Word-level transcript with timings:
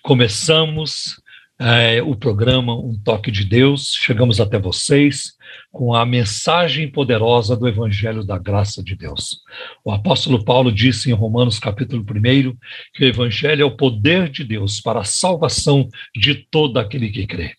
Começamos 0.00 1.20
é, 1.60 2.02
o 2.02 2.16
programa 2.16 2.74
Um 2.74 2.98
Toque 3.04 3.30
de 3.30 3.44
Deus, 3.44 3.94
chegamos 3.94 4.40
até 4.40 4.58
vocês 4.58 5.32
com 5.70 5.94
a 5.94 6.04
mensagem 6.06 6.90
poderosa 6.90 7.56
do 7.56 7.68
Evangelho 7.68 8.24
da 8.24 8.38
Graça 8.38 8.82
de 8.82 8.96
Deus. 8.96 9.40
O 9.84 9.92
apóstolo 9.92 10.44
Paulo 10.44 10.72
disse 10.72 11.10
em 11.10 11.14
Romanos 11.14 11.58
capítulo 11.58 12.02
1 12.02 12.56
que 12.94 13.04
o 13.04 13.08
Evangelho 13.08 13.62
é 13.62 13.64
o 13.64 13.76
poder 13.76 14.28
de 14.28 14.44
Deus 14.44 14.80
para 14.80 15.00
a 15.00 15.04
salvação 15.04 15.88
de 16.16 16.34
todo 16.34 16.78
aquele 16.78 17.10
que 17.10 17.26
crê. 17.26 17.54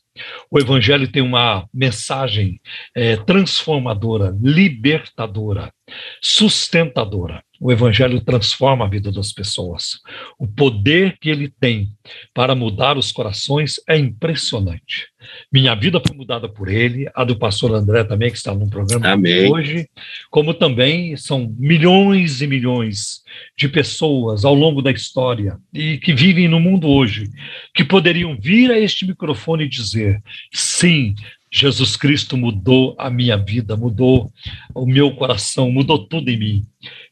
O 0.51 0.59
Evangelho 0.59 1.11
tem 1.11 1.23
uma 1.23 1.67
mensagem 1.73 2.59
é, 2.95 3.15
transformadora, 3.15 4.35
libertadora, 4.41 5.73
sustentadora. 6.21 7.43
O 7.63 7.71
Evangelho 7.71 8.19
transforma 8.19 8.83
a 8.83 8.89
vida 8.89 9.09
das 9.09 9.31
pessoas. 9.31 10.01
O 10.37 10.45
poder 10.45 11.17
que 11.17 11.29
ele 11.29 11.47
tem 11.47 11.93
para 12.33 12.53
mudar 12.53 12.97
os 12.97 13.09
corações 13.09 13.79
é 13.87 13.97
impressionante. 13.97 15.07
Minha 15.49 15.73
vida 15.73 16.01
foi 16.05 16.13
mudada 16.13 16.49
por 16.49 16.67
ele, 16.67 17.09
a 17.15 17.23
do 17.23 17.37
pastor 17.37 17.73
André 17.73 18.03
também, 18.03 18.29
que 18.29 18.35
está 18.35 18.53
no 18.53 18.69
programa 18.69 19.07
Amém. 19.07 19.49
hoje, 19.49 19.87
como 20.29 20.53
também 20.53 21.15
são 21.15 21.55
milhões 21.57 22.41
e 22.41 22.47
milhões 22.47 23.21
de 23.57 23.69
pessoas 23.69 24.43
ao 24.43 24.53
longo 24.53 24.81
da 24.81 24.91
história 24.91 25.57
e 25.73 25.97
que 25.99 26.13
vivem 26.13 26.49
no 26.49 26.59
mundo 26.59 26.89
hoje, 26.89 27.29
que 27.73 27.85
poderiam 27.85 28.37
vir 28.37 28.71
a 28.71 28.77
este 28.77 29.07
microfone 29.07 29.63
e 29.63 29.69
dizer: 29.69 30.21
sim, 30.51 31.15
Jesus 31.53 31.95
Cristo 31.95 32.35
mudou 32.35 32.95
a 32.97 33.11
minha 33.11 33.37
vida, 33.37 33.77
mudou 33.77 34.33
o 34.73 34.87
meu 34.87 35.15
coração, 35.15 35.71
mudou 35.71 35.99
tudo 35.99 36.27
em 36.29 36.37
mim. 36.37 36.65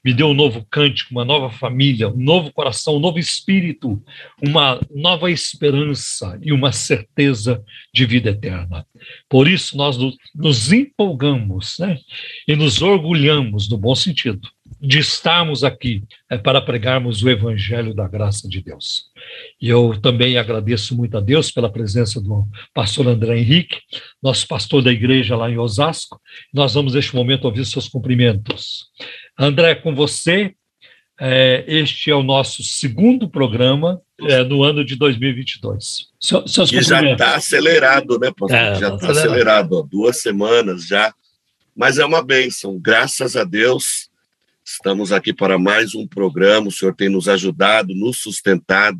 Me 0.04 0.16
deu 0.16 0.30
um 0.30 0.34
novo 0.34 0.66
cântico, 0.68 1.12
uma 1.12 1.24
nova 1.24 1.52
família, 1.52 2.10
um 2.10 2.18
novo 2.18 2.52
coração, 2.52 2.96
um 2.96 3.00
novo 3.00 3.20
espírito, 3.20 4.02
uma 4.42 4.82
nova 4.90 5.30
esperança 5.30 6.40
e 6.42 6.52
uma 6.52 6.72
certeza 6.72 7.64
de 7.94 8.04
vida 8.04 8.32
eterna. 8.32 8.84
Por 9.30 9.48
isso 9.48 9.78
nós 9.78 9.96
nos 10.34 10.74
empolgamos 10.74 11.78
né? 11.78 12.00
e 12.48 12.56
nos 12.56 12.82
orgulhamos, 12.82 13.70
no 13.70 13.78
bom 13.78 13.94
sentido, 13.94 14.50
de 14.82 14.98
estarmos 14.98 15.64
aqui 15.64 16.04
é, 16.28 16.40
para 16.40 16.60
pregarmos 16.60 17.22
o 17.22 17.30
evangelho 17.30 17.94
da 17.94 18.08
graça 18.08 18.50
de 18.50 18.64
Deus. 18.64 19.06
E 19.62 19.70
eu 19.70 20.00
também 20.02 20.38
agradeço 20.38 20.96
muito 20.96 21.16
a 21.16 21.22
Deus 21.22 21.52
pela 21.52 21.72
presença 21.72 22.20
do 22.20 22.48
pastor 22.74 23.08
André 23.08 23.38
Henrique, 23.38 23.78
nosso 24.22 24.48
pastor 24.48 24.82
da 24.82 24.92
igreja 24.92 25.36
lá 25.36 25.52
em 25.52 25.60
Osasco. 25.60 26.20
Nós 26.52 26.74
vamos, 26.74 26.96
neste 26.96 27.16
momento, 27.16 27.46
ouvir 27.46 27.64
seus 27.66 27.88
cumprimentos. 27.88 28.88
André, 29.38 29.76
com 29.76 29.94
você, 29.94 30.56
é, 31.20 31.64
este 31.68 32.10
é 32.10 32.16
o 32.16 32.24
nosso 32.24 32.64
segundo 32.64 33.30
programa 33.30 34.02
é, 34.20 34.44
no 34.44 34.64
ano 34.64 34.84
de 34.84 34.96
2022. 34.96 36.08
seus 36.20 36.72
e 36.72 36.82
já 36.82 37.04
está 37.04 37.36
acelerado, 37.36 38.18
né, 38.18 38.32
pastor? 38.36 38.58
É, 38.58 38.76
já 38.76 38.96
está 38.96 39.12
acelerado, 39.12 39.12
acelerado 39.12 39.78
ó, 39.78 39.82
duas 39.84 40.18
semanas 40.18 40.88
já. 40.88 41.14
Mas 41.76 42.00
é 42.00 42.06
uma 42.06 42.24
bênção, 42.24 42.80
graças 42.80 43.36
a 43.36 43.44
Deus 43.44 44.11
Estamos 44.64 45.12
aqui 45.12 45.34
para 45.34 45.58
mais 45.58 45.96
um 45.96 46.08
programa. 46.08 46.68
O 46.68 46.72
Senhor 46.72 46.96
tem 46.96 47.10
nos 47.10 47.28
ajudado, 47.28 47.96
nos 47.96 48.20
sustentado. 48.20 49.00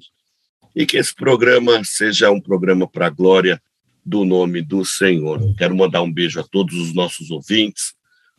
E 0.76 0.86
que 0.86 0.98
esse 0.98 1.14
programa 1.14 1.84
seja 1.84 2.32
um 2.32 2.42
programa 2.42 2.88
para 2.88 3.08
a 3.08 3.10
glória 3.10 3.62
do 4.04 4.26
nome 4.26 4.62
do 4.62 4.84
Senhor. 4.84 5.40
Quero 5.56 5.76
mandar 5.76 6.02
um 6.02 6.12
beijo 6.12 6.40
a 6.40 6.44
todos 6.44 6.76
os 6.76 6.94
nossos 6.94 7.30
ouvintes. 7.30 7.94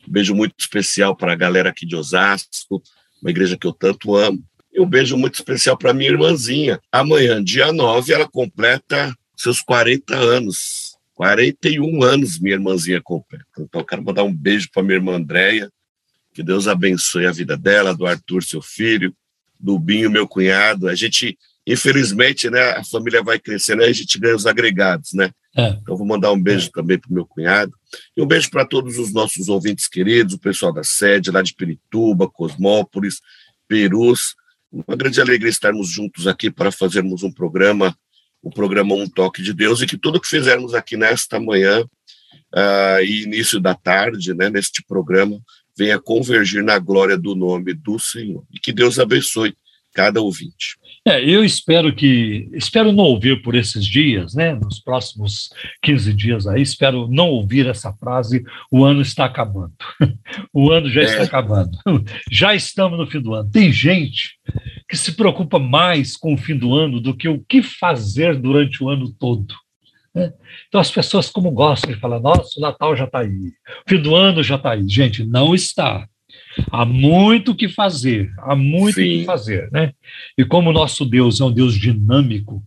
Um 0.07 0.11
beijo 0.11 0.35
muito 0.35 0.55
especial 0.59 1.15
para 1.15 1.33
a 1.33 1.37
galera 1.37 1.71
aqui 1.71 1.87
de 1.87 1.95
Osasco, 1.95 2.83
uma 3.23 3.31
igreja 3.31 3.57
que 3.57 3.67
eu 3.67 3.73
tanto 3.73 4.17
amo. 4.17 4.43
E 4.73 4.81
um 4.81 4.87
beijo 4.87 5.17
muito 5.17 5.35
especial 5.35 5.77
para 5.77 5.95
minha 5.95 6.11
irmãzinha. 6.11 6.81
Amanhã, 6.91 7.43
dia 7.43 7.73
9, 7.73 8.13
ela 8.13 8.29
completa 8.29 9.15
seus 9.37 9.61
40 9.61 10.17
anos. 10.17 10.97
41 11.15 12.03
anos 12.03 12.41
minha 12.41 12.57
irmãzinha 12.57 13.01
completa. 13.01 13.45
Então, 13.61 13.85
quero 13.85 14.03
mandar 14.03 14.25
um 14.25 14.35
beijo 14.35 14.69
para 14.73 14.83
minha 14.83 14.97
irmã 14.97 15.15
Andréia, 15.15 15.71
que 16.33 16.43
Deus 16.43 16.67
abençoe 16.67 17.27
a 17.27 17.33
vida 17.33 17.57
dela, 17.57 17.95
do 17.95 18.07
Arthur, 18.07 18.43
seu 18.43 18.63
filho, 18.63 19.15
do 19.59 19.79
Binho, 19.79 20.11
meu 20.11 20.27
cunhado. 20.27 20.89
A 20.89 20.95
gente, 20.95 21.39
infelizmente, 21.67 22.51
né, 22.51 22.71
a 22.71 22.85
família 22.85 23.23
vai 23.23 23.39
crescendo, 23.39 23.83
aí 23.83 23.91
a 23.91 23.95
gente 23.95 24.19
ganha 24.19 24.35
os 24.35 24.47
agregados, 24.47 25.13
né? 25.13 25.31
É. 25.57 25.69
Então, 25.69 25.97
vou 25.97 26.07
mandar 26.07 26.33
um 26.33 26.43
beijo 26.43 26.69
é. 26.69 26.71
também 26.73 26.99
para 26.99 27.11
o 27.11 27.15
meu 27.15 27.27
cunhado. 27.27 27.73
E 28.17 28.23
um 28.23 28.27
beijo 28.27 28.51
para 28.51 28.65
todos 28.65 28.99
os 28.99 29.13
nossos 29.13 29.49
ouvintes 29.49 29.87
queridos, 29.87 30.35
o 30.35 30.39
pessoal 30.39 30.73
da 30.73 30.83
sede, 30.83 31.31
lá 31.31 31.43
de 31.43 31.55
Pirituba, 31.55 32.29
Cosmópolis, 32.29 33.21
Perus. 33.69 34.35
Uma 34.73 34.97
grande 34.97 35.21
alegria 35.21 35.51
estarmos 35.51 35.91
juntos 35.91 36.27
aqui 36.27 36.51
para 36.51 36.73
fazermos 36.73 37.23
um 37.23 37.31
programa, 37.31 37.95
o 38.43 38.51
programa 38.51 38.95
Um 38.95 39.07
Toque 39.07 39.43
de 39.43 39.53
Deus, 39.53 39.83
e 39.83 39.87
que 39.87 39.99
tudo 39.99 40.21
que 40.21 40.29
fizermos 40.29 40.73
aqui 40.73 40.97
nesta 40.97 41.39
manhã 41.39 41.83
uh, 41.83 43.03
e 43.03 43.25
início 43.25 43.61
da 43.61 43.75
tarde, 43.75 44.33
né, 44.35 44.49
neste 44.49 44.83
programa, 44.83 45.39
venha 45.77 45.99
convergir 45.99 46.63
na 46.63 46.79
glória 46.79 47.17
do 47.17 47.35
nome 47.35 47.75
do 47.75 47.99
Senhor. 47.99 48.45
E 48.53 48.59
que 48.59 48.73
Deus 48.73 48.99
abençoe 48.99 49.55
cada 49.95 50.21
ouvinte. 50.21 50.77
É, 51.07 51.23
eu 51.23 51.45
espero 51.45 51.93
que, 51.93 52.49
espero 52.53 52.93
não 52.93 53.05
ouvir 53.05 53.43
por 53.43 53.57
esses 53.57 53.85
dias, 53.85 54.35
né, 54.35 54.55
nos 54.55 54.79
próximos 54.79 55.51
15 55.83 56.15
dias 56.15 56.47
aí, 56.47 56.63
espero 56.63 57.09
não 57.09 57.29
ouvir 57.29 57.67
essa 57.67 57.93
frase, 57.93 58.45
o 58.71 58.85
ano 58.85 59.03
está 59.03 59.25
acabando. 59.25 59.73
o 60.55 60.71
ano 60.71 60.89
já 60.89 61.01
é. 61.01 61.05
está 61.05 61.23
acabando. 61.25 61.77
já 62.31 62.55
estamos 62.55 62.99
no 62.99 63.07
fim 63.07 63.21
do 63.21 63.35
ano. 63.35 63.51
Tem 63.51 63.73
gente 63.73 64.39
que 64.89 64.97
se 64.97 65.13
preocupa 65.13 65.59
mais 65.59 66.17
com 66.17 66.35
o 66.35 66.39
fim 66.39 66.57
do 66.57 66.73
ano 66.75 67.01
do 67.01 67.17
que 67.17 67.29
o 67.29 67.43
que 67.49 67.63
fazer 67.63 68.37
durante 68.37 68.83
o 68.83 68.89
ano 68.89 69.13
todo. 69.13 69.55
Né? 70.15 70.33
Então 70.69 70.81
as 70.81 70.91
pessoas 70.91 71.31
como 71.31 71.51
gostam 71.51 71.93
de 71.93 71.99
falar, 71.99 72.21
nossa, 72.21 72.59
o 72.59 72.63
Natal 72.63 72.95
já 72.97 73.05
está 73.05 73.21
aí, 73.21 73.53
o 73.87 73.89
fim 73.89 74.01
do 74.01 74.15
ano 74.15 74.43
já 74.43 74.57
está 74.57 74.73
aí. 74.73 74.89
Gente, 74.89 75.25
não 75.25 75.55
está. 75.55 76.07
Há 76.71 76.85
muito 76.85 77.53
o 77.53 77.55
que 77.55 77.69
fazer, 77.69 78.31
há 78.39 78.55
muito 78.55 79.01
o 79.01 79.03
que 79.03 79.25
fazer, 79.25 79.71
né? 79.71 79.93
E 80.37 80.45
como 80.45 80.71
o 80.71 80.73
nosso 80.73 81.05
Deus 81.05 81.41
é 81.41 81.45
um 81.45 81.53
Deus 81.53 81.75
dinâmico, 81.75 82.63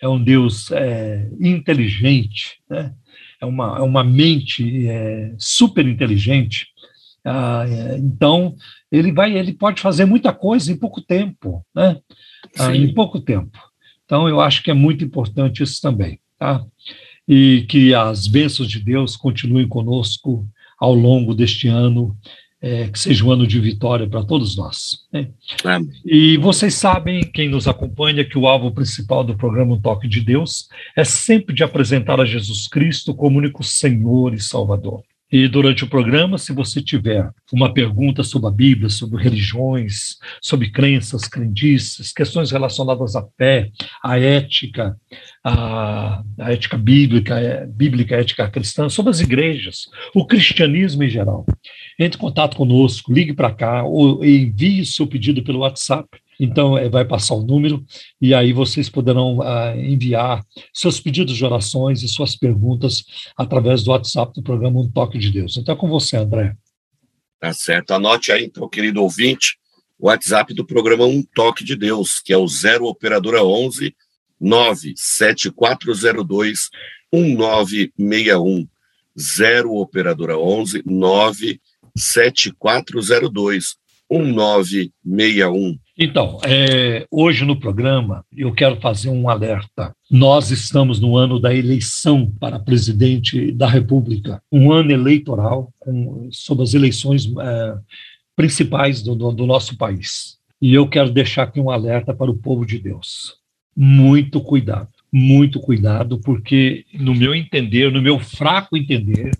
é 0.00 0.08
um 0.08 0.22
Deus 0.22 0.70
é, 0.72 1.28
inteligente, 1.40 2.60
né? 2.68 2.92
É 3.40 3.46
uma, 3.46 3.78
é 3.78 3.82
uma 3.82 4.02
mente 4.02 4.88
é, 4.88 5.32
super 5.38 5.86
inteligente. 5.86 6.66
Ah, 7.24 7.64
é, 7.68 7.98
então 7.98 8.56
ele 8.90 9.12
vai, 9.12 9.36
ele 9.36 9.52
pode 9.52 9.80
fazer 9.80 10.04
muita 10.04 10.32
coisa 10.32 10.72
em 10.72 10.76
pouco 10.76 11.00
tempo, 11.00 11.64
né? 11.74 11.96
Ah, 12.58 12.74
em 12.74 12.92
pouco 12.92 13.20
tempo. 13.20 13.58
Então 14.04 14.28
eu 14.28 14.40
acho 14.40 14.62
que 14.62 14.70
é 14.70 14.74
muito 14.74 15.04
importante 15.04 15.62
isso 15.62 15.80
também. 15.80 16.18
Tá? 16.38 16.64
E 17.26 17.66
que 17.68 17.94
as 17.94 18.26
bênçãos 18.26 18.68
de 18.68 18.80
Deus 18.80 19.16
continuem 19.16 19.68
conosco 19.68 20.46
ao 20.78 20.94
longo 20.94 21.34
deste 21.34 21.68
ano, 21.68 22.16
é, 22.60 22.88
que 22.88 22.98
seja 22.98 23.24
um 23.24 23.30
ano 23.30 23.46
de 23.46 23.60
vitória 23.60 24.08
para 24.08 24.24
todos 24.24 24.56
nós. 24.56 25.06
Né? 25.12 25.28
E 26.04 26.36
vocês 26.38 26.74
sabem, 26.74 27.22
quem 27.22 27.48
nos 27.48 27.68
acompanha, 27.68 28.24
que 28.24 28.38
o 28.38 28.46
alvo 28.46 28.70
principal 28.72 29.22
do 29.22 29.36
programa 29.36 29.74
Um 29.74 29.80
Toque 29.80 30.08
de 30.08 30.20
Deus 30.20 30.68
é 30.96 31.04
sempre 31.04 31.54
de 31.54 31.62
apresentar 31.62 32.20
a 32.20 32.24
Jesus 32.24 32.66
Cristo 32.66 33.14
como 33.14 33.38
único 33.38 33.62
Senhor 33.62 34.34
e 34.34 34.40
Salvador. 34.40 35.02
E 35.30 35.46
durante 35.46 35.84
o 35.84 35.88
programa, 35.88 36.38
se 36.38 36.54
você 36.54 36.80
tiver 36.80 37.30
uma 37.52 37.72
pergunta 37.72 38.22
sobre 38.22 38.48
a 38.48 38.50
Bíblia, 38.50 38.88
sobre 38.88 39.22
religiões, 39.22 40.16
sobre 40.40 40.70
crenças, 40.70 41.28
crendices, 41.28 42.12
questões 42.12 42.50
relacionadas 42.50 43.14
à 43.14 43.22
fé, 43.36 43.70
à 44.02 44.18
ética, 44.18 44.96
à, 45.44 46.22
à 46.38 46.52
ética 46.52 46.78
bíblica, 46.78 47.34
à 47.34 47.40
é, 47.40 47.66
bíblica, 47.66 48.16
à 48.16 48.20
ética 48.20 48.48
cristã, 48.48 48.88
sobre 48.88 49.10
as 49.10 49.20
igrejas, 49.20 49.90
o 50.14 50.26
cristianismo 50.26 51.02
em 51.02 51.10
geral, 51.10 51.44
entre 51.98 52.16
em 52.16 52.20
contato 52.20 52.56
conosco, 52.56 53.12
ligue 53.12 53.34
para 53.34 53.52
cá 53.52 53.82
ou 53.82 54.24
envie 54.24 54.86
seu 54.86 55.06
pedido 55.06 55.42
pelo 55.42 55.58
WhatsApp 55.58 56.08
então, 56.38 56.78
é, 56.78 56.88
vai 56.88 57.04
passar 57.04 57.34
o 57.34 57.42
número 57.42 57.84
e 58.20 58.32
aí 58.34 58.52
vocês 58.52 58.88
poderão 58.88 59.38
uh, 59.38 59.76
enviar 59.76 60.44
seus 60.72 61.00
pedidos 61.00 61.36
de 61.36 61.44
orações 61.44 62.02
e 62.02 62.08
suas 62.08 62.36
perguntas 62.36 63.04
através 63.36 63.82
do 63.82 63.90
WhatsApp 63.90 64.32
do 64.34 64.42
programa 64.42 64.80
Um 64.80 64.90
Toque 64.90 65.18
de 65.18 65.30
Deus. 65.30 65.56
Então, 65.56 65.74
é 65.74 65.78
com 65.78 65.88
você, 65.88 66.16
André. 66.16 66.54
Tá 67.40 67.52
certo. 67.52 67.92
Anote 67.92 68.32
aí, 68.32 68.44
então, 68.44 68.68
querido 68.68 69.02
ouvinte, 69.02 69.56
o 69.98 70.08
WhatsApp 70.08 70.54
do 70.54 70.64
programa 70.64 71.06
Um 71.06 71.22
Toque 71.22 71.64
de 71.64 71.76
Deus, 71.76 72.20
que 72.20 72.32
é 72.32 72.36
o 72.36 72.46
0 72.46 72.86
Operadora 72.86 73.44
11 73.44 73.94
97402 74.40 76.70
1961. 77.12 78.68
0 79.18 79.74
operadora 79.74 80.38
11 80.38 80.84
97402 80.86 83.76
1961. 84.10 85.78
Então, 86.00 86.38
é, 86.46 87.04
hoje 87.10 87.44
no 87.44 87.58
programa 87.58 88.24
eu 88.36 88.52
quero 88.52 88.80
fazer 88.80 89.10
um 89.10 89.28
alerta. 89.28 89.92
Nós 90.08 90.52
estamos 90.52 91.00
no 91.00 91.16
ano 91.16 91.40
da 91.40 91.52
eleição 91.52 92.32
para 92.38 92.60
presidente 92.60 93.50
da 93.50 93.66
República, 93.66 94.40
um 94.52 94.70
ano 94.70 94.92
eleitoral 94.92 95.72
com, 95.76 96.28
sobre 96.30 96.62
as 96.62 96.72
eleições 96.72 97.26
é, 97.26 97.74
principais 98.36 99.02
do, 99.02 99.16
do, 99.16 99.32
do 99.32 99.44
nosso 99.44 99.76
país. 99.76 100.38
E 100.62 100.72
eu 100.72 100.88
quero 100.88 101.10
deixar 101.10 101.42
aqui 101.42 101.58
um 101.58 101.68
alerta 101.68 102.14
para 102.14 102.30
o 102.30 102.38
povo 102.38 102.64
de 102.64 102.78
Deus. 102.78 103.34
Muito 103.74 104.40
cuidado, 104.40 104.90
muito 105.12 105.58
cuidado, 105.58 106.20
porque, 106.20 106.84
no 106.94 107.12
meu 107.12 107.34
entender, 107.34 107.90
no 107.90 108.00
meu 108.00 108.20
fraco 108.20 108.76
entender, 108.76 109.32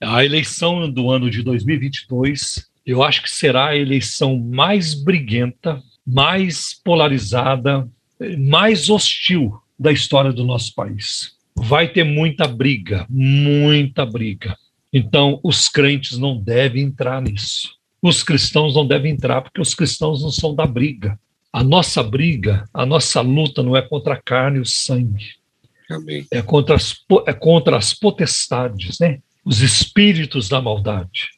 a 0.00 0.24
eleição 0.24 0.88
do 0.88 1.10
ano 1.10 1.28
de 1.28 1.42
2022 1.42 2.70
eu 2.84 3.02
acho 3.02 3.22
que 3.22 3.30
será 3.30 3.68
a 3.68 3.76
eleição 3.76 4.38
mais 4.38 4.94
briguenta, 4.94 5.82
mais 6.06 6.74
polarizada, 6.84 7.88
mais 8.38 8.90
hostil 8.90 9.60
da 9.78 9.92
história 9.92 10.32
do 10.32 10.44
nosso 10.44 10.74
país. 10.74 11.32
Vai 11.54 11.88
ter 11.88 12.04
muita 12.04 12.46
briga, 12.48 13.06
muita 13.08 14.06
briga. 14.06 14.56
Então, 14.92 15.40
os 15.42 15.68
crentes 15.68 16.18
não 16.18 16.36
devem 16.36 16.84
entrar 16.84 17.22
nisso. 17.22 17.76
Os 18.00 18.22
cristãos 18.22 18.74
não 18.74 18.86
devem 18.86 19.12
entrar, 19.12 19.42
porque 19.42 19.60
os 19.60 19.74
cristãos 19.74 20.22
não 20.22 20.30
são 20.30 20.54
da 20.54 20.66
briga. 20.66 21.18
A 21.52 21.62
nossa 21.62 22.02
briga, 22.02 22.68
a 22.72 22.84
nossa 22.84 23.20
luta 23.20 23.62
não 23.62 23.76
é 23.76 23.82
contra 23.82 24.14
a 24.14 24.22
carne 24.22 24.58
e 24.58 24.62
o 24.62 24.66
sangue. 24.66 25.34
Amém. 25.90 26.26
É 26.30 26.42
contra 26.42 26.74
as, 26.74 26.96
é 27.26 27.32
contra 27.32 27.76
as 27.76 27.92
potestades, 27.92 28.98
né? 28.98 29.20
os 29.44 29.60
espíritos 29.60 30.48
da 30.48 30.60
maldade. 30.60 31.30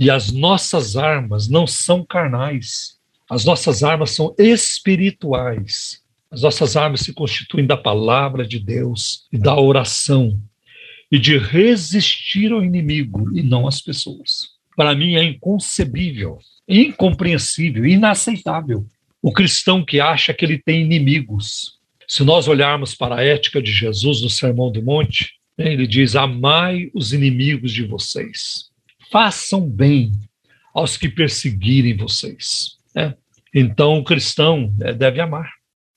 E 0.00 0.10
as 0.10 0.32
nossas 0.32 0.96
armas 0.96 1.46
não 1.46 1.66
são 1.66 2.02
carnais. 2.02 2.96
As 3.28 3.44
nossas 3.44 3.82
armas 3.82 4.12
são 4.12 4.34
espirituais. 4.38 6.00
As 6.30 6.40
nossas 6.40 6.74
armas 6.74 7.00
se 7.00 7.12
constituem 7.12 7.66
da 7.66 7.76
palavra 7.76 8.46
de 8.46 8.58
Deus 8.58 9.26
e 9.30 9.36
da 9.36 9.54
oração 9.60 10.40
e 11.12 11.18
de 11.18 11.36
resistir 11.36 12.50
ao 12.50 12.64
inimigo 12.64 13.28
e 13.36 13.42
não 13.42 13.68
às 13.68 13.82
pessoas. 13.82 14.48
Para 14.74 14.94
mim 14.94 15.16
é 15.16 15.22
inconcebível, 15.22 16.38
incompreensível, 16.66 17.84
inaceitável 17.84 18.86
o 19.20 19.30
cristão 19.30 19.84
que 19.84 20.00
acha 20.00 20.32
que 20.32 20.46
ele 20.46 20.56
tem 20.56 20.80
inimigos. 20.80 21.78
Se 22.08 22.24
nós 22.24 22.48
olharmos 22.48 22.94
para 22.94 23.16
a 23.16 23.22
ética 23.22 23.60
de 23.60 23.70
Jesus 23.70 24.22
no 24.22 24.30
Sermão 24.30 24.72
do 24.72 24.82
Monte, 24.82 25.34
né, 25.58 25.70
ele 25.70 25.86
diz: 25.86 26.16
Amai 26.16 26.90
os 26.94 27.12
inimigos 27.12 27.70
de 27.70 27.84
vocês 27.84 28.69
façam 29.10 29.68
bem 29.68 30.12
aos 30.74 30.96
que 30.96 31.08
perseguirem 31.08 31.96
vocês. 31.96 32.78
Né? 32.94 33.14
Então, 33.54 33.98
o 33.98 34.04
cristão 34.04 34.72
né, 34.78 34.92
deve 34.92 35.20
amar, 35.20 35.50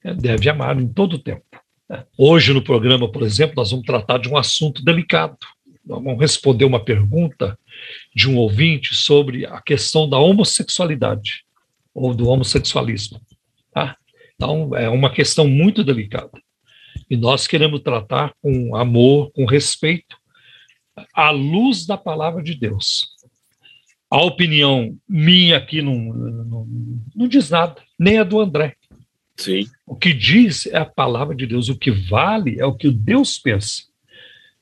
né? 0.04 0.14
deve 0.14 0.50
amar 0.50 0.80
em 0.80 0.88
todo 0.88 1.14
o 1.14 1.20
tempo. 1.20 1.46
Né? 1.90 2.04
Hoje, 2.18 2.54
no 2.54 2.64
programa, 2.64 3.12
por 3.12 3.24
exemplo, 3.24 3.56
nós 3.56 3.72
vamos 3.72 3.86
tratar 3.86 4.18
de 4.18 4.30
um 4.30 4.38
assunto 4.38 4.84
delicado. 4.84 5.38
Nós 5.86 6.02
vamos 6.04 6.20
responder 6.20 6.66
uma 6.66 6.84
pergunta 6.84 7.58
de 8.16 8.30
um 8.30 8.38
ouvinte 8.38 8.96
sobre 8.96 9.46
a 9.46 9.62
questão 9.62 10.10
da 10.10 10.18
homossexualidade 10.18 11.44
ou 11.94 12.14
do 12.14 12.28
homossexualismo. 12.28 13.22
Tá? 13.72 13.98
Então, 14.36 14.76
é 14.76 14.90
uma 14.90 15.12
questão 15.12 15.48
muito 15.48 15.84
delicada. 15.84 16.32
E 17.10 17.18
nós 17.18 17.46
queremos 17.46 17.82
tratar 17.82 18.34
com 18.42 18.76
amor, 18.76 19.32
com 19.32 19.46
respeito, 19.46 20.18
à 21.14 21.30
luz 21.30 21.86
da 21.86 21.98
palavra 21.98 22.42
de 22.42 22.56
Deus. 22.56 23.08
A 24.10 24.22
opinião 24.22 24.96
minha 25.10 25.58
aqui 25.58 25.82
não, 25.82 25.96
não, 25.96 26.68
não 27.16 27.28
diz 27.28 27.50
nada, 27.50 27.82
nem 27.98 28.20
a 28.20 28.24
do 28.24 28.40
André. 28.40 28.76
Sim. 29.36 29.66
O 29.86 29.96
que 29.96 30.14
diz 30.14 30.68
é 30.68 30.78
a 30.78 30.86
palavra 30.86 31.36
de 31.36 31.48
Deus, 31.48 31.70
o 31.70 31.78
que 31.78 31.90
vale 31.90 32.60
é 32.60 32.66
o 32.66 32.76
que 32.76 32.92
Deus 32.92 33.38
pensa. 33.40 33.84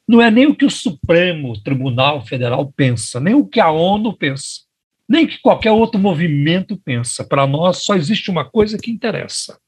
Não 0.07 0.21
é 0.21 0.31
nem 0.31 0.47
o 0.47 0.55
que 0.55 0.65
o 0.65 0.69
Supremo 0.69 1.61
Tribunal 1.61 2.25
Federal 2.25 2.71
pensa, 2.71 3.19
nem 3.19 3.33
o 3.33 3.45
que 3.45 3.59
a 3.59 3.69
ONU 3.69 4.13
pensa, 4.13 4.61
nem 5.07 5.27
que 5.27 5.39
qualquer 5.39 5.71
outro 5.71 5.99
movimento 5.99 6.77
pensa. 6.77 7.23
Para 7.23 7.45
nós 7.45 7.83
só 7.83 7.95
existe 7.95 8.31
uma 8.31 8.45
coisa 8.45 8.77
que 8.77 8.91
interessa: 8.91 9.59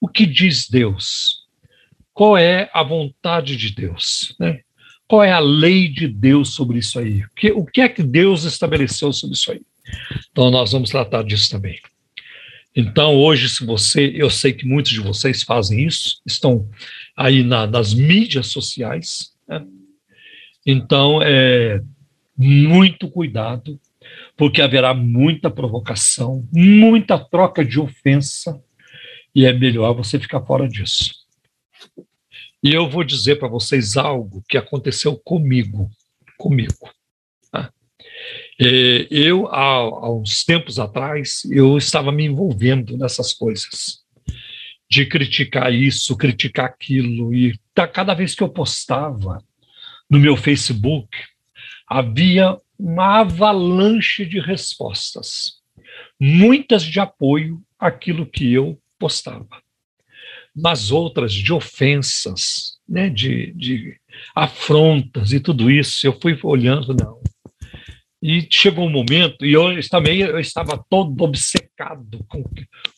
o 0.00 0.08
que 0.08 0.26
diz 0.26 0.68
Deus. 0.68 1.44
Qual 2.12 2.38
é 2.38 2.70
a 2.72 2.82
vontade 2.82 3.56
de 3.56 3.70
Deus? 3.70 4.36
Né? 4.38 4.60
Qual 5.08 5.22
é 5.22 5.32
a 5.32 5.38
lei 5.38 5.88
de 5.88 6.08
Deus 6.08 6.54
sobre 6.54 6.78
isso 6.78 6.98
aí? 6.98 7.22
O 7.22 7.30
que, 7.36 7.52
o 7.52 7.64
que 7.64 7.80
é 7.80 7.88
que 7.88 8.02
Deus 8.02 8.44
estabeleceu 8.44 9.12
sobre 9.12 9.34
isso 9.34 9.52
aí? 9.52 9.60
Então, 10.30 10.50
nós 10.50 10.72
vamos 10.72 10.90
tratar 10.90 11.22
disso 11.22 11.50
também. 11.50 11.78
Então, 12.74 13.14
hoje, 13.14 13.48
se 13.48 13.64
você, 13.64 14.12
eu 14.16 14.28
sei 14.28 14.52
que 14.52 14.66
muitos 14.66 14.90
de 14.90 15.00
vocês 15.00 15.42
fazem 15.42 15.86
isso, 15.86 16.20
estão 16.26 16.68
aí 17.16 17.44
na, 17.44 17.66
nas 17.66 17.94
mídias 17.94 18.48
sociais, 18.48 19.32
né? 19.46 19.64
então, 20.66 21.20
é, 21.22 21.80
muito 22.36 23.08
cuidado, 23.08 23.78
porque 24.36 24.60
haverá 24.60 24.92
muita 24.92 25.50
provocação, 25.50 26.48
muita 26.52 27.18
troca 27.18 27.64
de 27.64 27.78
ofensa, 27.78 28.60
e 29.34 29.44
é 29.44 29.52
melhor 29.52 29.92
você 29.94 30.18
ficar 30.18 30.40
fora 30.42 30.68
disso. 30.68 31.12
E 32.64 32.72
eu 32.72 32.88
vou 32.88 33.04
dizer 33.04 33.38
para 33.38 33.46
vocês 33.46 33.94
algo 33.94 34.42
que 34.48 34.56
aconteceu 34.56 35.18
comigo, 35.18 35.90
comigo. 36.38 36.90
Tá? 37.52 37.70
É, 38.58 39.06
eu, 39.10 39.46
há, 39.48 39.60
há 39.60 40.10
uns 40.10 40.42
tempos 40.44 40.78
atrás, 40.78 41.42
eu 41.50 41.76
estava 41.76 42.10
me 42.10 42.24
envolvendo 42.24 42.96
nessas 42.96 43.34
coisas, 43.34 44.02
de 44.90 45.04
criticar 45.04 45.74
isso, 45.74 46.16
criticar 46.16 46.64
aquilo, 46.64 47.34
e 47.34 47.54
tá, 47.74 47.86
cada 47.86 48.14
vez 48.14 48.34
que 48.34 48.42
eu 48.42 48.48
postava 48.48 49.44
no 50.08 50.18
meu 50.18 50.34
Facebook, 50.34 51.18
havia 51.86 52.58
uma 52.78 53.20
avalanche 53.20 54.24
de 54.24 54.40
respostas, 54.40 55.60
muitas 56.18 56.82
de 56.82 56.98
apoio 56.98 57.60
àquilo 57.78 58.24
que 58.24 58.50
eu 58.50 58.80
postava 58.98 59.63
mas 60.54 60.90
outras 60.90 61.32
de 61.32 61.52
ofensas, 61.52 62.78
né, 62.88 63.08
de, 63.08 63.52
de 63.52 63.96
afrontas 64.34 65.32
e 65.32 65.40
tudo 65.40 65.70
isso. 65.70 66.06
Eu 66.06 66.18
fui 66.20 66.38
olhando, 66.42 66.94
não. 66.94 67.20
E 68.22 68.46
chegou 68.50 68.86
um 68.86 68.90
momento, 68.90 69.44
e 69.44 69.52
eu 69.52 69.64
também 69.90 70.20
eu 70.20 70.38
estava 70.38 70.82
todo 70.88 71.22
obcecado 71.22 72.24
com, 72.26 72.42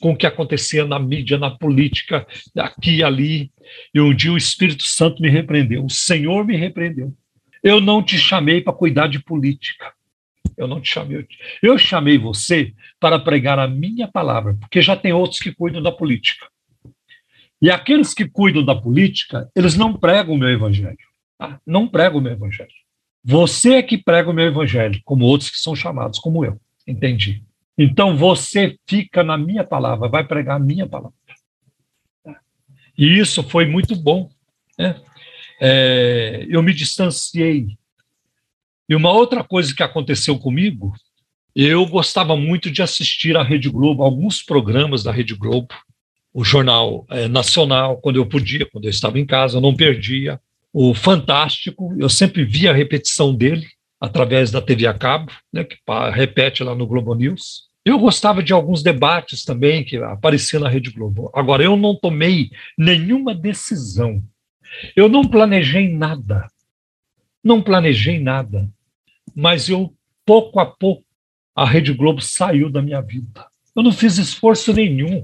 com 0.00 0.12
o 0.12 0.16
que 0.16 0.26
acontecia 0.26 0.84
na 0.84 1.00
mídia, 1.00 1.36
na 1.36 1.50
política, 1.50 2.24
aqui 2.56 2.98
e 2.98 3.02
ali. 3.02 3.50
E 3.92 4.00
um 4.00 4.14
dia 4.14 4.32
o 4.32 4.36
Espírito 4.36 4.84
Santo 4.84 5.20
me 5.20 5.28
repreendeu, 5.28 5.84
o 5.84 5.90
Senhor 5.90 6.44
me 6.44 6.56
repreendeu. 6.56 7.12
Eu 7.60 7.80
não 7.80 8.04
te 8.04 8.16
chamei 8.16 8.60
para 8.60 8.72
cuidar 8.72 9.08
de 9.08 9.18
política. 9.18 9.92
Eu 10.56 10.68
não 10.68 10.80
te 10.80 10.88
chamei. 10.88 11.26
Eu 11.60 11.76
chamei 11.76 12.16
você 12.16 12.72
para 13.00 13.18
pregar 13.18 13.58
a 13.58 13.66
minha 13.66 14.06
palavra, 14.06 14.54
porque 14.54 14.80
já 14.80 14.94
tem 14.94 15.12
outros 15.12 15.40
que 15.40 15.52
cuidam 15.52 15.82
da 15.82 15.90
política. 15.90 16.46
E 17.60 17.70
aqueles 17.70 18.12
que 18.12 18.28
cuidam 18.28 18.64
da 18.64 18.74
política, 18.74 19.50
eles 19.54 19.76
não 19.76 19.94
pregam 19.94 20.34
o 20.34 20.38
meu 20.38 20.48
evangelho. 20.48 20.96
Tá? 21.38 21.60
Não 21.66 21.88
pregam 21.88 22.18
o 22.18 22.22
meu 22.22 22.32
evangelho. 22.32 22.70
Você 23.24 23.74
é 23.74 23.82
que 23.82 23.98
prega 23.98 24.30
o 24.30 24.32
meu 24.32 24.46
evangelho, 24.46 25.00
como 25.04 25.24
outros 25.24 25.50
que 25.50 25.58
são 25.58 25.74
chamados, 25.74 26.18
como 26.18 26.44
eu. 26.44 26.60
Entendi. 26.86 27.42
Então 27.76 28.16
você 28.16 28.78
fica 28.86 29.24
na 29.24 29.36
minha 29.36 29.64
palavra, 29.64 30.08
vai 30.08 30.24
pregar 30.24 30.56
a 30.56 30.64
minha 30.64 30.86
palavra. 30.86 31.16
Tá? 32.22 32.38
E 32.96 33.18
isso 33.18 33.42
foi 33.42 33.66
muito 33.66 33.96
bom. 33.96 34.30
Né? 34.78 35.00
É, 35.60 36.46
eu 36.48 36.62
me 36.62 36.72
distanciei. 36.72 37.76
E 38.88 38.94
uma 38.94 39.10
outra 39.10 39.42
coisa 39.42 39.74
que 39.74 39.82
aconteceu 39.82 40.38
comigo, 40.38 40.94
eu 41.54 41.84
gostava 41.86 42.36
muito 42.36 42.70
de 42.70 42.82
assistir 42.82 43.36
à 43.36 43.42
Rede 43.42 43.68
Globo, 43.68 44.04
alguns 44.04 44.42
programas 44.42 45.02
da 45.02 45.10
Rede 45.10 45.34
Globo 45.34 45.74
o 46.36 46.44
Jornal 46.44 47.06
é, 47.08 47.26
Nacional, 47.28 47.96
quando 47.96 48.16
eu 48.16 48.26
podia, 48.26 48.66
quando 48.66 48.84
eu 48.84 48.90
estava 48.90 49.18
em 49.18 49.24
casa, 49.24 49.56
eu 49.56 49.60
não 49.62 49.74
perdia. 49.74 50.38
O 50.70 50.92
Fantástico, 50.92 51.96
eu 51.98 52.10
sempre 52.10 52.44
via 52.44 52.72
a 52.72 52.74
repetição 52.74 53.34
dele 53.34 53.66
através 53.98 54.50
da 54.50 54.60
TV 54.60 54.86
a 54.86 54.92
cabo, 54.92 55.32
né, 55.50 55.64
que 55.64 55.78
repete 56.12 56.62
lá 56.62 56.74
no 56.74 56.86
Globo 56.86 57.14
News. 57.14 57.62
Eu 57.82 57.98
gostava 57.98 58.42
de 58.42 58.52
alguns 58.52 58.82
debates 58.82 59.46
também 59.46 59.82
que 59.82 59.96
apareciam 59.96 60.60
na 60.60 60.68
Rede 60.68 60.90
Globo. 60.90 61.32
Agora, 61.34 61.64
eu 61.64 61.74
não 61.74 61.94
tomei 61.94 62.50
nenhuma 62.76 63.34
decisão. 63.34 64.22
Eu 64.94 65.08
não 65.08 65.26
planejei 65.26 65.88
nada. 65.88 66.50
Não 67.42 67.62
planejei 67.62 68.20
nada. 68.20 68.68
Mas 69.34 69.70
eu, 69.70 69.90
pouco 70.26 70.60
a 70.60 70.66
pouco, 70.66 71.02
a 71.54 71.64
Rede 71.64 71.94
Globo 71.94 72.20
saiu 72.20 72.68
da 72.68 72.82
minha 72.82 73.00
vida. 73.00 73.46
Eu 73.74 73.82
não 73.82 73.90
fiz 73.90 74.18
esforço 74.18 74.74
nenhum 74.74 75.22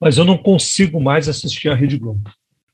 mas 0.00 0.16
eu 0.16 0.24
não 0.24 0.38
consigo 0.38 1.00
mais 1.00 1.28
assistir 1.28 1.68
a 1.68 1.74
Rede 1.74 1.98
Globo. 1.98 2.30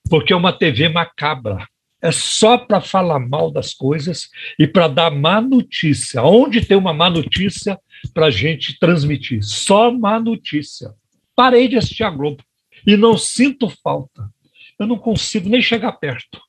porque 0.09 0.33
é 0.33 0.37
uma 0.37 0.53
TV 0.53 0.89
macabra. 0.89 1.67
É 2.01 2.13
só 2.13 2.57
para 2.57 2.81
falar 2.81 3.19
mal 3.19 3.51
das 3.51 3.75
coisas 3.75 4.29
e 4.57 4.67
para 4.67 4.87
dar 4.87 5.11
má 5.11 5.41
notícia. 5.41 6.23
Onde 6.23 6.65
tem 6.65 6.77
uma 6.77 6.93
má 6.93 7.11
notícia 7.11 7.77
para 8.15 8.27
a 8.27 8.31
gente 8.31 8.79
transmitir? 8.79 9.43
Só 9.43 9.91
má 9.91 10.21
notícia. 10.21 10.95
Parei 11.35 11.67
de 11.67 11.77
assistir 11.77 12.05
a 12.05 12.11
Globo 12.11 12.45
e 12.87 12.97
não 12.97 13.19
sinto 13.19 13.69
falta. 13.83 14.31
Eu 14.79 14.87
não 14.87 14.97
consigo 14.97 15.49
nem 15.49 15.61
chegar 15.61 15.93
perto. 15.93 16.41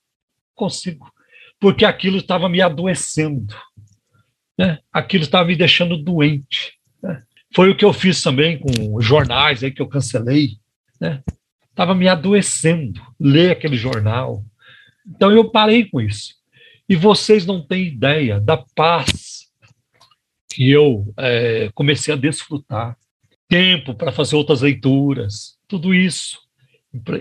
Consigo. 0.54 1.12
Porque 1.60 1.86
aquilo 1.86 2.18
estava 2.18 2.48
me 2.48 2.62
adoecendo. 2.62 3.56
Né? 4.58 4.80
Aquilo 4.92 5.24
estava 5.24 5.48
me 5.48 5.56
deixando 5.56 5.98
doente. 5.98 6.74
Né? 7.02 7.24
Foi 7.56 7.70
o 7.70 7.76
que 7.76 7.86
eu 7.86 7.94
fiz 7.94 8.22
também 8.22 8.60
com 8.60 9.00
jornais 9.02 9.64
aí 9.64 9.72
que 9.72 9.82
eu 9.82 9.88
cancelei. 9.88 10.58
Estava 11.70 11.94
né? 11.94 12.00
me 12.00 12.08
adoecendo 12.08 13.02
ler 13.20 13.52
aquele 13.52 13.78
jornal. 13.78 14.44
Então 15.08 15.32
eu 15.32 15.50
parei 15.50 15.86
com 15.86 16.02
isso. 16.02 16.36
E 16.90 16.96
vocês 16.96 17.46
não 17.46 17.62
têm 17.62 17.88
ideia 17.88 18.40
da 18.40 18.58
paz 18.58 19.48
que 20.50 20.70
eu 20.70 21.14
é, 21.18 21.70
comecei 21.74 22.14
a 22.14 22.18
desfrutar 22.18 22.98
tempo 23.48 23.94
para 23.94 24.12
fazer 24.12 24.36
outras 24.36 24.62
leituras, 24.62 25.58
tudo 25.68 25.94
isso, 25.94 26.40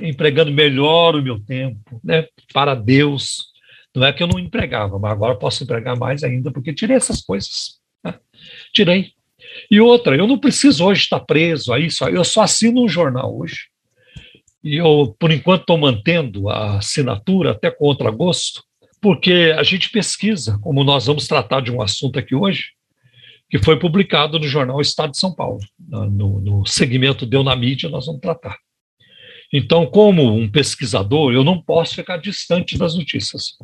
empregando 0.03 0.51
melhor 0.51 1.15
o 1.15 1.23
meu 1.23 1.39
tempo, 1.41 2.01
né, 2.03 2.27
para 2.53 2.75
Deus. 2.75 3.53
Não 3.95 4.05
é 4.05 4.13
que 4.13 4.23
eu 4.23 4.27
não 4.27 4.39
empregava, 4.39 4.99
mas 4.99 5.13
agora 5.13 5.39
posso 5.39 5.65
empregar 5.65 5.97
mais 5.97 6.23
ainda, 6.23 6.51
porque 6.51 6.75
tirei 6.75 6.97
essas 6.97 7.23
coisas. 7.23 7.79
Né? 8.05 8.15
Tirei. 8.73 9.13
E 9.71 9.81
outra, 9.81 10.17
eu 10.17 10.27
não 10.27 10.39
preciso 10.39 10.85
hoje 10.85 11.03
estar 11.03 11.21
preso 11.21 11.73
a 11.73 11.79
isso, 11.79 12.05
eu 12.05 12.25
só 12.25 12.43
assino 12.43 12.83
um 12.83 12.89
jornal 12.89 13.37
hoje. 13.37 13.69
E 14.63 14.77
eu, 14.77 15.15
por 15.19 15.31
enquanto, 15.31 15.61
estou 15.63 15.79
mantendo 15.79 16.49
a 16.49 16.79
assinatura 16.79 17.53
até 17.53 17.71
contra 17.71 18.11
gosto, 18.11 18.65
porque 19.01 19.55
a 19.57 19.63
gente 19.63 19.91
pesquisa, 19.91 20.59
como 20.61 20.83
nós 20.83 21.07
vamos 21.07 21.29
tratar 21.29 21.61
de 21.61 21.71
um 21.71 21.81
assunto 21.81 22.19
aqui 22.19 22.35
hoje, 22.35 22.65
que 23.49 23.59
foi 23.59 23.79
publicado 23.79 24.39
no 24.39 24.49
jornal 24.49 24.81
Estado 24.81 25.13
de 25.13 25.19
São 25.19 25.33
Paulo. 25.33 25.61
No, 25.79 26.41
no 26.41 26.67
segmento 26.67 27.25
Deu 27.25 27.45
na 27.45 27.55
Mídia, 27.55 27.89
nós 27.89 28.07
vamos 28.07 28.21
tratar. 28.21 28.57
Então, 29.53 29.87
como 29.87 30.35
um 30.35 30.51
pesquisador, 30.51 31.33
eu 31.33 31.45
não 31.45 31.63
posso 31.63 31.95
ficar 31.95 32.17
distante 32.17 32.77
das 32.77 32.97
notícias, 32.97 33.57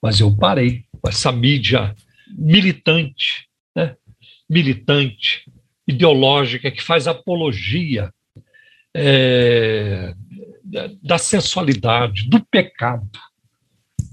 mas 0.00 0.20
eu 0.20 0.34
parei 0.36 0.84
com 1.00 1.08
essa 1.08 1.32
mídia 1.32 1.94
militante? 2.36 3.48
Militante, 4.48 5.50
ideológica, 5.86 6.70
que 6.70 6.82
faz 6.82 7.06
apologia 7.06 8.12
é, 8.94 10.14
da 11.02 11.18
sensualidade, 11.18 12.28
do 12.28 12.44
pecado, 12.44 13.18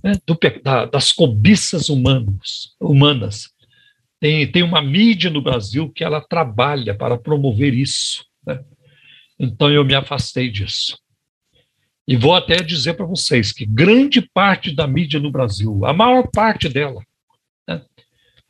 né? 0.04 0.14
do, 0.26 0.38
da, 0.64 0.86
das 0.86 1.12
cobiças 1.12 1.90
humanos, 1.90 2.76
humanas, 2.80 3.50
tem, 4.20 4.50
tem 4.52 4.62
uma 4.62 4.82
mídia 4.82 5.32
no 5.32 5.42
Brasil 5.42 5.90
que 5.90 6.04
ela 6.04 6.22
trabalha 6.22 6.94
para 6.94 7.18
promover 7.18 7.74
isso. 7.74 8.26
Né? 8.46 8.64
Então 9.40 9.72
eu 9.72 9.84
me 9.84 9.96
afastei 9.96 10.50
disso. 10.50 10.98
E 12.08 12.16
vou 12.16 12.36
até 12.36 12.58
dizer 12.58 12.94
para 12.94 13.06
vocês 13.06 13.52
que 13.52 13.66
grande 13.66 14.22
parte 14.22 14.76
da 14.76 14.86
mídia 14.86 15.20
no 15.20 15.32
Brasil, 15.32 15.86
a 15.86 15.94
maior 15.94 16.28
parte 16.32 16.70
dela? 16.70 17.02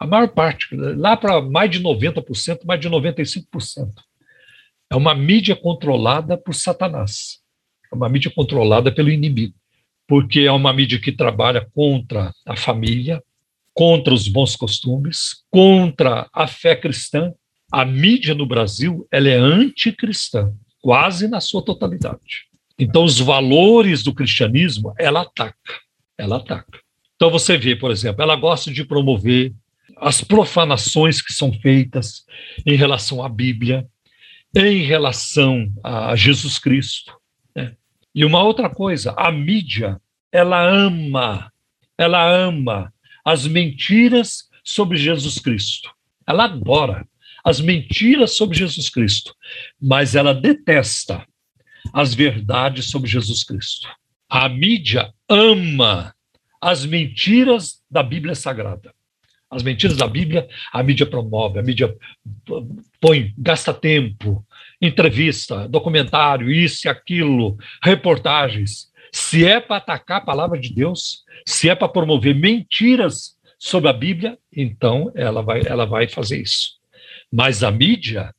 A 0.01 0.07
maior 0.07 0.29
parte, 0.29 0.75
lá 0.75 1.15
para 1.15 1.39
mais 1.39 1.69
de 1.69 1.79
90%, 1.79 2.65
mais 2.65 2.79
de 2.79 2.89
95%, 2.89 3.45
é 4.89 4.95
uma 4.95 5.13
mídia 5.13 5.55
controlada 5.55 6.35
por 6.35 6.55
Satanás. 6.55 7.37
É 7.93 7.95
uma 7.95 8.09
mídia 8.09 8.31
controlada 8.33 8.91
pelo 8.91 9.11
inimigo. 9.11 9.53
Porque 10.07 10.39
é 10.39 10.51
uma 10.51 10.73
mídia 10.73 10.99
que 10.99 11.11
trabalha 11.11 11.69
contra 11.75 12.33
a 12.47 12.57
família, 12.57 13.21
contra 13.75 14.11
os 14.11 14.27
bons 14.27 14.55
costumes, 14.55 15.43
contra 15.51 16.27
a 16.33 16.47
fé 16.47 16.75
cristã. 16.75 17.31
A 17.71 17.85
mídia 17.85 18.33
no 18.33 18.47
Brasil 18.47 19.07
ela 19.11 19.29
é 19.29 19.35
anticristã, 19.35 20.51
quase 20.81 21.27
na 21.27 21.39
sua 21.39 21.63
totalidade. 21.63 22.47
Então, 22.79 23.03
os 23.03 23.19
valores 23.19 24.01
do 24.01 24.15
cristianismo, 24.15 24.95
ela 24.97 25.21
ataca. 25.21 25.79
Ela 26.17 26.37
ataca. 26.37 26.79
Então, 27.15 27.29
você 27.29 27.55
vê, 27.55 27.75
por 27.75 27.91
exemplo, 27.91 28.23
ela 28.23 28.35
gosta 28.35 28.71
de 28.71 28.83
promover 28.83 29.53
as 30.01 30.19
profanações 30.23 31.21
que 31.21 31.31
são 31.31 31.53
feitas 31.53 32.25
em 32.65 32.75
relação 32.75 33.23
à 33.23 33.29
Bíblia, 33.29 33.87
em 34.55 34.81
relação 34.81 35.71
a 35.83 36.15
Jesus 36.15 36.57
Cristo. 36.57 37.15
Né? 37.55 37.75
E 38.13 38.25
uma 38.25 38.41
outra 38.43 38.67
coisa, 38.67 39.13
a 39.15 39.31
mídia, 39.31 40.01
ela 40.31 40.59
ama, 40.59 41.53
ela 41.95 42.27
ama 42.27 42.91
as 43.23 43.45
mentiras 43.45 44.49
sobre 44.63 44.97
Jesus 44.97 45.37
Cristo. 45.37 45.91
Ela 46.25 46.45
adora 46.45 47.07
as 47.43 47.61
mentiras 47.61 48.35
sobre 48.35 48.57
Jesus 48.57 48.89
Cristo, 48.89 49.35
mas 49.79 50.15
ela 50.15 50.33
detesta 50.33 51.25
as 51.93 52.15
verdades 52.15 52.89
sobre 52.89 53.09
Jesus 53.09 53.43
Cristo. 53.43 53.87
A 54.27 54.49
mídia 54.49 55.13
ama 55.29 56.15
as 56.59 56.85
mentiras 56.87 57.83
da 57.89 58.01
Bíblia 58.01 58.33
Sagrada. 58.33 58.93
As 59.51 59.63
mentiras 59.63 59.97
da 59.97 60.07
Bíblia, 60.07 60.47
a 60.71 60.81
mídia 60.81 61.05
promove, 61.05 61.59
a 61.59 61.61
mídia 61.61 61.93
põe, 63.01 63.33
gasta 63.37 63.73
tempo, 63.73 64.45
entrevista, 64.81 65.67
documentário, 65.67 66.49
isso 66.49 66.87
e 66.87 66.89
aquilo, 66.89 67.57
reportagens. 67.83 68.89
Se 69.11 69.45
é 69.45 69.59
para 69.59 69.75
atacar 69.75 70.19
a 70.19 70.25
palavra 70.25 70.57
de 70.57 70.73
Deus, 70.73 71.25
se 71.45 71.69
é 71.69 71.75
para 71.75 71.89
promover 71.89 72.33
mentiras 72.33 73.35
sobre 73.59 73.89
a 73.89 73.93
Bíblia, 73.93 74.37
então 74.55 75.11
ela 75.13 75.41
vai, 75.41 75.61
ela 75.65 75.85
vai 75.85 76.07
fazer 76.07 76.41
isso. 76.41 76.79
Mas 77.29 77.61
a 77.61 77.69
mídia, 77.69 78.33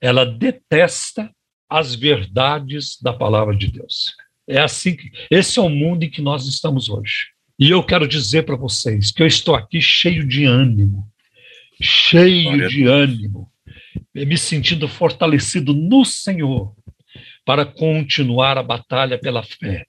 ela 0.00 0.26
detesta 0.26 1.30
as 1.70 1.94
verdades 1.94 3.00
da 3.00 3.12
palavra 3.12 3.54
de 3.54 3.68
Deus. 3.68 4.14
É 4.48 4.60
assim 4.60 4.96
que 4.96 5.12
esse 5.30 5.58
é 5.58 5.62
o 5.62 5.68
mundo 5.68 6.02
em 6.02 6.10
que 6.10 6.20
nós 6.20 6.46
estamos 6.46 6.88
hoje. 6.88 7.35
E 7.58 7.70
eu 7.70 7.82
quero 7.82 8.06
dizer 8.06 8.44
para 8.44 8.56
vocês 8.56 9.10
que 9.10 9.22
eu 9.22 9.26
estou 9.26 9.54
aqui 9.54 9.80
cheio 9.80 10.26
de 10.26 10.44
ânimo, 10.44 11.06
cheio 11.80 12.50
Olha. 12.50 12.68
de 12.68 12.84
ânimo, 12.84 13.50
me 14.14 14.36
sentindo 14.36 14.86
fortalecido 14.88 15.72
no 15.72 16.04
Senhor 16.04 16.74
para 17.44 17.64
continuar 17.64 18.58
a 18.58 18.62
batalha 18.62 19.18
pela 19.18 19.42
fé 19.42 19.86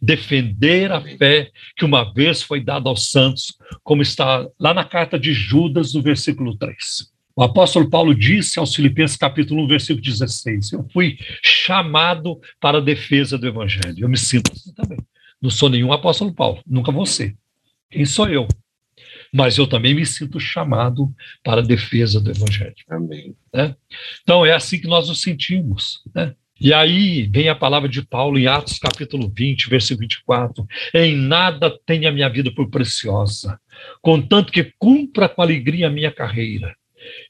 defender 0.00 0.92
a 0.92 1.00
fé 1.00 1.50
que 1.76 1.84
uma 1.84 2.12
vez 2.12 2.42
foi 2.42 2.60
dada 2.60 2.88
aos 2.88 3.10
santos, 3.10 3.56
como 3.82 4.02
está 4.02 4.46
lá 4.58 4.74
na 4.74 4.84
carta 4.84 5.18
de 5.18 5.32
Judas, 5.32 5.94
no 5.94 6.02
versículo 6.02 6.56
3. 6.56 7.10
O 7.34 7.42
apóstolo 7.42 7.88
Paulo 7.88 8.14
disse 8.14 8.58
aos 8.58 8.74
Filipenses, 8.74 9.16
capítulo 9.16 9.64
1, 9.64 9.68
versículo 9.68 10.02
16: 10.02 10.72
Eu 10.72 10.86
fui 10.92 11.18
chamado 11.42 12.38
para 12.60 12.78
a 12.78 12.80
defesa 12.80 13.38
do 13.38 13.46
evangelho. 13.46 14.04
Eu 14.04 14.08
me 14.08 14.18
sinto 14.18 14.52
assim 14.52 14.72
também. 14.74 14.98
Não 15.42 15.50
sou 15.50 15.68
nenhum 15.68 15.92
apóstolo 15.92 16.32
Paulo, 16.32 16.62
nunca 16.64 16.92
vou 16.92 17.04
ser. 17.04 17.36
Quem 17.90 18.06
sou 18.06 18.28
eu? 18.28 18.46
Mas 19.34 19.58
eu 19.58 19.66
também 19.66 19.92
me 19.92 20.06
sinto 20.06 20.38
chamado 20.38 21.12
para 21.42 21.60
a 21.60 21.64
defesa 21.64 22.20
do 22.20 22.30
evangelho. 22.30 22.74
Amém. 22.88 23.34
Né? 23.52 23.74
Então 24.22 24.46
é 24.46 24.52
assim 24.52 24.78
que 24.78 24.86
nós 24.86 25.08
nos 25.08 25.20
sentimos. 25.20 26.02
Né? 26.14 26.34
E 26.60 26.72
aí 26.72 27.26
vem 27.26 27.48
a 27.48 27.56
palavra 27.56 27.88
de 27.88 28.02
Paulo 28.02 28.38
em 28.38 28.46
Atos 28.46 28.78
capítulo 28.78 29.28
20, 29.34 29.68
versículo 29.68 30.02
24. 30.02 30.64
Em 30.94 31.16
nada 31.16 31.76
tenha 31.84 32.08
a 32.08 32.12
minha 32.12 32.28
vida 32.28 32.52
por 32.54 32.70
preciosa, 32.70 33.58
contanto 34.00 34.52
que 34.52 34.72
cumpra 34.78 35.28
com 35.28 35.42
alegria 35.42 35.88
a 35.88 35.90
minha 35.90 36.12
carreira 36.12 36.76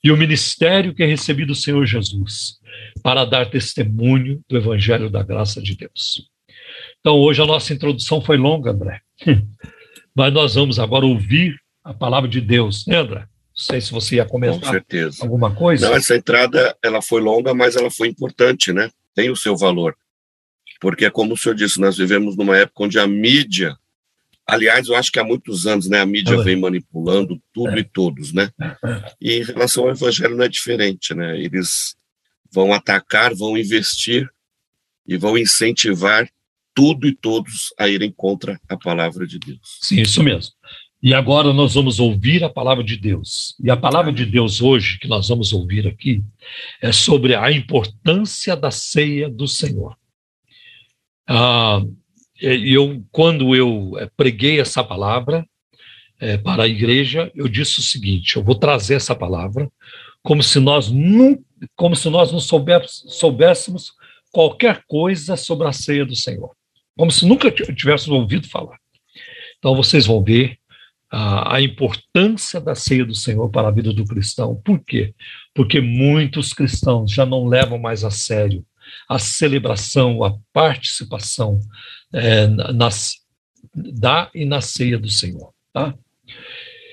e 0.04 0.10
o 0.10 0.16
ministério 0.18 0.94
que 0.94 1.04
recebi 1.06 1.46
do 1.46 1.54
Senhor 1.54 1.86
Jesus, 1.86 2.58
para 3.02 3.24
dar 3.24 3.48
testemunho 3.48 4.42
do 4.48 4.56
evangelho 4.56 5.08
da 5.08 5.22
graça 5.22 5.62
de 5.62 5.76
Deus. 5.76 6.30
Então, 7.00 7.16
hoje 7.16 7.42
a 7.42 7.46
nossa 7.46 7.72
introdução 7.72 8.20
foi 8.20 8.36
longa, 8.36 8.70
André, 8.70 9.00
mas 10.14 10.32
nós 10.32 10.54
vamos 10.54 10.78
agora 10.78 11.06
ouvir 11.06 11.56
a 11.82 11.92
palavra 11.92 12.28
de 12.28 12.40
Deus, 12.40 12.86
né, 12.86 12.98
André? 12.98 13.20
Não 13.20 13.64
sei 13.64 13.80
se 13.80 13.92
você 13.92 14.16
ia 14.16 14.24
comentar 14.24 14.60
Com 14.60 14.70
certeza. 14.70 15.22
alguma 15.22 15.54
coisa. 15.54 15.88
Não, 15.88 15.96
essa 15.96 16.16
entrada 16.16 16.74
ela 16.82 17.02
foi 17.02 17.20
longa, 17.20 17.52
mas 17.52 17.76
ela 17.76 17.90
foi 17.90 18.08
importante, 18.08 18.72
né? 18.72 18.90
tem 19.14 19.30
o 19.30 19.36
seu 19.36 19.56
valor. 19.56 19.96
Porque, 20.80 21.08
como 21.10 21.34
o 21.34 21.36
senhor 21.36 21.54
disse, 21.54 21.80
nós 21.80 21.96
vivemos 21.96 22.36
numa 22.36 22.56
época 22.56 22.84
onde 22.84 22.98
a 22.98 23.06
mídia, 23.06 23.76
aliás, 24.46 24.88
eu 24.88 24.96
acho 24.96 25.12
que 25.12 25.18
há 25.18 25.24
muitos 25.24 25.66
anos, 25.66 25.88
né, 25.88 26.00
a 26.00 26.06
mídia 26.06 26.34
é. 26.34 26.42
vem 26.42 26.58
manipulando 26.58 27.40
tudo 27.52 27.76
é. 27.76 27.80
e 27.80 27.84
todos, 27.84 28.32
né? 28.32 28.50
É. 28.60 29.12
E 29.20 29.32
em 29.34 29.44
relação 29.44 29.84
ao 29.84 29.90
evangelho 29.90 30.36
não 30.36 30.44
é 30.44 30.48
diferente, 30.48 31.14
né? 31.14 31.38
Eles 31.38 31.94
vão 32.50 32.72
atacar, 32.72 33.34
vão 33.34 33.56
investir 33.56 34.28
e 35.06 35.16
vão 35.16 35.38
incentivar 35.38 36.28
tudo 36.74 37.06
e 37.06 37.14
todos 37.14 37.72
a 37.78 37.88
irem 37.88 38.10
contra 38.10 38.60
a 38.68 38.76
palavra 38.76 39.26
de 39.26 39.38
Deus. 39.38 39.78
Sim, 39.80 40.00
isso 40.00 40.22
mesmo. 40.22 40.52
E 41.02 41.12
agora 41.12 41.52
nós 41.52 41.74
vamos 41.74 41.98
ouvir 41.98 42.44
a 42.44 42.48
palavra 42.48 42.84
de 42.84 42.96
Deus. 42.96 43.56
E 43.62 43.70
a 43.70 43.76
palavra 43.76 44.12
de 44.12 44.24
Deus 44.24 44.62
hoje, 44.62 44.98
que 44.98 45.08
nós 45.08 45.28
vamos 45.28 45.52
ouvir 45.52 45.86
aqui, 45.86 46.22
é 46.80 46.92
sobre 46.92 47.34
a 47.34 47.50
importância 47.50 48.56
da 48.56 48.70
ceia 48.70 49.28
do 49.28 49.48
Senhor. 49.48 49.96
Ah, 51.26 51.82
eu, 52.40 53.04
quando 53.10 53.54
eu 53.54 53.92
eh, 53.98 54.10
preguei 54.16 54.60
essa 54.60 54.82
palavra 54.82 55.46
é, 56.20 56.36
para 56.36 56.64
a 56.64 56.68
igreja, 56.68 57.30
eu 57.34 57.48
disse 57.48 57.80
o 57.80 57.82
seguinte: 57.82 58.36
eu 58.36 58.44
vou 58.44 58.54
trazer 58.54 58.94
essa 58.94 59.14
palavra 59.14 59.70
como 60.22 60.42
se 60.42 60.60
nós 60.60 60.90
não, 60.90 61.36
como 61.74 61.96
se 61.96 62.08
nós 62.08 62.30
não 62.30 62.38
soubéssemos, 62.38 63.04
soubéssemos 63.18 63.92
qualquer 64.30 64.84
coisa 64.86 65.36
sobre 65.36 65.66
a 65.66 65.72
ceia 65.72 66.06
do 66.06 66.14
Senhor, 66.14 66.54
como 66.96 67.10
se 67.10 67.26
nunca 67.26 67.50
tivéssemos 67.50 68.08
ouvido 68.08 68.48
falar. 68.48 68.78
Então 69.58 69.74
vocês 69.74 70.06
vão 70.06 70.22
ver 70.22 70.58
a, 71.10 71.56
a 71.56 71.62
importância 71.62 72.60
da 72.60 72.74
ceia 72.74 73.04
do 73.04 73.14
Senhor 73.14 73.48
para 73.50 73.68
a 73.68 73.72
vida 73.72 73.92
do 73.92 74.04
cristão. 74.04 74.60
Por 74.64 74.80
quê? 74.80 75.14
Porque 75.54 75.80
muitos 75.80 76.52
cristãos 76.52 77.10
já 77.10 77.24
não 77.24 77.46
levam 77.46 77.78
mais 77.78 78.04
a 78.04 78.10
sério 78.10 78.64
a 79.08 79.18
celebração, 79.18 80.24
a 80.24 80.36
participação 80.52 81.60
é, 82.12 82.46
da 83.74 84.30
e 84.34 84.44
na 84.44 84.60
ceia 84.60 84.98
do 84.98 85.08
Senhor. 85.08 85.52
Tá? 85.72 85.94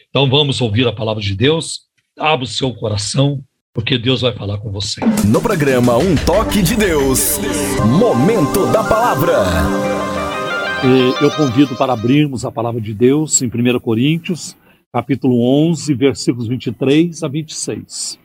Então 0.09 0.29
vamos 0.29 0.61
ouvir 0.61 0.87
a 0.87 0.93
palavra 0.93 1.21
de 1.21 1.35
Deus. 1.35 1.87
Abra 2.17 2.43
o 2.43 2.47
seu 2.47 2.73
coração, 2.73 3.43
porque 3.79 3.97
Deus 3.97 4.19
vai 4.19 4.33
falar 4.33 4.57
com 4.57 4.69
você. 4.69 4.99
No 5.25 5.41
programa 5.41 5.97
Um 5.97 6.13
Toque 6.25 6.61
de 6.61 6.75
Deus, 6.75 7.39
Momento 7.97 8.69
da 8.73 8.83
Palavra. 8.83 9.37
E 10.83 11.23
eu 11.23 11.31
convido 11.31 11.77
para 11.77 11.93
abrirmos 11.93 12.43
a 12.43 12.51
palavra 12.51 12.81
de 12.81 12.93
Deus 12.93 13.41
em 13.41 13.47
1 13.47 13.79
Coríntios, 13.79 14.53
capítulo 14.91 15.41
11, 15.69 15.93
versículos 15.93 16.49
23 16.49 17.23
a 17.23 17.29
26. 17.29 18.19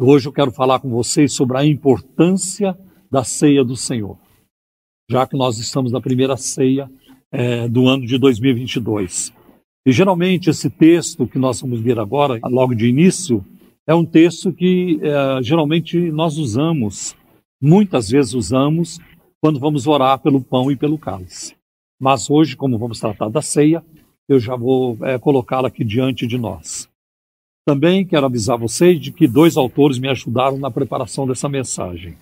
Hoje 0.00 0.28
eu 0.28 0.32
quero 0.32 0.52
falar 0.52 0.78
com 0.78 0.88
vocês 0.90 1.32
sobre 1.32 1.58
a 1.58 1.66
importância 1.66 2.78
da 3.10 3.24
ceia 3.24 3.64
do 3.64 3.74
Senhor, 3.74 4.16
já 5.10 5.26
que 5.26 5.36
nós 5.36 5.58
estamos 5.58 5.90
na 5.90 6.00
primeira 6.00 6.36
ceia 6.36 6.88
é, 7.32 7.66
do 7.66 7.88
ano 7.88 8.06
de 8.06 8.16
2022. 8.16 9.32
E 9.84 9.90
geralmente 9.90 10.50
esse 10.50 10.70
texto 10.70 11.26
que 11.26 11.38
nós 11.38 11.60
vamos 11.60 11.80
ver 11.80 11.98
agora, 11.98 12.38
logo 12.44 12.76
de 12.76 12.86
início, 12.86 13.44
é 13.88 13.94
um 13.94 14.04
texto 14.04 14.52
que 14.52 15.00
é, 15.02 15.42
geralmente 15.42 15.98
nós 16.10 16.36
usamos, 16.36 17.16
muitas 17.60 18.10
vezes 18.10 18.34
usamos, 18.34 18.98
quando 19.40 19.58
vamos 19.58 19.86
orar 19.86 20.18
pelo 20.18 20.42
pão 20.42 20.70
e 20.70 20.76
pelo 20.76 20.98
cálice. 20.98 21.56
Mas 21.98 22.28
hoje, 22.28 22.54
como 22.54 22.78
vamos 22.78 23.00
tratar 23.00 23.30
da 23.30 23.40
ceia, 23.40 23.82
eu 24.28 24.38
já 24.38 24.54
vou 24.54 24.98
é, 25.06 25.18
colocá-la 25.18 25.68
aqui 25.68 25.84
diante 25.84 26.26
de 26.26 26.36
nós. 26.36 26.86
Também 27.66 28.06
quero 28.06 28.26
avisar 28.26 28.58
vocês 28.58 29.00
de 29.00 29.10
que 29.10 29.26
dois 29.26 29.56
autores 29.56 29.98
me 29.98 30.08
ajudaram 30.08 30.58
na 30.58 30.70
preparação 30.70 31.26
dessa 31.26 31.48
mensagem. 31.48 32.14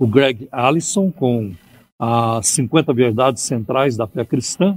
O 0.00 0.08
Greg 0.08 0.48
Allison, 0.50 1.12
com 1.12 1.54
as 2.00 2.48
50 2.48 2.92
verdades 2.92 3.42
centrais 3.42 3.96
da 3.96 4.08
fé 4.08 4.24
cristã, 4.24 4.76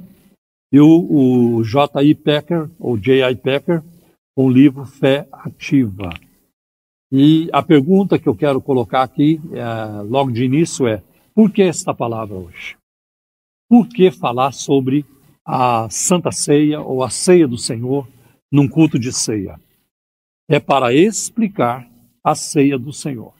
e 0.71 0.79
o, 0.79 1.57
o 1.57 1.63
J.I. 1.63 2.13
Packer, 2.13 2.69
ou 2.79 2.97
J.I. 2.97 3.35
Packer, 3.35 3.81
com 4.35 4.45
o 4.45 4.49
livro 4.49 4.85
Fé 4.85 5.27
Ativa. 5.31 6.09
E 7.11 7.49
a 7.53 7.61
pergunta 7.61 8.17
que 8.17 8.27
eu 8.27 8.35
quero 8.35 8.61
colocar 8.61 9.03
aqui, 9.03 9.39
é, 9.53 10.01
logo 10.01 10.31
de 10.31 10.43
início, 10.43 10.87
é: 10.87 11.03
por 11.33 11.51
que 11.51 11.61
esta 11.61 11.93
palavra 11.93 12.35
hoje? 12.35 12.75
Por 13.69 13.87
que 13.87 14.11
falar 14.11 14.51
sobre 14.51 15.05
a 15.45 15.87
Santa 15.89 16.31
Ceia 16.31 16.81
ou 16.81 17.03
a 17.03 17.09
Ceia 17.09 17.47
do 17.47 17.57
Senhor 17.57 18.07
num 18.51 18.67
culto 18.67 18.97
de 18.97 19.11
ceia? 19.11 19.59
É 20.49 20.59
para 20.59 20.93
explicar 20.93 21.87
a 22.23 22.35
ceia 22.35 22.77
do 22.77 22.93
Senhor. 22.93 23.33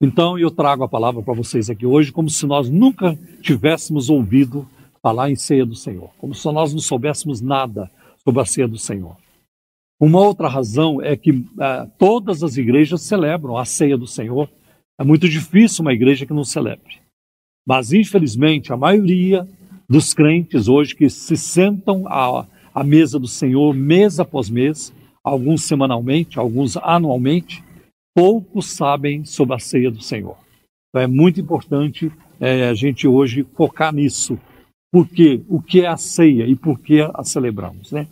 Então 0.00 0.38
eu 0.38 0.50
trago 0.50 0.84
a 0.84 0.88
palavra 0.88 1.22
para 1.22 1.34
vocês 1.34 1.68
aqui 1.68 1.84
hoje 1.84 2.12
como 2.12 2.30
se 2.30 2.46
nós 2.46 2.70
nunca 2.70 3.18
tivéssemos 3.42 4.08
ouvido 4.08 4.68
falar 5.02 5.30
em 5.30 5.36
ceia 5.36 5.66
do 5.66 5.74
Senhor, 5.74 6.10
como 6.18 6.34
se 6.34 6.44
nós 6.52 6.72
não 6.72 6.80
soubéssemos 6.80 7.40
nada 7.40 7.90
sobre 8.24 8.40
a 8.40 8.44
ceia 8.44 8.68
do 8.68 8.78
Senhor. 8.78 9.16
Uma 10.00 10.20
outra 10.20 10.48
razão 10.48 11.02
é 11.02 11.16
que 11.16 11.32
uh, 11.32 11.90
todas 11.98 12.42
as 12.42 12.56
igrejas 12.56 13.02
celebram 13.02 13.56
a 13.56 13.64
ceia 13.64 13.98
do 13.98 14.06
Senhor. 14.06 14.48
É 14.98 15.04
muito 15.04 15.28
difícil 15.28 15.82
uma 15.82 15.92
igreja 15.92 16.24
que 16.24 16.32
não 16.32 16.44
celebre. 16.44 17.00
Mas, 17.66 17.92
infelizmente, 17.92 18.72
a 18.72 18.76
maioria 18.76 19.46
dos 19.88 20.14
crentes 20.14 20.68
hoje 20.68 20.94
que 20.94 21.10
se 21.10 21.36
sentam 21.36 22.06
à, 22.06 22.46
à 22.74 22.84
mesa 22.84 23.18
do 23.18 23.26
Senhor 23.26 23.74
mês 23.74 24.20
após 24.20 24.48
mês, 24.48 24.92
alguns 25.24 25.64
semanalmente, 25.64 26.38
alguns 26.38 26.76
anualmente, 26.76 27.64
poucos 28.14 28.72
sabem 28.72 29.24
sobre 29.24 29.54
a 29.54 29.58
ceia 29.58 29.90
do 29.90 30.02
Senhor. 30.02 30.36
Então 30.88 31.02
é 31.02 31.06
muito 31.06 31.40
importante 31.40 32.10
é, 32.40 32.68
a 32.68 32.74
gente 32.74 33.06
hoje 33.06 33.46
focar 33.54 33.92
nisso, 33.92 34.38
porque 34.92 35.40
o 35.48 35.60
que 35.60 35.82
é 35.82 35.86
a 35.86 35.96
ceia 35.96 36.46
e 36.46 36.54
por 36.54 36.78
que 36.80 37.00
a 37.00 37.22
celebramos, 37.22 37.92
né? 37.92 38.06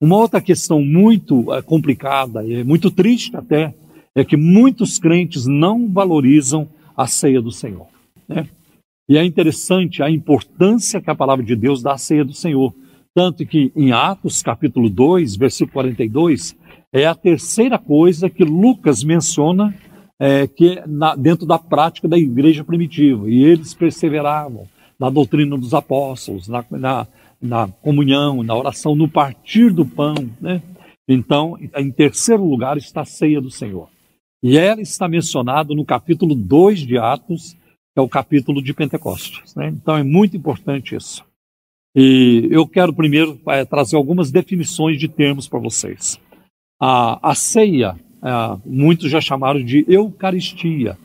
Uma 0.00 0.16
outra 0.16 0.40
questão 0.40 0.80
muito 0.80 1.52
é, 1.52 1.60
complicada 1.60 2.44
e 2.44 2.64
muito 2.64 2.90
triste 2.90 3.36
até 3.36 3.74
é 4.14 4.24
que 4.24 4.36
muitos 4.36 4.98
crentes 4.98 5.46
não 5.46 5.88
valorizam 5.88 6.68
a 6.96 7.06
ceia 7.06 7.40
do 7.40 7.52
Senhor, 7.52 7.86
né? 8.28 8.48
E 9.08 9.18
é 9.18 9.24
interessante 9.24 10.04
a 10.04 10.10
importância 10.10 11.00
que 11.00 11.10
a 11.10 11.14
palavra 11.14 11.44
de 11.44 11.56
Deus 11.56 11.82
dá 11.82 11.94
à 11.94 11.98
ceia 11.98 12.24
do 12.24 12.32
Senhor. 12.32 12.72
Tanto 13.12 13.44
que 13.44 13.72
em 13.74 13.90
Atos, 13.90 14.40
capítulo 14.40 14.88
2, 14.88 15.34
versículo 15.34 15.72
42, 15.72 16.56
é 16.92 17.06
a 17.06 17.14
terceira 17.14 17.76
coisa 17.76 18.30
que 18.30 18.44
Lucas 18.44 19.02
menciona 19.02 19.74
é, 20.16 20.46
que 20.46 20.78
é 20.78 20.84
na, 20.86 21.16
dentro 21.16 21.44
da 21.44 21.58
prática 21.58 22.06
da 22.06 22.16
igreja 22.16 22.62
primitiva. 22.62 23.28
E 23.28 23.42
eles 23.42 23.74
perseveravam 23.74 24.68
na 24.96 25.10
doutrina 25.10 25.58
dos 25.58 25.74
apóstolos, 25.74 26.46
na, 26.46 26.64
na, 26.70 27.06
na 27.40 27.68
comunhão, 27.68 28.42
na 28.42 28.54
oração, 28.54 28.94
no 28.94 29.08
partir 29.08 29.72
do 29.72 29.84
pão. 29.84 30.14
Né? 30.40 30.62
Então, 31.08 31.56
em 31.76 31.90
terceiro 31.90 32.44
lugar 32.44 32.76
está 32.76 33.02
a 33.02 33.04
ceia 33.04 33.40
do 33.40 33.50
Senhor. 33.50 33.88
E 34.42 34.56
ela 34.56 34.80
está 34.80 35.08
mencionada 35.08 35.74
no 35.74 35.84
capítulo 35.84 36.34
2 36.34 36.80
de 36.80 36.98
Atos, 36.98 37.52
que 37.52 37.98
é 37.98 38.00
o 38.00 38.08
capítulo 38.08 38.62
de 38.62 38.72
Pentecostes. 38.72 39.54
Né? 39.54 39.68
Então 39.68 39.96
é 39.96 40.02
muito 40.02 40.36
importante 40.36 40.94
isso. 40.94 41.24
E 41.94 42.48
eu 42.50 42.66
quero 42.66 42.94
primeiro 42.94 43.40
é, 43.48 43.64
trazer 43.64 43.96
algumas 43.96 44.30
definições 44.30 44.98
de 44.98 45.08
termos 45.08 45.48
para 45.48 45.58
vocês. 45.58 46.18
A, 46.80 47.30
a 47.30 47.34
ceia, 47.34 47.96
é, 48.22 48.58
muitos 48.64 49.10
já 49.10 49.20
chamaram 49.20 49.62
de 49.62 49.84
Eucaristia 49.88 50.96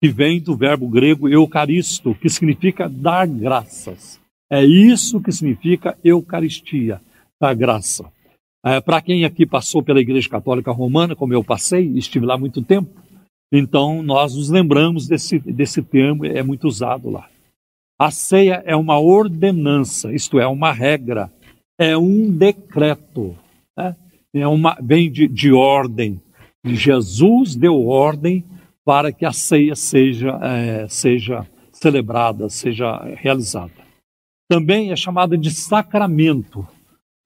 que 0.00 0.08
vem 0.08 0.40
do 0.40 0.56
verbo 0.56 0.88
grego 0.88 1.28
eucaristo, 1.28 2.14
que 2.14 2.28
significa 2.28 2.88
dar 2.88 3.26
graças. 3.26 4.20
É 4.50 4.64
isso 4.64 5.20
que 5.20 5.32
significa 5.32 5.98
Eucaristia, 6.04 7.00
dar 7.40 7.54
graça. 7.54 8.04
É, 8.64 8.80
Para 8.80 9.00
quem 9.00 9.24
aqui 9.24 9.44
passou 9.44 9.82
pela 9.82 10.00
Igreja 10.00 10.28
Católica 10.28 10.70
Romana, 10.70 11.16
como 11.16 11.32
eu 11.32 11.42
passei, 11.42 11.86
estive 11.96 12.26
lá 12.26 12.38
muito 12.38 12.62
tempo, 12.62 12.90
então 13.52 14.02
nós 14.02 14.34
nos 14.34 14.50
lembramos 14.50 15.06
desse, 15.06 15.38
desse 15.38 15.82
termo, 15.82 16.24
é 16.24 16.42
muito 16.42 16.66
usado 16.66 17.10
lá. 17.10 17.28
A 17.98 18.10
ceia 18.10 18.62
é 18.66 18.76
uma 18.76 18.98
ordenança, 18.98 20.12
isto 20.12 20.38
é, 20.38 20.46
uma 20.46 20.72
regra, 20.72 21.30
é 21.78 21.96
um 21.96 22.30
decreto, 22.30 23.36
né? 23.76 23.96
é 24.34 24.46
uma, 24.46 24.76
vem 24.82 25.10
de, 25.10 25.26
de 25.26 25.52
ordem. 25.52 26.20
Jesus 26.64 27.56
deu 27.56 27.86
ordem 27.86 28.44
para 28.84 29.12
que 29.12 29.24
a 29.24 29.32
ceia 29.32 29.74
seja, 29.74 30.38
é, 30.42 30.86
seja 30.88 31.46
celebrada, 31.72 32.48
seja 32.48 33.02
realizada. 33.16 33.85
Também 34.48 34.92
é 34.92 34.96
chamada 34.96 35.36
de 35.36 35.50
sacramento, 35.50 36.66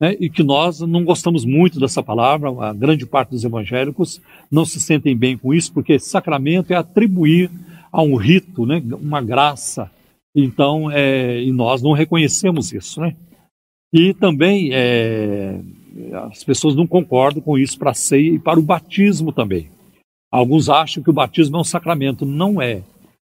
né, 0.01 0.17
e 0.19 0.31
que 0.31 0.43
nós 0.43 0.81
não 0.81 1.05
gostamos 1.05 1.45
muito 1.45 1.79
dessa 1.79 2.03
palavra, 2.03 2.49
a 2.67 2.73
grande 2.73 3.05
parte 3.05 3.31
dos 3.31 3.45
evangélicos 3.45 4.21
não 4.51 4.65
se 4.65 4.81
sentem 4.81 5.17
bem 5.17 5.37
com 5.37 5.53
isso, 5.53 5.73
porque 5.73 5.99
sacramento 5.99 6.73
é 6.73 6.77
atribuir 6.77 7.51
a 7.93 8.03
um 8.03 8.17
rito, 8.17 8.65
né, 8.65 8.83
uma 9.01 9.21
graça, 9.21 9.91
então, 10.35 10.91
é, 10.91 11.43
e 11.43 11.53
nós 11.53 11.83
não 11.83 11.93
reconhecemos 11.93 12.73
isso. 12.73 13.01
Né? 13.01 13.17
E 13.93 14.15
também 14.15 14.71
é, 14.73 15.61
as 16.31 16.45
pessoas 16.45 16.75
não 16.77 16.87
concordam 16.87 17.43
com 17.43 17.59
isso 17.59 17.79
para 17.79 17.91
a 17.91 17.95
ceia 17.95 18.35
e 18.35 18.39
para 18.39 18.59
o 18.59 18.63
batismo 18.63 19.33
também. 19.33 19.69
Alguns 20.31 20.69
acham 20.69 21.03
que 21.03 21.11
o 21.11 21.15
batismo 21.15 21.57
é 21.57 21.61
um 21.61 21.65
sacramento. 21.65 22.25
Não 22.25 22.63
é. 22.63 22.83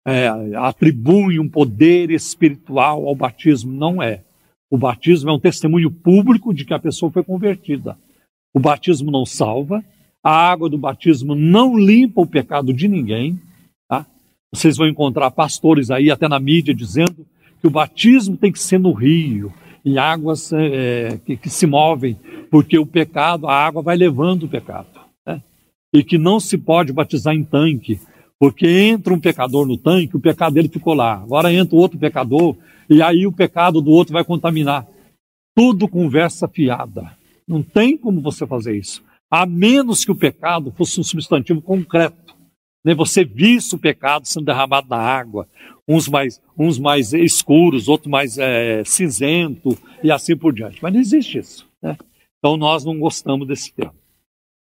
É 0.07 0.27
atribui 0.55 1.39
um 1.39 1.47
poder 1.47 2.09
espiritual 2.11 3.07
ao 3.07 3.15
batismo. 3.15 3.71
Não 3.71 4.01
é. 4.01 4.23
O 4.69 4.77
batismo 4.77 5.29
é 5.29 5.33
um 5.33 5.39
testemunho 5.39 5.91
público 5.91 6.53
de 6.53 6.65
que 6.65 6.73
a 6.73 6.79
pessoa 6.79 7.11
foi 7.11 7.23
convertida. 7.23 7.97
O 8.53 8.59
batismo 8.59 9.11
não 9.11 9.25
salva. 9.25 9.83
A 10.23 10.31
água 10.31 10.69
do 10.69 10.77
batismo 10.77 11.35
não 11.35 11.77
limpa 11.77 12.21
o 12.21 12.27
pecado 12.27 12.73
de 12.73 12.87
ninguém. 12.87 13.39
Tá? 13.89 14.05
Vocês 14.53 14.77
vão 14.77 14.87
encontrar 14.87 15.31
pastores 15.31 15.91
aí, 15.91 16.09
até 16.09 16.27
na 16.27 16.39
mídia, 16.39 16.73
dizendo 16.73 17.25
que 17.59 17.67
o 17.67 17.71
batismo 17.71 18.37
tem 18.37 18.51
que 18.51 18.59
ser 18.59 18.79
no 18.79 18.91
rio, 18.91 19.53
em 19.85 19.97
águas 19.97 20.51
é, 20.53 21.19
que, 21.25 21.37
que 21.37 21.49
se 21.49 21.67
movem, 21.67 22.17
porque 22.49 22.77
o 22.77 22.85
pecado, 22.85 23.47
a 23.47 23.53
água 23.53 23.81
vai 23.81 23.95
levando 23.95 24.43
o 24.43 24.49
pecado 24.49 25.01
e 25.93 26.03
que 26.03 26.17
não 26.17 26.39
se 26.39 26.57
pode 26.57 26.93
batizar 26.93 27.35
em 27.35 27.43
tanque, 27.43 27.99
porque 28.41 28.67
entra 28.67 29.13
um 29.13 29.19
pecador 29.19 29.67
no 29.67 29.77
tanque, 29.77 30.17
o 30.17 30.19
pecado 30.19 30.55
dele 30.55 30.67
ficou 30.67 30.95
lá. 30.95 31.13
Agora 31.13 31.53
entra 31.53 31.75
outro 31.75 31.99
pecador 31.99 32.57
E 32.89 32.99
aí 32.99 33.27
o 33.27 33.31
pecado 33.31 33.79
do 33.83 33.91
outro 33.91 34.13
vai 34.13 34.23
contaminar. 34.23 34.87
Tudo 35.55 35.87
conversa 35.87 36.47
fiada. 36.47 37.15
Não 37.47 37.61
tem 37.61 37.95
como 37.95 38.19
você 38.19 38.47
fazer 38.47 38.75
isso. 38.75 39.03
A 39.29 39.45
menos 39.45 40.03
que 40.03 40.09
o 40.09 40.15
pecado 40.15 40.73
fosse 40.75 40.99
um 40.99 41.03
substantivo 41.03 41.61
concreto. 41.61 42.35
Né? 42.83 42.95
Você 42.95 43.23
visse 43.23 43.75
o 43.75 43.79
pecado 43.79 44.27
sendo 44.27 44.47
derramado 44.47 44.89
na 44.89 44.97
água, 44.97 45.47
uns 45.87 46.07
mais, 46.07 46.41
uns 46.57 46.79
mais 46.79 47.13
escuros, 47.13 47.87
outros 47.87 48.09
mais 48.09 48.39
é, 48.39 48.83
cinzento 48.83 49.77
e 50.03 50.11
assim 50.11 50.35
por 50.35 50.51
diante. 50.51 50.79
Mas 50.81 50.91
não 50.91 50.99
existe 50.99 51.37
isso. 51.37 51.69
Né? 51.79 51.95
Então 52.39 52.57
nós 52.57 52.83
não 52.83 52.97
gostamos 52.97 53.47
desse 53.47 53.71
termo. 53.71 54.00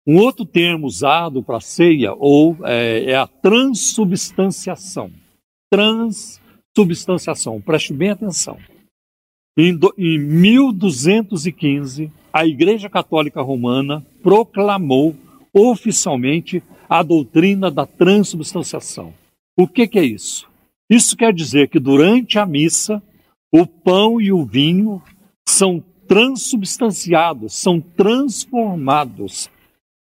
Um 0.05 0.17
outro 0.17 0.45
termo 0.45 0.87
usado 0.87 1.43
para 1.43 1.59
ceia 1.59 2.13
ou 2.13 2.57
é, 2.63 3.11
é, 3.11 3.15
a 3.15 3.27
transubstanciação. 3.27 5.11
Transubstanciação. 5.71 7.61
Preste 7.61 7.93
bem 7.93 8.09
atenção. 8.09 8.57
Em, 9.55 9.75
do, 9.75 9.93
em 9.97 10.17
1215, 10.17 12.11
a 12.33 12.45
Igreja 12.45 12.89
Católica 12.89 13.41
Romana 13.41 14.03
proclamou 14.23 15.15
oficialmente 15.53 16.63
a 16.89 17.03
doutrina 17.03 17.69
da 17.69 17.85
transubstanciação. 17.85 19.13
O 19.55 19.67
que, 19.67 19.87
que 19.87 19.99
é 19.99 20.03
isso? 20.03 20.49
Isso 20.89 21.15
quer 21.15 21.33
dizer 21.33 21.69
que 21.69 21.79
durante 21.79 22.39
a 22.39 22.45
missa, 22.45 23.03
o 23.51 23.67
pão 23.67 24.19
e 24.19 24.31
o 24.31 24.43
vinho 24.45 25.01
são 25.47 25.83
transubstanciados, 26.07 27.53
são 27.53 27.79
transformados 27.79 29.50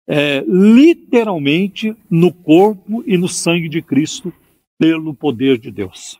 é, 0.06 0.44
literalmente 0.46 1.96
no 2.10 2.32
corpo 2.32 3.02
e 3.06 3.16
no 3.16 3.28
sangue 3.28 3.68
de 3.68 3.80
Cristo 3.80 4.32
pelo 4.78 5.14
poder 5.14 5.58
de 5.58 5.70
Deus. 5.70 6.18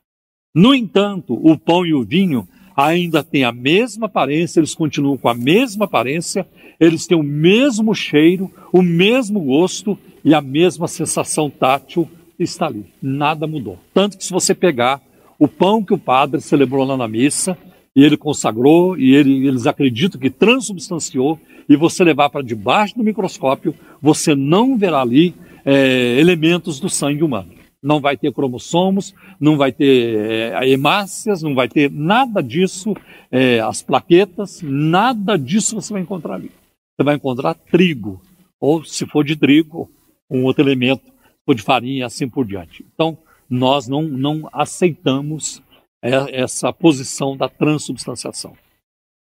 No 0.55 0.75
entanto, 0.75 1.35
o 1.35 1.59
pão 1.59 1.85
e 1.85 1.93
o 1.93 2.05
vinho 2.05 2.49
ainda 2.77 3.23
têm 3.23 3.45
a 3.45 3.53
mesma 3.53 4.07
aparência, 4.07 4.61
eles 4.61 4.75
continuam 4.75 5.17
com 5.17 5.29
a 5.29 5.35
mesma 5.35 5.85
aparência, 5.85 6.47
eles 6.79 7.07
têm 7.07 7.19
o 7.19 7.23
mesmo 7.23 7.95
cheiro, 7.95 8.51
o 8.73 8.83
mesmo 8.83 9.41
gosto 9.41 9.99
e 10.25 10.35
a 10.35 10.41
mesma 10.41 10.89
sensação 10.89 11.51
tátil 11.51 12.09
está 12.39 12.67
ali. 12.67 12.87
Nada 13.03 13.47
mudou. 13.47 13.79
Tanto 13.93 14.17
que 14.17 14.25
se 14.25 14.33
você 14.33 14.55
pegar 14.55 15.01
o 15.39 15.47
pão 15.47 15.85
que 15.85 15.95
o 15.95 15.99
padre 15.99 16.41
celebrou 16.41 16.85
lá 16.85 16.97
na 16.97 17.09
missa, 17.09 17.57
e 17.95 18.03
ele 18.03 18.17
consagrou, 18.17 18.99
e 18.99 19.15
ele, 19.15 19.47
eles 19.47 19.67
acreditam 19.67 20.21
que 20.21 20.31
transubstanciou, 20.31 21.39
e 21.69 21.77
você 21.77 22.05
levar 22.05 22.29
para 22.29 22.43
debaixo 22.45 22.97
do 22.97 23.05
microscópio, 23.05 23.75
você 24.01 24.35
não 24.35 24.77
verá 24.77 25.01
ali 25.01 25.35
é, 25.65 26.19
elementos 26.19 26.79
do 26.79 26.91
sangue 26.91 27.23
humano. 27.23 27.53
Não 27.83 28.01
vai 28.01 28.17
ter 28.17 28.33
cromossomos, 28.33 29.15
não 29.39 29.57
vai 29.57 29.71
ter 29.71 30.17
é, 30.17 30.69
hemácias, 30.69 31.43
não 31.43 31.55
vai 31.55 31.69
ter 31.69 31.91
nada 31.91 32.43
disso, 32.43 32.95
é, 33.31 33.61
as 33.61 33.83
plaquetas, 33.83 34.61
nada 34.63 35.37
disso 35.37 35.77
você 35.77 35.93
vai 35.93 36.03
encontrar 36.03 36.35
ali. 36.35 36.51
Você 36.97 37.05
vai 37.05 37.15
encontrar 37.17 37.55
trigo, 37.55 38.21
ou 38.61 38.85
se 38.85 39.07
for 39.07 39.25
de 39.25 39.37
trigo, 39.37 39.91
um 40.31 40.45
outro 40.45 40.63
elemento, 40.63 41.13
ou 41.47 41.55
de 41.55 41.63
farinha, 41.63 42.07
assim 42.07 42.29
por 42.29 42.47
diante. 42.47 42.85
Então, 42.95 43.19
nós 43.49 43.87
não, 43.87 44.03
não 44.03 44.49
aceitamos 44.53 45.63
essa 46.11 46.73
posição 46.73 47.37
da 47.37 47.49
transubstanciação. 47.49 48.57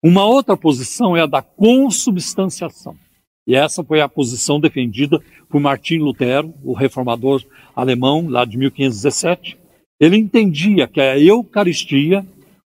Uma 0.04 0.26
outra 0.26 0.58
posição 0.58 1.16
é 1.16 1.22
a 1.22 1.26
da 1.26 1.42
consubstanciação. 1.42 2.98
E 3.48 3.56
essa 3.56 3.84
foi 3.84 4.02
a 4.02 4.10
posição 4.10 4.60
defendida 4.60 5.22
por 5.50 5.62
Martim 5.62 5.98
Lutero, 5.98 6.54
o 6.64 6.74
reformador 6.74 7.44
alemão, 7.76 8.28
lá 8.28 8.44
de 8.46 8.58
1517. 8.58 9.58
Ele 10.00 10.18
entendia 10.18 10.88
que 10.88 11.00
a 11.00 11.18
Eucaristia 11.20 12.26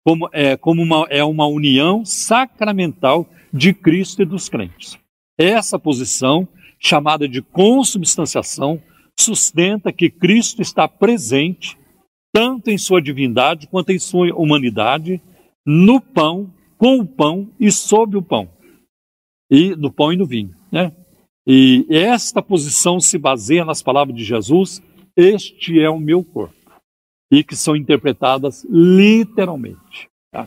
como, 0.05 0.29
é, 0.31 0.55
como 0.55 0.83
uma, 0.83 1.07
é 1.09 1.23
uma 1.23 1.47
união 1.47 2.05
sacramental 2.05 3.27
de 3.51 3.73
Cristo 3.73 4.21
e 4.21 4.25
dos 4.25 4.47
crentes. 4.47 4.99
Essa 5.37 5.79
posição, 5.79 6.47
chamada 6.79 7.27
de 7.27 7.41
consubstanciação, 7.41 8.79
sustenta 9.19 9.91
que 9.91 10.09
Cristo 10.09 10.61
está 10.61 10.87
presente, 10.87 11.77
tanto 12.35 12.69
em 12.69 12.77
sua 12.77 13.01
divindade 13.01 13.65
quanto 13.65 13.91
em 13.91 13.97
sua 13.97 14.35
humanidade, 14.35 15.21
no 15.65 16.01
pão 16.01 16.53
com 16.77 16.99
o 16.99 17.07
pão 17.07 17.49
e 17.57 17.71
sob 17.71 18.17
o 18.17 18.21
pão, 18.21 18.49
e 19.49 19.73
no 19.77 19.89
pão 19.89 20.11
e 20.11 20.17
no 20.17 20.25
vinho. 20.25 20.53
Né? 20.69 20.91
E 21.47 21.85
esta 21.89 22.41
posição 22.41 22.99
se 22.99 23.17
baseia 23.17 23.63
nas 23.63 23.81
palavras 23.81 24.13
de 24.17 24.25
Jesus: 24.25 24.83
Este 25.15 25.79
é 25.79 25.89
o 25.89 25.97
meu 25.97 26.25
corpo, 26.25 26.53
e 27.31 27.41
que 27.41 27.55
são 27.55 27.73
interpretadas 27.73 28.65
literalmente. 28.69 30.09
Tá? 30.29 30.45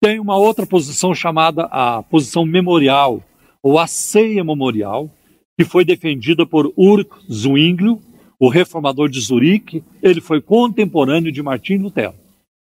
Tem 0.00 0.20
uma 0.20 0.38
outra 0.38 0.64
posição 0.64 1.12
chamada 1.12 1.64
a 1.64 2.04
posição 2.04 2.46
memorial, 2.46 3.24
ou 3.60 3.76
a 3.76 3.88
ceia 3.88 4.44
memorial, 4.44 5.10
que 5.58 5.64
foi 5.64 5.84
defendida 5.84 6.46
por 6.46 6.72
Ulrich 6.76 7.10
Zwinglio, 7.28 8.00
o 8.42 8.48
reformador 8.48 9.08
de 9.08 9.20
Zurique. 9.20 9.84
Ele 10.02 10.20
foi 10.20 10.40
contemporâneo 10.40 11.30
de 11.30 11.40
Martim 11.40 11.76
Lutero. 11.76 12.14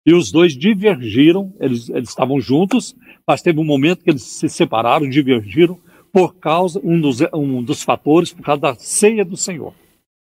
E 0.06 0.14
os 0.14 0.30
dois 0.30 0.56
divergiram, 0.56 1.52
eles, 1.58 1.88
eles 1.88 2.08
estavam 2.08 2.40
juntos, 2.40 2.94
mas 3.26 3.42
teve 3.42 3.58
um 3.58 3.64
momento 3.64 4.04
que 4.04 4.10
eles 4.10 4.22
se 4.22 4.48
separaram, 4.48 5.10
divergiram, 5.10 5.76
por 6.12 6.36
causa, 6.36 6.80
um 6.84 7.00
dos, 7.00 7.18
um 7.34 7.64
dos 7.64 7.82
fatores, 7.82 8.32
por 8.32 8.44
causa 8.44 8.60
da 8.60 8.74
ceia 8.76 9.24
do 9.24 9.36
Senhor. 9.36 9.74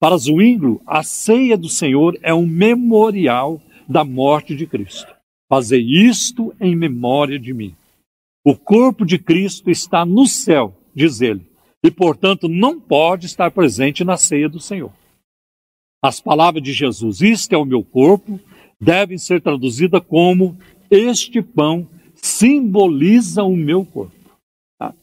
Para 0.00 0.16
Zwinglio, 0.16 0.80
a 0.86 1.02
ceia 1.02 1.58
do 1.58 1.68
Senhor 1.68 2.18
é 2.22 2.32
um 2.32 2.46
memorial 2.46 3.60
da 3.86 4.04
morte 4.04 4.56
de 4.56 4.66
Cristo. 4.66 5.12
Fazer 5.46 5.78
isto 5.78 6.54
em 6.58 6.74
memória 6.74 7.38
de 7.38 7.52
mim. 7.52 7.74
O 8.42 8.56
corpo 8.56 9.04
de 9.04 9.18
Cristo 9.18 9.70
está 9.70 10.06
no 10.06 10.24
céu, 10.24 10.74
diz 10.94 11.20
ele, 11.20 11.42
e 11.84 11.90
portanto 11.90 12.48
não 12.48 12.80
pode 12.80 13.26
estar 13.26 13.50
presente 13.50 14.02
na 14.04 14.16
ceia 14.16 14.48
do 14.48 14.58
Senhor. 14.58 14.90
As 16.02 16.20
palavras 16.20 16.62
de 16.62 16.72
Jesus, 16.72 17.20
isto 17.20 17.52
é 17.52 17.58
o 17.58 17.64
meu 17.64 17.82
corpo, 17.82 18.38
devem 18.80 19.18
ser 19.18 19.42
traduzidas 19.42 20.02
como: 20.06 20.56
Este 20.90 21.42
pão 21.42 21.88
simboliza 22.14 23.42
o 23.42 23.56
meu 23.56 23.84
corpo. 23.84 24.14
Tá? 24.78 24.94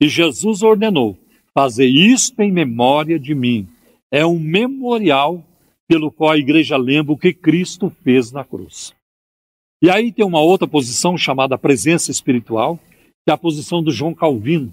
E 0.00 0.08
Jesus 0.08 0.62
ordenou: 0.62 1.16
Fazer 1.54 1.86
isto 1.86 2.40
em 2.40 2.52
memória 2.52 3.18
de 3.18 3.34
mim. 3.34 3.68
É 4.12 4.24
um 4.24 4.38
memorial 4.38 5.42
pelo 5.88 6.10
qual 6.10 6.32
a 6.32 6.38
igreja 6.38 6.76
lembra 6.76 7.12
o 7.12 7.18
que 7.18 7.32
Cristo 7.32 7.90
fez 8.02 8.32
na 8.32 8.44
cruz. 8.44 8.94
E 9.82 9.90
aí 9.90 10.12
tem 10.12 10.24
uma 10.24 10.40
outra 10.40 10.66
posição 10.66 11.16
chamada 11.18 11.58
presença 11.58 12.10
espiritual, 12.10 12.78
que 13.24 13.30
é 13.30 13.32
a 13.32 13.38
posição 13.38 13.82
do 13.82 13.90
João 13.90 14.14
Calvino, 14.14 14.72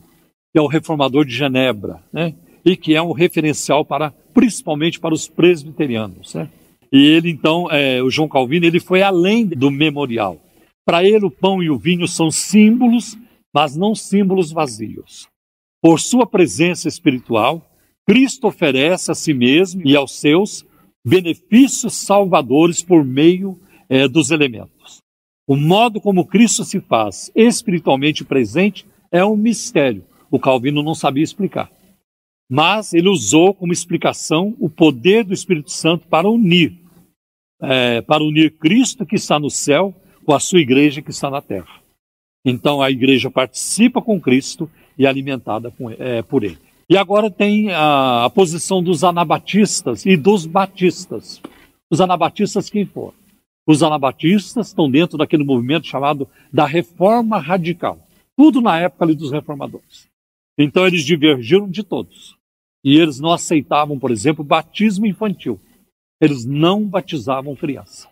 que 0.52 0.60
é 0.60 0.62
o 0.62 0.68
reformador 0.68 1.26
de 1.26 1.34
Genebra, 1.34 2.02
né? 2.14 2.34
e 2.64 2.78
que 2.78 2.96
é 2.96 3.02
um 3.02 3.12
referencial 3.12 3.84
para, 3.84 4.14
principalmente 4.34 5.00
para 5.00 5.14
os 5.14 5.28
presbiterianos. 5.28 6.34
Né? 6.34 6.50
E 6.92 7.06
ele, 7.06 7.30
então, 7.30 7.70
é, 7.72 8.02
o 8.02 8.10
João 8.10 8.28
Calvino, 8.28 8.66
ele 8.66 8.80
foi 8.80 9.02
além 9.02 9.46
do 9.46 9.72
memorial. 9.72 10.40
Para 10.86 11.04
ele, 11.04 11.26
o 11.26 11.32
pão 11.32 11.62
e 11.62 11.70
o 11.70 11.78
vinho 11.78 12.08
são 12.08 12.30
símbolos, 12.32 13.18
mas 13.54 13.76
não 13.76 13.96
símbolos 13.96 14.52
vazios. 14.52 15.28
Por 15.82 16.00
sua 16.00 16.26
presença 16.26 16.88
espiritual, 16.88 17.66
Cristo 18.08 18.48
oferece 18.48 19.12
a 19.12 19.16
si 19.16 19.34
mesmo 19.34 19.82
e 19.86 19.96
aos 19.96 20.20
seus 20.20 20.66
benefícios 21.06 21.94
salvadores 21.94 22.84
por 22.84 23.04
meio 23.04 23.60
é, 23.90 24.08
dos 24.08 24.32
elementos. 24.32 25.00
O 25.48 25.56
modo 25.56 26.00
como 26.00 26.26
Cristo 26.26 26.64
se 26.64 26.80
faz 26.80 27.32
espiritualmente 27.36 28.24
presente 28.24 28.86
é 29.12 29.24
um 29.26 29.36
mistério. 29.36 30.04
O 30.30 30.40
Calvino 30.40 30.84
não 30.84 30.96
sabia 30.96 31.24
explicar. 31.24 31.70
Mas 32.52 32.94
ele 32.94 33.08
usou 33.08 33.54
como 33.54 33.72
explicação 33.72 34.54
o 34.60 34.70
poder 34.70 35.24
do 35.24 35.34
Espírito 35.34 35.72
Santo 35.72 36.06
para 36.08 36.30
unir 36.30 36.82
é, 37.62 38.02
para 38.02 38.24
unir 38.24 38.52
Cristo 38.58 39.06
que 39.06 39.16
está 39.16 39.40
no 39.40 39.50
céu 39.50 39.94
com 40.26 40.34
a 40.34 40.40
sua 40.40 40.60
igreja 40.60 41.02
que 41.02 41.12
está 41.12 41.30
na 41.30 41.42
terra. 41.42 41.80
Então 42.44 42.82
a 42.82 42.90
igreja 42.90 43.30
participa 43.30 44.02
com 44.02 44.20
Cristo 44.20 44.70
e 44.98 45.06
é 45.06 45.10
alimentada 45.10 45.70
com, 45.72 45.92
é, 45.92 46.22
por 46.24 46.44
ele. 46.44 46.58
E 46.90 46.98
agora 46.98 47.30
tem 47.30 47.72
a, 47.72 48.26
a, 48.26 48.30
posição 48.30 48.84
dos 48.84 49.04
anabatistas 49.04 50.06
e 50.06 50.18
dos 50.18 50.46
batistas. 50.46 51.42
Os 51.90 52.02
anabatistas 52.02 52.70
quem 52.70 52.86
for? 52.86 53.14
Os 53.66 53.84
anabatistas 53.84 54.68
estão 54.68 54.90
dentro 54.90 55.18
daquele 55.18 55.44
movimento 55.44 55.88
chamado 55.88 56.28
da 56.52 56.66
reforma 56.66 57.38
radical. 57.38 58.00
Tudo 58.36 58.60
na 58.60 58.80
época 58.80 59.06
ali 59.06 59.16
dos 59.16 59.32
reformadores. 59.32 60.10
Então 60.58 60.86
eles 60.86 61.06
divergiram 61.06 61.70
de 61.70 61.84
todos. 61.84 62.36
E 62.84 62.98
eles 62.98 63.20
não 63.20 63.32
aceitavam, 63.32 64.00
por 64.00 64.12
exemplo, 64.12 64.44
batismo 64.44 65.06
infantil 65.06 65.60
eles 66.22 66.46
não 66.46 66.84
batizavam 66.84 67.56
criança. 67.56 68.08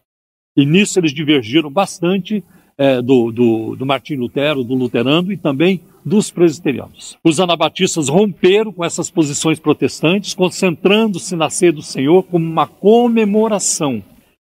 E 0.58 0.66
nisso 0.66 1.00
eles 1.00 1.14
divergiram 1.14 1.70
bastante 1.70 2.44
é, 2.76 3.02
do, 3.02 3.32
do, 3.32 3.76
do 3.76 3.86
Martim 3.86 4.16
Lutero, 4.16 4.64
do 4.64 4.74
luterano 4.74 5.32
e 5.32 5.38
também 5.38 5.82
dos 6.04 6.32
presbiterianos. 6.32 7.18
Os 7.24 7.40
anabatistas 7.40 8.10
romperam 8.10 8.74
com 8.74 8.84
essas 8.84 9.12
posições 9.12 9.60
protestantes, 9.60 10.34
concentrando-se 10.34 11.36
na 11.36 11.50
ceia 11.52 11.72
do 11.72 11.84
Senhor 11.84 12.24
como 12.24 12.44
uma 12.44 12.66
comemoração 12.66 14.04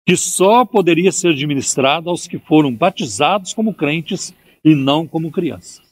que 0.06 0.15
só 0.15 0.63
poderia 0.63 1.12
ser 1.12 1.30
administrada 1.30 2.10
aos 2.10 2.27
que 2.27 2.38
foram 2.38 2.71
batizados 2.71 3.53
como 3.53 3.73
crentes 3.73 4.34
e 4.63 4.75
não 4.75 5.08
como 5.08 5.32
crianças. 5.32 5.87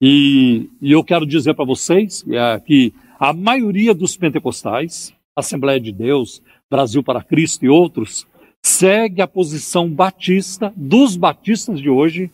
E, 0.00 0.70
e, 0.80 0.92
eu 0.92 1.04
quero 1.04 1.26
dizer 1.26 1.54
para 1.54 1.64
vocês 1.64 2.24
é, 2.28 2.58
que 2.60 2.94
a 3.18 3.32
maioria 3.32 3.92
dos 3.92 4.16
pentecostais, 4.16 5.14
Assembleia 5.36 5.78
de 5.78 5.92
Deus, 5.92 6.42
Brasil 6.70 7.02
para 7.02 7.22
Cristo 7.22 7.64
e 7.64 7.68
outros, 7.68 8.26
segue 8.62 9.20
a 9.20 9.28
posição 9.28 9.90
batista 9.90 10.72
dos 10.76 11.16
batistas 11.16 11.80
de 11.80 11.90
hoje 11.90 12.30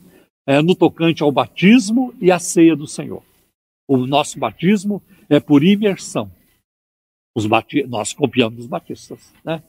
é, 0.46 0.62
no 0.62 0.74
tocante 0.74 1.22
ao 1.22 1.32
batismo 1.32 2.14
e 2.20 2.30
à 2.30 2.38
ceia 2.38 2.76
do 2.76 2.86
Senhor. 2.86 3.22
O 3.88 3.98
nosso 4.06 4.38
batismo 4.38 5.02
é 5.28 5.40
por 5.40 5.64
imersão. 5.64 6.30
Nós 7.88 8.12
copiamos 8.12 8.60
os 8.60 8.66
batistas, 8.66 9.32
né? 9.44 9.62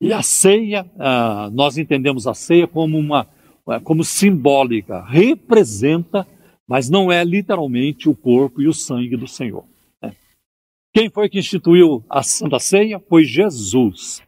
E 0.00 0.12
a 0.12 0.22
ceia, 0.22 0.90
ah, 0.98 1.50
nós 1.52 1.76
entendemos 1.76 2.26
a 2.26 2.32
ceia 2.32 2.66
como 2.66 2.96
uma 2.96 3.28
é, 3.68 3.78
como 3.78 4.02
simbólica, 4.02 5.04
representa, 5.04 6.26
mas 6.70 6.88
não 6.88 7.10
é 7.10 7.24
literalmente 7.24 8.08
o 8.08 8.14
corpo 8.14 8.62
e 8.62 8.68
o 8.68 8.72
sangue 8.72 9.16
do 9.16 9.26
Senhor. 9.26 9.64
Né? 10.00 10.12
Quem 10.94 11.10
foi 11.10 11.28
que 11.28 11.40
instituiu 11.40 12.04
a 12.08 12.22
Santa 12.22 12.60
Ceia? 12.60 13.00
Foi 13.00 13.24
Jesus. 13.24 14.22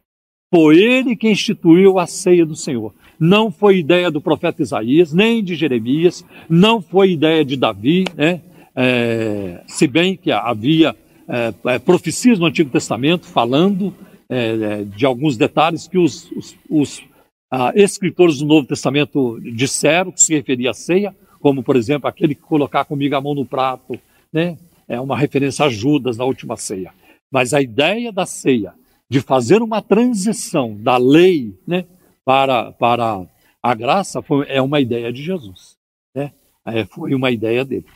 Foi 0.53 0.77
ele 0.77 1.15
que 1.15 1.29
instituiu 1.29 1.97
a 1.97 2.05
ceia 2.05 2.45
do 2.45 2.53
Senhor. 2.53 2.93
Não 3.17 3.49
foi 3.49 3.77
ideia 3.77 4.11
do 4.11 4.19
profeta 4.19 4.61
Isaías, 4.61 5.13
nem 5.13 5.41
de 5.41 5.55
Jeremias, 5.55 6.25
não 6.49 6.81
foi 6.81 7.13
ideia 7.13 7.45
de 7.45 7.55
Davi, 7.55 8.03
né? 8.13 8.41
É, 8.75 9.63
se 9.65 9.87
bem 9.87 10.17
que 10.17 10.29
havia 10.29 10.93
é, 11.29 11.53
é 11.75 11.79
profecias 11.79 12.39
no 12.39 12.47
Antigo 12.47 12.69
Testamento 12.69 13.25
falando 13.25 13.93
é, 14.27 14.35
é, 14.37 14.83
de 14.83 15.05
alguns 15.05 15.37
detalhes 15.37 15.87
que 15.87 15.97
os, 15.97 16.29
os, 16.31 16.57
os 16.69 17.03
ah, 17.49 17.71
escritores 17.73 18.39
do 18.39 18.45
Novo 18.45 18.67
Testamento 18.67 19.39
disseram 19.39 20.11
que 20.11 20.21
se 20.21 20.35
referia 20.35 20.71
à 20.71 20.73
ceia, 20.73 21.15
como, 21.43 21.61
por 21.61 21.75
exemplo, 21.75 22.07
aquele 22.07 22.33
que 22.33 22.41
colocar 22.41 22.85
comigo 22.85 23.13
a 23.17 23.19
mão 23.19 23.35
no 23.35 23.45
prato, 23.45 23.99
né? 24.31 24.57
é 24.87 24.97
uma 24.97 25.17
referência 25.17 25.65
a 25.65 25.69
Judas 25.69 26.15
na 26.15 26.23
última 26.23 26.55
ceia. 26.55 26.93
Mas 27.29 27.53
a 27.53 27.61
ideia 27.61 28.13
da 28.13 28.25
ceia, 28.25 28.73
de 29.09 29.19
fazer 29.19 29.61
uma 29.61 29.81
transição 29.81 30.73
da 30.81 30.95
lei 30.95 31.53
né, 31.67 31.83
para, 32.23 32.71
para 32.71 33.25
a 33.61 33.75
graça, 33.75 34.21
foi, 34.21 34.45
é 34.47 34.61
uma 34.61 34.79
ideia 34.79 35.11
de 35.11 35.21
Jesus. 35.21 35.75
Né? 36.15 36.31
É, 36.65 36.85
foi 36.85 37.13
uma 37.13 37.29
ideia 37.29 37.65
dele. 37.65 37.87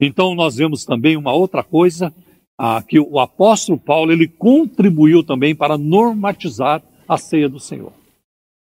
Então, 0.00 0.34
nós 0.34 0.56
vemos 0.56 0.84
também 0.84 1.16
uma 1.16 1.32
outra 1.32 1.62
coisa, 1.62 2.12
ah, 2.58 2.82
que 2.82 2.98
o 2.98 3.20
apóstolo 3.20 3.78
Paulo 3.78 4.10
ele 4.10 4.26
contribuiu 4.26 5.22
também 5.22 5.54
para 5.54 5.78
normatizar 5.78 6.82
a 7.08 7.16
ceia 7.16 7.48
do 7.48 7.60
Senhor. 7.60 7.92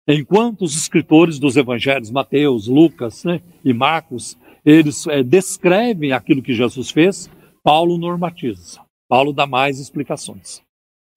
Enquanto 0.09 0.63
os 0.63 0.77
escritores 0.77 1.39
dos 1.39 1.57
evangelhos, 1.57 2.11
Mateus, 2.11 2.69
Lucas 2.69 3.25
né, 3.25 3.41
e 3.65 3.73
Marcos, 3.73 4.39
eles 4.65 5.07
é, 5.09 5.23
descrevem 5.23 6.13
aquilo 6.13 6.43
que 6.43 6.55
Jesus 6.55 6.91
fez, 6.91 7.29
Paulo 7.63 7.99
normatiza. 7.99 8.81
Paulo 9.09 9.33
dá 9.33 9.47
mais 9.47 9.81
explicações. 9.81 10.63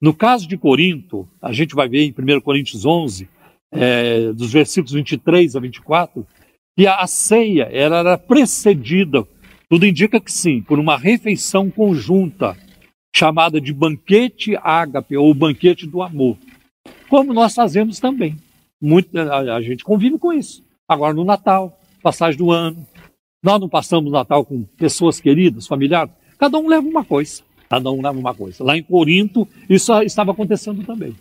No 0.01 0.13
caso 0.13 0.47
de 0.47 0.57
Corinto, 0.57 1.27
a 1.41 1.51
gente 1.51 1.75
vai 1.75 1.87
ver 1.87 2.03
em 2.03 2.11
1 2.17 2.41
Coríntios 2.41 2.85
11, 2.85 3.29
é, 3.71 4.31
dos 4.33 4.51
versículos 4.51 4.93
23 4.93 5.55
a 5.55 5.59
24, 5.59 6.25
que 6.75 6.87
a 6.87 7.05
ceia 7.05 7.69
era 7.71 8.17
precedida, 8.17 9.27
tudo 9.69 9.85
indica 9.85 10.19
que 10.19 10.31
sim, 10.31 10.61
por 10.61 10.79
uma 10.79 10.97
refeição 10.97 11.69
conjunta, 11.69 12.57
chamada 13.15 13.59
de 13.59 13.73
banquete 13.73 14.55
ágape, 14.55 15.17
ou 15.17 15.33
banquete 15.33 15.85
do 15.85 16.01
amor, 16.01 16.37
como 17.09 17.33
nós 17.33 17.53
fazemos 17.53 17.99
também. 17.99 18.35
Muito, 18.81 19.17
a, 19.17 19.55
a 19.55 19.61
gente 19.61 19.83
convive 19.83 20.17
com 20.17 20.31
isso. 20.31 20.63
Agora, 20.87 21.13
no 21.13 21.23
Natal, 21.23 21.77
passagem 22.01 22.37
do 22.37 22.51
ano, 22.51 22.85
nós 23.43 23.59
não 23.59 23.69
passamos 23.69 24.11
Natal 24.11 24.45
com 24.45 24.63
pessoas 24.63 25.19
queridas, 25.19 25.67
familiares, 25.67 26.11
cada 26.37 26.57
um 26.57 26.67
leva 26.67 26.87
uma 26.87 27.03
coisa. 27.03 27.43
Cada 27.69 27.91
um 27.91 28.01
leva 28.01 28.17
uma 28.17 28.33
coisa. 28.33 28.63
Lá 28.63 28.75
em 28.75 28.83
Corinto, 28.83 29.47
isso 29.69 29.93
estava 30.01 30.31
acontecendo 30.31 30.83
também. 30.83 31.15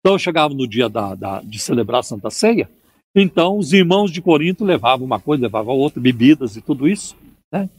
Então, 0.00 0.18
chegava 0.18 0.52
no 0.52 0.66
dia 0.66 0.88
da, 0.88 1.14
da, 1.14 1.40
de 1.40 1.58
celebrar 1.58 2.00
a 2.00 2.02
Santa 2.02 2.30
Ceia, 2.30 2.68
então 3.14 3.56
os 3.56 3.72
irmãos 3.72 4.10
de 4.10 4.20
Corinto 4.20 4.64
levavam 4.64 5.06
uma 5.06 5.20
coisa, 5.20 5.44
levavam 5.44 5.76
outra, 5.76 6.00
bebidas 6.00 6.56
e 6.56 6.60
tudo 6.60 6.88
isso. 6.88 7.16
Né? 7.52 7.70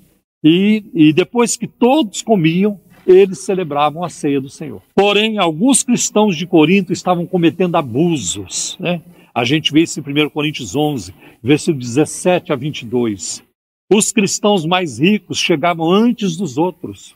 E, 0.43 0.83
e 0.93 1.13
depois 1.13 1.57
que 1.57 1.67
todos 1.67 2.21
comiam, 2.21 2.79
eles 3.05 3.39
celebravam 3.39 4.03
a 4.03 4.09
ceia 4.09 4.41
do 4.41 4.49
Senhor. 4.49 4.81
Porém, 4.95 5.37
alguns 5.37 5.83
cristãos 5.83 6.35
de 6.35 6.47
Corinto 6.47 6.91
estavam 6.91 7.25
cometendo 7.25 7.75
abusos. 7.75 8.77
Né? 8.79 9.01
A 9.33 9.43
gente 9.43 9.71
vê 9.71 9.81
isso 9.81 9.99
em 9.99 10.03
1 10.03 10.29
Coríntios 10.29 10.75
11, 10.75 11.13
versículo 11.41 11.79
17 11.79 12.51
a 12.51 12.55
22. 12.55 13.43
Os 13.91 14.11
cristãos 14.11 14.65
mais 14.65 14.99
ricos 14.99 15.37
chegavam 15.37 15.91
antes 15.91 16.35
dos 16.35 16.57
outros. 16.57 17.15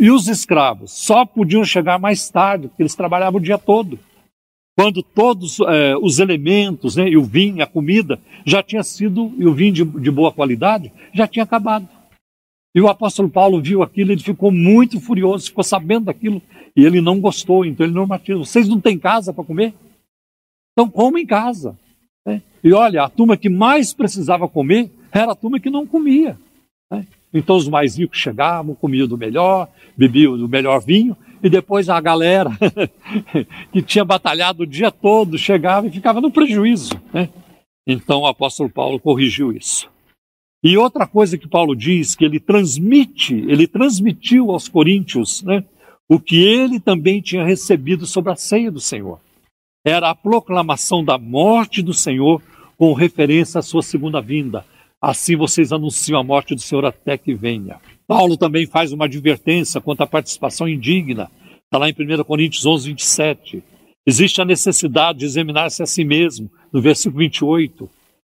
E 0.00 0.10
os 0.10 0.28
escravos 0.28 0.92
só 0.92 1.24
podiam 1.24 1.64
chegar 1.64 1.98
mais 1.98 2.28
tarde, 2.28 2.68
porque 2.68 2.82
eles 2.82 2.94
trabalhavam 2.94 3.40
o 3.40 3.42
dia 3.42 3.56
todo. 3.56 3.98
Quando 4.76 5.02
todos 5.02 5.58
é, 5.60 5.96
os 5.96 6.18
elementos, 6.18 6.94
né, 6.94 7.08
e 7.08 7.16
o 7.16 7.24
vinho, 7.24 7.62
a 7.62 7.66
comida, 7.66 8.20
já 8.44 8.62
tinha 8.62 8.82
sido, 8.82 9.32
e 9.38 9.46
o 9.46 9.52
vinho 9.52 9.72
de, 9.72 9.84
de 9.84 10.10
boa 10.10 10.30
qualidade, 10.30 10.92
já 11.12 11.26
tinha 11.26 11.42
acabado. 11.42 11.88
E 12.78 12.80
o 12.80 12.86
apóstolo 12.86 13.28
Paulo 13.28 13.60
viu 13.60 13.82
aquilo, 13.82 14.12
ele 14.12 14.22
ficou 14.22 14.52
muito 14.52 15.00
furioso, 15.00 15.46
ficou 15.46 15.64
sabendo 15.64 16.04
daquilo, 16.04 16.40
e 16.76 16.84
ele 16.84 17.00
não 17.00 17.20
gostou, 17.20 17.64
então 17.64 17.84
ele 17.84 17.92
normatizou. 17.92 18.44
Vocês 18.44 18.68
não 18.68 18.80
têm 18.80 18.96
casa 18.96 19.32
para 19.32 19.42
comer? 19.42 19.74
Então 20.72 20.88
comam 20.88 21.18
em 21.18 21.26
casa. 21.26 21.76
Né? 22.24 22.40
E 22.62 22.72
olha, 22.72 23.02
a 23.02 23.08
turma 23.08 23.36
que 23.36 23.48
mais 23.48 23.92
precisava 23.92 24.48
comer 24.48 24.92
era 25.10 25.32
a 25.32 25.34
turma 25.34 25.58
que 25.58 25.68
não 25.68 25.84
comia. 25.84 26.38
Né? 26.88 27.04
Então 27.34 27.56
os 27.56 27.66
mais 27.66 27.98
ricos 27.98 28.16
chegavam, 28.16 28.76
comiam 28.76 29.08
do 29.08 29.18
melhor, 29.18 29.68
bebiam 29.96 30.38
do 30.38 30.48
melhor 30.48 30.80
vinho, 30.80 31.16
e 31.42 31.50
depois 31.50 31.88
a 31.88 32.00
galera 32.00 32.52
que 33.74 33.82
tinha 33.82 34.04
batalhado 34.04 34.62
o 34.62 34.66
dia 34.66 34.92
todo 34.92 35.36
chegava 35.36 35.88
e 35.88 35.90
ficava 35.90 36.20
no 36.20 36.30
prejuízo. 36.30 36.92
Né? 37.12 37.28
Então 37.84 38.20
o 38.20 38.26
apóstolo 38.28 38.70
Paulo 38.70 39.00
corrigiu 39.00 39.50
isso. 39.50 39.90
E 40.62 40.76
outra 40.76 41.06
coisa 41.06 41.38
que 41.38 41.48
Paulo 41.48 41.74
diz, 41.76 42.16
que 42.16 42.24
ele 42.24 42.40
transmite, 42.40 43.34
ele 43.48 43.66
transmitiu 43.66 44.50
aos 44.50 44.68
coríntios, 44.68 45.42
né, 45.42 45.64
o 46.08 46.18
que 46.18 46.42
ele 46.42 46.80
também 46.80 47.20
tinha 47.20 47.44
recebido 47.44 48.06
sobre 48.06 48.32
a 48.32 48.36
ceia 48.36 48.70
do 48.70 48.80
Senhor. 48.80 49.20
Era 49.84 50.10
a 50.10 50.14
proclamação 50.14 51.04
da 51.04 51.16
morte 51.16 51.80
do 51.80 51.94
Senhor 51.94 52.42
com 52.76 52.92
referência 52.92 53.60
à 53.60 53.62
sua 53.62 53.82
segunda 53.82 54.20
vinda. 54.20 54.64
Assim 55.00 55.36
vocês 55.36 55.72
anunciam 55.72 56.18
a 56.18 56.24
morte 56.24 56.54
do 56.54 56.60
Senhor 56.60 56.84
até 56.84 57.16
que 57.16 57.34
venha. 57.34 57.76
Paulo 58.06 58.36
também 58.36 58.66
faz 58.66 58.92
uma 58.92 59.04
advertência 59.04 59.80
quanto 59.80 60.00
à 60.00 60.06
participação 60.06 60.68
indigna. 60.68 61.30
Está 61.64 61.78
lá 61.78 61.88
em 61.88 61.92
1 61.92 62.24
Coríntios 62.24 62.66
11, 62.66 62.88
27. 62.88 63.62
Existe 64.06 64.40
a 64.40 64.44
necessidade 64.44 65.20
de 65.20 65.26
examinar-se 65.26 65.82
a 65.82 65.86
si 65.86 66.02
mesmo, 66.02 66.50
no 66.72 66.80
versículo 66.80 67.18
28. 67.18 67.88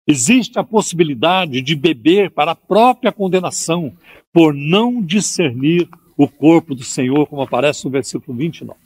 Existe 0.06 0.58
a 0.58 0.64
possibilidade 0.64 1.60
de 1.60 1.74
beber 1.76 2.30
para 2.30 2.52
a 2.52 2.56
própria 2.56 3.12
condenação, 3.12 3.96
por 4.32 4.54
não 4.54 5.02
discernir 5.02 5.88
o 6.16 6.28
corpo 6.28 6.74
do 6.74 6.82
Senhor, 6.82 7.26
como 7.26 7.42
aparece 7.42 7.84
no 7.84 7.90
versículo 7.90 8.36
29. 8.36 8.78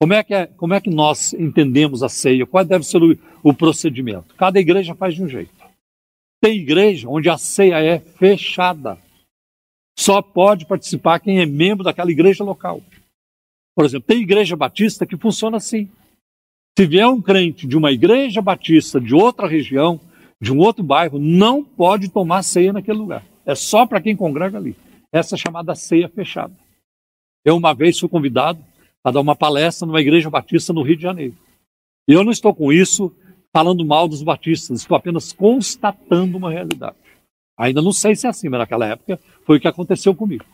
Como 0.00 0.12
é 0.12 0.22
que, 0.22 0.34
é, 0.34 0.46
como 0.46 0.74
é 0.74 0.80
que 0.80 0.90
nós 0.90 1.32
entendemos 1.32 2.02
a 2.02 2.08
ceia? 2.08 2.46
Qual 2.46 2.64
deve 2.64 2.84
ser 2.84 3.02
o, 3.02 3.16
o 3.42 3.54
procedimento? 3.54 4.34
Cada 4.34 4.58
igreja 4.58 4.94
faz 4.94 5.14
de 5.14 5.22
um 5.22 5.28
jeito. 5.28 5.54
Tem 6.42 6.58
igreja 6.58 7.08
onde 7.08 7.30
a 7.30 7.38
ceia 7.38 7.78
é 7.82 7.98
fechada. 7.98 8.98
Só 9.98 10.20
pode 10.20 10.66
participar 10.66 11.20
quem 11.20 11.40
é 11.40 11.46
membro 11.46 11.84
daquela 11.84 12.10
igreja 12.10 12.44
local. 12.44 12.82
Por 13.74 13.84
exemplo, 13.84 14.06
tem 14.06 14.20
igreja 14.20 14.56
batista 14.56 15.06
que 15.06 15.16
funciona 15.16 15.56
assim. 15.56 15.90
Se 16.76 16.86
vier 16.86 17.06
um 17.06 17.22
crente 17.22 17.68
de 17.68 17.76
uma 17.76 17.92
igreja 17.92 18.42
batista 18.42 19.00
de 19.00 19.14
outra 19.14 19.46
região, 19.46 20.00
de 20.40 20.52
um 20.52 20.58
outro 20.58 20.82
bairro, 20.82 21.20
não 21.20 21.62
pode 21.62 22.08
tomar 22.08 22.42
ceia 22.42 22.72
naquele 22.72 22.98
lugar. 22.98 23.24
É 23.46 23.54
só 23.54 23.86
para 23.86 24.00
quem 24.00 24.16
congrega 24.16 24.58
ali. 24.58 24.74
Essa 25.12 25.36
é 25.36 25.38
chamada 25.38 25.76
ceia 25.76 26.08
fechada. 26.08 26.52
Eu 27.44 27.56
uma 27.56 27.72
vez 27.72 27.96
fui 27.96 28.08
convidado 28.08 28.58
a 29.04 29.12
dar 29.12 29.20
uma 29.20 29.36
palestra 29.36 29.86
numa 29.86 30.00
igreja 30.00 30.28
batista 30.28 30.72
no 30.72 30.82
Rio 30.82 30.96
de 30.96 31.02
Janeiro. 31.02 31.36
E 32.08 32.12
eu 32.12 32.24
não 32.24 32.32
estou 32.32 32.52
com 32.52 32.72
isso 32.72 33.14
falando 33.52 33.86
mal 33.86 34.08
dos 34.08 34.24
batistas, 34.24 34.80
estou 34.80 34.96
apenas 34.96 35.32
constatando 35.32 36.36
uma 36.36 36.50
realidade. 36.50 36.96
Ainda 37.56 37.80
não 37.80 37.92
sei 37.92 38.16
se 38.16 38.26
é 38.26 38.30
assim, 38.30 38.48
mas 38.48 38.58
naquela 38.58 38.86
época 38.86 39.20
foi 39.46 39.58
o 39.58 39.60
que 39.60 39.68
aconteceu 39.68 40.12
comigo. 40.12 40.44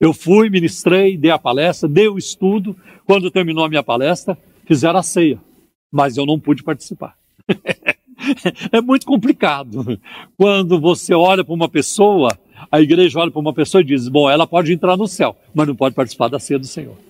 Eu 0.00 0.12
fui, 0.14 0.48
ministrei, 0.48 1.16
dei 1.16 1.32
a 1.32 1.38
palestra, 1.38 1.88
dei 1.88 2.06
o 2.06 2.16
estudo. 2.16 2.76
Quando 3.04 3.28
terminou 3.28 3.64
a 3.64 3.68
minha 3.68 3.82
palestra, 3.82 4.38
fizeram 4.64 5.00
a 5.00 5.02
ceia 5.02 5.47
mas 5.92 6.16
eu 6.16 6.26
não 6.26 6.38
pude 6.38 6.62
participar. 6.62 7.16
é 8.72 8.80
muito 8.80 9.06
complicado. 9.06 9.98
Quando 10.36 10.80
você 10.80 11.14
olha 11.14 11.44
para 11.44 11.54
uma 11.54 11.68
pessoa, 11.68 12.36
a 12.70 12.80
igreja 12.80 13.18
olha 13.18 13.30
para 13.30 13.40
uma 13.40 13.52
pessoa 13.52 13.80
e 13.80 13.84
diz: 13.84 14.08
bom, 14.08 14.28
ela 14.28 14.46
pode 14.46 14.72
entrar 14.72 14.96
no 14.96 15.06
céu, 15.06 15.36
mas 15.54 15.66
não 15.66 15.76
pode 15.76 15.94
participar 15.94 16.28
da 16.28 16.38
ceia 16.38 16.58
do 16.58 16.66
Senhor. 16.66 16.96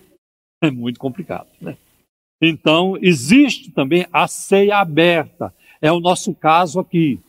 É 0.61 0.73
muito 0.73 0.99
complicado, 0.99 1.47
né? 1.61 1.77
Então, 2.43 2.99
existe 3.01 3.71
também 3.71 4.07
a 4.13 4.27
ceia 4.27 4.79
aberta. 4.79 5.55
É 5.81 5.93
o 5.93 6.01
nosso 6.01 6.35
caso 6.35 6.81
aqui. 6.81 7.21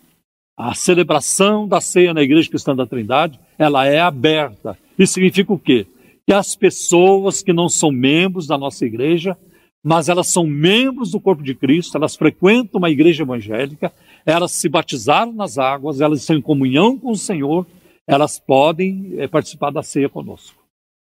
A 0.57 0.73
celebração 0.73 1.67
da 1.67 1.79
ceia 1.79 2.11
na 2.11 2.23
Igreja 2.23 2.49
Cristã 2.49 2.75
da 2.75 2.87
Trindade, 2.87 3.39
ela 3.55 3.85
é 3.85 3.99
aberta. 3.99 4.75
Isso 4.97 5.13
significa 5.13 5.53
o 5.53 5.59
quê? 5.59 5.85
Que 6.25 6.33
as 6.33 6.55
pessoas 6.55 7.43
que 7.43 7.53
não 7.53 7.69
são 7.69 7.91
membros 7.91 8.47
da 8.47 8.57
nossa 8.57 8.83
igreja, 8.83 9.37
mas 9.83 10.09
elas 10.09 10.27
são 10.27 10.45
membros 10.45 11.11
do 11.11 11.19
corpo 11.19 11.41
de 11.41 11.55
Cristo, 11.55 11.97
elas 11.97 12.15
frequentam 12.15 12.79
uma 12.79 12.89
igreja 12.89 13.23
evangélica, 13.23 13.93
elas 14.25 14.51
se 14.51 14.67
batizaram 14.67 15.31
nas 15.31 15.57
águas, 15.57 16.01
elas 16.01 16.19
estão 16.19 16.35
em 16.35 16.41
comunhão 16.41 16.97
com 16.97 17.11
o 17.11 17.17
Senhor, 17.17 17.65
elas 18.05 18.39
podem 18.39 19.13
é, 19.17 19.27
participar 19.27 19.71
da 19.71 19.83
ceia 19.83 20.09
conosco. 20.09 20.59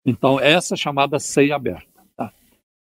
Então, 0.05 0.39
essa 0.39 0.75
é 0.75 0.77
chamada 0.77 1.19
ceia 1.19 1.55
aberta. 1.55 1.87
Tá? 2.15 2.31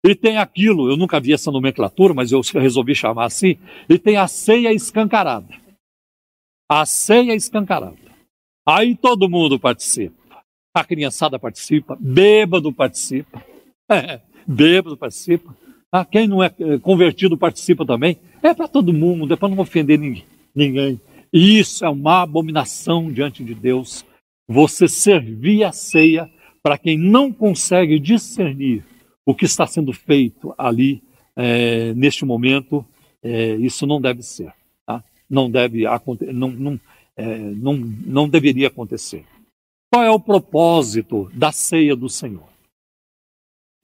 E 0.05 0.14
tem 0.14 0.38
aquilo, 0.38 0.91
eu 0.91 0.97
nunca 0.97 1.21
vi 1.21 1.33
essa 1.33 1.51
nomenclatura, 1.51 2.12
mas 2.12 2.33
eu 2.33 2.41
resolvi 2.55 2.95
chamar 2.95 3.27
assim, 3.27 3.57
e 3.88 3.99
tem 3.99 4.17
a 4.17 4.27
ceia 4.27 4.73
escancarada. 4.73 5.55
A 6.69 6.85
ceia 6.85 7.35
escancarada. 7.35 7.97
Aí 8.67 8.97
todo 8.97 9.31
mundo 9.31 9.59
participa. 9.59 10.43
A 10.75 10.85
criançada 10.85 11.38
participa, 11.38 11.97
bêbado 11.99 12.73
participa, 12.73 13.43
é, 13.91 14.21
bêbado 14.47 14.97
participa. 14.97 15.57
Ah, 15.92 16.05
quem 16.05 16.27
não 16.27 16.42
é 16.42 16.53
eh, 16.59 16.79
convertido 16.79 17.37
participa 17.37 17.85
também. 17.85 18.18
É 18.42 18.53
para 18.55 18.68
todo 18.68 18.92
mundo, 18.92 19.33
é 19.33 19.37
para 19.37 19.48
não 19.48 19.59
ofender 19.59 19.98
ninguém. 20.55 21.01
E 21.33 21.59
isso 21.59 21.85
é 21.85 21.88
uma 21.88 22.22
abominação 22.22 23.11
diante 23.11 23.42
de 23.42 23.55
Deus. 23.55 24.05
Você 24.46 24.87
servir 24.88 25.64
a 25.64 25.72
ceia 25.72 26.31
para 26.62 26.79
quem 26.79 26.98
não 26.98 27.33
consegue 27.33 27.98
discernir 27.98 28.85
o 29.24 29.35
que 29.35 29.44
está 29.44 29.66
sendo 29.66 29.92
feito 29.92 30.55
ali 30.57 31.03
é, 31.37 31.94
neste 31.94 32.24
momento, 32.24 32.85
é, 33.22 33.55
isso 33.57 33.87
não 33.87 34.01
deve 34.01 34.22
ser 34.22 34.53
não 35.29 35.51
deve 35.51 35.85
não, 36.33 36.51
não, 36.51 36.81
é, 37.16 37.38
não, 37.38 37.77
não 37.77 38.29
deveria 38.29 38.68
acontecer. 38.68 39.24
Qual 39.92 40.05
é 40.05 40.11
o 40.11 40.20
propósito 40.20 41.31
da 41.35 41.53
ceia 41.53 41.94
do 41.94 42.09
Senhor? 42.09 42.48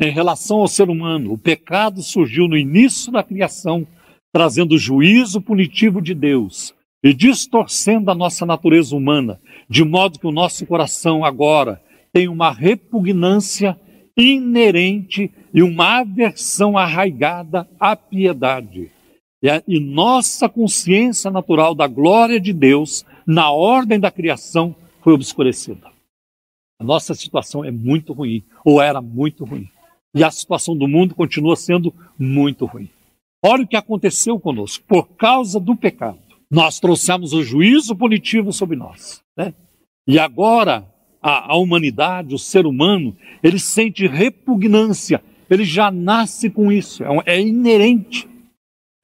Em 0.00 0.10
relação 0.10 0.58
ao 0.58 0.68
ser 0.68 0.90
humano, 0.90 1.32
o 1.32 1.38
pecado 1.38 2.02
surgiu 2.02 2.48
no 2.48 2.56
início 2.56 3.12
da 3.12 3.22
criação, 3.22 3.86
trazendo 4.32 4.74
o 4.74 4.78
juízo 4.78 5.40
punitivo 5.40 6.02
de 6.02 6.14
Deus 6.14 6.74
e 7.02 7.14
distorcendo 7.14 8.10
a 8.10 8.14
nossa 8.14 8.44
natureza 8.44 8.96
humana, 8.96 9.40
de 9.68 9.84
modo 9.84 10.18
que 10.18 10.26
o 10.26 10.32
nosso 10.32 10.66
coração 10.66 11.24
agora 11.24 11.80
tem 12.12 12.26
uma 12.26 12.50
repugnância 12.50 13.78
inerente 14.16 15.30
e 15.52 15.62
uma 15.62 16.00
aversão 16.00 16.76
arraigada 16.76 17.68
à 17.78 17.94
piedade. 17.94 18.90
E 19.68 19.78
nossa 19.78 20.48
consciência 20.48 21.30
natural 21.30 21.74
da 21.74 21.86
glória 21.86 22.40
de 22.40 22.52
Deus 22.52 23.04
na 23.26 23.50
ordem 23.50 24.00
da 24.00 24.10
criação 24.10 24.74
foi 25.02 25.12
obscurecida. 25.12 25.92
A 26.80 26.84
nossa 26.84 27.14
situação 27.14 27.64
é 27.64 27.70
muito 27.70 28.12
ruim, 28.12 28.42
ou 28.64 28.80
era 28.80 29.00
muito 29.00 29.44
ruim. 29.44 29.68
E 30.14 30.22
a 30.22 30.30
situação 30.30 30.76
do 30.76 30.86
mundo 30.86 31.14
continua 31.14 31.56
sendo 31.56 31.92
muito 32.18 32.66
ruim. 32.66 32.88
Olha 33.44 33.64
o 33.64 33.66
que 33.66 33.76
aconteceu 33.76 34.38
conosco. 34.38 34.84
Por 34.86 35.08
causa 35.16 35.58
do 35.58 35.74
pecado, 35.76 36.18
nós 36.50 36.78
trouxemos 36.78 37.32
o 37.32 37.42
juízo 37.42 37.96
punitivo 37.96 38.52
sobre 38.52 38.76
nós. 38.76 39.22
Né? 39.36 39.52
E 40.06 40.18
agora, 40.18 40.86
a, 41.20 41.52
a 41.52 41.56
humanidade, 41.56 42.34
o 42.34 42.38
ser 42.38 42.64
humano, 42.64 43.16
ele 43.42 43.58
sente 43.58 44.06
repugnância. 44.06 45.22
Ele 45.50 45.64
já 45.64 45.90
nasce 45.90 46.48
com 46.48 46.70
isso. 46.70 47.02
é, 47.04 47.08
é 47.26 47.40
inerente 47.40 48.28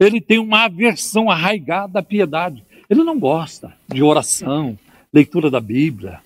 ele 0.00 0.18
tem 0.18 0.38
uma 0.38 0.64
aversão 0.64 1.30
arraigada 1.30 1.98
à 1.98 2.02
piedade. 2.02 2.64
Ele 2.88 3.04
não 3.04 3.18
gosta 3.18 3.76
de 3.86 4.02
oração, 4.02 4.78
leitura 5.12 5.50
da 5.50 5.60
Bíblia, 5.60 6.20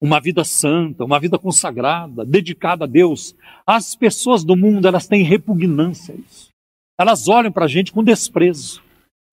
uma 0.00 0.20
vida 0.20 0.44
santa, 0.44 1.04
uma 1.04 1.20
vida 1.20 1.38
consagrada, 1.38 2.24
dedicada 2.24 2.84
a 2.84 2.88
Deus. 2.88 3.34
As 3.66 3.94
pessoas 3.94 4.44
do 4.44 4.56
mundo, 4.56 4.88
elas 4.88 5.06
têm 5.06 5.22
repugnância 5.22 6.14
a 6.14 6.18
isso. 6.18 6.48
Elas 6.98 7.28
olham 7.28 7.52
para 7.52 7.64
a 7.64 7.68
gente 7.68 7.92
com 7.92 8.02
desprezo. 8.02 8.82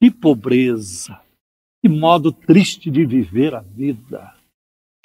Que 0.01 0.11
pobreza, 0.11 1.19
que 1.81 1.89
modo 1.89 2.31
triste 2.31 2.91
de 2.91 3.05
viver 3.05 3.55
a 3.55 3.61
vida. 3.61 4.33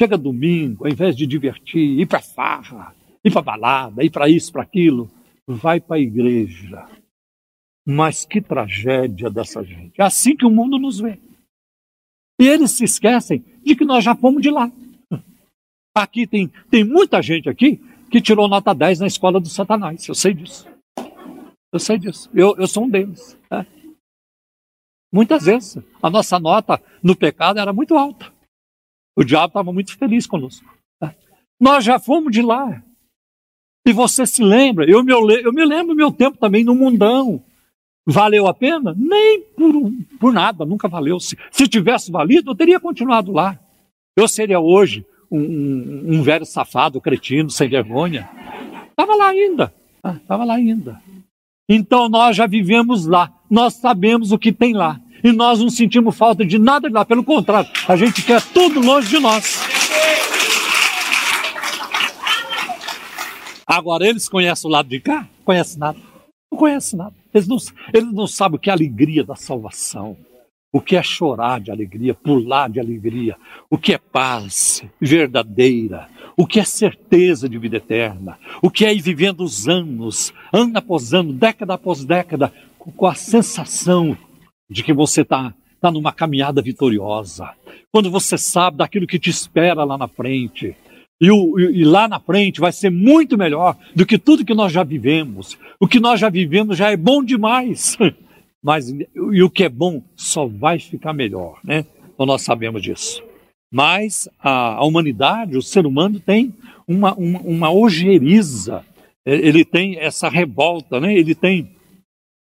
Chega 0.00 0.18
domingo, 0.18 0.84
ao 0.84 0.90
invés 0.90 1.16
de 1.16 1.26
divertir, 1.26 2.00
ir 2.00 2.06
para 2.06 2.20
farra, 2.20 2.94
ir 3.24 3.30
para 3.30 3.42
balada, 3.42 4.04
ir 4.04 4.10
para 4.10 4.28
isso, 4.28 4.52
para 4.52 4.62
aquilo, 4.62 5.10
vai 5.46 5.80
para 5.80 5.96
a 5.96 6.00
igreja 6.00 6.86
mas 7.84 8.24
que 8.24 8.40
tragédia 8.40 9.28
dessa 9.28 9.62
gente. 9.62 10.00
É 10.00 10.04
assim 10.04 10.36
que 10.36 10.46
o 10.46 10.50
mundo 10.50 10.78
nos 10.78 11.00
vê. 11.00 11.18
E 12.40 12.46
eles 12.46 12.72
se 12.72 12.84
esquecem 12.84 13.44
de 13.62 13.76
que 13.76 13.84
nós 13.84 14.04
já 14.04 14.14
fomos 14.14 14.42
de 14.42 14.50
lá. 14.50 14.70
Aqui 15.94 16.26
tem, 16.26 16.50
tem 16.70 16.84
muita 16.84 17.20
gente 17.20 17.48
aqui 17.48 17.80
que 18.10 18.20
tirou 18.20 18.48
nota 18.48 18.74
10 18.74 19.00
na 19.00 19.06
escola 19.06 19.40
do 19.40 19.48
Satanás. 19.48 20.08
Eu 20.08 20.14
sei 20.14 20.32
disso. 20.32 20.66
Eu 21.72 21.78
sei 21.78 21.98
disso. 21.98 22.30
Eu, 22.34 22.54
eu 22.56 22.66
sou 22.66 22.84
um 22.84 22.88
deles. 22.88 23.38
Né? 23.50 23.66
Muitas 25.12 25.44
vezes 25.44 25.78
a 26.02 26.08
nossa 26.08 26.38
nota 26.38 26.82
no 27.02 27.14
pecado 27.16 27.58
era 27.58 27.72
muito 27.72 27.96
alta. 27.96 28.32
O 29.16 29.24
diabo 29.24 29.48
estava 29.48 29.72
muito 29.72 29.96
feliz 29.96 30.26
conosco. 30.26 30.66
Né? 31.00 31.14
Nós 31.60 31.84
já 31.84 31.98
fomos 31.98 32.32
de 32.32 32.40
lá. 32.40 32.82
E 33.86 33.92
você 33.92 34.24
se 34.24 34.42
lembra, 34.42 34.88
eu 34.88 35.02
me, 35.02 35.12
eu 35.12 35.52
me 35.52 35.64
lembro 35.64 35.94
meu 35.94 36.12
tempo 36.12 36.38
também 36.38 36.64
no 36.64 36.74
mundão. 36.74 37.42
Valeu 38.06 38.46
a 38.46 38.54
pena? 38.54 38.94
Nem 38.96 39.42
por, 39.42 39.92
por 40.18 40.32
nada, 40.32 40.64
nunca 40.64 40.88
valeu. 40.88 41.20
Se, 41.20 41.36
se 41.50 41.68
tivesse 41.68 42.10
valido, 42.10 42.50
eu 42.50 42.54
teria 42.54 42.80
continuado 42.80 43.32
lá. 43.32 43.58
Eu 44.16 44.28
seria 44.28 44.60
hoje 44.60 45.04
um, 45.36 46.16
um, 46.16 46.22
velho 46.22 46.44
safado, 46.44 47.00
cretino, 47.00 47.50
sem 47.50 47.68
vergonha. 47.68 48.28
Estava 48.90 49.14
lá 49.14 49.28
ainda. 49.28 49.72
Estava 50.04 50.42
ah, 50.42 50.46
lá 50.46 50.54
ainda. 50.54 51.00
Então 51.68 52.08
nós 52.08 52.36
já 52.36 52.46
vivemos 52.46 53.06
lá. 53.06 53.32
Nós 53.50 53.74
sabemos 53.74 54.32
o 54.32 54.38
que 54.38 54.52
tem 54.52 54.74
lá. 54.74 55.00
E 55.24 55.32
nós 55.32 55.60
não 55.60 55.70
sentimos 55.70 56.16
falta 56.16 56.44
de 56.44 56.58
nada 56.58 56.88
de 56.88 56.94
lá. 56.94 57.04
Pelo 57.04 57.24
contrário, 57.24 57.70
a 57.88 57.96
gente 57.96 58.22
quer 58.22 58.42
tudo 58.42 58.80
longe 58.80 59.08
de 59.08 59.18
nós. 59.18 59.62
Agora, 63.66 64.06
eles 64.06 64.28
conhecem 64.28 64.68
o 64.68 64.72
lado 64.72 64.88
de 64.88 65.00
cá? 65.00 65.26
Conhecem 65.44 65.78
nada. 65.78 65.98
Não 66.50 66.58
conhecem 66.58 66.98
nada. 66.98 67.14
Eles 67.32 67.48
não, 67.48 67.56
eles 67.94 68.12
não 68.12 68.26
sabem 68.26 68.56
o 68.56 68.58
que 68.58 68.68
é 68.68 68.72
a 68.72 68.76
alegria 68.76 69.24
da 69.24 69.34
salvação, 69.34 70.16
o 70.72 70.80
que 70.80 70.96
é 70.96 71.02
chorar 71.02 71.60
de 71.60 71.70
alegria, 71.70 72.14
pular 72.14 72.70
de 72.70 72.80
alegria, 72.80 73.36
o 73.68 73.76
que 73.76 73.92
é 73.92 73.98
paz 73.98 74.82
verdadeira, 74.98 76.08
o 76.36 76.46
que 76.46 76.58
é 76.58 76.64
certeza 76.64 77.46
de 77.46 77.58
vida 77.58 77.76
eterna, 77.76 78.38
o 78.62 78.70
que 78.70 78.86
é 78.86 78.94
ir 78.94 79.02
vivendo 79.02 79.44
os 79.44 79.68
anos, 79.68 80.32
ano 80.50 80.78
após 80.78 81.12
ano, 81.12 81.32
década 81.32 81.74
após 81.74 82.04
década, 82.04 82.52
com 82.78 83.06
a 83.06 83.14
sensação 83.14 84.16
de 84.68 84.82
que 84.82 84.94
você 84.94 85.20
está 85.20 85.54
tá 85.78 85.90
numa 85.90 86.12
caminhada 86.12 86.62
vitoriosa. 86.62 87.50
Quando 87.92 88.10
você 88.10 88.38
sabe 88.38 88.78
daquilo 88.78 89.06
que 89.06 89.18
te 89.18 89.28
espera 89.28 89.84
lá 89.84 89.98
na 89.98 90.08
frente, 90.08 90.74
e, 91.20 91.30
o, 91.30 91.60
e, 91.60 91.84
lá 91.84 92.08
na 92.08 92.18
frente 92.18 92.60
vai 92.60 92.72
ser 92.72 92.90
muito 92.90 93.38
melhor 93.38 93.76
do 93.94 94.04
que 94.04 94.18
tudo 94.18 94.44
que 94.44 94.54
nós 94.54 94.72
já 94.72 94.82
vivemos. 94.82 95.56
O 95.78 95.86
que 95.86 96.00
nós 96.00 96.18
já 96.18 96.28
vivemos 96.28 96.76
já 96.76 96.90
é 96.90 96.96
bom 96.96 97.22
demais. 97.22 97.96
Mas 98.62 98.88
e 98.88 99.42
o 99.42 99.50
que 99.50 99.64
é 99.64 99.68
bom 99.68 100.02
só 100.14 100.46
vai 100.46 100.78
ficar 100.78 101.12
melhor, 101.12 101.58
né? 101.64 101.84
Então 102.14 102.26
nós 102.26 102.42
sabemos 102.42 102.82
disso. 102.82 103.22
Mas 103.72 104.28
a, 104.38 104.74
a 104.74 104.84
humanidade, 104.84 105.56
o 105.56 105.62
ser 105.62 105.86
humano 105.86 106.20
tem 106.20 106.54
uma, 106.86 107.14
uma, 107.14 107.40
uma 107.40 107.72
ojeriza, 107.72 108.84
é, 109.24 109.34
ele 109.34 109.64
tem 109.64 109.98
essa 109.98 110.28
revolta, 110.28 111.00
né? 111.00 111.14
ele 111.14 111.34
tem 111.34 111.70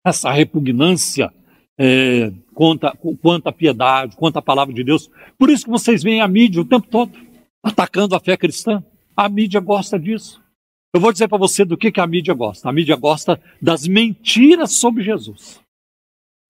essa 0.06 0.32
repugnância 0.32 1.32
é, 1.80 2.32
contra, 2.54 2.92
quanto 3.22 3.48
à 3.48 3.52
piedade, 3.52 4.16
quanto 4.16 4.38
à 4.38 4.42
palavra 4.42 4.74
de 4.74 4.84
Deus. 4.84 5.10
Por 5.38 5.50
isso 5.50 5.66
que 5.66 5.72
vocês 5.72 6.02
veem 6.02 6.22
a 6.22 6.28
mídia 6.28 6.62
o 6.62 6.66
tempo 6.66 6.88
todo 6.88 7.12
atacando 7.64 8.16
a 8.16 8.20
fé 8.20 8.36
cristã. 8.36 8.84
A 9.16 9.30
mídia 9.30 9.60
gosta 9.60 10.00
disso. 10.00 10.42
Eu 10.94 11.00
vou 11.00 11.12
dizer 11.12 11.28
para 11.28 11.38
você 11.38 11.64
do 11.64 11.78
que, 11.78 11.92
que 11.92 12.02
a 12.02 12.08
mídia 12.08 12.34
gosta. 12.34 12.68
A 12.68 12.74
mídia 12.74 12.96
gosta 12.96 13.40
das 13.62 13.88
mentiras 13.88 14.74
sobre 14.74 15.04
Jesus. 15.04 15.61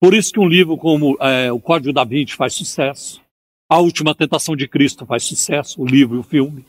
Por 0.02 0.14
isso 0.14 0.32
que 0.32 0.40
um 0.40 0.48
livro 0.48 0.76
como 0.76 1.16
é, 1.20 1.52
O 1.52 1.60
Código 1.60 1.92
da 1.92 2.02
Vinci 2.02 2.34
faz 2.34 2.54
sucesso. 2.54 3.22
A 3.70 3.78
Última 3.78 4.12
Tentação 4.16 4.56
de 4.56 4.66
Cristo 4.66 5.06
faz 5.06 5.22
sucesso, 5.22 5.80
o 5.80 5.86
livro 5.86 6.16
e 6.16 6.18
o 6.18 6.24
filme. 6.24 6.64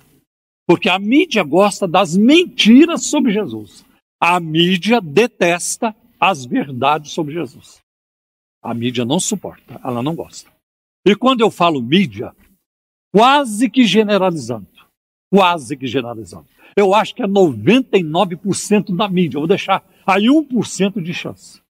Porque 0.67 0.87
a 0.87 0.99
mídia 0.99 1.43
gosta 1.43 1.87
das 1.87 2.15
mentiras 2.15 3.07
sobre 3.07 3.33
Jesus. 3.33 3.83
A 4.21 4.39
mídia 4.39 5.01
detesta 5.01 5.95
as 6.19 6.45
verdades 6.45 7.11
sobre 7.11 7.33
Jesus. 7.33 7.79
A 8.61 8.71
mídia 8.71 9.03
não 9.03 9.19
suporta, 9.19 9.81
ela 9.83 10.03
não 10.03 10.15
gosta. 10.15 10.51
E 11.03 11.15
quando 11.15 11.41
eu 11.41 11.49
falo 11.49 11.81
mídia, 11.81 12.35
quase 13.11 13.67
que 13.67 13.83
generalizando. 13.83 14.67
Quase 15.33 15.75
que 15.75 15.87
generalizando. 15.87 16.45
Eu 16.77 16.93
acho 16.93 17.15
que 17.15 17.23
é 17.23 17.27
99% 17.27 18.95
da 18.95 19.09
mídia. 19.09 19.37
Eu 19.37 19.41
vou 19.41 19.47
deixar 19.47 19.83
Aí 20.05 20.25
1% 20.25 21.01
de 21.01 21.13
chance. 21.13 21.62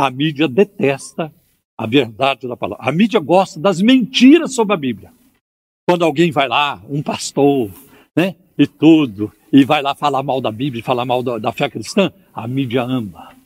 A 0.00 0.10
mídia 0.10 0.48
detesta 0.48 1.30
a 1.76 1.86
verdade 1.86 2.48
da 2.48 2.56
palavra. 2.56 2.82
A 2.88 2.90
mídia 2.90 3.20
gosta 3.20 3.60
das 3.60 3.82
mentiras 3.82 4.54
sobre 4.54 4.72
a 4.72 4.76
Bíblia. 4.78 5.12
Quando 5.86 6.06
alguém 6.06 6.30
vai 6.30 6.48
lá, 6.48 6.82
um 6.88 7.02
pastor, 7.02 7.70
né, 8.16 8.34
e 8.56 8.66
tudo, 8.66 9.30
e 9.52 9.62
vai 9.62 9.82
lá 9.82 9.94
falar 9.94 10.22
mal 10.22 10.40
da 10.40 10.50
Bíblia, 10.50 10.82
falar 10.82 11.04
mal 11.04 11.22
da, 11.22 11.36
da 11.36 11.52
fé 11.52 11.68
cristã, 11.68 12.10
a 12.32 12.48
mídia 12.48 12.80
ama. 12.82 13.36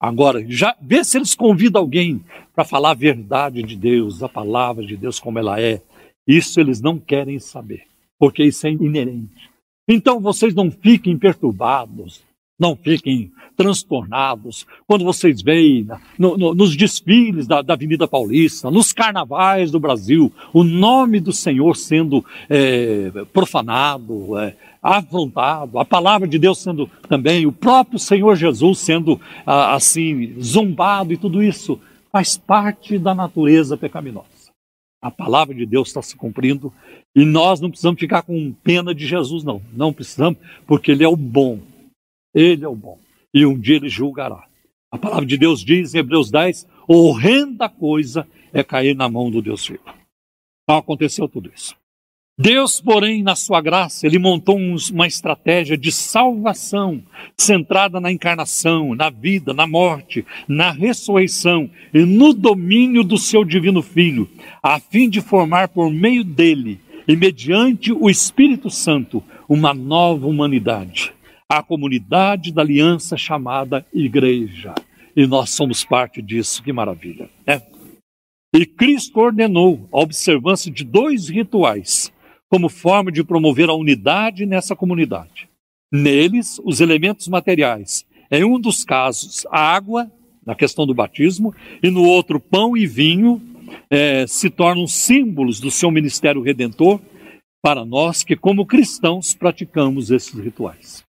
Agora, 0.00 0.42
já 0.48 0.74
vê 0.80 1.04
se 1.04 1.18
eles 1.18 1.34
convidam 1.34 1.82
alguém 1.82 2.24
para 2.54 2.64
falar 2.64 2.92
a 2.92 2.94
verdade 2.94 3.62
de 3.62 3.76
Deus, 3.76 4.22
a 4.22 4.30
palavra 4.30 4.82
de 4.86 4.96
Deus 4.96 5.20
como 5.20 5.38
ela 5.38 5.60
é. 5.60 5.82
Isso 6.26 6.58
eles 6.58 6.80
não 6.80 6.98
querem 6.98 7.38
saber, 7.38 7.82
porque 8.18 8.42
isso 8.44 8.66
é 8.66 8.70
inerente. 8.70 9.50
Então 9.86 10.20
vocês 10.20 10.54
não 10.54 10.70
fiquem 10.70 11.18
perturbados, 11.18 12.22
não 12.58 12.76
fiquem 12.76 13.30
transtornados 13.56 14.66
quando 14.86 15.04
vocês 15.04 15.42
veem 15.42 15.88
no, 16.18 16.36
no, 16.36 16.54
nos 16.54 16.76
desfiles 16.76 17.46
da, 17.46 17.60
da, 17.60 17.74
Avenida 17.74 18.06
Paulista, 18.06 18.70
nos 18.70 18.92
carnavais 18.92 19.70
do 19.70 19.80
Brasil, 19.80 20.32
o 20.52 20.62
nome 20.62 21.20
do 21.20 21.32
Senhor 21.32 21.76
sendo 21.76 22.24
é, 22.48 23.10
profanado, 23.32 24.38
é, 24.38 24.56
afrontado, 24.82 25.78
a 25.78 25.84
palavra 25.84 26.26
de 26.26 26.38
Deus 26.38 26.58
sendo 26.58 26.88
também, 27.08 27.46
o 27.46 27.52
próprio 27.52 27.98
Senhor 27.98 28.36
Jesus 28.36 28.78
sendo 28.78 29.20
assim 29.44 30.40
zombado 30.40 31.12
e 31.12 31.16
tudo 31.16 31.42
isso 31.42 31.80
faz 32.12 32.36
parte 32.36 32.98
da 32.98 33.14
natureza 33.14 33.76
pecaminosa. 33.76 34.26
A 35.00 35.10
palavra 35.10 35.54
de 35.54 35.64
Deus 35.64 35.88
está 35.88 36.02
se 36.02 36.16
cumprindo 36.16 36.72
e 37.14 37.24
nós 37.24 37.60
não 37.60 37.70
precisamos 37.70 38.00
ficar 38.00 38.22
com 38.22 38.52
pena 38.64 38.94
de 38.94 39.06
Jesus, 39.06 39.44
não. 39.44 39.62
Não 39.72 39.92
precisamos, 39.92 40.38
porque 40.66 40.90
Ele 40.90 41.04
é 41.04 41.08
o 41.08 41.16
bom. 41.16 41.60
Ele 42.38 42.64
é 42.64 42.68
o 42.68 42.76
bom. 42.76 43.00
E 43.34 43.44
um 43.44 43.58
dia 43.58 43.76
Ele 43.76 43.88
julgará. 43.88 44.44
A 44.92 44.96
palavra 44.96 45.26
de 45.26 45.36
Deus 45.36 45.64
diz 45.64 45.92
em 45.92 45.98
Hebreus 45.98 46.30
10: 46.30 46.68
horrenda 46.86 47.68
coisa 47.68 48.26
é 48.52 48.62
cair 48.62 48.94
na 48.94 49.08
mão 49.08 49.28
do 49.28 49.42
Deus 49.42 49.66
vivo. 49.66 49.82
Então 50.62 50.78
aconteceu 50.78 51.28
tudo 51.28 51.50
isso. 51.52 51.74
Deus, 52.40 52.80
porém, 52.80 53.20
na 53.20 53.34
sua 53.34 53.60
graça, 53.60 54.06
ele 54.06 54.16
montou 54.16 54.56
uma 54.56 55.08
estratégia 55.08 55.76
de 55.76 55.90
salvação 55.90 57.02
centrada 57.36 57.98
na 57.98 58.12
encarnação, 58.12 58.94
na 58.94 59.10
vida, 59.10 59.52
na 59.52 59.66
morte, 59.66 60.24
na 60.46 60.70
ressurreição 60.70 61.68
e 61.92 62.04
no 62.04 62.32
domínio 62.32 63.02
do 63.02 63.18
seu 63.18 63.44
divino 63.44 63.82
Filho, 63.82 64.30
a 64.62 64.78
fim 64.78 65.10
de 65.10 65.20
formar 65.20 65.66
por 65.66 65.90
meio 65.90 66.22
dele 66.22 66.80
e 67.08 67.16
mediante 67.16 67.92
o 67.92 68.08
Espírito 68.08 68.70
Santo 68.70 69.24
uma 69.48 69.74
nova 69.74 70.28
humanidade, 70.28 71.12
a 71.50 71.62
comunidade 71.62 72.52
da 72.52 72.60
aliança 72.60 73.16
chamada 73.16 73.86
Igreja. 73.92 74.74
E 75.16 75.26
nós 75.26 75.50
somos 75.50 75.84
parte 75.84 76.20
disso, 76.20 76.62
que 76.62 76.72
maravilha, 76.72 77.30
né? 77.46 77.62
E 78.54 78.64
Cristo 78.66 79.18
ordenou 79.18 79.88
a 79.92 80.00
observância 80.00 80.70
de 80.70 80.84
dois 80.84 81.28
rituais 81.28 82.12
como 82.48 82.68
forma 82.68 83.12
de 83.12 83.22
promover 83.22 83.68
a 83.68 83.74
unidade 83.74 84.46
nessa 84.46 84.74
comunidade. 84.74 85.48
Neles, 85.92 86.60
os 86.64 86.80
elementos 86.80 87.28
materiais. 87.28 88.06
Em 88.30 88.44
um 88.44 88.58
dos 88.58 88.84
casos, 88.84 89.46
a 89.50 89.60
água, 89.60 90.10
na 90.44 90.54
questão 90.54 90.86
do 90.86 90.94
batismo, 90.94 91.54
e 91.82 91.90
no 91.90 92.02
outro, 92.02 92.40
pão 92.40 92.76
e 92.76 92.86
vinho, 92.86 93.40
é, 93.90 94.26
se 94.26 94.48
tornam 94.48 94.86
símbolos 94.86 95.60
do 95.60 95.70
seu 95.70 95.90
ministério 95.90 96.42
redentor 96.42 97.00
para 97.62 97.84
nós 97.84 98.22
que, 98.22 98.36
como 98.36 98.66
cristãos, 98.66 99.34
praticamos 99.34 100.10
esses 100.10 100.32
rituais. 100.38 101.07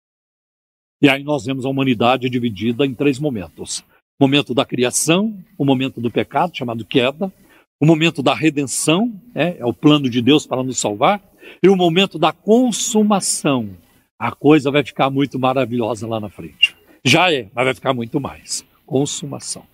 E 1.02 1.08
aí 1.08 1.24
nós 1.24 1.44
vemos 1.44 1.66
a 1.66 1.68
humanidade 1.68 2.30
dividida 2.30 2.86
em 2.86 2.94
três 2.94 3.18
momentos: 3.18 3.80
o 4.18 4.24
momento 4.24 4.54
da 4.54 4.64
criação, 4.64 5.36
o 5.58 5.64
momento 5.64 6.00
do 6.00 6.10
pecado, 6.10 6.56
chamado 6.56 6.84
queda, 6.84 7.32
o 7.80 7.84
momento 7.86 8.22
da 8.22 8.34
redenção, 8.34 9.12
é, 9.34 9.58
é 9.58 9.66
o 9.66 9.74
plano 9.74 10.08
de 10.08 10.22
Deus 10.22 10.46
para 10.46 10.62
nos 10.62 10.78
salvar, 10.78 11.20
e 11.62 11.68
o 11.68 11.76
momento 11.76 12.18
da 12.18 12.32
consumação. 12.32 13.76
A 14.18 14.30
coisa 14.30 14.70
vai 14.70 14.84
ficar 14.84 15.10
muito 15.10 15.36
maravilhosa 15.36 16.06
lá 16.06 16.20
na 16.20 16.30
frente. 16.30 16.76
Já 17.04 17.32
é, 17.32 17.48
mas 17.52 17.64
vai 17.64 17.74
ficar 17.74 17.92
muito 17.92 18.20
mais. 18.20 18.64
Consumação. 18.86 19.64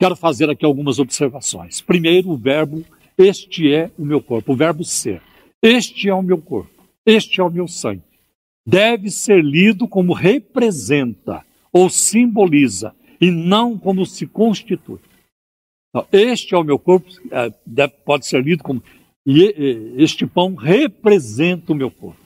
Quero 0.00 0.14
fazer 0.14 0.48
aqui 0.48 0.64
algumas 0.64 1.00
observações. 1.00 1.80
Primeiro, 1.80 2.30
o 2.30 2.36
verbo 2.36 2.84
este 3.18 3.72
é 3.72 3.90
o 3.98 4.04
meu 4.04 4.20
corpo, 4.20 4.52
o 4.52 4.56
verbo 4.56 4.84
ser. 4.84 5.22
Este 5.62 6.08
é 6.08 6.14
o 6.14 6.20
meu 6.20 6.36
corpo, 6.36 6.86
este 7.06 7.40
é 7.40 7.44
o 7.44 7.50
meu 7.50 7.66
sangue. 7.66 8.02
Deve 8.66 9.10
ser 9.10 9.44
lido 9.44 9.86
como 9.86 10.12
representa 10.12 11.44
ou 11.72 11.88
simboliza 11.88 12.94
e 13.20 13.30
não 13.30 13.78
como 13.78 14.04
se 14.04 14.26
constitui. 14.26 14.98
Então, 15.90 16.06
este 16.12 16.54
é 16.54 16.58
o 16.58 16.64
meu 16.64 16.78
corpo, 16.78 17.08
é, 17.30 17.86
pode 17.86 18.26
ser 18.26 18.42
lido 18.42 18.62
como 18.62 18.82
este 19.96 20.26
pão 20.26 20.54
representa 20.54 21.72
o 21.72 21.76
meu 21.76 21.90
corpo. 21.90 22.20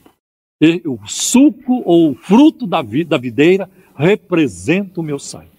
O 0.85 1.07
suco 1.07 1.81
ou 1.83 2.11
o 2.11 2.15
fruto 2.15 2.67
da 2.67 2.81
videira 2.81 3.69
representa 3.95 4.99
o 4.99 5.03
meu 5.03 5.17
sangue. 5.17 5.49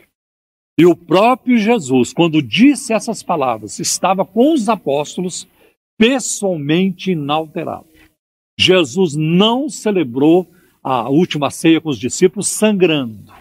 E 0.79 0.87
o 0.87 0.97
próprio 0.97 1.59
Jesus, 1.59 2.13
quando 2.13 2.41
disse 2.41 2.93
essas 2.93 3.23
palavras, 3.23 3.79
estava 3.79 4.25
com 4.25 4.55
os 4.55 4.69
apóstolos 4.69 5.47
pessoalmente 5.99 7.11
inalterado. 7.11 7.87
Jesus 8.59 9.15
não 9.17 9.69
celebrou 9.69 10.49
a 10.83 11.09
última 11.09 11.51
ceia 11.51 11.81
com 11.81 11.89
os 11.89 11.99
discípulos 11.99 12.49
sangrando 12.49 13.33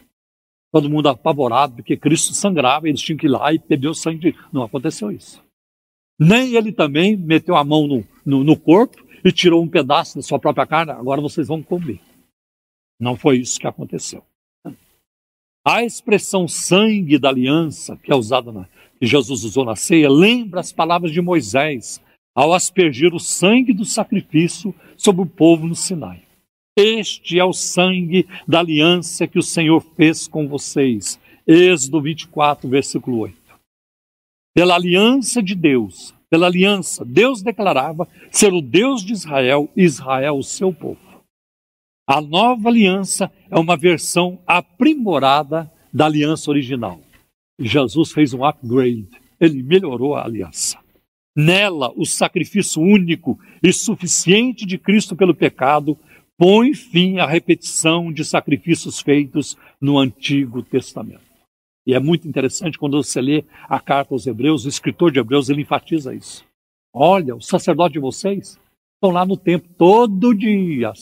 todo 0.71 0.89
mundo 0.89 1.09
apavorado, 1.09 1.75
porque 1.75 1.97
Cristo 1.97 2.33
sangrava, 2.33 2.87
eles 2.87 3.01
tinham 3.01 3.17
que 3.17 3.27
ir 3.27 3.29
lá 3.29 3.53
e 3.53 3.59
beber 3.59 3.89
o 3.89 3.93
sangue. 3.93 4.31
De... 4.31 4.37
Não 4.53 4.63
aconteceu 4.63 5.11
isso. 5.11 5.43
Nem 6.17 6.55
ele 6.55 6.71
também 6.71 7.17
meteu 7.17 7.55
a 7.55 7.63
mão 7.63 7.87
no, 7.87 8.07
no, 8.25 8.43
no 8.43 8.57
corpo 8.57 9.03
e 9.23 9.31
tirou 9.31 9.61
um 9.61 9.67
pedaço 9.67 10.15
da 10.15 10.21
sua 10.21 10.39
própria 10.39 10.65
carne, 10.65 10.91
agora 10.91 11.21
vocês 11.21 11.47
vão 11.47 11.61
comer. 11.61 11.99
Não 12.99 13.17
foi 13.17 13.39
isso 13.39 13.59
que 13.59 13.67
aconteceu. 13.67 14.23
A 15.65 15.83
expressão 15.83 16.47
sangue 16.47 17.19
da 17.19 17.29
aliança, 17.29 17.97
que 17.97 18.11
é 18.11 18.15
usada 18.15 18.51
na, 18.51 18.67
que 18.99 19.05
Jesus 19.05 19.43
usou 19.43 19.65
na 19.65 19.75
ceia, 19.75 20.09
lembra 20.09 20.59
as 20.59 20.71
palavras 20.71 21.11
de 21.11 21.21
Moisés 21.21 22.01
ao 22.33 22.53
aspergir 22.53 23.13
o 23.13 23.19
sangue 23.19 23.73
do 23.73 23.85
sacrifício 23.85 24.73
sobre 24.95 25.21
o 25.21 25.27
povo 25.27 25.67
no 25.67 25.75
Sinai. 25.75 26.23
Este 26.77 27.37
é 27.37 27.43
o 27.43 27.51
sangue 27.51 28.25
da 28.47 28.59
aliança 28.59 29.27
que 29.27 29.37
o 29.37 29.43
Senhor 29.43 29.81
fez 29.95 30.25
com 30.25 30.47
vocês. 30.47 31.19
Êxodo 31.45 32.01
24, 32.01 32.69
versículo 32.69 33.19
8. 33.19 33.35
Pela 34.55 34.75
aliança 34.75 35.43
de 35.43 35.53
Deus, 35.53 36.13
pela 36.29 36.47
aliança, 36.47 37.03
Deus 37.03 37.41
declarava 37.41 38.07
ser 38.31 38.53
o 38.53 38.61
Deus 38.61 39.03
de 39.03 39.11
Israel 39.11 39.69
Israel 39.75 40.37
o 40.37 40.43
seu 40.43 40.73
povo. 40.73 40.99
A 42.07 42.21
nova 42.21 42.69
aliança 42.69 43.29
é 43.49 43.59
uma 43.59 43.75
versão 43.75 44.39
aprimorada 44.47 45.71
da 45.93 46.05
aliança 46.05 46.49
original. 46.49 47.01
Jesus 47.59 48.13
fez 48.13 48.33
um 48.33 48.45
upgrade, 48.45 49.09
ele 49.39 49.61
melhorou 49.61 50.15
a 50.15 50.23
aliança. 50.23 50.79
Nela, 51.35 51.91
o 51.95 52.05
sacrifício 52.05 52.81
único 52.81 53.37
e 53.61 53.73
suficiente 53.73 54.65
de 54.65 54.77
Cristo 54.77 55.15
pelo 55.15 55.35
pecado 55.35 55.97
põe 56.41 56.73
fim 56.73 57.19
à 57.19 57.27
repetição 57.27 58.11
de 58.11 58.25
sacrifícios 58.25 58.99
feitos 58.99 59.55
no 59.79 59.99
Antigo 59.99 60.63
Testamento. 60.63 61.21
E 61.85 61.93
é 61.93 61.99
muito 61.99 62.27
interessante 62.27 62.79
quando 62.79 62.97
você 62.97 63.21
lê 63.21 63.45
a 63.69 63.79
carta 63.79 64.15
aos 64.15 64.25
Hebreus, 64.25 64.65
o 64.65 64.67
escritor 64.67 65.11
de 65.11 65.19
Hebreus 65.19 65.49
ele 65.49 65.61
enfatiza 65.61 66.15
isso. 66.15 66.43
Olha, 66.91 67.35
o 67.35 67.41
sacerdote 67.41 67.93
de 67.93 67.99
vocês 67.99 68.59
estão 68.95 69.11
lá 69.11 69.23
no 69.23 69.37
templo 69.37 69.69
todo 69.77 70.33
dia 70.33 70.93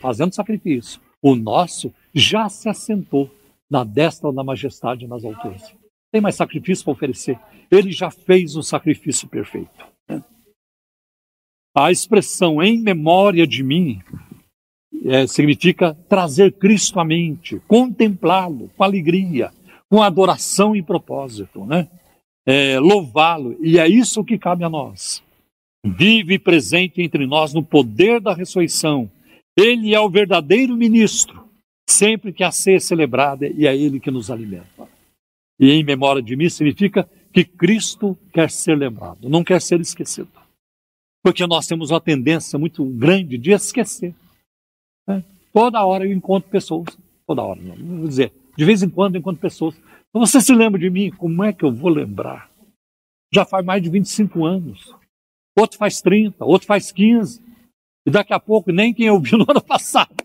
fazendo 0.00 0.32
sacrifício. 0.32 1.00
O 1.20 1.34
nosso 1.34 1.92
já 2.14 2.48
se 2.48 2.68
assentou 2.68 3.28
na 3.68 3.82
destra 3.82 4.32
da 4.32 4.44
majestade 4.44 5.08
nas 5.08 5.24
alturas. 5.24 5.74
Tem 6.12 6.20
mais 6.20 6.36
sacrifício 6.36 6.84
para 6.84 6.92
oferecer. 6.92 7.36
Ele 7.68 7.90
já 7.90 8.12
fez 8.12 8.54
o 8.54 8.62
sacrifício 8.62 9.26
perfeito. 9.26 9.92
A 11.76 11.90
expressão 11.90 12.62
em 12.62 12.80
memória 12.80 13.44
de 13.44 13.64
mim 13.64 14.00
é, 15.04 15.26
significa 15.26 15.94
trazer 16.08 16.52
Cristo 16.52 16.98
à 16.98 17.04
mente, 17.04 17.60
contemplá-lo 17.68 18.70
com 18.76 18.84
alegria, 18.84 19.52
com 19.90 20.02
adoração 20.02 20.74
e 20.74 20.82
propósito, 20.82 21.64
né? 21.66 21.88
É, 22.46 22.78
louvá-lo, 22.78 23.56
e 23.60 23.78
é 23.78 23.88
isso 23.88 24.24
que 24.24 24.38
cabe 24.38 24.64
a 24.64 24.68
nós. 24.68 25.22
Vive 25.84 26.38
presente 26.38 27.02
entre 27.02 27.26
nós 27.26 27.52
no 27.52 27.62
poder 27.62 28.20
da 28.20 28.34
ressurreição. 28.34 29.10
Ele 29.56 29.94
é 29.94 30.00
o 30.00 30.10
verdadeiro 30.10 30.76
ministro, 30.76 31.44
sempre 31.88 32.32
que 32.32 32.42
a 32.42 32.50
ceia 32.50 32.76
é 32.76 32.80
celebrada, 32.80 33.46
e 33.46 33.66
é 33.66 33.76
ele 33.76 34.00
que 34.00 34.10
nos 34.10 34.30
alimenta. 34.30 34.88
E 35.60 35.70
em 35.70 35.84
memória 35.84 36.22
de 36.22 36.34
mim 36.34 36.48
significa 36.48 37.08
que 37.32 37.44
Cristo 37.44 38.16
quer 38.32 38.50
ser 38.50 38.76
lembrado, 38.76 39.28
não 39.28 39.44
quer 39.44 39.60
ser 39.60 39.80
esquecido. 39.80 40.28
Porque 41.22 41.46
nós 41.46 41.66
temos 41.66 41.90
uma 41.90 42.00
tendência 42.00 42.58
muito 42.58 42.84
grande 42.84 43.38
de 43.38 43.50
esquecer. 43.50 44.14
Toda 45.54 45.84
hora 45.84 46.04
eu 46.04 46.12
encontro 46.12 46.50
pessoas, 46.50 46.86
toda 47.24 47.40
hora, 47.40 47.60
não 47.62 47.98
vou 47.98 48.08
dizer, 48.08 48.32
de 48.58 48.64
vez 48.64 48.82
em 48.82 48.90
quando, 48.90 49.16
enquanto 49.16 49.38
pessoas. 49.38 49.76
Então 50.08 50.26
você 50.26 50.40
se 50.40 50.52
lembra 50.52 50.80
de 50.80 50.90
mim? 50.90 51.12
Como 51.12 51.44
é 51.44 51.52
que 51.52 51.64
eu 51.64 51.72
vou 51.72 51.90
lembrar? 51.90 52.50
Já 53.32 53.44
faz 53.44 53.64
mais 53.64 53.80
de 53.80 53.88
25 53.88 54.44
anos. 54.44 54.92
Outro 55.56 55.78
faz 55.78 56.02
30, 56.02 56.44
outro 56.44 56.66
faz 56.66 56.90
15. 56.90 57.40
E 58.04 58.10
daqui 58.10 58.32
a 58.34 58.40
pouco 58.40 58.72
nem 58.72 58.92
quem 58.92 59.08
ouviu 59.08 59.38
no 59.38 59.46
ano 59.48 59.62
passado. 59.62 60.24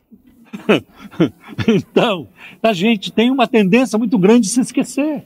então, 1.69 2.27
a 2.61 2.73
gente 2.73 3.11
tem 3.11 3.29
uma 3.29 3.47
tendência 3.47 3.99
muito 3.99 4.17
grande 4.17 4.47
de 4.47 4.53
se 4.53 4.61
esquecer. 4.61 5.25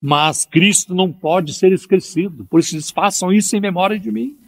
Mas 0.00 0.44
Cristo 0.44 0.94
não 0.94 1.12
pode 1.12 1.54
ser 1.54 1.72
esquecido. 1.72 2.44
Por 2.44 2.60
isso, 2.60 2.94
façam 2.94 3.32
isso 3.32 3.56
em 3.56 3.60
memória 3.60 3.98
de 3.98 4.12
mim. 4.12 4.38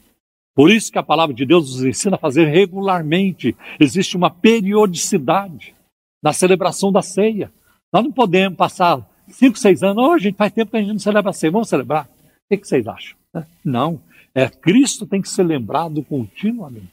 Por 0.61 0.71
isso 0.71 0.93
que 0.93 0.99
a 0.99 1.03
palavra 1.03 1.35
de 1.35 1.47
Deus 1.47 1.75
nos 1.75 1.85
ensina 1.87 2.17
a 2.17 2.19
fazer 2.19 2.45
regularmente. 2.45 3.57
Existe 3.81 4.15
uma 4.15 4.29
periodicidade 4.29 5.75
na 6.23 6.35
celebração 6.35 6.93
da 6.93 7.01
ceia. 7.01 7.51
Nós 7.91 8.05
não 8.05 8.13
podemos 8.13 8.59
passar 8.59 9.01
cinco, 9.27 9.59
seis 9.59 9.83
anos. 9.83 10.05
Oh, 10.05 10.19
gente, 10.19 10.37
faz 10.37 10.53
tempo 10.53 10.71
que 10.71 10.77
a 10.77 10.81
gente 10.81 10.93
não 10.93 10.99
celebra 10.99 11.31
a 11.31 11.33
ceia. 11.33 11.51
Vamos 11.51 11.71
celebrar? 11.71 12.05
O 12.05 12.59
que 12.59 12.63
vocês 12.63 12.87
acham? 12.87 13.17
Não. 13.65 14.03
É, 14.35 14.51
Cristo 14.51 15.07
tem 15.07 15.23
que 15.23 15.31
ser 15.31 15.45
lembrado 15.45 16.03
continuamente. 16.03 16.93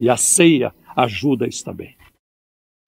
E 0.00 0.08
a 0.08 0.16
ceia 0.16 0.72
ajuda 0.94 1.48
isso 1.48 1.64
também. 1.64 1.96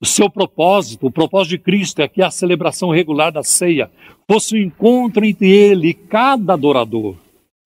O 0.00 0.06
seu 0.06 0.30
propósito, 0.30 1.08
o 1.08 1.10
propósito 1.10 1.50
de 1.50 1.58
Cristo 1.58 2.00
é 2.00 2.06
que 2.06 2.22
a 2.22 2.30
celebração 2.30 2.90
regular 2.90 3.32
da 3.32 3.42
ceia 3.42 3.90
fosse 4.30 4.54
um 4.54 4.58
encontro 4.58 5.24
entre 5.24 5.50
ele 5.50 5.88
e 5.88 5.94
cada 5.94 6.52
adorador, 6.52 7.16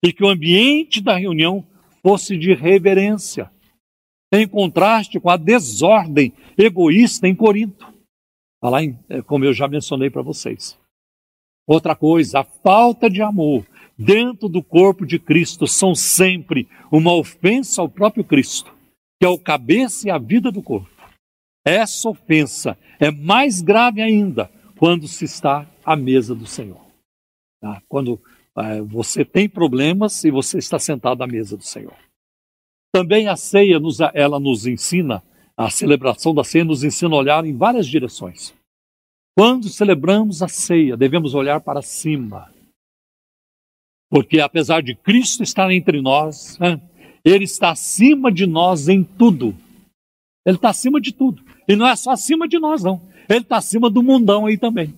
e 0.03 0.11
que 0.11 0.23
o 0.23 0.27
ambiente 0.27 1.01
da 1.01 1.15
reunião 1.15 1.63
fosse 2.07 2.37
de 2.37 2.53
reverência, 2.53 3.51
em 4.31 4.47
contraste 4.47 5.19
com 5.19 5.29
a 5.29 5.35
desordem 5.35 6.31
egoísta 6.57 7.27
em 7.27 7.35
Corinto. 7.35 7.93
Lá 8.63 8.81
em, 8.81 8.97
é, 9.09 9.21
como 9.21 9.43
eu 9.43 9.53
já 9.53 9.67
mencionei 9.67 10.09
para 10.09 10.21
vocês. 10.21 10.79
Outra 11.67 11.97
coisa, 11.97 12.39
a 12.39 12.43
falta 12.45 13.09
de 13.09 13.21
amor 13.21 13.67
dentro 13.97 14.47
do 14.47 14.63
corpo 14.63 15.05
de 15.05 15.19
Cristo 15.19 15.67
são 15.67 15.93
sempre 15.93 16.69
uma 16.89 17.13
ofensa 17.13 17.81
ao 17.81 17.89
próprio 17.89 18.23
Cristo, 18.23 18.73
que 19.19 19.25
é 19.25 19.29
o 19.29 19.37
cabeça 19.37 20.07
e 20.07 20.09
a 20.09 20.17
vida 20.17 20.49
do 20.49 20.63
corpo. 20.63 20.89
Essa 21.65 22.07
ofensa 22.07 22.77
é 23.01 23.11
mais 23.11 23.61
grave 23.61 24.01
ainda 24.01 24.49
quando 24.79 25.09
se 25.09 25.25
está 25.25 25.69
à 25.83 25.93
mesa 25.93 26.33
do 26.33 26.47
Senhor. 26.47 26.79
Tá? 27.59 27.81
Quando 27.89 28.17
você 28.87 29.23
tem 29.23 29.47
problemas 29.47 30.23
e 30.23 30.31
você 30.31 30.57
está 30.57 30.79
sentado 30.79 31.21
à 31.23 31.27
mesa 31.27 31.55
do 31.55 31.63
Senhor. 31.63 31.95
Também 32.93 33.27
a 33.27 33.35
ceia, 33.35 33.79
nos, 33.79 33.99
ela 34.13 34.39
nos 34.39 34.65
ensina, 34.65 35.21
a 35.55 35.69
celebração 35.69 36.33
da 36.33 36.43
ceia 36.43 36.65
nos 36.65 36.83
ensina 36.83 37.15
a 37.15 37.19
olhar 37.19 37.45
em 37.45 37.55
várias 37.55 37.85
direções. 37.87 38.53
Quando 39.37 39.69
celebramos 39.69 40.41
a 40.41 40.47
ceia, 40.47 40.97
devemos 40.97 41.35
olhar 41.35 41.61
para 41.61 41.81
cima. 41.81 42.51
Porque 44.09 44.39
apesar 44.39 44.81
de 44.81 44.95
Cristo 44.95 45.43
estar 45.43 45.69
entre 45.71 46.01
nós, 46.01 46.57
né, 46.57 46.81
Ele 47.23 47.43
está 47.43 47.71
acima 47.71 48.31
de 48.31 48.47
nós 48.47 48.87
em 48.87 49.03
tudo. 49.03 49.55
Ele 50.45 50.55
está 50.55 50.69
acima 50.69 50.99
de 50.99 51.11
tudo. 51.11 51.43
E 51.67 51.75
não 51.75 51.85
é 51.87 51.95
só 51.95 52.11
acima 52.11 52.47
de 52.47 52.57
nós, 52.57 52.83
não. 52.83 53.01
Ele 53.29 53.41
está 53.41 53.57
acima 53.57 53.89
do 53.89 54.01
mundão 54.01 54.45
aí 54.45 54.57
também. 54.57 54.95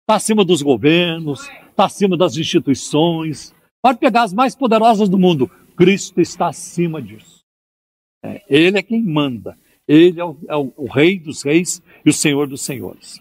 Está 0.00 0.16
acima 0.16 0.44
dos 0.44 0.62
governos, 0.62 1.48
está 1.78 1.84
acima 1.84 2.16
das 2.16 2.36
instituições. 2.36 3.54
Pode 3.80 4.00
pegar 4.00 4.24
as 4.24 4.32
mais 4.32 4.56
poderosas 4.56 5.08
do 5.08 5.16
mundo. 5.16 5.48
Cristo 5.76 6.20
está 6.20 6.48
acima 6.48 7.00
disso. 7.00 7.38
É, 8.24 8.42
ele 8.48 8.78
é 8.78 8.82
quem 8.82 9.00
manda. 9.00 9.56
Ele 9.86 10.18
é 10.20 10.24
o, 10.24 10.36
é 10.48 10.56
o, 10.56 10.86
Rei 10.92 11.20
dos 11.20 11.44
Reis 11.44 11.80
e 12.04 12.10
o 12.10 12.12
Senhor 12.12 12.48
dos 12.48 12.62
Senhores. 12.62 13.20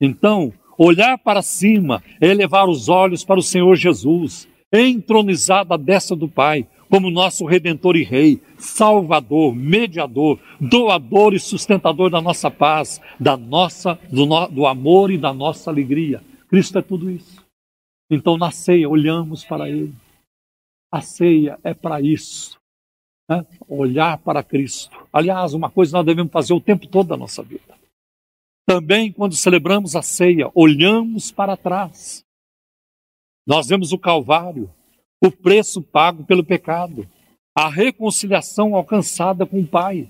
Então, 0.00 0.52
olhar 0.76 1.16
para 1.16 1.40
cima 1.42 2.02
é 2.20 2.26
elevar 2.26 2.68
os 2.68 2.88
olhos 2.88 3.24
para 3.24 3.38
o 3.38 3.42
Senhor 3.42 3.76
Jesus, 3.76 4.48
entronizado 4.72 5.72
à 5.72 5.76
destra 5.76 6.16
do 6.16 6.28
Pai, 6.28 6.66
como 6.90 7.08
nosso 7.08 7.46
redentor 7.46 7.96
e 7.96 8.02
rei, 8.02 8.40
salvador, 8.58 9.54
mediador, 9.54 10.40
doador 10.60 11.34
e 11.34 11.38
sustentador 11.38 12.10
da 12.10 12.20
nossa 12.20 12.50
paz, 12.50 13.00
da 13.18 13.36
nossa 13.36 13.98
do, 14.10 14.26
no, 14.26 14.48
do 14.48 14.66
amor 14.66 15.10
e 15.12 15.18
da 15.18 15.32
nossa 15.32 15.70
alegria. 15.70 16.20
Cristo 16.48 16.78
é 16.78 16.82
tudo 16.82 17.10
isso. 17.10 17.45
Então 18.10 18.36
na 18.36 18.50
ceia 18.50 18.88
olhamos 18.88 19.44
para 19.44 19.68
ele. 19.68 19.94
A 20.92 21.00
ceia 21.00 21.58
é 21.62 21.74
para 21.74 22.00
isso. 22.00 22.58
Né? 23.28 23.44
Olhar 23.68 24.18
para 24.18 24.42
Cristo. 24.42 25.06
Aliás, 25.12 25.52
uma 25.52 25.70
coisa 25.70 25.96
nós 25.96 26.06
devemos 26.06 26.32
fazer 26.32 26.54
o 26.54 26.60
tempo 26.60 26.86
todo 26.86 27.08
da 27.08 27.16
nossa 27.16 27.42
vida. 27.42 27.76
Também 28.66 29.12
quando 29.12 29.34
celebramos 29.34 29.94
a 29.94 30.02
ceia, 30.02 30.50
olhamos 30.54 31.30
para 31.30 31.56
trás. 31.56 32.24
Nós 33.46 33.68
vemos 33.68 33.92
o 33.92 33.98
Calvário, 33.98 34.72
o 35.22 35.30
preço 35.30 35.80
pago 35.80 36.24
pelo 36.24 36.44
pecado, 36.44 37.08
a 37.56 37.68
reconciliação 37.68 38.74
alcançada 38.74 39.46
com 39.46 39.60
o 39.60 39.66
Pai, 39.66 40.08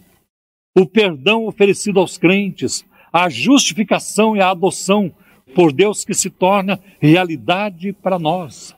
o 0.77 0.87
perdão 0.87 1.47
oferecido 1.47 2.01
aos 2.01 2.19
crentes, 2.19 2.85
a 3.13 3.29
justificação 3.29 4.37
e 4.37 4.41
a 4.41 4.51
adoção 4.51 5.15
por 5.55 5.73
Deus 5.73 6.05
que 6.05 6.15
se 6.15 6.31
torna 6.31 6.81
realidade 7.01 7.93
para 7.93 8.19
nós 8.19 8.77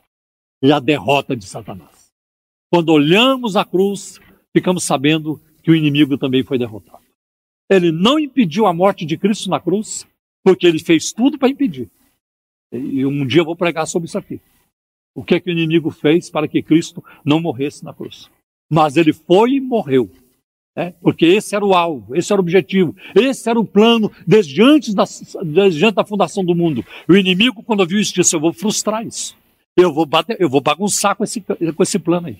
e 0.62 0.72
a 0.72 0.78
derrota 0.78 1.36
de 1.36 1.44
Satanás. 1.46 2.08
Quando 2.70 2.90
olhamos 2.90 3.56
a 3.56 3.64
cruz, 3.64 4.20
ficamos 4.52 4.84
sabendo 4.84 5.40
que 5.62 5.70
o 5.70 5.74
inimigo 5.74 6.18
também 6.18 6.42
foi 6.42 6.58
derrotado. 6.58 7.04
Ele 7.70 7.92
não 7.92 8.18
impediu 8.18 8.66
a 8.66 8.72
morte 8.72 9.04
de 9.04 9.16
Cristo 9.16 9.50
na 9.50 9.60
cruz, 9.60 10.06
porque 10.42 10.66
ele 10.66 10.78
fez 10.78 11.12
tudo 11.12 11.38
para 11.38 11.48
impedir. 11.48 11.90
E 12.72 13.04
um 13.04 13.26
dia 13.26 13.40
eu 13.40 13.44
vou 13.44 13.56
pregar 13.56 13.86
sobre 13.86 14.06
isso 14.08 14.18
aqui. 14.18 14.40
O 15.14 15.24
que 15.24 15.34
é 15.34 15.40
que 15.40 15.50
o 15.50 15.52
inimigo 15.52 15.90
fez 15.90 16.30
para 16.30 16.46
que 16.46 16.62
Cristo 16.62 17.02
não 17.24 17.40
morresse 17.40 17.84
na 17.84 17.92
cruz? 17.92 18.30
Mas 18.70 18.96
ele 18.96 19.12
foi 19.12 19.52
e 19.52 19.60
morreu. 19.60 20.10
Né? 20.78 20.94
Porque 21.02 21.26
esse 21.26 21.56
era 21.56 21.64
o 21.64 21.74
alvo, 21.74 22.14
esse 22.14 22.32
era 22.32 22.40
o 22.40 22.44
objetivo, 22.44 22.94
esse 23.12 23.50
era 23.50 23.58
o 23.58 23.64
plano 23.64 24.12
desde 24.24 24.62
antes 24.62 24.94
da, 24.94 25.02
desde 25.44 25.84
antes 25.84 25.96
da 25.96 26.04
fundação 26.04 26.44
do 26.44 26.54
mundo. 26.54 26.84
O 27.08 27.16
inimigo, 27.16 27.64
quando 27.64 27.84
viu 27.84 27.98
isso, 27.98 28.14
disse: 28.14 28.36
Eu 28.36 28.38
vou 28.38 28.52
frustrar 28.52 29.04
isso. 29.04 29.36
Eu 29.76 29.92
vou, 29.92 30.06
bater, 30.06 30.36
eu 30.38 30.48
vou 30.48 30.60
bagunçar 30.60 31.16
com 31.16 31.24
esse, 31.24 31.40
com 31.40 31.82
esse 31.82 31.98
plano 31.98 32.28
aí. 32.28 32.38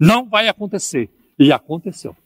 Não 0.00 0.26
vai 0.26 0.48
acontecer. 0.48 1.10
E 1.38 1.52
aconteceu. 1.52 2.16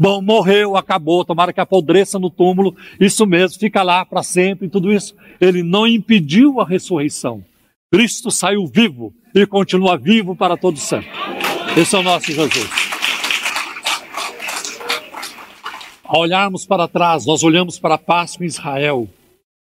Bom, 0.00 0.22
morreu, 0.22 0.74
acabou, 0.74 1.22
tomara 1.22 1.52
que 1.52 1.60
apodreça 1.60 2.18
no 2.18 2.30
túmulo, 2.30 2.74
isso 2.98 3.26
mesmo, 3.26 3.58
fica 3.58 3.82
lá 3.82 4.06
para 4.06 4.22
sempre, 4.22 4.70
tudo 4.70 4.90
isso. 4.90 5.14
Ele 5.38 5.62
não 5.62 5.86
impediu 5.86 6.62
a 6.62 6.66
ressurreição. 6.66 7.44
Cristo 7.92 8.30
saiu 8.30 8.66
vivo 8.66 9.12
e 9.34 9.46
continua 9.46 9.98
vivo 9.98 10.34
para 10.34 10.56
todo 10.56 10.78
sempre. 10.78 11.10
Esse 11.76 11.94
é 11.94 11.98
o 11.98 12.02
nosso 12.02 12.32
Jesus. 12.32 12.87
Ao 16.08 16.20
olharmos 16.20 16.66
para 16.66 16.88
trás, 16.88 17.24
nós 17.24 17.44
olhamos 17.44 17.78
para 17.78 17.94
a 17.94 17.98
Páscoa 17.98 18.44
em 18.44 18.48
Israel, 18.48 19.08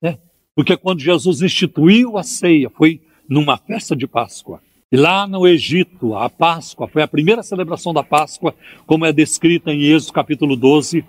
né? 0.01 0.18
porque 0.55 0.76
quando 0.76 1.01
Jesus 1.01 1.42
instituiu 1.42 2.16
a 2.16 2.22
ceia, 2.22 2.70
foi 2.70 3.03
numa 3.28 3.59
festa 3.59 3.94
de 3.94 4.07
Páscoa. 4.07 4.62
E 4.90 4.97
lá 4.97 5.26
no 5.26 5.47
Egito, 5.47 6.14
a 6.14 6.30
Páscoa, 6.30 6.86
foi 6.86 7.03
a 7.03 7.09
primeira 7.09 7.42
celebração 7.42 7.92
da 7.92 8.03
Páscoa, 8.03 8.55
como 8.86 9.05
é 9.05 9.12
descrita 9.12 9.72
em 9.72 9.82
Êxodo 9.82 10.12
capítulo 10.12 10.57
12, 10.57 11.05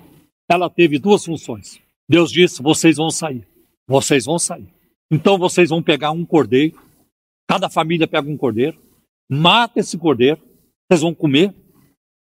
ela 0.49 0.69
teve 0.69 0.97
duas 0.97 1.23
funções. 1.23 1.79
Deus 2.09 2.31
disse: 2.31 2.61
vocês 2.61 2.97
vão 2.97 3.11
sair, 3.11 3.47
vocês 3.88 4.25
vão 4.25 4.39
sair. 4.39 4.67
Então 5.09 5.38
vocês 5.38 5.69
vão 5.69 5.81
pegar 5.81 6.11
um 6.11 6.25
cordeiro, 6.25 6.75
Cada 7.47 7.69
família 7.69 8.07
pega 8.07 8.29
um 8.29 8.35
cordeiro, 8.35 8.77
mata 9.29 9.79
esse 9.79 9.97
cordeiro, 9.97 10.41
vocês 10.85 11.01
vão 11.01 11.15
comer 11.15 11.53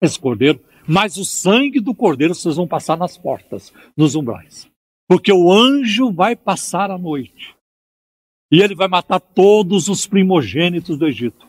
esse 0.02 0.18
cordeiro, 0.18 0.60
mas 0.92 1.16
o 1.16 1.24
sangue 1.24 1.80
do 1.80 1.96
cordeiro 1.96 2.36
vocês 2.36 2.58
vão 2.58 2.68
passar 2.68 2.98
nas 2.98 3.18
portas, 3.18 3.74
nos 3.96 4.14
umbrais. 4.14 4.70
Porque 5.08 5.32
o 5.32 5.50
anjo 5.50 6.12
vai 6.12 6.36
passar 6.36 6.92
a 6.92 6.98
noite. 6.98 7.56
E 8.52 8.62
ele 8.62 8.76
vai 8.76 8.89
matar 8.89 9.22
todos 9.22 9.88
os 9.88 10.06
primogênitos 10.06 10.98
do 10.98 11.08
Egito. 11.08 11.48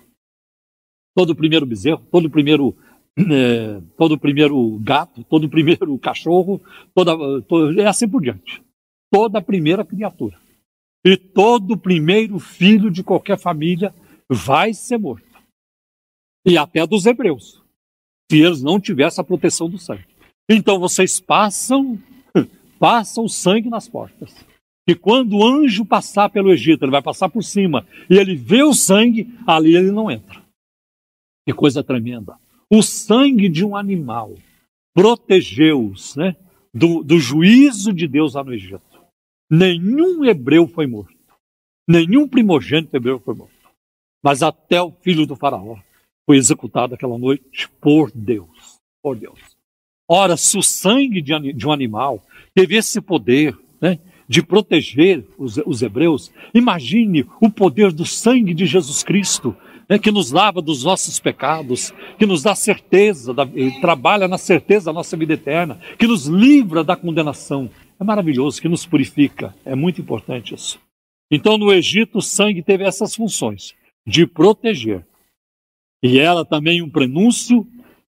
Todo 1.16 1.30
o 1.30 1.34
primeiro 1.34 1.66
bezerro, 1.66 2.06
todo 2.08 2.26
o 2.26 2.30
primeiro, 2.30 2.76
é, 3.18 3.80
todo 3.96 4.12
o 4.12 4.18
primeiro 4.18 4.78
gato, 4.78 5.24
todo 5.24 5.44
o 5.44 5.50
primeiro 5.50 5.98
cachorro, 5.98 6.60
toda, 6.94 7.42
todo, 7.42 7.80
é 7.80 7.86
assim 7.86 8.08
por 8.08 8.22
diante. 8.22 8.62
Toda 9.10 9.40
a 9.40 9.42
primeira 9.42 9.84
criatura. 9.84 10.38
E 11.04 11.16
todo 11.16 11.76
primeiro 11.76 12.38
filho 12.38 12.92
de 12.92 13.02
qualquer 13.02 13.38
família 13.38 13.92
vai 14.30 14.72
ser 14.72 14.98
morto. 14.98 15.26
E 16.46 16.56
até 16.56 16.86
dos 16.86 17.06
hebreus, 17.06 17.61
se 18.30 18.38
eles 18.40 18.62
não 18.62 18.80
tivessem 18.80 19.20
a 19.22 19.24
proteção 19.24 19.68
do 19.68 19.78
sangue. 19.78 20.06
Então 20.48 20.78
vocês 20.78 21.20
passam, 21.20 21.98
passam 22.78 23.24
o 23.24 23.28
sangue 23.28 23.68
nas 23.68 23.88
portas. 23.88 24.34
E 24.86 24.94
quando 24.94 25.36
o 25.36 25.46
anjo 25.46 25.84
passar 25.84 26.28
pelo 26.28 26.52
Egito, 26.52 26.84
ele 26.84 26.90
vai 26.90 27.02
passar 27.02 27.28
por 27.28 27.42
cima, 27.42 27.86
e 28.10 28.16
ele 28.16 28.34
vê 28.34 28.62
o 28.62 28.74
sangue, 28.74 29.32
ali 29.46 29.76
ele 29.76 29.92
não 29.92 30.10
entra. 30.10 30.42
Que 31.46 31.54
coisa 31.54 31.84
tremenda. 31.84 32.36
O 32.70 32.82
sangue 32.82 33.48
de 33.48 33.64
um 33.64 33.76
animal 33.76 34.34
protegeu-os 34.94 36.16
né, 36.16 36.36
do, 36.74 37.02
do 37.02 37.18
juízo 37.18 37.92
de 37.92 38.08
Deus 38.08 38.34
lá 38.34 38.42
no 38.42 38.52
Egito. 38.52 38.82
nenhum 39.50 40.24
hebreu 40.24 40.66
foi 40.66 40.86
morto. 40.86 41.14
Nenhum 41.88 42.28
primogênito 42.28 42.96
hebreu 42.96 43.20
foi 43.20 43.34
morto. 43.34 43.52
Mas 44.22 44.42
até 44.42 44.80
o 44.80 44.92
filho 44.92 45.26
do 45.26 45.36
faraó 45.36 45.76
foi 46.26 46.36
executado 46.36 46.94
aquela 46.94 47.18
noite 47.18 47.68
por 47.80 48.10
Deus. 48.14 48.78
Por 49.02 49.16
Deus. 49.16 49.38
Ora, 50.08 50.36
se 50.36 50.58
o 50.58 50.62
sangue 50.62 51.20
de 51.20 51.66
um 51.66 51.72
animal 51.72 52.22
teve 52.54 52.76
esse 52.76 53.00
poder 53.00 53.56
né, 53.80 53.98
de 54.28 54.42
proteger 54.42 55.24
os, 55.38 55.56
os 55.58 55.82
hebreus, 55.82 56.32
imagine 56.54 57.26
o 57.40 57.50
poder 57.50 57.92
do 57.92 58.04
sangue 58.04 58.54
de 58.54 58.66
Jesus 58.66 59.02
Cristo 59.02 59.56
né, 59.88 59.98
que 59.98 60.10
nos 60.10 60.30
lava 60.30 60.62
dos 60.62 60.84
nossos 60.84 61.18
pecados, 61.20 61.92
que 62.18 62.26
nos 62.26 62.42
dá 62.42 62.54
certeza, 62.54 63.34
da, 63.34 63.46
trabalha 63.80 64.26
na 64.26 64.38
certeza 64.38 64.86
da 64.86 64.92
nossa 64.92 65.16
vida 65.16 65.34
eterna, 65.34 65.78
que 65.98 66.06
nos 66.06 66.26
livra 66.26 66.82
da 66.82 66.96
condenação. 66.96 67.68
É 68.00 68.04
maravilhoso, 68.04 68.60
que 68.60 68.68
nos 68.68 68.86
purifica. 68.86 69.54
É 69.64 69.74
muito 69.74 70.00
importante 70.00 70.54
isso. 70.54 70.78
Então, 71.30 71.56
no 71.56 71.72
Egito, 71.72 72.18
o 72.18 72.22
sangue 72.22 72.62
teve 72.62 72.84
essas 72.84 73.14
funções 73.14 73.74
de 74.06 74.26
proteger. 74.26 75.04
E 76.02 76.18
ela 76.18 76.44
também 76.44 76.82
um 76.82 76.90
prenúncio 76.90 77.66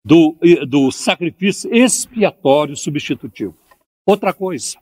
do, 0.04 0.36
do 0.68 0.92
sacrifício 0.92 1.74
expiatório 1.74 2.76
substitutivo. 2.76 3.56
Outra 4.06 4.34
coisa, 4.34 4.78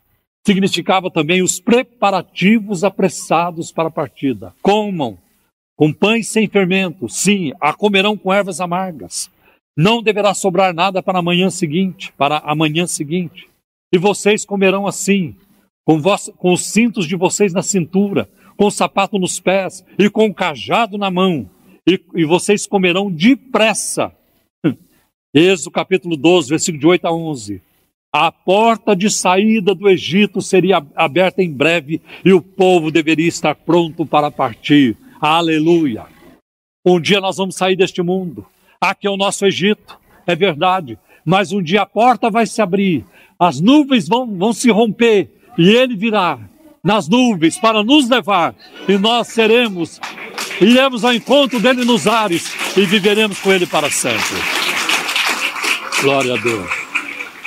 significava 0.46 1.10
também 1.10 1.42
os 1.42 1.58
preparativos 1.58 2.84
apressados 2.84 3.72
para 3.72 3.88
a 3.88 3.90
partida. 3.90 4.54
Comam, 4.62 5.18
com 5.76 5.92
pães 5.92 6.28
sem 6.28 6.48
fermento, 6.48 7.08
sim, 7.08 7.52
a 7.60 7.72
comerão 7.72 8.16
com 8.16 8.32
ervas 8.32 8.60
amargas. 8.60 9.28
Não 9.76 10.00
deverá 10.00 10.32
sobrar 10.32 10.72
nada 10.72 11.02
para 11.02 11.18
a 11.18 11.22
manhã 11.22 11.50
seguinte, 11.50 12.12
para 12.16 12.38
a 12.38 12.54
manhã 12.54 12.86
seguinte. 12.86 13.48
E 13.92 13.98
vocês 13.98 14.44
comerão 14.44 14.86
assim, 14.86 15.34
com, 15.84 16.00
vos, 16.00 16.30
com 16.38 16.52
os 16.52 16.66
cintos 16.66 17.06
de 17.06 17.16
vocês 17.16 17.52
na 17.52 17.62
cintura, 17.62 18.28
com 18.56 18.66
o 18.66 18.70
sapato 18.70 19.18
nos 19.18 19.40
pés 19.40 19.84
e 19.98 20.08
com 20.08 20.26
o 20.26 20.34
cajado 20.34 20.96
na 20.96 21.10
mão. 21.10 21.50
E, 21.88 22.00
e 22.14 22.24
vocês 22.24 22.66
comerão 22.66 23.10
depressa. 23.10 24.12
Êxodo 25.32 25.70
capítulo 25.70 26.16
12, 26.16 26.48
versículo 26.48 26.80
de 26.80 26.86
8 26.86 27.06
a 27.06 27.12
11. 27.12 27.62
A 28.12 28.32
porta 28.32 28.96
de 28.96 29.10
saída 29.10 29.74
do 29.74 29.88
Egito 29.88 30.40
seria 30.40 30.84
aberta 30.94 31.42
em 31.42 31.52
breve 31.52 32.00
e 32.24 32.32
o 32.32 32.40
povo 32.40 32.90
deveria 32.90 33.28
estar 33.28 33.54
pronto 33.54 34.06
para 34.06 34.30
partir. 34.30 34.96
Aleluia. 35.20 36.06
Um 36.84 37.00
dia 37.00 37.20
nós 37.20 37.36
vamos 37.36 37.56
sair 37.56 37.76
deste 37.76 38.02
mundo. 38.02 38.46
Aqui 38.80 39.06
é 39.06 39.10
o 39.10 39.16
nosso 39.16 39.44
Egito, 39.44 39.98
é 40.26 40.34
verdade. 40.34 40.98
Mas 41.24 41.52
um 41.52 41.62
dia 41.62 41.82
a 41.82 41.86
porta 41.86 42.30
vai 42.30 42.46
se 42.46 42.62
abrir, 42.62 43.04
as 43.38 43.60
nuvens 43.60 44.08
vão, 44.08 44.26
vão 44.36 44.52
se 44.52 44.70
romper 44.70 45.28
e 45.58 45.68
ele 45.68 45.96
virá 45.96 46.38
nas 46.82 47.08
nuvens 47.08 47.58
para 47.58 47.82
nos 47.82 48.08
levar 48.08 48.54
e 48.88 48.96
nós 48.96 49.26
seremos, 49.28 50.00
iremos 50.60 51.04
ao 51.04 51.12
encontro 51.12 51.60
dele 51.60 51.84
nos 51.84 52.06
ares 52.06 52.54
e 52.76 52.84
viveremos 52.86 53.38
com 53.40 53.52
ele 53.52 53.66
para 53.66 53.90
sempre. 53.90 54.36
Glória 56.02 56.34
a 56.34 56.36
Deus. 56.36 56.70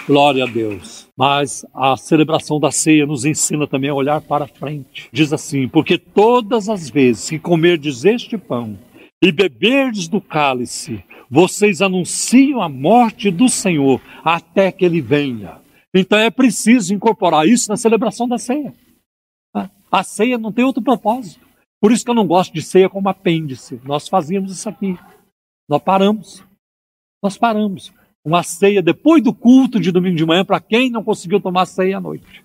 Glória 0.08 0.44
a 0.44 0.48
Deus. 0.48 1.08
Mas 1.16 1.66
a 1.74 1.98
celebração 1.98 2.60
da 2.60 2.72
ceia 2.72 3.06
nos 3.06 3.26
ensina 3.26 3.68
também 3.68 3.90
a 3.90 3.94
olhar 3.94 4.22
para 4.22 4.48
frente. 4.48 5.10
Diz 5.12 5.34
assim: 5.34 5.68
Porque 5.68 5.98
todas 5.98 6.70
as 6.70 6.90
vezes 6.90 7.30
que 7.30 7.38
comerdes 7.38 8.06
este 8.06 8.38
pão 8.38 8.78
e 9.22 9.32
beberdes 9.32 10.08
do 10.08 10.22
cálice, 10.22 11.04
vocês 11.30 11.82
anunciam 11.82 12.62
a 12.62 12.70
morte 12.70 13.30
do 13.30 13.50
Senhor 13.50 14.02
até 14.24 14.72
que 14.72 14.86
ele 14.86 15.02
venha. 15.02 15.58
Então 15.94 16.18
é 16.18 16.30
preciso 16.30 16.94
incorporar 16.94 17.48
isso 17.48 17.70
na 17.70 17.78
celebração 17.78 18.28
da 18.28 18.38
ceia. 18.38 18.74
A 19.92 20.04
ceia 20.04 20.38
não 20.38 20.52
tem 20.52 20.64
outro 20.64 20.82
propósito. 20.82 21.49
Por 21.82 21.92
isso 21.92 22.04
que 22.04 22.12
eu 22.12 22.16
não 22.16 22.28
gosto 22.28 22.54
de 22.54 22.62
ceia 22.62 22.90
como 22.90 23.10
apêndice. 23.10 23.80
Nós 23.84 24.08
fazíamos 24.08 24.52
isso 24.52 24.68
aqui. 24.68 24.98
Nós 25.68 25.82
paramos. 25.82 26.44
Nós 27.24 27.38
paramos 27.38 27.94
uma 28.24 28.44
ceia 28.44 28.82
depois 28.82 29.24
do 29.24 29.34
culto 29.34 29.80
de 29.80 29.92
domingo 29.92 30.18
de 30.18 30.26
manhã 30.26 30.44
para 30.44 30.60
quem 30.60 30.90
não 30.90 31.04
conseguiu 31.04 31.40
tomar 31.40 31.66
ceia 31.66 31.98
à 31.98 32.02
noite. 32.02 32.44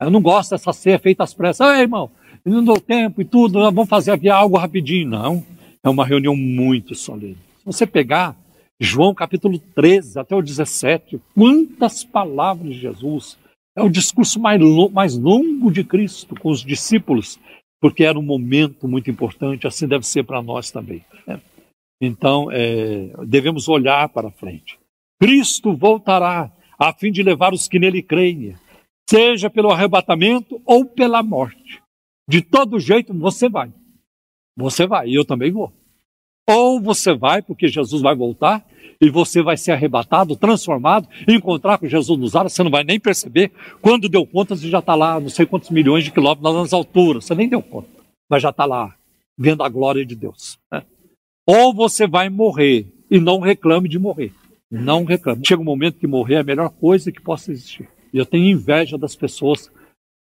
Eu 0.00 0.10
não 0.10 0.20
gosto 0.20 0.50
dessa 0.50 0.72
ceia 0.72 0.98
feita 0.98 1.24
às 1.24 1.34
pressas. 1.34 1.66
Ei, 1.74 1.82
irmão, 1.82 2.10
não 2.44 2.64
deu 2.64 2.80
tempo 2.80 3.20
e 3.20 3.24
tudo, 3.24 3.60
vamos 3.60 3.88
fazer 3.88 4.12
aqui 4.12 4.28
algo 4.28 4.56
rapidinho. 4.56 5.08
Não, 5.08 5.44
é 5.82 5.88
uma 5.88 6.04
reunião 6.04 6.36
muito 6.36 6.94
solene. 6.94 7.38
Se 7.58 7.64
você 7.64 7.86
pegar 7.86 8.36
João 8.80 9.12
capítulo 9.12 9.58
13 9.58 10.20
até 10.20 10.36
o 10.36 10.42
17, 10.42 11.20
quantas 11.34 12.04
palavras 12.04 12.74
de 12.74 12.80
Jesus. 12.80 13.36
É 13.76 13.82
o 13.82 13.88
discurso 13.88 14.40
mais 14.40 15.16
longo 15.16 15.70
de 15.70 15.84
Cristo 15.84 16.34
com 16.40 16.50
os 16.50 16.64
discípulos, 16.64 17.38
porque 17.80 18.04
era 18.04 18.18
um 18.18 18.22
momento 18.22 18.88
muito 18.88 19.10
importante, 19.10 19.66
assim 19.66 19.86
deve 19.86 20.06
ser 20.06 20.24
para 20.24 20.42
nós 20.42 20.70
também. 20.70 21.04
Né? 21.26 21.40
Então, 22.00 22.50
é, 22.50 23.10
devemos 23.26 23.68
olhar 23.68 24.08
para 24.08 24.30
frente. 24.30 24.78
Cristo 25.20 25.74
voltará 25.74 26.52
a 26.78 26.92
fim 26.92 27.10
de 27.10 27.22
levar 27.22 27.52
os 27.52 27.66
que 27.66 27.78
nele 27.78 28.02
creem, 28.02 28.56
seja 29.08 29.50
pelo 29.50 29.70
arrebatamento 29.70 30.60
ou 30.64 30.84
pela 30.84 31.22
morte. 31.22 31.82
De 32.28 32.40
todo 32.42 32.78
jeito, 32.78 33.12
você 33.14 33.48
vai. 33.48 33.72
Você 34.56 34.86
vai, 34.86 35.10
eu 35.10 35.24
também 35.24 35.50
vou. 35.50 35.72
Ou 36.48 36.80
você 36.80 37.14
vai, 37.14 37.42
porque 37.42 37.68
Jesus 37.68 38.00
vai 38.00 38.16
voltar, 38.16 38.64
e 39.00 39.10
você 39.10 39.42
vai 39.42 39.56
ser 39.56 39.72
arrebatado, 39.72 40.34
transformado, 40.34 41.08
encontrar 41.28 41.78
com 41.78 41.86
Jesus 41.86 42.18
nos 42.18 42.34
ares, 42.34 42.52
você 42.52 42.62
não 42.62 42.70
vai 42.70 42.82
nem 42.82 42.98
perceber. 42.98 43.52
Quando 43.80 44.08
deu 44.08 44.26
conta, 44.26 44.56
você 44.56 44.68
já 44.68 44.80
está 44.80 44.94
lá, 44.94 45.20
não 45.20 45.28
sei 45.28 45.46
quantos 45.46 45.70
milhões 45.70 46.04
de 46.04 46.10
quilômetros 46.10 46.54
nas 46.54 46.72
alturas, 46.72 47.24
você 47.24 47.34
nem 47.34 47.48
deu 47.48 47.62
conta, 47.62 47.88
mas 48.28 48.42
já 48.42 48.50
está 48.50 48.64
lá, 48.64 48.96
vendo 49.36 49.62
a 49.62 49.68
glória 49.68 50.04
de 50.04 50.16
Deus. 50.16 50.58
Né? 50.72 50.82
Ou 51.46 51.72
você 51.72 52.06
vai 52.06 52.28
morrer, 52.28 52.86
e 53.10 53.20
não 53.20 53.40
reclame 53.40 53.88
de 53.88 53.98
morrer. 53.98 54.32
Não 54.70 55.04
reclame. 55.04 55.46
Chega 55.46 55.62
um 55.62 55.64
momento 55.64 55.98
que 55.98 56.06
morrer 56.06 56.34
é 56.34 56.40
a 56.40 56.44
melhor 56.44 56.68
coisa 56.68 57.10
que 57.10 57.22
possa 57.22 57.50
existir. 57.52 57.88
E 58.12 58.18
eu 58.18 58.26
tenho 58.26 58.46
inveja 58.46 58.98
das 58.98 59.16
pessoas 59.16 59.70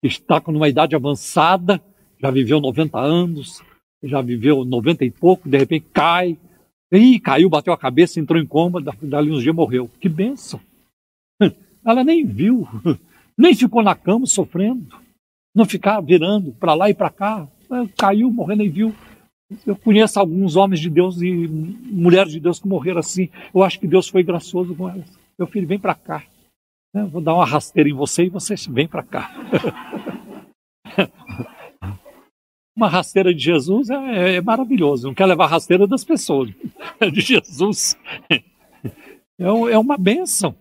que 0.01 0.09
estão 0.09 0.41
com 0.41 0.53
uma 0.53 0.69
idade 0.69 0.95
avançada, 0.95 1.83
já 2.21 2.31
viveu 2.31 2.61
90 2.61 2.99
anos, 2.99 3.63
já 4.03 4.21
viveu 4.21 4.65
90 4.65 5.05
e 5.05 5.11
pouco, 5.11 5.49
de 5.49 5.59
repente 5.59 5.87
cai. 5.93 6.37
Ih, 6.93 7.19
caiu, 7.19 7.49
bateu 7.49 7.73
a 7.73 7.79
cabeça, 7.79 8.21
entrou 8.21 8.41
em 8.41 8.47
coma, 8.47 8.81
dali 9.03 9.31
uns 9.31 9.43
dias 9.43 9.55
morreu. 9.55 9.91
Que 10.01 10.09
benção! 10.09 10.61
Ela 11.85 12.03
nem 12.03 12.25
viu, 12.25 12.67
nem 13.37 13.55
ficou 13.55 13.83
na 13.83 13.95
cama 13.95 14.27
sofrendo, 14.27 14.87
não 15.55 15.65
ficar 15.65 16.01
virando 16.01 16.53
para 16.53 16.75
lá 16.75 16.91
e 16.91 16.95
para 16.95 17.11
cá. 17.11 17.49
Caiu, 17.97 18.31
morreu, 18.31 18.57
nem 18.57 18.71
viu. 18.71 18.95
Eu 19.65 19.77
conheço 19.77 20.19
alguns 20.19 20.57
homens 20.57 20.81
de 20.81 20.91
Deus 20.91 21.21
e 21.23 21.31
mulheres 21.31 22.33
de 22.33 22.41
Deus 22.41 22.59
que 22.59 22.67
morreram 22.67 22.99
assim. 22.99 23.29
Eu 23.55 23.63
acho 23.63 23.79
que 23.79 23.87
Deus 23.87 24.09
foi 24.09 24.25
gracioso 24.25 24.75
com 24.75 24.89
elas. 24.89 25.07
Meu 25.39 25.47
filho, 25.47 25.67
vem 25.67 25.79
para 25.79 25.95
cá. 25.95 26.25
Eu 26.93 27.07
vou 27.07 27.21
dar 27.21 27.35
uma 27.35 27.47
rasteira 27.47 27.89
em 27.89 27.93
você 27.93 28.25
e 28.25 28.29
você 28.29 28.55
vem 28.69 28.89
para 28.89 29.03
cá. 29.03 29.31
uma 32.77 32.89
rasteira 32.89 33.35
de 33.35 33.43
Jesus 33.43 33.89
é, 33.89 34.37
é, 34.37 34.41
maravilhoso. 34.41 35.07
Não 35.07 35.15
quer 35.15 35.27
levar 35.27 35.47
rasteira 35.47 35.87
das 35.87 36.05
pessoas. 36.05 36.51
De 37.13 37.21
Jesus 37.21 37.97
é, 38.31 38.43
é 39.39 39.79
uma 39.79 39.97
benção. 39.97 40.55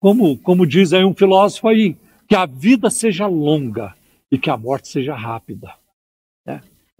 Como, 0.00 0.38
como 0.38 0.66
diz 0.66 0.92
aí 0.92 1.04
um 1.04 1.14
filósofo 1.14 1.68
aí, 1.68 1.96
que 2.28 2.34
a 2.34 2.46
vida 2.46 2.88
seja 2.88 3.26
longa 3.26 3.94
e 4.30 4.38
que 4.38 4.48
a 4.48 4.56
morte 4.56 4.88
seja 4.88 5.14
rápida. 5.14 5.74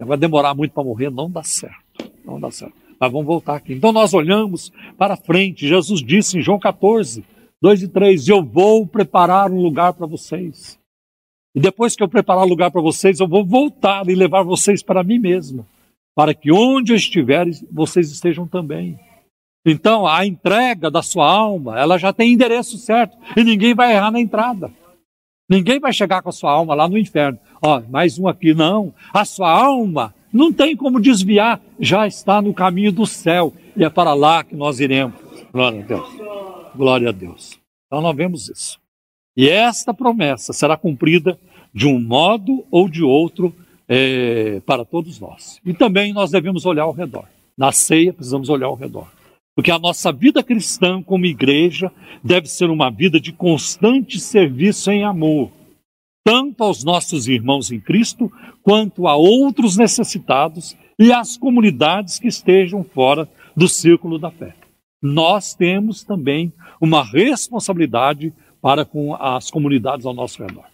Vai 0.05 0.17
demorar 0.17 0.55
muito 0.55 0.73
para 0.73 0.83
morrer, 0.83 1.11
não 1.11 1.29
dá 1.29 1.43
certo. 1.43 2.11
Não 2.25 2.39
dá 2.39 2.49
certo. 2.49 2.73
Mas 2.99 3.11
vamos 3.11 3.27
voltar 3.27 3.55
aqui. 3.55 3.73
Então 3.73 3.91
nós 3.91 4.13
olhamos 4.13 4.71
para 4.97 5.15
frente. 5.15 5.67
Jesus 5.67 6.01
disse 6.01 6.37
em 6.37 6.41
João 6.41 6.59
14, 6.59 7.23
2 7.61 7.83
e 7.83 7.87
3: 7.87 8.27
Eu 8.27 8.43
vou 8.43 8.85
preparar 8.85 9.51
um 9.51 9.61
lugar 9.61 9.93
para 9.93 10.07
vocês. 10.07 10.79
E 11.55 11.59
depois 11.59 11.95
que 11.95 12.03
eu 12.03 12.07
preparar 12.07 12.45
lugar 12.45 12.71
para 12.71 12.81
vocês, 12.81 13.19
eu 13.19 13.27
vou 13.27 13.45
voltar 13.45 14.07
e 14.09 14.15
levar 14.15 14.43
vocês 14.43 14.81
para 14.81 15.03
mim 15.03 15.19
mesmo, 15.19 15.65
para 16.15 16.33
que 16.33 16.51
onde 16.51 16.93
eu 16.93 16.95
estiver, 16.95 17.47
vocês 17.71 18.11
estejam 18.11 18.47
também. 18.47 18.97
Então, 19.65 20.07
a 20.07 20.25
entrega 20.25 20.89
da 20.89 21.01
sua 21.01 21.29
alma, 21.29 21.79
ela 21.79 21.97
já 21.97 22.11
tem 22.11 22.33
endereço 22.33 22.77
certo 22.77 23.15
e 23.37 23.43
ninguém 23.43 23.75
vai 23.75 23.93
errar 23.93 24.11
na 24.11 24.19
entrada. 24.19 24.71
Ninguém 25.49 25.79
vai 25.79 25.91
chegar 25.91 26.21
com 26.21 26.29
a 26.29 26.31
sua 26.31 26.51
alma 26.51 26.73
lá 26.73 26.87
no 26.87 26.97
inferno. 26.97 27.37
Ó, 27.61 27.81
mais 27.89 28.17
um 28.17 28.27
aqui, 28.27 28.53
não. 28.53 28.93
A 29.13 29.25
sua 29.25 29.51
alma 29.51 30.15
não 30.31 30.51
tem 30.51 30.75
como 30.75 30.99
desviar, 30.99 31.61
já 31.79 32.07
está 32.07 32.41
no 32.41 32.53
caminho 32.53 32.91
do 32.91 33.05
céu 33.05 33.53
e 33.75 33.83
é 33.83 33.89
para 33.89 34.13
lá 34.13 34.43
que 34.43 34.55
nós 34.55 34.79
iremos. 34.79 35.15
Glória 35.51 35.81
a 35.81 35.83
Deus. 35.83 36.09
Glória 36.73 37.09
a 37.09 37.11
Deus. 37.11 37.59
Então 37.85 38.01
nós 38.01 38.15
vemos 38.15 38.49
isso. 38.49 38.80
E 39.35 39.49
esta 39.49 39.93
promessa 39.93 40.53
será 40.53 40.75
cumprida 40.75 41.39
de 41.73 41.87
um 41.87 41.99
modo 41.99 42.65
ou 42.69 42.89
de 42.89 43.03
outro 43.03 43.55
é, 43.87 44.59
para 44.65 44.83
todos 44.83 45.19
nós. 45.19 45.59
E 45.65 45.73
também 45.73 46.13
nós 46.13 46.31
devemos 46.31 46.65
olhar 46.65 46.83
ao 46.83 46.91
redor. 46.91 47.25
Na 47.57 47.71
ceia 47.71 48.13
precisamos 48.13 48.49
olhar 48.49 48.67
ao 48.67 48.75
redor. 48.75 49.07
Porque 49.55 49.71
a 49.71 49.79
nossa 49.79 50.11
vida 50.11 50.43
cristã 50.43 51.01
como 51.01 51.25
igreja 51.25 51.91
deve 52.23 52.47
ser 52.47 52.69
uma 52.69 52.89
vida 52.89 53.19
de 53.19 53.31
constante 53.31 54.19
serviço 54.19 54.91
em 54.91 55.03
amor 55.03 55.51
tanto 56.23 56.63
aos 56.63 56.83
nossos 56.83 57.27
irmãos 57.27 57.71
em 57.71 57.79
Cristo, 57.79 58.31
quanto 58.61 59.07
a 59.07 59.15
outros 59.15 59.77
necessitados 59.77 60.75
e 60.99 61.11
às 61.11 61.37
comunidades 61.37 62.19
que 62.19 62.27
estejam 62.27 62.83
fora 62.83 63.27
do 63.55 63.67
círculo 63.67 64.19
da 64.19 64.29
fé. 64.29 64.55
Nós 65.01 65.55
temos 65.55 66.03
também 66.03 66.53
uma 66.79 67.03
responsabilidade 67.03 68.31
para 68.61 68.85
com 68.85 69.15
as 69.15 69.49
comunidades 69.49 70.05
ao 70.05 70.13
nosso 70.13 70.43
redor. 70.43 70.65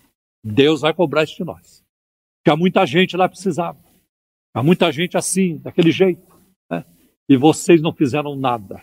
Deus 0.43 0.81
vai 0.81 0.93
cobrar 0.93 1.23
isso 1.23 1.37
de 1.37 1.43
nós. 1.43 1.83
Porque 2.39 2.51
há 2.51 2.55
muita 2.55 2.85
gente 2.85 3.15
lá 3.15 3.27
precisava. 3.27 3.77
Há 4.53 4.61
muita 4.61 4.91
gente 4.91 5.17
assim, 5.17 5.57
daquele 5.57 5.91
jeito. 5.91 6.21
Né? 6.69 6.83
E 7.29 7.37
vocês 7.37 7.81
não 7.81 7.93
fizeram 7.93 8.35
nada. 8.35 8.81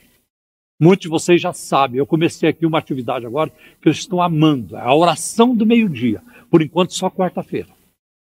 Muitos 0.80 1.02
de 1.02 1.08
vocês 1.08 1.40
já 1.40 1.52
sabem. 1.52 1.98
Eu 1.98 2.06
comecei 2.06 2.48
aqui 2.48 2.66
uma 2.66 2.78
atividade 2.78 3.26
agora 3.26 3.50
que 3.80 3.88
eu 3.88 3.92
estou 3.92 4.20
amando. 4.20 4.76
É 4.76 4.80
a 4.80 4.94
oração 4.94 5.54
do 5.54 5.66
meio-dia. 5.66 6.22
Por 6.50 6.62
enquanto, 6.62 6.94
só 6.94 7.10
quarta-feira. 7.10 7.68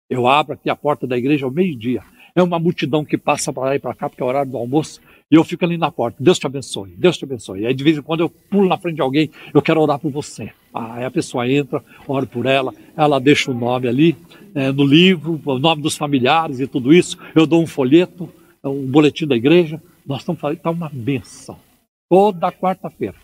Eu 0.10 0.28
abro 0.28 0.54
aqui 0.54 0.70
a 0.70 0.76
porta 0.76 1.08
da 1.08 1.18
igreja 1.18 1.46
ao 1.46 1.52
meio-dia. 1.52 2.04
É 2.36 2.44
uma 2.44 2.60
multidão 2.60 3.06
que 3.06 3.18
passa 3.18 3.54
para 3.54 3.64
lá 3.64 3.76
e 3.76 3.80
para 3.80 3.96
cá, 3.96 4.10
porque 4.10 4.22
é 4.22 4.26
o 4.26 4.28
horário 4.28 4.52
do 4.52 4.58
almoço. 4.58 5.02
E 5.32 5.36
eu 5.36 5.44
fico 5.44 5.66
ali 5.66 5.78
na 5.78 5.92
porta. 5.92 6.18
Deus 6.22 6.38
te 6.38 6.46
abençoe, 6.46 6.92
Deus 6.98 7.18
te 7.18 7.26
abençoe. 7.26 7.62
E 7.62 7.66
aí, 7.66 7.74
de 7.74 7.84
vez 7.84 7.98
em 7.98 8.02
quando, 8.02 8.20
eu 8.22 8.30
pulo 8.30 8.68
na 8.68 8.78
frente 8.78 8.96
de 8.96 9.02
alguém, 9.02 9.32
eu 9.54 9.62
quero 9.62 9.82
orar 9.82 9.98
por 9.98 10.12
você. 10.12 10.52
Ah, 10.74 10.96
aí 10.96 11.06
a 11.06 11.12
pessoa 11.12 11.50
entra, 11.50 11.84
oro 12.08 12.28
por 12.28 12.46
ela, 12.46 12.74
ela 12.96 13.20
deixa 13.20 13.50
o 13.50 13.54
nome 13.54 13.88
ali 13.88 14.16
é, 14.54 14.72
no 14.72 14.86
livro, 14.86 15.42
o 15.44 15.60
nome 15.60 15.82
dos 15.82 15.98
familiares 15.98 16.60
e 16.60 16.68
tudo 16.68 16.94
isso. 16.94 17.18
Eu 17.34 17.48
dou 17.48 17.62
um 17.62 17.68
folheto, 17.68 18.30
um 18.64 18.86
boletim 18.86 19.26
da 19.26 19.36
igreja. 19.36 19.82
Nós 20.06 20.20
estamos 20.20 20.40
falando, 20.40 20.58
está 20.58 20.70
uma 20.70 20.90
benção. 20.94 21.58
Toda 22.10 22.52
quarta-feira. 22.52 23.16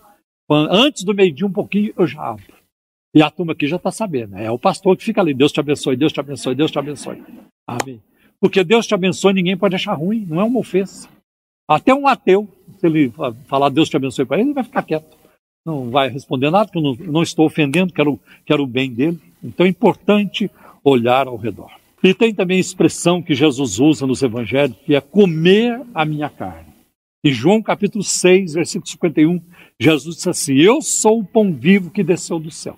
Antes 0.49 1.03
do 1.03 1.13
meio-dia, 1.13 1.45
um 1.45 1.51
pouquinho, 1.51 1.93
eu 1.97 2.07
já 2.07 2.21
abro. 2.21 2.53
E 3.13 3.21
a 3.21 3.29
turma 3.29 3.53
aqui 3.53 3.67
já 3.67 3.75
está 3.75 3.91
sabendo. 3.91 4.31
Né? 4.31 4.45
É 4.45 4.51
o 4.51 4.59
pastor 4.59 4.97
que 4.97 5.03
fica 5.03 5.21
ali. 5.21 5.33
Deus 5.33 5.51
te 5.51 5.59
abençoe, 5.59 5.95
Deus 5.95 6.11
te 6.11 6.19
abençoe, 6.19 6.55
Deus 6.55 6.71
te 6.71 6.79
abençoe. 6.79 7.23
Amém. 7.67 8.01
Porque 8.39 8.63
Deus 8.63 8.87
te 8.87 8.93
abençoe, 8.93 9.33
ninguém 9.33 9.55
pode 9.55 9.75
achar 9.75 9.93
ruim. 9.93 10.25
Não 10.27 10.41
é 10.41 10.43
uma 10.43 10.59
ofensa. 10.59 11.07
Até 11.75 11.93
um 11.93 12.07
ateu, 12.07 12.49
se 12.79 12.85
ele 12.85 13.13
falar 13.47 13.69
Deus 13.69 13.89
te 13.89 13.95
abençoe 13.95 14.25
para 14.25 14.37
ele, 14.37 14.49
ele 14.49 14.53
vai 14.53 14.63
ficar 14.63 14.83
quieto. 14.83 15.17
Não 15.65 15.89
vai 15.89 16.09
responder 16.09 16.49
nada, 16.49 16.65
porque 16.65 16.79
eu 16.79 16.81
não, 16.81 16.95
não 17.13 17.23
estou 17.23 17.45
ofendendo, 17.45 17.93
quero, 17.93 18.19
quero 18.45 18.63
o 18.63 18.67
bem 18.67 18.91
dele. 18.91 19.19
Então 19.41 19.65
é 19.65 19.69
importante 19.69 20.51
olhar 20.83 21.27
ao 21.27 21.37
redor. 21.37 21.71
E 22.03 22.13
tem 22.13 22.33
também 22.33 22.57
a 22.57 22.61
expressão 22.61 23.21
que 23.21 23.33
Jesus 23.33 23.79
usa 23.79 24.05
nos 24.05 24.21
evangelhos, 24.21 24.75
que 24.85 24.95
é 24.95 24.99
comer 24.99 25.81
a 25.93 26.03
minha 26.03 26.29
carne. 26.29 26.73
Em 27.23 27.31
João 27.31 27.61
capítulo 27.61 28.03
6, 28.03 28.55
versículo 28.55 28.89
51, 28.89 29.39
Jesus 29.79 30.15
disse 30.15 30.29
assim: 30.29 30.55
Eu 30.55 30.81
sou 30.81 31.19
o 31.19 31.25
pão 31.25 31.53
vivo 31.53 31.91
que 31.91 32.03
desceu 32.03 32.39
do 32.39 32.51
céu. 32.51 32.75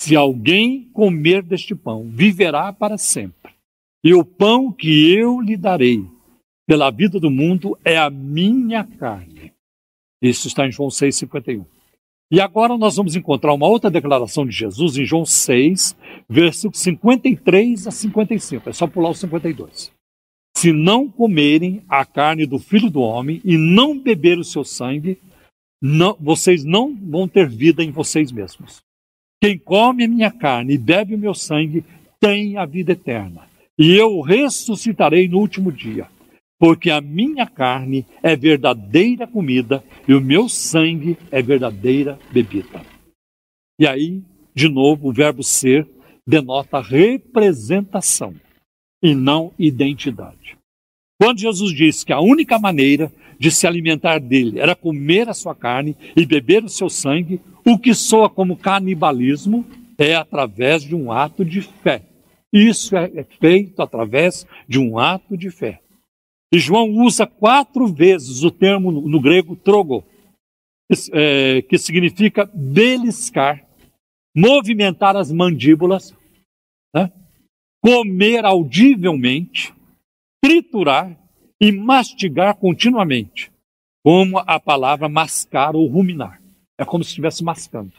Se 0.00 0.14
alguém 0.14 0.88
comer 0.92 1.42
deste 1.42 1.74
pão, 1.74 2.04
viverá 2.08 2.72
para 2.72 2.96
sempre. 2.96 3.52
E 4.02 4.14
o 4.14 4.24
pão 4.24 4.70
que 4.72 5.12
eu 5.12 5.40
lhe 5.40 5.56
darei 5.56 6.13
pela 6.66 6.90
vida 6.90 7.20
do 7.20 7.30
mundo 7.30 7.78
é 7.84 7.96
a 7.96 8.10
minha 8.10 8.84
carne. 8.84 9.52
Isso 10.22 10.48
está 10.48 10.66
em 10.66 10.72
João 10.72 10.88
6,51. 10.88 11.64
E 12.30 12.40
agora 12.40 12.76
nós 12.78 12.96
vamos 12.96 13.14
encontrar 13.14 13.52
uma 13.52 13.68
outra 13.68 13.90
declaração 13.90 14.46
de 14.46 14.52
Jesus 14.52 14.96
em 14.96 15.04
João 15.04 15.26
6, 15.26 15.96
versículos 16.28 16.80
53 16.80 17.86
a 17.86 17.90
55. 17.90 18.70
É 18.70 18.72
só 18.72 18.86
pular 18.86 19.10
o 19.10 19.14
52. 19.14 19.92
Se 20.56 20.72
não 20.72 21.08
comerem 21.08 21.82
a 21.88 22.04
carne 22.04 22.46
do 22.46 22.58
Filho 22.58 22.90
do 22.90 23.00
Homem 23.00 23.40
e 23.44 23.58
não 23.58 23.98
beber 23.98 24.38
o 24.38 24.44
seu 24.44 24.64
sangue, 24.64 25.18
não, 25.82 26.16
vocês 26.18 26.64
não 26.64 26.94
vão 26.94 27.28
ter 27.28 27.48
vida 27.48 27.84
em 27.84 27.90
vocês 27.90 28.32
mesmos. 28.32 28.82
Quem 29.42 29.58
come 29.58 30.04
a 30.04 30.08
minha 30.08 30.30
carne 30.30 30.74
e 30.74 30.78
bebe 30.78 31.14
o 31.14 31.18
meu 31.18 31.34
sangue 31.34 31.84
tem 32.18 32.56
a 32.56 32.64
vida 32.64 32.92
eterna. 32.92 33.46
E 33.78 33.94
eu 33.94 34.20
ressuscitarei 34.22 35.28
no 35.28 35.38
último 35.38 35.70
dia. 35.70 36.08
Porque 36.64 36.90
a 36.90 36.98
minha 36.98 37.46
carne 37.46 38.06
é 38.22 38.34
verdadeira 38.34 39.26
comida 39.26 39.84
e 40.08 40.14
o 40.14 40.20
meu 40.20 40.48
sangue 40.48 41.18
é 41.30 41.42
verdadeira 41.42 42.18
bebida. 42.32 42.80
E 43.78 43.86
aí, 43.86 44.22
de 44.54 44.66
novo, 44.66 45.10
o 45.10 45.12
verbo 45.12 45.42
ser 45.42 45.86
denota 46.26 46.80
representação 46.80 48.34
e 49.02 49.14
não 49.14 49.52
identidade. 49.58 50.56
Quando 51.20 51.40
Jesus 51.40 51.70
disse 51.70 52.06
que 52.06 52.14
a 52.14 52.20
única 52.20 52.58
maneira 52.58 53.12
de 53.38 53.50
se 53.50 53.66
alimentar 53.66 54.18
dele 54.18 54.58
era 54.58 54.74
comer 54.74 55.28
a 55.28 55.34
sua 55.34 55.54
carne 55.54 55.94
e 56.16 56.24
beber 56.24 56.64
o 56.64 56.70
seu 56.70 56.88
sangue, 56.88 57.42
o 57.62 57.78
que 57.78 57.92
soa 57.92 58.30
como 58.30 58.56
canibalismo 58.56 59.66
é 59.98 60.14
através 60.14 60.82
de 60.82 60.94
um 60.94 61.12
ato 61.12 61.44
de 61.44 61.60
fé. 61.60 62.06
Isso 62.50 62.96
é, 62.96 63.10
é 63.16 63.26
feito 63.38 63.82
através 63.82 64.46
de 64.66 64.78
um 64.78 64.98
ato 64.98 65.36
de 65.36 65.50
fé. 65.50 65.83
E 66.52 66.58
João 66.58 66.90
usa 66.90 67.26
quatro 67.26 67.86
vezes 67.86 68.42
o 68.42 68.50
termo 68.50 68.90
no, 68.90 69.20
grego 69.20 69.56
trogo, 69.56 70.04
é, 71.12 71.62
que 71.62 71.76
significa 71.78 72.48
beliscar, 72.54 73.66
movimentar 74.36 75.16
as 75.16 75.32
mandíbulas, 75.32 76.14
né? 76.94 77.10
comer 77.82 78.44
audivelmente, 78.44 79.74
triturar 80.42 81.18
e 81.60 81.72
mastigar 81.72 82.56
continuamente, 82.56 83.50
como 84.04 84.38
a 84.38 84.60
palavra 84.60 85.08
mascar 85.08 85.74
ou 85.74 85.86
ruminar. 85.86 86.40
É 86.78 86.84
como 86.84 87.02
se 87.02 87.10
estivesse 87.10 87.42
mascando. 87.42 87.92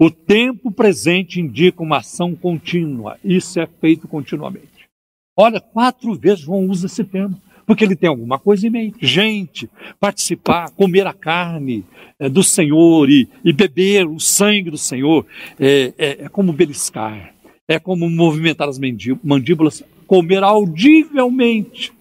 O 0.00 0.10
tempo 0.10 0.72
presente 0.72 1.40
indica 1.40 1.82
uma 1.82 1.98
ação 1.98 2.34
contínua. 2.34 3.18
Isso 3.22 3.60
é 3.60 3.66
feito 3.66 4.08
continuamente. 4.08 4.88
Olha, 5.36 5.60
quatro 5.60 6.14
vezes 6.14 6.40
João 6.40 6.66
usa 6.66 6.86
esse 6.86 7.04
termo, 7.04 7.40
porque 7.66 7.84
ele 7.84 7.96
tem 7.96 8.08
alguma 8.08 8.38
coisa 8.38 8.66
em 8.66 8.70
mente. 8.70 8.96
Gente, 9.00 9.68
participar, 9.98 10.70
comer 10.70 11.06
a 11.06 11.12
carne 11.12 11.84
é, 12.18 12.28
do 12.28 12.42
Senhor 12.42 13.08
e, 13.10 13.28
e, 13.44 13.52
beber 13.52 14.06
o 14.06 14.18
sangue 14.18 14.70
do 14.70 14.78
Senhor 14.78 15.26
é, 15.58 15.92
é, 15.96 16.24
é 16.24 16.28
como 16.28 16.52
beliscar, 16.52 17.34
é 17.68 17.78
como 17.78 18.08
movimentar 18.08 18.68
as 18.68 18.78
mandíbulas, 19.22 19.82
comer 20.06 20.42
audivelmente. 20.42 21.92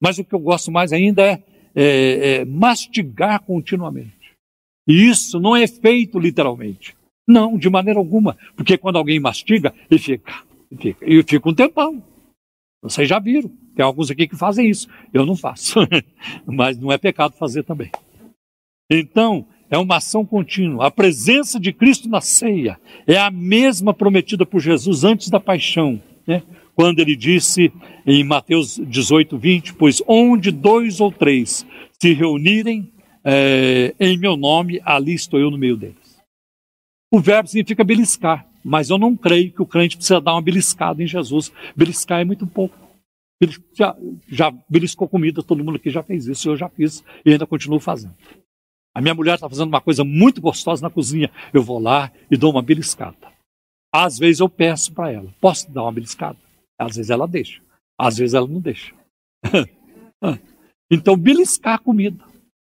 Mas 0.00 0.18
o 0.18 0.24
que 0.24 0.34
eu 0.34 0.40
gosto 0.40 0.70
mais 0.72 0.92
ainda 0.92 1.22
é, 1.22 1.42
é, 1.74 2.36
é 2.36 2.44
mastigar 2.44 3.40
continuamente. 3.40 4.20
E 4.88 5.08
isso 5.08 5.38
não 5.38 5.54
é 5.54 5.66
feito 5.66 6.18
literalmente. 6.18 6.96
Não, 7.28 7.56
de 7.56 7.68
maneira 7.68 7.98
alguma. 7.98 8.36
Porque 8.56 8.78
quando 8.78 8.96
alguém 8.96 9.20
mastiga, 9.20 9.72
ele 9.90 10.00
fica, 10.00 10.42
ele 10.70 10.80
fica, 10.80 11.06
e 11.06 11.22
fica 11.22 11.48
um 11.48 11.54
tempão. 11.54 12.02
Vocês 12.82 13.08
já 13.08 13.18
viram. 13.18 13.50
Tem 13.80 13.86
alguns 13.86 14.10
aqui 14.10 14.28
que 14.28 14.36
fazem 14.36 14.68
isso. 14.68 14.86
Eu 15.10 15.24
não 15.24 15.34
faço. 15.34 15.80
Mas 16.44 16.78
não 16.78 16.92
é 16.92 16.98
pecado 16.98 17.32
fazer 17.32 17.62
também. 17.62 17.90
Então, 18.90 19.46
é 19.70 19.78
uma 19.78 19.96
ação 19.96 20.22
contínua. 20.22 20.86
A 20.86 20.90
presença 20.90 21.58
de 21.58 21.72
Cristo 21.72 22.06
na 22.06 22.20
ceia 22.20 22.78
é 23.06 23.16
a 23.16 23.30
mesma 23.30 23.94
prometida 23.94 24.44
por 24.44 24.60
Jesus 24.60 25.02
antes 25.02 25.30
da 25.30 25.40
paixão. 25.40 25.98
Né? 26.26 26.42
Quando 26.76 27.00
ele 27.00 27.16
disse 27.16 27.72
em 28.06 28.22
Mateus 28.22 28.78
18, 28.86 29.38
20: 29.38 29.72
Pois 29.72 30.02
onde 30.06 30.50
dois 30.50 31.00
ou 31.00 31.10
três 31.10 31.64
se 31.98 32.12
reunirem 32.12 32.92
é, 33.24 33.94
em 33.98 34.18
meu 34.18 34.36
nome, 34.36 34.78
ali 34.84 35.14
estou 35.14 35.40
eu 35.40 35.50
no 35.50 35.56
meio 35.56 35.78
deles. 35.78 36.20
O 37.10 37.18
verbo 37.18 37.48
significa 37.48 37.82
beliscar, 37.82 38.46
mas 38.62 38.90
eu 38.90 38.98
não 38.98 39.16
creio 39.16 39.50
que 39.50 39.62
o 39.62 39.66
crente 39.66 39.96
precisa 39.96 40.20
dar 40.20 40.34
uma 40.34 40.42
beliscada 40.42 41.02
em 41.02 41.06
Jesus. 41.06 41.50
Beliscar 41.74 42.20
é 42.20 42.24
muito 42.26 42.46
pouco. 42.46 42.89
Já, 43.72 43.96
já 44.28 44.50
beliscou 44.68 45.08
comida, 45.08 45.42
todo 45.42 45.64
mundo 45.64 45.76
aqui 45.76 45.88
já 45.88 46.02
fez 46.02 46.26
isso, 46.26 46.50
eu 46.50 46.56
já 46.56 46.68
fiz 46.68 47.02
e 47.24 47.32
ainda 47.32 47.46
continuo 47.46 47.80
fazendo. 47.80 48.14
A 48.94 49.00
minha 49.00 49.14
mulher 49.14 49.34
está 49.34 49.48
fazendo 49.48 49.68
uma 49.68 49.80
coisa 49.80 50.04
muito 50.04 50.40
gostosa 50.40 50.82
na 50.82 50.90
cozinha, 50.90 51.30
eu 51.54 51.62
vou 51.62 51.78
lá 51.78 52.12
e 52.30 52.36
dou 52.36 52.50
uma 52.50 52.62
beliscada. 52.62 53.32
Às 53.92 54.18
vezes 54.18 54.40
eu 54.40 54.48
peço 54.48 54.92
para 54.92 55.10
ela, 55.10 55.32
posso 55.40 55.70
dar 55.70 55.82
uma 55.82 55.92
beliscada? 55.92 56.38
Às 56.78 56.96
vezes 56.96 57.10
ela 57.10 57.26
deixa, 57.26 57.62
às 57.98 58.18
vezes 58.18 58.34
ela 58.34 58.46
não 58.46 58.60
deixa. 58.60 58.94
então, 60.90 61.16
beliscar 61.16 61.74
a 61.74 61.78
comida. 61.78 62.24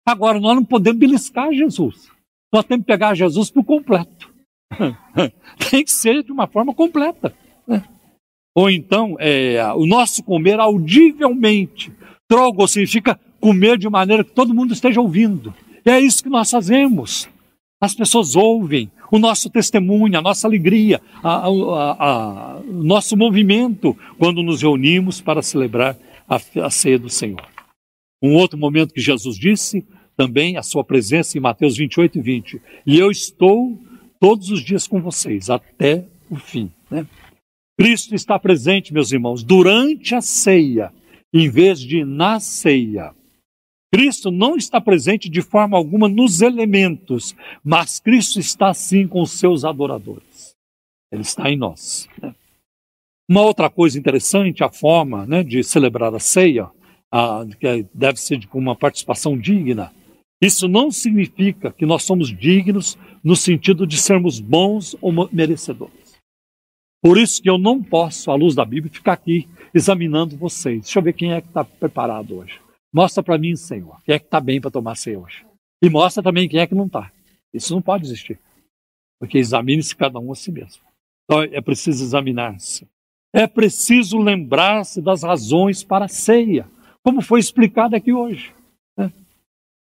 Agora, 0.05 0.39
nós 0.39 0.55
não 0.55 0.65
podemos 0.65 0.99
beliscar 0.99 1.53
Jesus. 1.53 2.09
Nós 2.51 2.65
temos 2.65 2.85
que 2.85 2.91
pegar 2.91 3.13
Jesus 3.13 3.51
por 3.51 3.63
completo. 3.63 4.33
Tem 5.69 5.83
que 5.83 5.91
ser 5.91 6.23
de 6.23 6.31
uma 6.31 6.47
forma 6.47 6.73
completa. 6.73 7.35
Ou 8.55 8.69
então, 8.69 9.15
é, 9.19 9.63
o 9.75 9.85
nosso 9.85 10.23
comer 10.23 10.59
audivelmente. 10.59 11.91
Trogo 12.27 12.67
significa 12.67 13.19
comer 13.39 13.77
de 13.77 13.89
maneira 13.89 14.23
que 14.23 14.31
todo 14.31 14.53
mundo 14.53 14.73
esteja 14.73 15.01
ouvindo. 15.01 15.53
E 15.85 15.89
é 15.89 15.99
isso 15.99 16.23
que 16.23 16.29
nós 16.29 16.49
fazemos. 16.51 17.27
As 17.81 17.95
pessoas 17.95 18.35
ouvem 18.35 18.91
o 19.11 19.17
nosso 19.17 19.49
testemunho, 19.49 20.17
a 20.17 20.21
nossa 20.21 20.47
alegria, 20.47 21.01
a, 21.23 21.47
a, 21.47 21.47
a, 21.47 22.59
o 22.59 22.83
nosso 22.83 23.17
movimento 23.17 23.97
quando 24.17 24.43
nos 24.43 24.61
reunimos 24.61 25.19
para 25.19 25.41
celebrar 25.41 25.97
a 26.29 26.69
ceia 26.69 26.97
do 26.97 27.09
Senhor. 27.09 27.45
Um 28.21 28.35
outro 28.35 28.57
momento 28.57 28.93
que 28.93 29.01
Jesus 29.01 29.35
disse 29.37 29.85
também 30.15 30.55
a 30.55 30.63
sua 30.63 30.83
presença 30.83 31.37
em 31.37 31.41
Mateus 31.41 31.75
28 31.75 32.19
e 32.19 32.21
20. 32.21 32.61
E 32.85 32.99
eu 32.99 33.09
estou 33.09 33.77
todos 34.19 34.51
os 34.51 34.63
dias 34.63 34.87
com 34.87 35.01
vocês 35.01 35.49
até 35.49 36.05
o 36.29 36.35
fim. 36.35 36.71
Né? 36.89 37.05
Cristo 37.79 38.13
está 38.13 38.37
presente, 38.37 38.93
meus 38.93 39.11
irmãos, 39.11 39.43
durante 39.43 40.13
a 40.13 40.21
ceia, 40.21 40.93
em 41.33 41.49
vez 41.49 41.79
de 41.79 42.03
na 42.03 42.39
ceia. 42.39 43.13
Cristo 43.93 44.31
não 44.31 44.55
está 44.55 44.79
presente 44.79 45.29
de 45.29 45.41
forma 45.41 45.77
alguma 45.77 46.07
nos 46.07 46.41
elementos, 46.41 47.35
mas 47.63 47.99
Cristo 47.99 48.39
está 48.39 48.73
sim 48.73 49.07
com 49.07 49.21
os 49.21 49.31
seus 49.31 49.65
adoradores. 49.65 50.55
Ele 51.11 51.23
está 51.23 51.51
em 51.51 51.57
nós. 51.57 52.07
Né? 52.21 52.33
Uma 53.29 53.41
outra 53.41 53.69
coisa 53.69 53.99
interessante, 53.99 54.63
a 54.63 54.69
forma 54.69 55.25
né, 55.25 55.43
de 55.43 55.63
celebrar 55.63 56.13
a 56.13 56.19
ceia, 56.19 56.69
a, 57.11 57.45
que 57.59 57.85
deve 57.93 58.19
ser 58.19 58.45
com 58.47 58.59
uma 58.59 58.75
participação 58.75 59.37
digna. 59.37 59.91
Isso 60.41 60.67
não 60.67 60.89
significa 60.89 61.71
que 61.71 61.85
nós 61.85 62.03
somos 62.03 62.29
dignos 62.29 62.97
no 63.23 63.35
sentido 63.35 63.85
de 63.85 63.97
sermos 63.97 64.39
bons 64.39 64.95
ou 65.01 65.29
merecedores. 65.31 66.00
Por 67.01 67.17
isso 67.17 67.41
que 67.41 67.49
eu 67.49 67.57
não 67.57 67.81
posso, 67.81 68.29
à 68.29 68.35
luz 68.35 68.53
da 68.53 68.63
Bíblia, 68.63 68.93
ficar 68.93 69.13
aqui 69.13 69.49
examinando 69.73 70.37
vocês. 70.37 70.83
Deixa 70.83 70.99
eu 70.99 71.03
ver 71.03 71.13
quem 71.13 71.33
é 71.33 71.41
que 71.41 71.47
está 71.47 71.63
preparado 71.63 72.37
hoje. 72.37 72.59
Mostra 72.93 73.23
para 73.23 73.37
mim, 73.37 73.55
Senhor, 73.55 73.97
quem 74.05 74.15
é 74.15 74.19
que 74.19 74.25
está 74.25 74.39
bem 74.39 74.61
para 74.61 74.69
tomar 74.69 74.95
ceia 74.95 75.19
hoje. 75.19 75.45
E 75.81 75.89
mostra 75.89 76.21
também 76.21 76.47
quem 76.47 76.59
é 76.59 76.67
que 76.67 76.75
não 76.75 76.85
está. 76.85 77.11
Isso 77.53 77.73
não 77.73 77.81
pode 77.81 78.05
existir. 78.05 78.39
Porque 79.19 79.37
examine-se 79.37 79.95
cada 79.95 80.19
um 80.19 80.31
a 80.31 80.35
si 80.35 80.51
mesmo. 80.51 80.83
Então 81.25 81.41
é 81.41 81.61
preciso 81.61 82.03
examinar-se. 82.03 82.87
É 83.33 83.47
preciso 83.47 84.17
lembrar-se 84.19 85.01
das 85.01 85.23
razões 85.23 85.83
para 85.83 86.05
a 86.05 86.09
ceia, 86.09 86.67
como 87.01 87.21
foi 87.21 87.39
explicado 87.39 87.95
aqui 87.95 88.11
hoje. 88.11 88.53
Né? 88.97 89.11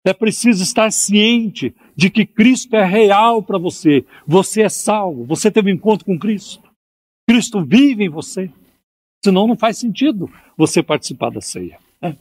É 0.04 0.12
preciso 0.12 0.62
estar 0.62 0.92
ciente 0.92 1.74
de 1.96 2.10
que 2.10 2.26
Cristo 2.26 2.76
é 2.76 2.84
real 2.84 3.42
para 3.42 3.58
você. 3.58 4.04
Você 4.26 4.62
é 4.62 4.68
salvo, 4.68 5.24
você 5.24 5.50
teve 5.50 5.72
um 5.72 5.74
encontro 5.74 6.04
com 6.04 6.18
Cristo. 6.18 6.67
Cristo 7.28 7.62
vive 7.62 8.04
em 8.04 8.08
você. 8.08 8.50
Senão 9.22 9.46
não 9.46 9.56
faz 9.56 9.76
sentido 9.76 10.30
você 10.56 10.82
participar 10.82 11.30
da 11.30 11.42
ceia. 11.42 11.78
Né? 12.00 12.16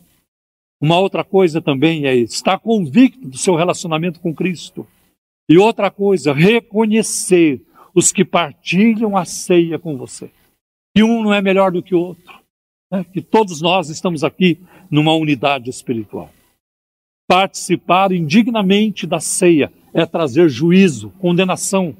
Uma 0.82 1.00
outra 1.00 1.24
coisa 1.24 1.62
também 1.62 2.06
é 2.06 2.16
estar 2.16 2.60
convicto 2.60 3.26
do 3.26 3.38
seu 3.38 3.56
relacionamento 3.56 4.20
com 4.20 4.36
Cristo. 4.36 4.86
E 5.50 5.58
outra 5.58 5.90
coisa, 5.90 6.34
reconhecer 6.34 7.62
os 7.96 8.12
que 8.12 8.26
partilham 8.26 9.16
a 9.16 9.24
ceia 9.24 9.80
com 9.80 9.96
você. 9.96 10.30
Que 10.94 11.04
um 11.04 11.24
não 11.24 11.34
é 11.34 11.42
melhor 11.42 11.72
do 11.72 11.82
que 11.82 11.96
o 11.96 12.00
outro. 12.00 12.38
Né? 12.92 13.06
Que 13.06 13.22
todos 13.22 13.62
nós 13.62 13.90
estamos 13.90 14.26
aqui 14.26 14.60
numa 14.92 15.14
unidade 15.14 15.70
espiritual. 15.70 16.30
Participar 17.30 18.12
indignamente 18.12 19.08
da 19.08 19.22
ceia 19.22 19.72
é 19.94 20.06
trazer 20.06 20.50
juízo, 20.50 21.12
condenação. 21.12 21.96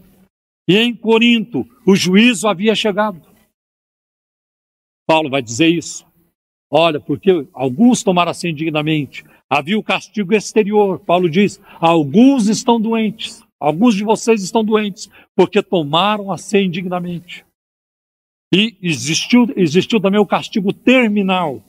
E 0.68 0.78
em 0.78 0.94
Corinto, 0.94 1.66
o 1.86 1.96
juízo 1.96 2.48
havia 2.48 2.76
chegado. 2.76 3.22
Paulo 5.08 5.30
vai 5.30 5.42
dizer 5.42 5.68
isso. 5.68 6.06
Olha, 6.70 7.00
porque 7.00 7.48
alguns 7.54 8.04
tomaram 8.04 8.32
assim 8.32 8.50
indignamente. 8.50 9.24
Havia 9.50 9.80
o 9.80 9.84
castigo 9.84 10.34
exterior. 10.34 11.00
Paulo 11.00 11.30
diz: 11.30 11.62
alguns 11.80 12.48
estão 12.48 12.80
doentes. 12.80 13.42
Alguns 13.60 13.96
de 13.96 14.04
vocês 14.04 14.44
estão 14.44 14.64
doentes 14.64 15.10
porque 15.36 15.64
tomaram 15.64 16.32
a 16.32 16.38
ceia 16.38 16.66
indignamente. 16.66 17.46
E 18.54 18.78
existiu, 18.82 19.48
existiu 19.56 20.00
também 20.00 20.20
o 20.20 20.26
castigo 20.26 20.74
terminal, 20.74 21.64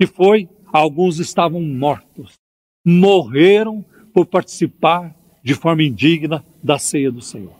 que 0.00 0.06
foi: 0.08 0.48
alguns 0.72 1.20
estavam 1.20 1.62
mortos. 1.62 2.34
Morreram 2.84 3.84
por 4.12 4.26
participar 4.26 5.14
de 5.44 5.54
forma 5.54 5.84
indigna 5.84 6.44
da 6.62 6.78
ceia 6.78 7.12
do 7.12 7.22
Senhor. 7.22 7.59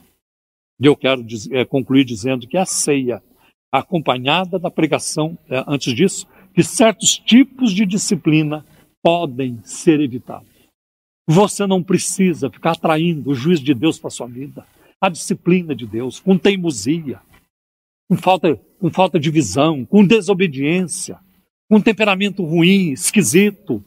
E 0.80 0.86
eu 0.86 0.96
quero 0.96 1.24
é, 1.52 1.64
concluir 1.64 2.04
dizendo 2.04 2.46
que 2.46 2.56
a 2.56 2.64
ceia, 2.64 3.22
acompanhada 3.70 4.58
da 4.58 4.70
pregação, 4.70 5.36
é, 5.48 5.62
antes 5.68 5.94
disso, 5.94 6.26
que 6.54 6.62
certos 6.62 7.18
tipos 7.18 7.72
de 7.72 7.84
disciplina 7.84 8.64
podem 9.02 9.60
ser 9.62 10.00
evitados. 10.00 10.48
Você 11.28 11.66
não 11.66 11.82
precisa 11.82 12.50
ficar 12.50 12.72
atraindo 12.72 13.30
o 13.30 13.34
juiz 13.34 13.60
de 13.60 13.74
Deus 13.74 13.98
para 13.98 14.10
sua 14.10 14.26
vida, 14.26 14.66
a 15.00 15.08
disciplina 15.08 15.74
de 15.74 15.86
Deus, 15.86 16.18
com 16.18 16.36
teimosia, 16.36 17.20
com 18.08 18.16
falta, 18.16 18.56
com 18.80 18.90
falta 18.90 19.20
de 19.20 19.30
visão, 19.30 19.84
com 19.84 20.04
desobediência, 20.04 21.18
com 21.70 21.80
temperamento 21.80 22.42
ruim, 22.44 22.90
esquisito, 22.90 23.84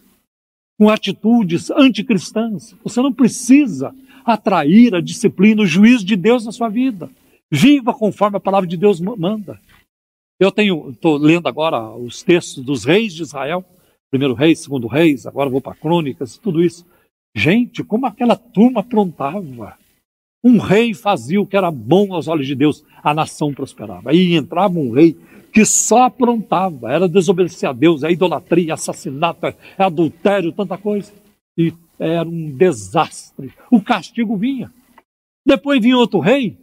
com 0.79 0.89
atitudes 0.89 1.69
anticristãs. 1.71 2.73
Você 2.83 3.01
não 3.01 3.11
precisa 3.11 3.93
atrair 4.25 4.95
a 4.95 5.01
disciplina, 5.01 5.61
o 5.61 5.67
juiz 5.67 6.03
de 6.03 6.15
Deus 6.15 6.45
na 6.45 6.51
sua 6.51 6.69
vida. 6.69 7.09
Viva 7.51 7.93
conforme 7.93 8.37
a 8.37 8.39
palavra 8.39 8.67
de 8.67 8.77
Deus 8.77 8.99
manda. 8.99 9.59
Eu 10.39 10.51
tenho, 10.51 10.89
estou 10.89 11.17
lendo 11.17 11.47
agora 11.47 11.89
os 11.95 12.23
textos 12.23 12.63
dos 12.63 12.83
reis 12.83 13.13
de 13.13 13.21
Israel, 13.21 13.63
primeiro 14.09 14.33
reis, 14.33 14.59
segundo 14.59 14.87
reis, 14.87 15.25
agora 15.25 15.49
vou 15.49 15.61
para 15.61 15.75
crônicas, 15.75 16.37
tudo 16.37 16.63
isso. 16.63 16.85
Gente, 17.35 17.83
como 17.83 18.05
aquela 18.05 18.35
turma 18.35 18.81
aprontava. 18.81 19.77
Um 20.43 20.57
rei 20.57 20.93
fazia 20.93 21.39
o 21.39 21.47
que 21.47 21.55
era 21.55 21.71
bom 21.71 22.13
aos 22.13 22.27
olhos 22.27 22.45
de 22.45 22.53
Deus, 22.53 22.83
a 23.01 23.13
nação 23.13 23.53
prosperava. 23.53 24.11
Aí 24.11 24.33
entrava 24.33 24.77
um 24.77 24.91
rei 24.91 25.15
que 25.53 25.63
só 25.63 26.03
aprontava, 26.03 26.91
era 26.91 27.07
desobedecer 27.07 27.69
a 27.69 27.73
Deus, 27.73 28.03
é 28.03 28.11
idolatria, 28.11 28.73
assassinato, 28.73 29.45
é 29.45 29.55
adultério, 29.77 30.51
tanta 30.51 30.77
coisa. 30.77 31.13
E 31.57 31.71
era 31.99 32.27
um 32.27 32.55
desastre. 32.55 33.53
O 33.71 33.81
castigo 33.81 34.35
vinha. 34.35 34.71
Depois 35.45 35.81
vinha 35.81 35.97
outro 35.97 36.19
rei. 36.19 36.57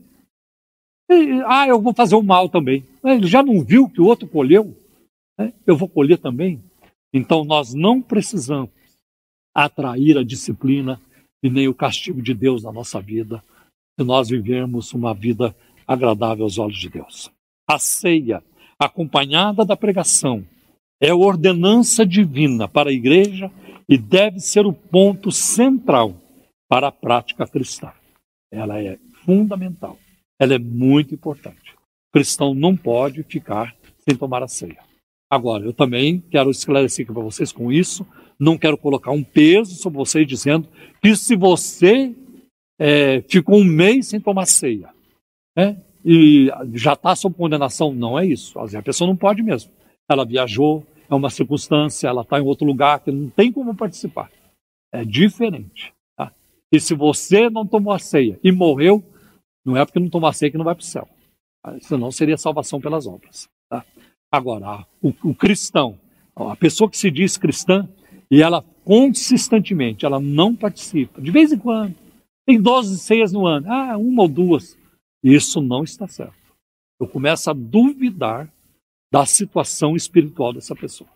E, 1.10 1.42
ah, 1.46 1.66
eu 1.66 1.80
vou 1.80 1.92
fazer 1.92 2.14
o 2.14 2.22
mal 2.22 2.48
também. 2.48 2.84
Ele 3.04 3.26
já 3.26 3.42
não 3.42 3.64
viu 3.64 3.88
que 3.88 4.00
o 4.00 4.06
outro 4.06 4.28
colheu? 4.28 4.76
Né? 5.38 5.52
Eu 5.66 5.76
vou 5.76 5.88
colher 5.88 6.18
também. 6.18 6.62
Então 7.12 7.44
nós 7.44 7.74
não 7.74 8.00
precisamos 8.00 8.70
atrair 9.54 10.16
a 10.16 10.22
disciplina 10.22 11.00
e 11.42 11.50
nem 11.50 11.68
o 11.68 11.74
castigo 11.74 12.22
de 12.22 12.34
Deus 12.34 12.62
na 12.62 12.70
nossa 12.70 13.00
vida, 13.00 13.42
se 13.98 14.04
nós 14.04 14.28
vivermos 14.28 14.92
uma 14.92 15.14
vida 15.14 15.54
agradável 15.86 16.44
aos 16.44 16.58
olhos 16.58 16.78
de 16.78 16.88
Deus. 16.88 17.30
A 17.68 17.78
ceia, 17.78 18.42
acompanhada 18.78 19.64
da 19.64 19.76
pregação, 19.76 20.44
é 21.00 21.12
ordenança 21.14 22.04
divina 22.04 22.68
para 22.68 22.90
a 22.90 22.92
igreja 22.92 23.50
e 23.90 23.98
deve 23.98 24.38
ser 24.38 24.64
o 24.64 24.72
ponto 24.72 25.32
central 25.32 26.14
para 26.68 26.86
a 26.86 26.92
prática 26.92 27.44
cristã. 27.44 27.92
Ela 28.52 28.80
é 28.80 28.96
fundamental, 29.24 29.98
ela 30.38 30.54
é 30.54 30.58
muito 30.58 31.12
importante. 31.12 31.74
O 31.74 32.12
cristão 32.12 32.54
não 32.54 32.76
pode 32.76 33.24
ficar 33.24 33.74
sem 34.08 34.16
tomar 34.16 34.44
a 34.44 34.48
ceia. 34.48 34.78
Agora, 35.28 35.64
eu 35.64 35.72
também 35.72 36.20
quero 36.30 36.50
esclarecer 36.50 37.04
aqui 37.04 37.12
para 37.12 37.22
vocês 37.22 37.52
com 37.52 37.72
isso, 37.72 38.06
não 38.38 38.56
quero 38.56 38.78
colocar 38.78 39.10
um 39.10 39.22
peso 39.22 39.74
sobre 39.74 39.98
vocês 39.98 40.26
dizendo 40.26 40.68
que 41.02 41.14
se 41.16 41.36
você 41.36 42.14
é, 42.78 43.22
ficou 43.28 43.58
um 43.58 43.64
mês 43.64 44.06
sem 44.06 44.20
tomar 44.20 44.46
ceia, 44.46 44.88
né, 45.56 45.80
e 46.04 46.50
já 46.72 46.94
está 46.94 47.14
sob 47.14 47.36
condenação, 47.36 47.92
não 47.92 48.18
é 48.18 48.26
isso. 48.26 48.58
A 48.58 48.82
pessoa 48.82 49.06
não 49.06 49.16
pode 49.16 49.42
mesmo. 49.42 49.70
Ela 50.08 50.24
viajou, 50.24 50.86
é 51.10 51.14
uma 51.14 51.28
circunstância, 51.28 52.06
ela 52.06 52.22
está 52.22 52.38
em 52.38 52.44
outro 52.44 52.64
lugar 52.64 53.00
que 53.00 53.10
não 53.10 53.28
tem 53.28 53.52
como 53.52 53.74
participar. 53.74 54.30
É 54.92 55.04
diferente. 55.04 55.92
Tá? 56.16 56.32
E 56.72 56.78
se 56.78 56.94
você 56.94 57.50
não 57.50 57.66
tomou 57.66 57.92
a 57.92 57.98
ceia 57.98 58.38
e 58.44 58.52
morreu, 58.52 59.02
não 59.64 59.76
é 59.76 59.84
porque 59.84 59.98
não 59.98 60.08
tomou 60.08 60.28
a 60.28 60.32
ceia 60.32 60.50
que 60.50 60.56
não 60.56 60.64
vai 60.64 60.74
para 60.74 60.82
o 60.82 60.86
céu. 60.86 61.08
Tá? 61.64 61.78
Senão 61.80 62.12
seria 62.12 62.36
salvação 62.36 62.80
pelas 62.80 63.06
obras. 63.06 63.48
Tá? 63.68 63.84
Agora, 64.30 64.86
o, 65.02 65.12
o 65.24 65.34
cristão, 65.34 65.98
a 66.36 66.54
pessoa 66.54 66.88
que 66.88 66.96
se 66.96 67.10
diz 67.10 67.36
cristã, 67.36 67.88
e 68.30 68.40
ela 68.40 68.64
consistentemente, 68.84 70.06
ela 70.06 70.20
não 70.20 70.54
participa, 70.54 71.20
de 71.20 71.30
vez 71.32 71.52
em 71.52 71.58
quando, 71.58 71.96
tem 72.46 72.60
12 72.60 72.98
ceias 72.98 73.32
no 73.32 73.46
ano, 73.46 73.70
ah, 73.70 73.98
uma 73.98 74.22
ou 74.22 74.28
duas. 74.28 74.78
Isso 75.22 75.60
não 75.60 75.82
está 75.82 76.06
certo. 76.06 76.34
Eu 77.00 77.08
começo 77.08 77.50
a 77.50 77.52
duvidar 77.52 78.52
da 79.12 79.26
situação 79.26 79.96
espiritual 79.96 80.52
dessa 80.52 80.74
pessoa. 80.74 81.10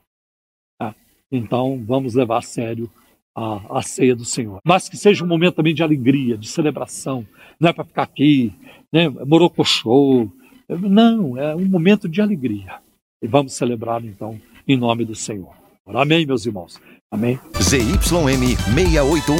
Tá? 0.78 0.94
Então, 1.30 1.82
vamos 1.86 2.14
levar 2.14 2.38
a 2.38 2.42
sério 2.42 2.90
a, 3.34 3.78
a 3.78 3.82
ceia 3.82 4.14
do 4.14 4.24
Senhor. 4.24 4.58
Mas 4.64 4.88
que 4.88 4.96
seja 4.96 5.24
um 5.24 5.28
momento 5.28 5.56
também 5.56 5.74
de 5.74 5.82
alegria, 5.82 6.38
de 6.38 6.48
celebração. 6.48 7.26
Não 7.58 7.70
é 7.70 7.72
para 7.72 7.84
ficar 7.84 8.02
aqui, 8.02 8.52
né, 8.92 9.08
morocochô. 9.08 10.28
Não, 10.68 11.36
é 11.36 11.54
um 11.54 11.66
momento 11.66 12.08
de 12.08 12.20
alegria. 12.20 12.78
E 13.20 13.26
vamos 13.26 13.54
celebrar 13.54 14.04
então 14.04 14.40
em 14.66 14.76
nome 14.76 15.04
do 15.04 15.14
Senhor. 15.14 15.54
Amém, 15.86 16.24
meus 16.24 16.46
irmãos. 16.46 16.80
Amém. 17.10 17.38
ZYM 17.60 18.56
681, 18.74 19.36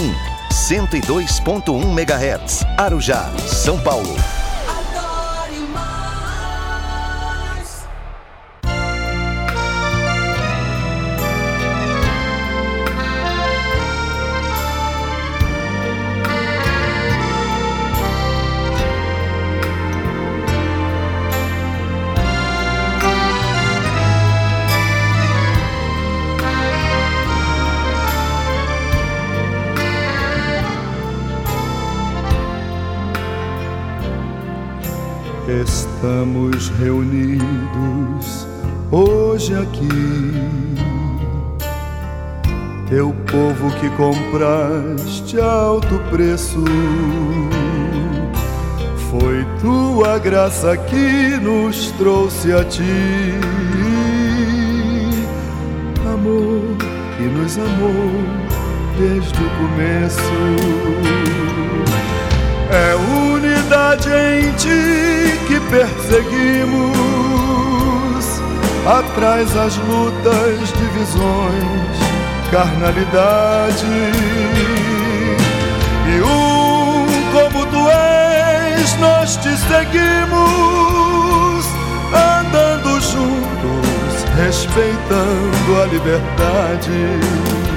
102.1 0.52 1.98
MHz, 1.98 2.64
Arujá, 2.78 3.36
São 3.38 3.82
Paulo. 3.82 4.43
Estamos 36.24 36.70
reunidos 36.78 38.46
hoje 38.90 39.54
aqui, 39.56 39.88
teu 42.88 43.14
povo 43.30 43.70
que 43.78 43.90
compraste 43.90 45.38
alto 45.38 45.98
preço. 46.10 46.64
Foi 49.10 49.44
tua 49.60 50.18
graça 50.18 50.74
que 50.78 51.36
nos 51.42 51.90
trouxe 51.98 52.54
a 52.54 52.64
ti, 52.64 52.82
amor 56.10 56.62
que 57.18 57.24
nos 57.24 57.58
amou 57.58 58.10
desde 58.98 59.42
o 59.42 59.50
começo. 59.58 60.22
É 62.70 62.94
unidade 62.94 63.23
ti 64.56 65.38
que 65.46 65.60
perseguimos, 65.70 66.94
atrás 68.86 69.56
as 69.56 69.76
lutas, 69.76 70.72
divisões, 70.78 71.96
carnalidade. 72.50 73.86
E 76.06 76.20
um 76.22 77.06
como 77.32 77.66
tu 77.66 77.88
és, 77.90 78.96
nós 78.98 79.36
te 79.36 79.56
seguimos, 79.56 80.06
andando 82.12 83.00
juntos, 83.00 84.24
respeitando 84.36 85.82
a 85.82 85.86
liberdade. 85.86 87.73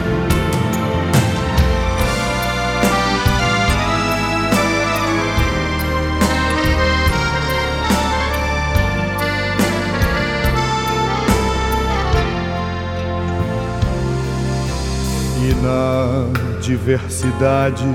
Na 15.62 16.26
diversidade 16.62 17.86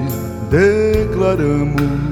declaramos 0.51 2.03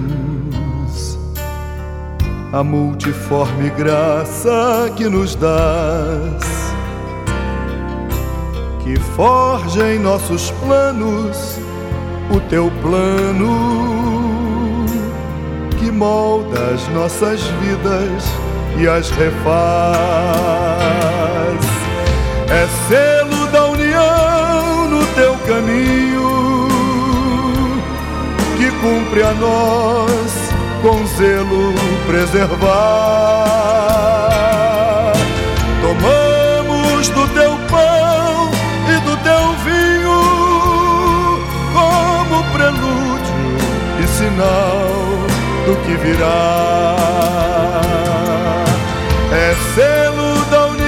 a 2.53 2.65
multiforme 2.65 3.71
graça 3.71 4.91
que 4.97 5.09
nos 5.09 5.37
dás, 5.37 6.75
que 8.83 8.99
forja 9.15 9.95
em 9.95 9.99
nossos 9.99 10.51
planos 10.63 11.59
o 12.31 12.41
teu 12.49 12.71
plano, 12.83 14.87
que 15.79 15.91
molda 15.91 16.59
as 16.75 16.89
nossas 16.89 17.43
vidas 17.43 18.25
e 18.79 18.89
as 18.89 19.11
refaz. 19.11 19.51
É 22.49 22.67
selo 22.89 23.30
caminho 25.61 26.69
que 28.57 28.71
cumpre 28.81 29.23
a 29.23 29.33
nós 29.35 30.33
com 30.83 31.07
zelo 31.19 31.75
preservar. 32.07 33.53
Tomamos 35.83 37.09
do 37.11 37.29
teu 37.29 37.59
pão 37.69 38.51
e 38.89 39.01
do 39.05 39.17
teu 39.19 39.53
vinho 39.65 40.21
como 41.75 42.43
prelúdio 42.55 43.35
e 44.03 44.07
sinal 44.09 44.89
do 45.67 45.77
que 45.85 45.95
virá. 45.99 46.97
É 49.33 49.55
selo 49.75 50.45
da 50.51 50.67
união 50.69 50.80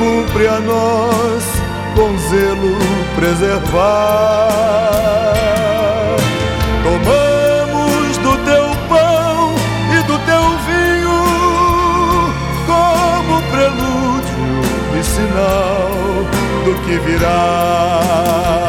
cumpre 0.00 0.46
a 0.48 0.58
nós 0.60 1.44
com 1.94 2.16
zelo 2.30 2.74
preservar. 3.14 4.48
Tomamos 6.82 8.16
do 8.18 8.32
teu 8.46 8.64
pão 8.88 9.54
e 9.92 10.02
do 10.04 10.18
teu 10.24 10.44
vinho 10.68 11.20
como 12.66 13.42
prelúdio 13.52 14.40
e 14.98 15.04
sinal 15.04 15.90
do 16.64 16.72
que 16.86 16.98
virá. 16.98 18.59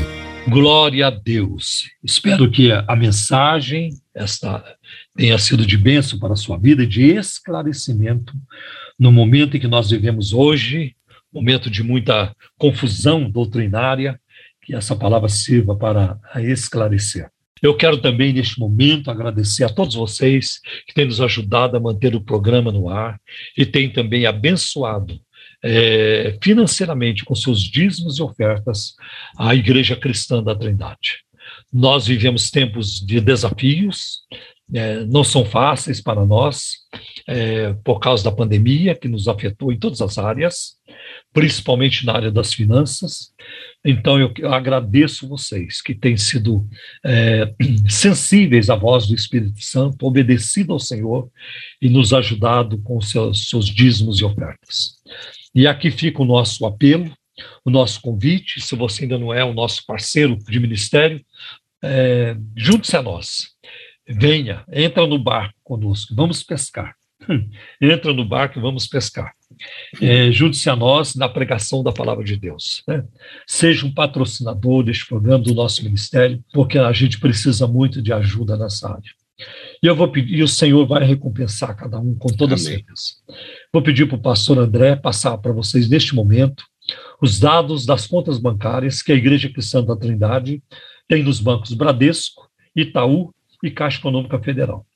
Glória 0.49 1.09
a 1.09 1.11
Deus. 1.11 1.91
Espero 2.05 2.49
que 2.49 2.71
a 2.71 2.95
mensagem 2.95 3.91
esta 4.15 4.63
tenha 5.15 5.37
sido 5.39 5.67
de 5.67 5.77
bênção 5.77 6.19
para 6.19 6.33
a 6.33 6.37
sua 6.37 6.57
vida 6.57 6.85
e 6.85 6.87
de 6.87 7.17
esclarecimento 7.17 8.33
no 8.99 9.13
momento 9.13 9.57
em 9.57 9.61
que 9.61 9.69
nós 9.69 9.91
vivemos 9.91 10.33
hoje, 10.33 10.95
momento 11.33 11.71
de 11.71 11.83
muita 11.83 12.35
confusão 12.57 13.31
doutrinária, 13.31 14.21
que 14.63 14.75
essa 14.75 14.97
palavra 14.97 15.29
sirva 15.29 15.77
para 15.77 16.19
esclarecer. 16.37 17.31
Eu 17.63 17.77
quero 17.77 17.99
também, 17.99 18.33
neste 18.33 18.59
momento, 18.61 19.11
agradecer 19.11 19.65
a 19.65 19.69
todos 19.69 19.95
vocês 19.95 20.61
que 20.87 20.93
têm 20.93 21.07
nos 21.07 21.21
ajudado 21.21 21.77
a 21.77 21.81
manter 21.81 22.15
o 22.15 22.21
programa 22.21 22.71
no 22.71 22.89
ar 22.89 23.19
e 23.57 23.65
têm 23.65 23.91
também 23.91 24.27
abençoado 24.27 25.19
é, 25.65 26.39
financeiramente 26.43 27.25
com 27.25 27.35
seus 27.35 27.61
dízimos 27.63 28.19
e 28.19 28.23
ofertas 28.23 28.95
a 29.39 29.55
Igreja 29.55 29.97
Cristã 29.97 30.43
da 30.43 30.55
Trindade. 30.55 31.25
Nós 31.73 32.07
vivemos 32.07 32.51
tempos 32.51 33.01
de 33.05 33.21
desafios, 33.21 34.21
é, 34.73 35.05
não 35.05 35.25
são 35.25 35.45
fáceis 35.45 36.01
para 36.01 36.25
nós, 36.27 36.77
é, 37.27 37.73
por 37.85 37.99
causa 38.01 38.25
da 38.25 38.33
pandemia 38.33 38.95
que 38.95 39.09
nos 39.09 39.29
afetou 39.29 39.73
em 39.73 39.79
todas 39.79 40.01
as 40.01 40.19
áreas, 40.19 40.76
principalmente 41.37 42.07
na 42.07 42.15
área 42.15 42.31
das 42.31 42.55
finanças. 42.55 43.31
Então, 43.85 44.19
eu, 44.19 44.33
agradeço 44.51 45.29
vocês 45.29 45.83
que 45.83 45.95
têm 45.95 46.17
sido 46.17 46.67
é, 47.05 47.53
sensíveis 47.91 48.71
à 48.71 48.75
voz 48.75 49.07
do 49.07 49.15
Espírito 49.15 49.61
Santo, 49.63 50.07
obedecido 50.07 50.73
ao 50.73 50.79
Senhor 50.79 51.31
e 51.81 51.91
nos 51.91 52.15
ajudado 52.15 52.79
com 52.79 52.99
seus, 53.03 53.51
seus 53.51 53.67
dízimos 53.67 54.19
e 54.19 54.25
ofertas. 54.25 54.95
E 55.55 55.67
aqui 55.67 55.91
fica 55.91 56.23
o 56.23 56.25
nosso 56.25 56.65
apelo, 56.65 57.13
o 57.63 57.71
nosso 57.71 58.01
convite. 58.01 58.59
Se 58.59 58.75
você 58.75 59.03
ainda 59.03 59.19
não 59.19 59.31
é 59.31 59.45
o 59.45 59.53
nosso 59.53 59.85
parceiro 59.85 60.39
de 60.39 60.59
ministério, 60.59 61.23
é, 61.85 62.35
junte-se 62.57 62.97
a 62.97 63.03
nós 63.03 63.49
venha, 64.09 64.65
entra 64.73 65.07
no 65.07 65.19
barco 65.19 65.55
conosco, 65.63 66.15
vamos 66.15 66.43
pescar. 66.43 66.97
Entra 67.81 68.13
no 68.13 68.25
barco 68.25 68.59
e 68.59 68.63
vamos 68.63 68.87
pescar. 68.87 69.33
É, 70.01 70.31
Junte-se 70.31 70.69
a 70.69 70.77
nós 70.77 71.15
na 71.15 71.29
pregação 71.29 71.83
da 71.83 71.93
palavra 71.93 72.25
de 72.25 72.37
Deus. 72.37 72.83
Né? 72.87 73.05
Seja 73.47 73.87
um 73.87 73.93
patrocinador 73.93 74.83
deste 74.83 75.07
programa, 75.07 75.43
do 75.43 75.55
nosso 75.55 75.83
ministério, 75.85 76.43
porque 76.53 76.79
a 76.79 76.93
gente 76.93 77.19
precisa 77.21 77.67
muito 77.67 78.03
de 78.03 78.13
ajuda 78.13 78.57
nessa 78.57 78.91
área. 78.91 79.11
E 79.83 79.87
eu 79.87 79.95
vou 79.95 80.09
pedir, 80.09 80.39
e 80.39 80.43
o 80.43 80.49
Senhor 80.49 80.87
vai 80.87 81.05
recompensar 81.05 81.77
cada 81.77 81.99
um 82.01 82.15
com 82.15 82.29
toda 82.29 82.55
Amém. 82.55 82.65
certeza. 82.65 83.13
Vou 83.73 83.83
pedir 83.83 84.07
para 84.07 84.17
o 84.17 84.23
pastor 84.23 84.59
André 84.59 84.97
passar 84.97 85.37
para 85.39 85.53
vocês 85.53 85.89
neste 85.89 86.15
momento 86.15 86.65
os 87.21 87.39
dados 87.39 87.85
das 87.85 88.07
contas 88.07 88.39
bancárias 88.39 89.03
que 89.03 89.13
a 89.13 89.15
Igreja 89.15 89.51
Cristã 89.51 89.83
da 89.83 89.97
Trindade 89.97 90.63
tem 91.09 91.23
nos 91.23 91.41
bancos 91.41 91.73
Bradesco, 91.73 92.49
Itaú 92.75 93.35
e 93.63 93.71
Caixa 93.71 93.99
Econômica 93.99 94.39
Federal. 94.39 94.87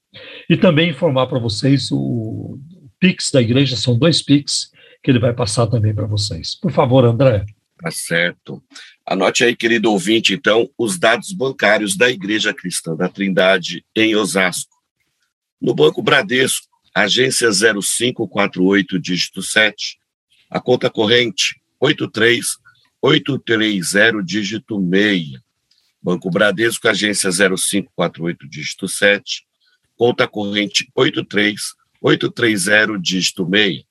E 0.48 0.56
também 0.56 0.90
informar 0.90 1.26
para 1.26 1.38
vocês 1.38 1.90
o 1.92 2.58
Pix 2.98 3.30
da 3.30 3.40
igreja, 3.40 3.76
são 3.76 3.98
dois 3.98 4.22
Pix 4.22 4.70
que 5.02 5.10
ele 5.10 5.18
vai 5.18 5.32
passar 5.32 5.66
também 5.66 5.94
para 5.94 6.06
vocês. 6.06 6.54
Por 6.54 6.70
favor, 6.70 7.02
André. 7.04 7.46
Tá 7.78 7.90
certo. 7.90 8.62
Anote 9.06 9.42
aí, 9.42 9.56
querido 9.56 9.90
ouvinte, 9.90 10.34
então, 10.34 10.68
os 10.76 10.98
dados 10.98 11.32
bancários 11.32 11.96
da 11.96 12.10
Igreja 12.10 12.52
Cristã 12.52 12.94
da 12.94 13.08
Trindade 13.08 13.82
em 13.96 14.14
Osasco. 14.14 14.76
No 15.58 15.74
Banco 15.74 16.02
Bradesco, 16.02 16.68
agência 16.94 17.48
0548, 17.50 18.98
dígito 18.98 19.42
7, 19.42 19.98
a 20.50 20.60
conta 20.60 20.90
corrente 20.90 21.58
83830, 21.80 24.22
dígito 24.22 24.78
6. 24.78 25.40
Banco 26.02 26.30
Bradesco, 26.30 26.86
agência 26.86 27.30
0548, 27.30 28.46
dígito 28.46 28.86
7, 28.86 29.46
conta 30.00 30.26
corrente 30.26 30.90
83830, 30.94 32.98
dígito 32.98 33.46
6. 33.46 33.84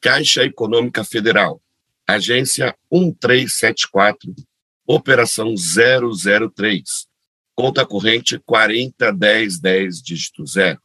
Caixa 0.00 0.44
Econômica 0.44 1.02
Federal, 1.02 1.60
agência 2.06 2.76
1374, 2.88 4.32
operação 4.86 5.52
003, 5.56 7.08
conta 7.56 7.84
corrente 7.84 8.38
401010, 8.38 10.00
dígito 10.00 10.46
0. 10.46 10.80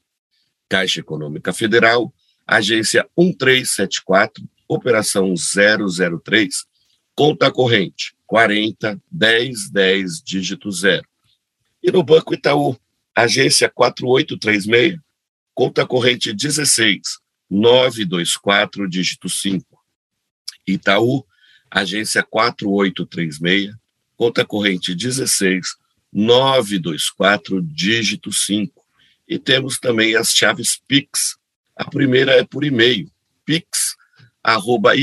Caixa 0.68 1.02
Econômica 1.02 1.54
Federal, 1.54 2.12
agência 2.48 3.08
1374, 3.16 4.44
operação 4.68 5.36
003, 5.36 6.66
conta 7.14 7.52
corrente 7.52 8.16
401010, 8.26 10.24
dígito 10.26 10.72
0. 10.72 11.08
E 11.84 11.92
no 11.92 12.02
Banco 12.02 12.34
Itaú, 12.34 12.76
agência 13.18 13.68
4836, 13.68 15.00
conta 15.56 15.88
corrente 15.88 16.32
16 16.32 17.18
924, 17.50 18.88
dígito 18.88 19.28
5. 19.28 19.66
Itaú, 20.68 21.26
agência 21.72 22.22
4836, 22.22 23.74
conta 24.16 24.46
corrente 24.46 24.94
16 24.94 25.78
924, 26.14 27.60
dígito 27.64 28.32
5. 28.32 28.86
E 29.28 29.40
temos 29.40 29.80
também 29.80 30.16
as 30.16 30.32
chaves 30.32 30.80
Pix. 30.88 31.40
A 31.76 31.90
primeira 31.90 32.34
é 32.34 32.44
por 32.44 32.64
e-mail, 32.64 33.12
pix, 33.44 33.96
arroba. 34.44 34.94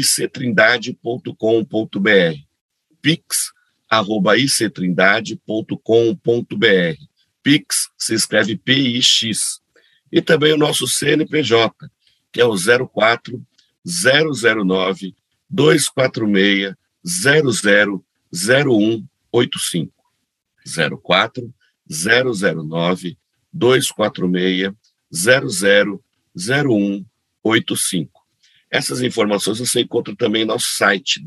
Pix, 3.03 3.53
arroba. 3.91 4.37
Pix 7.45 7.89
se 7.97 8.13
escreve 8.15 8.57
P-I-X. 8.57 9.61
E 10.11 10.21
também 10.23 10.53
o 10.55 10.59
nosso 10.59 10.89
CNPJ, 10.89 11.73
que 12.33 12.41
é 12.41 12.45
o 12.45 12.57
04 12.89 13.41
009 13.85 15.15
246 15.51 16.75
000185. 17.05 19.93
04 21.03 21.55
009 21.89 23.19
246 23.53 24.73
000185. 26.35 28.25
Essas 28.71 29.03
informações 29.03 29.59
você 29.59 29.83
encontra 29.83 30.17
também 30.17 30.47
no 30.47 30.55
nosso 30.55 30.69
site 30.69 31.21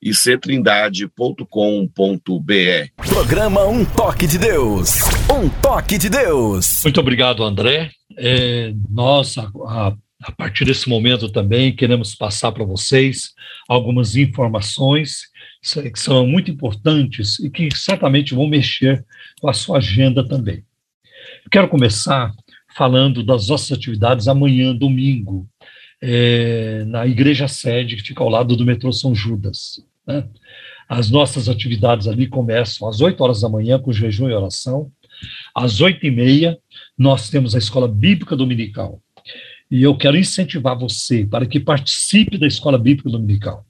www.ictrindade.com.br. 0.00 2.88
Programa 2.96 3.66
Um 3.66 3.84
Toque 3.84 4.26
de 4.26 4.38
Deus. 4.38 5.00
Um 5.30 5.48
Toque 5.60 5.98
de 5.98 6.08
Deus. 6.08 6.82
Muito 6.84 7.00
obrigado, 7.00 7.42
André. 7.42 7.90
É, 8.16 8.72
nós, 8.88 9.36
a, 9.36 9.50
a, 9.66 9.92
a 10.22 10.32
partir 10.32 10.64
desse 10.64 10.88
momento 10.88 11.28
também, 11.30 11.74
queremos 11.74 12.14
passar 12.14 12.52
para 12.52 12.64
vocês 12.64 13.32
algumas 13.68 14.16
informações 14.16 15.22
que 15.92 15.98
são 15.98 16.26
muito 16.26 16.50
importantes 16.50 17.38
e 17.40 17.50
que 17.50 17.68
certamente 17.76 18.34
vão 18.34 18.46
mexer 18.46 19.04
com 19.40 19.48
a 19.48 19.52
sua 19.52 19.78
agenda 19.78 20.26
também. 20.26 20.64
Eu 21.44 21.50
quero 21.50 21.68
começar 21.68 22.32
falando 22.76 23.24
das 23.24 23.48
nossas 23.48 23.76
atividades 23.76 24.28
amanhã, 24.28 24.74
domingo, 24.74 25.48
é, 26.00 26.84
na 26.86 27.06
igreja 27.06 27.48
sede, 27.48 27.96
que 27.96 28.02
fica 28.02 28.22
ao 28.22 28.28
lado 28.28 28.56
do 28.56 28.64
metrô 28.64 28.92
São 28.92 29.14
Judas. 29.14 29.80
Né? 30.08 30.24
As 30.88 31.10
nossas 31.10 31.50
atividades 31.50 32.08
ali 32.08 32.26
começam 32.26 32.88
às 32.88 33.02
8 33.02 33.22
horas 33.22 33.42
da 33.42 33.48
manhã, 33.48 33.78
com 33.78 33.92
jejum 33.92 34.30
e 34.30 34.32
oração. 34.32 34.90
Às 35.54 35.82
8 35.82 36.06
e 36.06 36.10
meia, 36.10 36.58
nós 36.96 37.28
temos 37.28 37.54
a 37.54 37.58
escola 37.58 37.86
bíblica 37.86 38.34
dominical. 38.34 39.00
E 39.70 39.82
eu 39.82 39.94
quero 39.94 40.16
incentivar 40.16 40.78
você 40.78 41.26
para 41.26 41.44
que 41.44 41.60
participe 41.60 42.38
da 42.38 42.46
escola 42.46 42.78
bíblica 42.78 43.10
dominical. 43.10 43.66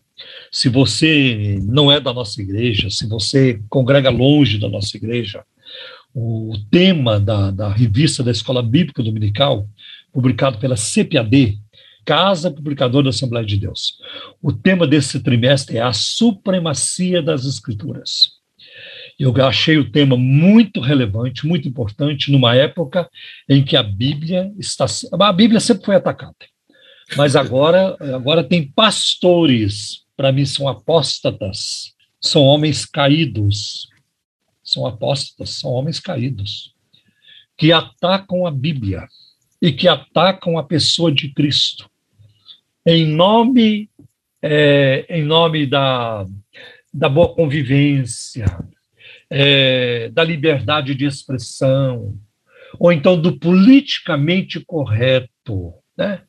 Se 0.51 0.69
você 0.69 1.59
não 1.63 1.91
é 1.91 2.01
da 2.01 2.13
nossa 2.13 2.41
igreja, 2.41 2.89
se 2.89 3.07
você 3.09 3.61
congrega 3.69 4.11
longe 4.11 4.59
da 4.59 4.69
nossa 4.69 4.97
igreja, 4.97 5.45
o 6.15 6.53
tema 6.71 7.19
da, 7.19 7.51
da 7.51 7.69
revista 7.69 8.23
da 8.23 8.31
Escola 8.31 8.63
Bíblica 8.63 9.03
Dominical, 9.03 9.69
publicado 10.13 10.59
pela 10.59 10.77
CPAD, 10.77 11.59
Casa 12.09 12.51
Publicadora 12.51 13.05
da 13.05 13.11
Assembleia 13.11 13.45
de 13.45 13.59
Deus. 13.59 13.99
O 14.43 14.51
tema 14.51 14.87
desse 14.87 15.21
trimestre 15.21 15.77
é 15.77 15.83
a 15.83 15.93
supremacia 15.93 17.21
das 17.21 17.45
Escrituras. 17.45 18.31
Eu 19.19 19.35
achei 19.45 19.77
o 19.77 19.93
tema 19.93 20.17
muito 20.17 20.81
relevante, 20.81 21.47
muito 21.47 21.69
importante, 21.69 22.33
numa 22.33 22.55
época 22.55 23.11
em 23.47 23.63
que 23.63 23.77
a 23.77 23.83
Bíblia 23.83 24.51
está. 24.59 24.87
A 25.21 25.33
Bíblia 25.35 25.61
sempre 25.61 25.85
foi 25.85 25.97
atacada, 25.97 26.35
mas 27.15 27.37
agora, 27.37 27.95
agora 28.01 28.43
tem 28.43 28.67
pastores, 28.67 30.07
para 30.17 30.33
mim 30.33 30.47
são 30.47 30.67
apóstatas, 30.67 31.93
são 32.19 32.41
homens 32.41 32.87
caídos, 32.87 33.87
são 34.65 34.87
apóstatas, 34.87 35.51
são 35.51 35.71
homens 35.73 36.01
caídos, 36.01 36.73
que 37.55 37.71
atacam 37.71 38.47
a 38.47 38.51
Bíblia 38.51 39.07
e 39.61 39.73
que 39.73 39.87
atacam 39.87 40.57
a 40.57 40.63
pessoa 40.63 41.13
de 41.13 41.35
Cristo, 41.35 41.88
em 42.87 43.07
nome, 43.07 43.91
é, 44.43 45.07
em 45.09 45.23
nome 45.23 45.67
da, 45.67 46.25
da 46.93 47.09
boa 47.09 47.35
convivência, 47.35 48.47
é, 49.31 50.09
da 50.11 50.25
liberdade 50.25 50.95
de 50.95 51.05
expressão, 51.05 52.19
ou 52.79 52.93
então 52.93 53.21
do 53.21 53.39
politicamente 53.39 54.61
correto, 54.61 55.75
né? 55.97 56.23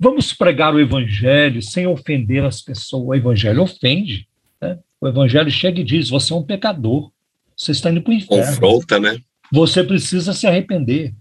Vamos 0.00 0.32
pregar 0.32 0.72
o 0.72 0.80
evangelho 0.80 1.60
sem 1.60 1.86
ofender 1.86 2.44
as 2.44 2.62
pessoas. 2.62 3.04
O 3.04 3.14
evangelho 3.14 3.62
ofende. 3.62 4.28
Né? 4.60 4.78
O 5.00 5.08
evangelho 5.08 5.50
chega 5.50 5.80
e 5.80 5.84
diz: 5.84 6.08
você 6.08 6.32
é 6.32 6.36
um 6.36 6.42
pecador. 6.42 7.10
Você 7.56 7.72
está 7.72 7.90
indo 7.90 8.00
para 8.00 8.12
o 8.12 8.14
inferno. 8.14 8.44
Confronta, 8.44 9.00
né? 9.00 9.18
Você 9.52 9.82
precisa 9.82 10.32
se 10.32 10.46
arrepender. 10.46 11.12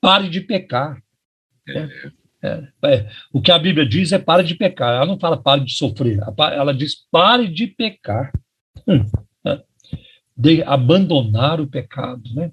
Pare 0.00 0.28
de 0.28 0.42
pecar. 0.42 1.00
É. 1.66 1.78
É, 1.78 1.88
é. 2.42 3.08
O 3.32 3.40
que 3.40 3.50
a 3.50 3.58
Bíblia 3.58 3.86
diz 3.86 4.12
é 4.12 4.18
pare 4.18 4.42
de 4.42 4.54
pecar. 4.54 4.94
Ela 4.94 5.06
não 5.06 5.18
fala 5.18 5.36
pare 5.36 5.64
de 5.64 5.72
sofrer. 5.72 6.20
Ela 6.38 6.72
diz 6.74 6.96
pare 7.10 7.48
de 7.48 7.66
pecar. 7.66 8.32
Hum, 8.86 9.06
é. 9.44 9.60
De 10.36 10.62
abandonar 10.62 11.60
o 11.60 11.66
pecado, 11.66 12.22
né? 12.34 12.50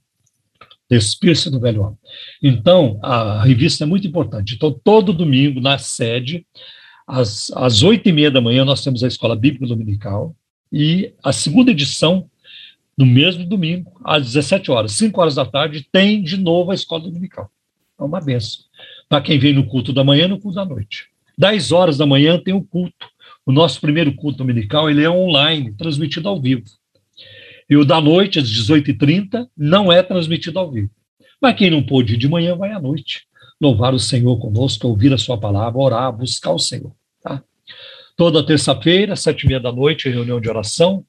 Despir-se 0.89 1.49
do 1.49 1.60
velho 1.60 1.81
homem. 1.81 1.97
Então, 2.41 2.99
a 3.01 3.43
revista 3.43 3.84
é 3.84 3.88
muito 3.88 4.07
importante. 4.07 4.55
Então, 4.55 4.72
todo 4.72 5.14
domingo, 5.14 5.60
na 5.60 5.77
sede, 5.77 6.45
às 7.07 7.81
oito 7.84 8.07
e 8.07 8.11
meia 8.11 8.31
da 8.31 8.41
manhã, 8.41 8.64
nós 8.64 8.84
temos 8.84 9.03
a 9.03 9.07
Escola 9.07 9.35
Bíblica 9.35 9.68
Dominical. 9.68 10.35
E 10.72 11.14
a 11.23 11.31
segunda 11.31 11.72
edição 11.72 12.30
no 12.97 13.05
mesmo 13.05 13.45
domingo, 13.45 13.91
às 14.03 14.23
17 14.23 14.72
horas, 14.72 14.91
5 14.93 15.19
horas 15.19 15.35
da 15.35 15.45
tarde, 15.45 15.88
tem 15.91 16.22
de 16.22 16.38
novo 16.38 16.72
a 16.72 16.76
escola 16.76 17.03
dominical. 17.03 17.49
É 17.99 18.03
uma 18.03 18.22
benção. 18.22 18.65
Para 19.14 19.22
quem 19.22 19.38
vem 19.38 19.53
no 19.53 19.68
culto 19.68 19.94
da 19.94 20.03
manhã, 20.03 20.27
no 20.27 20.40
culto 20.40 20.56
da 20.56 20.65
noite. 20.65 21.06
10 21.38 21.72
horas 21.72 21.99
da 21.99 22.03
manhã 22.03 22.41
tem 22.44 22.52
o 22.52 22.64
culto. 22.64 23.07
O 23.45 23.52
nosso 23.52 23.80
primeiro 23.80 24.11
culto 24.15 24.40
dominical 24.40 24.90
ele 24.90 25.03
é 25.03 25.10
online, 25.10 25.72
transmitido 25.73 26.27
ao 26.27 26.41
vivo. 26.41 26.64
E 27.69 27.77
o 27.77 27.85
da 27.85 28.02
noite, 28.02 28.40
às 28.40 28.49
18h30, 28.49 29.48
não 29.56 29.91
é 29.91 30.02
transmitido 30.02 30.57
ao 30.57 30.72
vivo. 30.72 30.90
Mas 31.40 31.56
quem 31.56 31.69
não 31.69 31.84
pôde 31.84 32.15
ir 32.15 32.18
de 32.18 32.27
manhã, 32.27 32.56
vai 32.56 32.72
à 32.72 32.80
noite. 32.80 33.27
Louvar 33.61 33.94
o 33.94 33.99
Senhor 33.99 34.35
conosco, 34.40 34.88
ouvir 34.88 35.14
a 35.14 35.18
sua 35.19 35.38
palavra, 35.38 35.80
orar, 35.80 36.11
buscar 36.11 36.52
o 36.52 36.57
Senhor. 36.57 36.91
Tá? 37.22 37.44
Toda 38.18 38.44
terça-feira, 38.44 39.15
sete 39.15 39.44
e 39.44 39.48
meia 39.48 39.60
da 39.60 39.72
noite, 39.72 40.10
reunião 40.10 40.41
de 40.41 40.49
oração. 40.49 41.06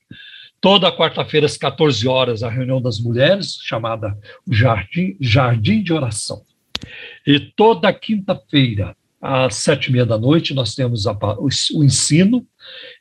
Toda 0.60 0.94
quarta-feira, 0.94 1.46
às 1.46 1.56
14 1.56 2.06
horas, 2.06 2.42
a 2.42 2.50
reunião 2.50 2.82
das 2.82 3.00
mulheres, 3.00 3.56
chamada 3.62 4.14
Jardim, 4.46 5.16
Jardim 5.18 5.82
de 5.82 5.94
Oração. 5.94 6.42
E 7.26 7.40
toda 7.40 7.92
quinta-feira, 7.92 8.96
às 9.20 9.56
sete 9.56 9.86
e 9.86 9.92
meia 9.92 10.04
da 10.04 10.18
noite, 10.18 10.52
nós 10.52 10.74
temos 10.74 11.06
a, 11.06 11.12
o, 11.38 11.48
o 11.74 11.84
ensino, 11.84 12.46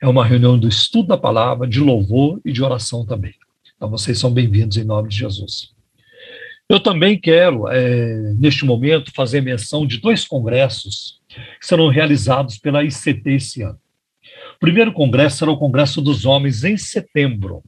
é 0.01 0.07
uma 0.07 0.25
reunião 0.25 0.57
do 0.57 0.67
estudo 0.67 1.09
da 1.09 1.17
palavra, 1.17 1.67
de 1.67 1.79
louvor 1.79 2.39
e 2.45 2.51
de 2.51 2.63
oração 2.63 3.05
também. 3.05 3.33
Então, 3.75 3.89
vocês 3.89 4.17
são 4.17 4.31
bem-vindos 4.31 4.77
em 4.77 4.85
nome 4.85 5.09
de 5.09 5.17
Jesus. 5.17 5.73
Eu 6.69 6.79
também 6.79 7.19
quero, 7.19 7.67
é, 7.67 8.33
neste 8.37 8.63
momento, 8.63 9.11
fazer 9.13 9.41
menção 9.41 9.85
de 9.85 9.97
dois 9.97 10.25
congressos 10.25 11.19
que 11.59 11.67
serão 11.67 11.89
realizados 11.89 12.57
pela 12.57 12.83
ICT 12.83 13.29
esse 13.29 13.61
ano. 13.61 13.79
O 14.55 14.59
primeiro 14.59 14.93
congresso 14.93 15.39
será 15.39 15.51
o 15.51 15.57
Congresso 15.57 16.01
dos 16.01 16.25
Homens 16.25 16.63
em 16.63 16.77
setembro. 16.77 17.61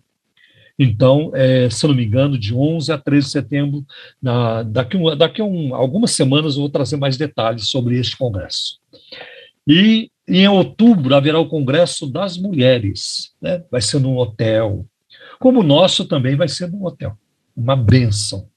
Então, 0.77 1.31
é, 1.33 1.69
se 1.69 1.85
eu 1.85 1.89
não 1.89 1.95
me 1.95 2.05
engano, 2.05 2.37
de 2.37 2.53
11 2.53 2.91
a 2.91 2.97
13 2.97 3.25
de 3.25 3.31
setembro, 3.31 3.85
na, 4.21 4.63
daqui, 4.63 4.97
daqui 5.15 5.41
a 5.41 5.45
um, 5.45 5.73
algumas 5.73 6.11
semanas 6.11 6.55
eu 6.55 6.61
vou 6.61 6.69
trazer 6.69 6.97
mais 6.97 7.17
detalhes 7.17 7.67
sobre 7.67 7.97
este 7.97 8.17
congresso. 8.17 8.77
E 9.67 10.11
em 10.27 10.47
outubro 10.47 11.15
haverá 11.15 11.39
o 11.39 11.47
Congresso 11.47 12.07
das 12.07 12.37
Mulheres, 12.37 13.31
né? 13.41 13.63
vai 13.71 13.81
ser 13.81 13.99
num 13.99 14.17
hotel, 14.17 14.85
como 15.39 15.61
o 15.61 15.63
nosso 15.63 16.05
também 16.05 16.35
vai 16.35 16.47
ser 16.47 16.69
num 16.69 16.83
hotel, 16.83 17.17
uma 17.55 17.75
benção. 17.75 18.47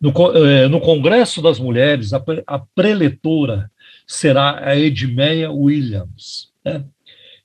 No, 0.00 0.12
é, 0.46 0.68
no 0.68 0.80
Congresso 0.80 1.42
das 1.42 1.58
Mulheres, 1.58 2.12
a, 2.12 2.22
a 2.46 2.58
preletora 2.58 3.70
será 4.06 4.64
a 4.64 4.76
Edmeia 4.76 5.50
Williams. 5.50 6.50
Né? 6.64 6.84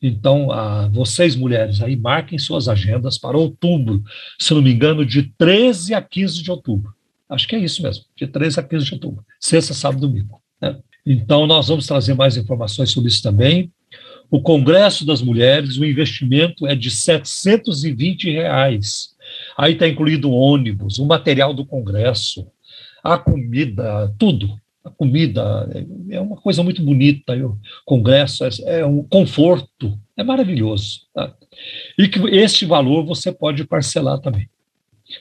Então, 0.05 0.51
a, 0.51 0.89
vocês, 0.89 1.33
mulheres, 1.33 1.81
aí 1.81 1.95
marquem 1.95 2.37
suas 2.37 2.67
agendas 2.67 3.17
para 3.17 3.37
outubro, 3.37 4.03
se 4.37 4.53
não 4.53 4.61
me 4.61 4.73
engano, 4.73 5.05
de 5.05 5.23
13 5.37 5.93
a 5.93 6.01
15 6.01 6.43
de 6.43 6.51
outubro. 6.51 6.93
Acho 7.29 7.47
que 7.47 7.55
é 7.55 7.59
isso 7.59 7.81
mesmo, 7.81 8.03
de 8.13 8.27
13 8.27 8.59
a 8.59 8.63
15 8.63 8.85
de 8.85 8.93
outubro, 8.95 9.25
sexta, 9.39 9.73
sábado 9.73 10.05
e 10.05 10.09
domingo. 10.09 10.41
Né? 10.61 10.77
Então, 11.05 11.47
nós 11.47 11.69
vamos 11.69 11.87
trazer 11.87 12.13
mais 12.15 12.35
informações 12.35 12.91
sobre 12.91 13.07
isso 13.07 13.23
também. 13.23 13.71
O 14.29 14.41
Congresso 14.41 15.05
das 15.05 15.21
Mulheres, 15.21 15.77
o 15.77 15.85
investimento 15.85 16.67
é 16.67 16.75
de 16.75 16.91
720 16.91 18.29
reais. 18.29 19.13
Aí 19.57 19.71
está 19.71 19.87
incluído 19.87 20.29
o 20.29 20.33
ônibus, 20.33 20.99
o 20.99 21.05
material 21.05 21.53
do 21.53 21.65
Congresso, 21.65 22.45
a 23.01 23.17
comida, 23.17 24.13
tudo 24.19 24.59
a 24.83 24.89
comida 24.89 25.69
é 26.09 26.19
uma 26.19 26.35
coisa 26.35 26.61
muito 26.61 26.83
bonita, 26.83 27.33
o 27.37 27.57
congresso 27.85 28.43
é, 28.43 28.49
é 28.79 28.85
um 28.85 29.01
conforto, 29.03 29.97
é 30.17 30.23
maravilhoso. 30.23 31.03
Tá? 31.13 31.33
E 31.97 32.07
que 32.07 32.19
esse 32.29 32.65
valor 32.65 33.05
você 33.05 33.31
pode 33.31 33.63
parcelar 33.65 34.19
também. 34.19 34.49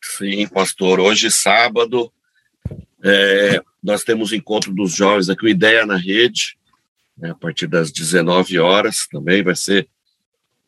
Sim, 0.00 0.46
pastor. 0.46 1.00
Hoje, 1.00 1.28
sábado, 1.30 2.12
é, 3.02 3.60
nós 3.82 4.04
temos 4.04 4.32
encontro 4.32 4.72
dos 4.72 4.94
jovens 4.94 5.28
aqui, 5.28 5.46
o 5.46 5.48
Ideia 5.48 5.84
na 5.84 5.96
Rede, 5.96 6.56
né, 7.16 7.30
a 7.30 7.34
partir 7.34 7.66
das 7.66 7.90
19 7.90 8.58
horas 8.58 9.06
também 9.10 9.42
vai 9.42 9.56
ser 9.56 9.88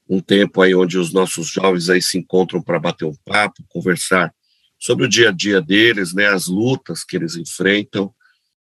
um 0.09 0.21
tempo 0.21 0.63
aí 0.63 0.75
onde 0.75 0.99
os 0.99 1.13
nossos 1.13 1.49
jovens 1.49 1.91
aí 1.91 2.01
se 2.01 2.17
encontram 2.17 2.63
para 2.63 2.79
bater 2.79 3.05
um 3.05 3.15
papo, 3.25 3.65
conversar 3.69 4.33
sobre 4.79 5.07
o 5.07 5.09
dia 5.09 5.31
a 5.31 5.33
dia 5.33 5.61
deles, 5.61 6.15
né, 6.15 6.27
as 6.27 6.47
lutas 6.47 7.03
que 7.03 7.17
eles 7.17 7.35
enfrentam 7.35 8.15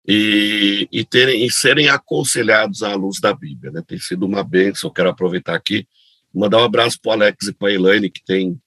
e, 0.08 0.88
e 0.90 1.04
terem 1.04 1.46
e 1.46 1.52
serem 1.52 1.90
aconselhados 1.90 2.82
à 2.82 2.96
luz 2.96 3.20
da 3.20 3.34
Bíblia, 3.34 3.74
né? 3.74 3.84
Tem 3.86 4.00
sido 4.00 4.26
uma 4.26 4.42
bênção. 4.42 4.90
Quero 4.90 5.10
aproveitar 5.10 5.54
aqui 5.54 5.86
mandar 6.34 6.60
um 6.60 6.64
abraço 6.64 7.00
para 7.02 7.10
o 7.10 7.14
Alex 7.14 7.48
e 7.48 7.54
para 7.54 7.70
a 7.70 7.74
Elaine 7.74 8.10
que 8.10 8.24
tem 8.24 8.62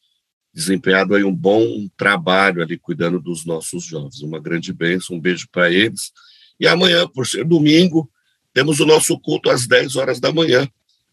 desempenhado 0.52 1.14
aí 1.14 1.22
um 1.22 1.34
bom 1.34 1.88
trabalho 1.96 2.62
ali 2.62 2.76
cuidando 2.76 3.20
dos 3.20 3.44
nossos 3.46 3.84
jovens. 3.84 4.20
Uma 4.20 4.40
grande 4.40 4.72
bênção, 4.72 5.16
um 5.16 5.20
beijo 5.20 5.48
para 5.50 5.70
eles. 5.70 6.12
E 6.58 6.66
amanhã, 6.66 7.06
por 7.06 7.26
ser 7.26 7.44
domingo, 7.44 8.10
temos 8.52 8.80
o 8.80 8.86
nosso 8.86 9.18
culto 9.18 9.50
às 9.50 9.66
10 9.66 9.96
horas 9.96 10.20
da 10.20 10.32
manhã. 10.32 10.68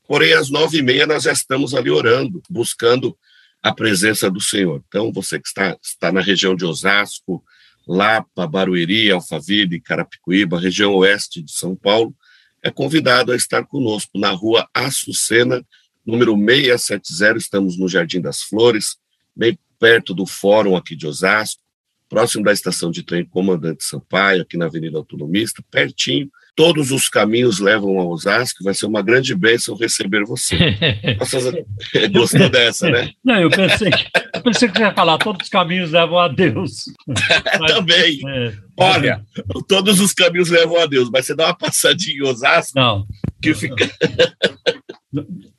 Porém, 0.07 0.33
às 0.33 0.49
nove 0.49 0.77
e 0.77 0.81
meia 0.81 1.05
nós 1.05 1.23
já 1.23 1.31
estamos 1.31 1.73
ali 1.73 1.89
orando, 1.89 2.41
buscando 2.49 3.17
a 3.61 3.73
presença 3.73 4.29
do 4.29 4.39
Senhor. 4.39 4.81
Então, 4.87 5.11
você 5.11 5.39
que 5.39 5.47
está, 5.47 5.77
está 5.83 6.11
na 6.11 6.21
região 6.21 6.55
de 6.55 6.65
Osasco, 6.65 7.43
Lapa, 7.87 8.47
Barueri, 8.47 9.11
Alphaville, 9.11 9.81
Carapicuíba, 9.81 10.59
região 10.59 10.93
oeste 10.95 11.41
de 11.41 11.51
São 11.51 11.75
Paulo, 11.75 12.15
é 12.63 12.71
convidado 12.71 13.31
a 13.31 13.35
estar 13.35 13.65
conosco 13.65 14.17
na 14.17 14.31
rua 14.31 14.67
Açucena, 14.73 15.65
número 16.05 16.35
670. 16.35 17.37
Estamos 17.37 17.77
no 17.77 17.87
Jardim 17.87 18.21
das 18.21 18.41
Flores, 18.41 18.97
bem 19.35 19.57
perto 19.79 20.13
do 20.13 20.25
fórum 20.25 20.75
aqui 20.75 20.95
de 20.95 21.05
Osasco, 21.05 21.61
próximo 22.09 22.43
da 22.43 22.53
estação 22.53 22.89
de 22.89 23.03
trem 23.03 23.25
Comandante 23.25 23.83
Sampaio, 23.83 24.41
aqui 24.41 24.57
na 24.57 24.65
Avenida 24.65 24.97
Autonomista, 24.97 25.63
pertinho 25.69 26.31
todos 26.57 26.91
os 26.91 27.07
caminhos 27.07 27.59
levam 27.59 27.99
a 27.99 28.05
Osasco, 28.05 28.63
vai 28.63 28.73
ser 28.73 28.87
uma 28.87 29.03
grande 29.03 29.35
bênção 29.35 29.77
receber 29.77 30.25
você. 30.25 30.57
Nossa, 31.19 31.37
gostou 32.11 32.49
dessa, 32.49 32.89
né? 32.89 33.11
Não, 33.23 33.39
eu 33.39 33.49
pensei 33.51 33.91
que, 33.91 34.09
eu 34.33 34.41
pensei 34.41 34.67
que 34.67 34.79
ia 34.79 34.91
falar, 34.91 35.19
todos 35.19 35.43
os 35.43 35.49
caminhos 35.49 35.91
levam 35.91 36.17
a 36.17 36.27
Deus. 36.27 36.85
Mas, 37.07 37.73
Também. 37.73 38.19
É, 38.27 38.53
Olha, 38.75 39.23
todos 39.67 39.99
os 39.99 40.13
caminhos 40.13 40.49
levam 40.49 40.81
a 40.81 40.87
Deus, 40.87 41.09
mas 41.09 41.25
você 41.25 41.35
dá 41.35 41.45
uma 41.47 41.57
passadinha 41.57 42.15
em 42.15 42.21
Osasco, 42.21 42.73
não, 42.75 43.07
que 43.41 43.51
fica... 43.55 43.89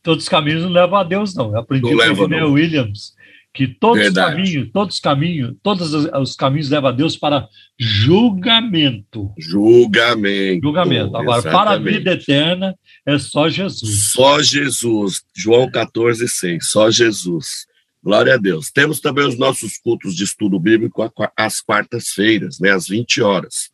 todos 0.05 0.23
os 0.23 0.29
caminhos 0.29 0.63
não 0.63 0.71
levam 0.71 1.01
a 1.01 1.03
Deus, 1.03 1.35
não. 1.35 1.51
Eu 1.51 1.59
aprendi 1.59 1.93
não 1.93 2.15
com 2.15 2.45
o 2.45 2.53
Williams 2.53 3.18
que 3.59 3.67
todos 3.67 4.01
Verdade. 4.01 4.31
os 4.31 4.37
caminhos, 4.37 4.71
todos 4.73 4.95
os 4.95 5.01
caminhos, 5.01 5.57
todos 5.65 5.93
os 5.93 6.37
caminhos 6.37 6.71
levam 6.71 6.91
a 6.91 6.93
Deus 6.93 7.17
para 7.17 7.49
julgamento. 7.77 9.33
Julgamento. 9.37 10.61
Julgamento. 10.63 11.17
Agora, 11.17 11.41
exatamente. 11.41 11.53
para 11.53 11.71
a 11.73 11.77
vida 11.77 12.13
eterna 12.13 12.79
é 13.05 13.19
só 13.19 13.49
Jesus. 13.49 14.13
Só 14.13 14.41
Jesus. 14.41 15.23
João 15.37 15.69
14, 15.69 16.29
6. 16.29 16.71
Só 16.71 16.89
Jesus. 16.89 17.67
Glória 18.01 18.35
a 18.35 18.37
Deus. 18.37 18.71
Temos 18.71 19.01
também 19.01 19.27
os 19.27 19.37
nossos 19.37 19.77
cultos 19.77 20.15
de 20.15 20.23
estudo 20.23 20.57
bíblico 20.61 21.13
às 21.37 21.61
quartas-feiras, 21.61 22.61
né, 22.61 22.71
às 22.71 22.87
20 22.87 23.21
horas. 23.23 23.71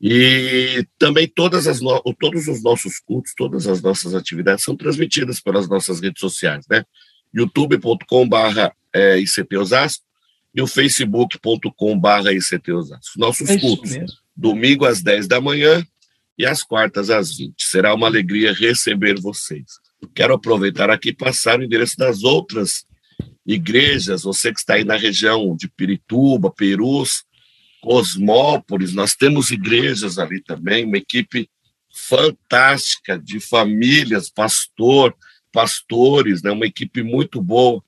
E 0.00 0.86
também 1.00 1.26
todas 1.26 1.66
as 1.66 1.80
todos 2.20 2.46
os 2.46 2.62
nossos 2.62 3.00
cultos, 3.00 3.34
todas 3.36 3.66
as 3.66 3.82
nossas 3.82 4.14
atividades 4.14 4.64
são 4.64 4.76
transmitidas 4.76 5.40
pelas 5.40 5.68
nossas 5.68 6.00
redes 6.00 6.20
sociais, 6.20 6.64
né? 6.70 6.84
youtube.com.br 7.34 8.70
é, 8.92 9.18
ICT 9.18 9.56
Osasco 9.56 10.04
e 10.54 10.60
o 10.60 10.66
facebook.com.br 10.66 12.30
ICT 12.32 12.72
Osasco. 12.72 13.18
Nossos 13.18 13.48
é 13.48 13.58
cultos, 13.58 13.92
domingo 14.36 14.84
às 14.84 15.02
10 15.02 15.28
da 15.28 15.40
manhã 15.40 15.84
e 16.36 16.44
às 16.44 16.62
quartas 16.62 17.10
às 17.10 17.36
20. 17.36 17.54
Será 17.62 17.94
uma 17.94 18.06
alegria 18.06 18.52
receber 18.52 19.20
vocês. 19.20 19.78
Quero 20.14 20.34
aproveitar 20.34 20.90
aqui 20.90 21.10
e 21.10 21.14
passar 21.14 21.60
o 21.60 21.62
endereço 21.62 21.96
das 21.96 22.22
outras 22.22 22.84
igrejas, 23.46 24.22
você 24.22 24.52
que 24.52 24.60
está 24.60 24.74
aí 24.74 24.84
na 24.84 24.96
região 24.96 25.56
de 25.56 25.68
Pirituba, 25.68 26.50
Perus, 26.50 27.24
Cosmópolis, 27.80 28.92
nós 28.92 29.14
temos 29.14 29.50
igrejas 29.50 30.18
ali 30.18 30.40
também, 30.42 30.84
uma 30.84 30.98
equipe 30.98 31.48
fantástica 31.92 33.18
de 33.18 33.40
famílias, 33.40 34.30
pastor, 34.30 35.14
pastores, 35.52 36.42
né, 36.42 36.50
uma 36.50 36.66
equipe 36.66 37.02
muito 37.02 37.40
boa 37.42 37.82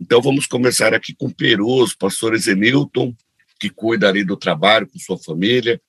então 0.00 0.20
vamos 0.20 0.46
começar 0.46 0.92
aqui 0.92 1.14
com 1.14 1.30
Perus, 1.30 1.94
pastor 1.94 2.36
Zenilton, 2.36 3.14
que 3.58 3.70
cuida 3.70 4.08
ali 4.08 4.22
do 4.22 4.36
trabalho 4.36 4.86
com 4.86 4.98
sua 4.98 5.18
família. 5.18 5.80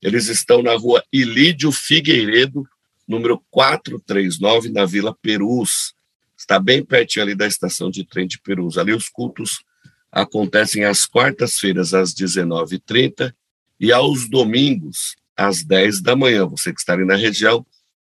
Eles 0.00 0.28
estão 0.28 0.62
na 0.62 0.74
rua 0.74 1.04
Ilídio 1.12 1.70
Figueiredo, 1.70 2.66
número 3.06 3.42
439, 3.50 4.70
na 4.70 4.86
Vila 4.86 5.14
Perus. 5.20 5.94
Está 6.36 6.58
bem 6.58 6.82
pertinho 6.82 7.24
ali 7.24 7.34
da 7.34 7.46
estação 7.46 7.90
de 7.90 8.02
trem 8.02 8.26
de 8.26 8.40
Perus. 8.40 8.78
Ali 8.78 8.94
os 8.94 9.10
cultos 9.10 9.62
acontecem 10.10 10.84
às 10.84 11.04
quartas-feiras, 11.04 11.92
às 11.92 12.14
19h30, 12.14 13.32
e 13.78 13.92
aos 13.92 14.28
domingos, 14.28 15.16
às 15.36 15.62
10 15.62 16.00
da 16.00 16.16
manhã. 16.16 16.46
Você 16.46 16.72
que 16.72 16.80
está 16.80 16.94
ali 16.94 17.04
na 17.04 17.16
região, 17.16 17.64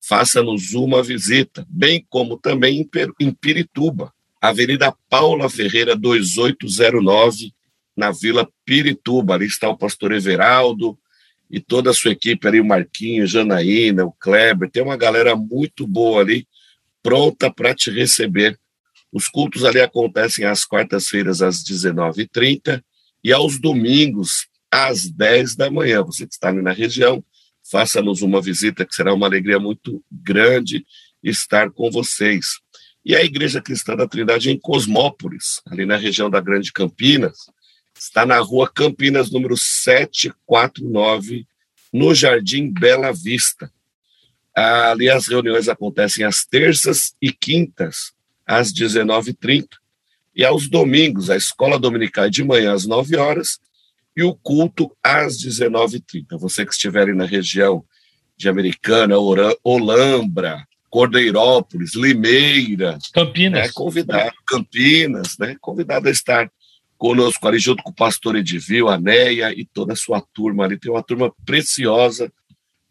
faça-nos 0.07 0.73
uma 0.73 1.01
visita, 1.01 1.65
bem 1.69 2.05
como 2.09 2.38
também 2.38 2.88
em 3.19 3.31
Pirituba. 3.31 4.13
Avenida 4.41 4.93
Paula 5.09 5.49
Ferreira, 5.49 5.95
2809, 5.95 7.53
na 7.95 8.11
Vila 8.11 8.49
Pirituba. 8.65 9.35
Ali 9.35 9.45
está 9.45 9.69
o 9.69 9.77
pastor 9.77 10.11
Everaldo 10.11 10.99
e 11.49 11.61
toda 11.61 11.91
a 11.91 11.93
sua 11.93 12.11
equipe 12.11 12.45
ali, 12.45 12.59
o 12.59 12.65
Marquinho, 12.65 13.25
Janaína, 13.25 14.03
o 14.03 14.11
Kleber. 14.11 14.69
Tem 14.69 14.84
uma 14.84 14.97
galera 14.97 15.35
muito 15.35 15.88
boa 15.88 16.19
ali, 16.19 16.45
pronta 17.01 17.49
para 17.49 17.73
te 17.73 17.89
receber. 17.89 18.59
Os 19.11 19.30
cultos 19.30 19.63
ali 19.63 19.80
acontecem 19.80 20.43
às 20.43 20.65
quartas-feiras, 20.65 21.41
às 21.41 21.63
19h30 21.63 22.84
e 23.23 23.31
aos 23.31 23.57
domingos, 23.57 24.47
às 24.69 25.09
10 25.09 25.55
da 25.55 25.71
manhã. 25.71 26.03
Você 26.03 26.27
que 26.27 26.34
está 26.34 26.49
ali 26.49 26.61
na 26.61 26.73
região, 26.73 27.23
faça-nos 27.64 28.22
uma 28.22 28.41
visita, 28.41 28.85
que 28.85 28.94
será 28.95 29.14
uma 29.14 29.26
alegria 29.26 29.60
muito 29.60 30.03
grande 30.11 30.85
estar 31.23 31.72
com 31.72 31.90
vocês. 31.90 32.60
E 33.06 33.15
a 33.15 33.23
Igreja 33.23 33.61
Cristã 33.61 33.95
da 33.95 34.07
Trindade 34.07 34.49
em 34.49 34.60
Cosmópolis, 34.60 35.61
ali 35.65 35.85
na 35.85 35.95
região 35.98 36.30
da 36.30 36.40
Grande 36.40 36.72
Campinas, 36.72 37.38
está 37.98 38.26
na 38.26 38.40
rua 38.40 38.69
Campinas, 38.69 39.31
número 39.31 39.57
749, 39.57 41.45
no 41.91 42.14
Jardim 42.14 42.69
Bela 42.69 43.11
Vista. 43.14 43.72
Ali 44.56 45.10
as 45.10 45.27
reuniões 45.27 45.68
acontecem 45.68 46.23
às 46.23 46.45
terças 46.45 47.15
e 47.22 47.31
quintas, 47.31 48.14
às 48.45 48.73
19h30, 48.73 49.68
e 50.35 50.44
aos 50.44 50.68
domingos, 50.68 51.30
a 51.30 51.35
escola 51.35 51.77
dominical 51.77 52.30
de 52.30 52.44
manhã 52.44 52.73
às 52.73 52.85
9 52.85 53.15
horas 53.18 53.60
e 54.15 54.23
o 54.23 54.35
culto 54.35 54.91
às 55.03 55.38
19h30. 55.38 56.38
Você 56.40 56.65
que 56.65 56.72
estiver 56.72 57.14
na 57.14 57.26
região 57.26 57.84
de 58.38 58.49
Americana, 58.49 59.15
Olambra, 59.64 60.65
Cordeirópolis, 60.90 61.95
Limeira. 61.95 62.98
Campinas. 63.14 63.68
Né, 63.68 63.72
convidado, 63.73 64.34
Campinas, 64.45 65.38
né? 65.40 65.56
Convidado 65.60 66.07
a 66.07 66.11
estar 66.11 66.52
conosco 66.98 67.48
ali 67.48 67.60
junto 67.60 67.81
com 67.84 67.90
o 67.90 67.95
pastor 67.95 68.35
Edivil, 68.35 68.88
a 68.88 68.98
Neia 68.98 69.52
e 69.52 69.65
toda 69.65 69.94
a 69.94 69.95
sua 69.95 70.22
turma 70.34 70.65
ali. 70.65 70.77
Tem 70.77 70.91
uma 70.91 71.03
turma 71.03 71.34
preciosa 71.45 72.31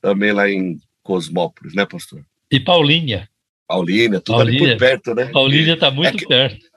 também 0.00 0.32
lá 0.32 0.50
em 0.50 0.78
Cosmópolis, 1.02 1.74
né, 1.74 1.86
pastor? 1.86 2.24
E 2.50 2.58
Paulinha. 2.58 3.28
Paulinha, 3.66 4.20
tudo 4.20 4.40
ali 4.40 4.58
por 4.58 4.76
perto, 4.76 5.14
né? 5.14 5.26
Paulinha 5.26 5.74
está 5.74 5.90
muito 5.90 6.16
é 6.16 6.18
que, 6.18 6.26
perto. 6.26 6.71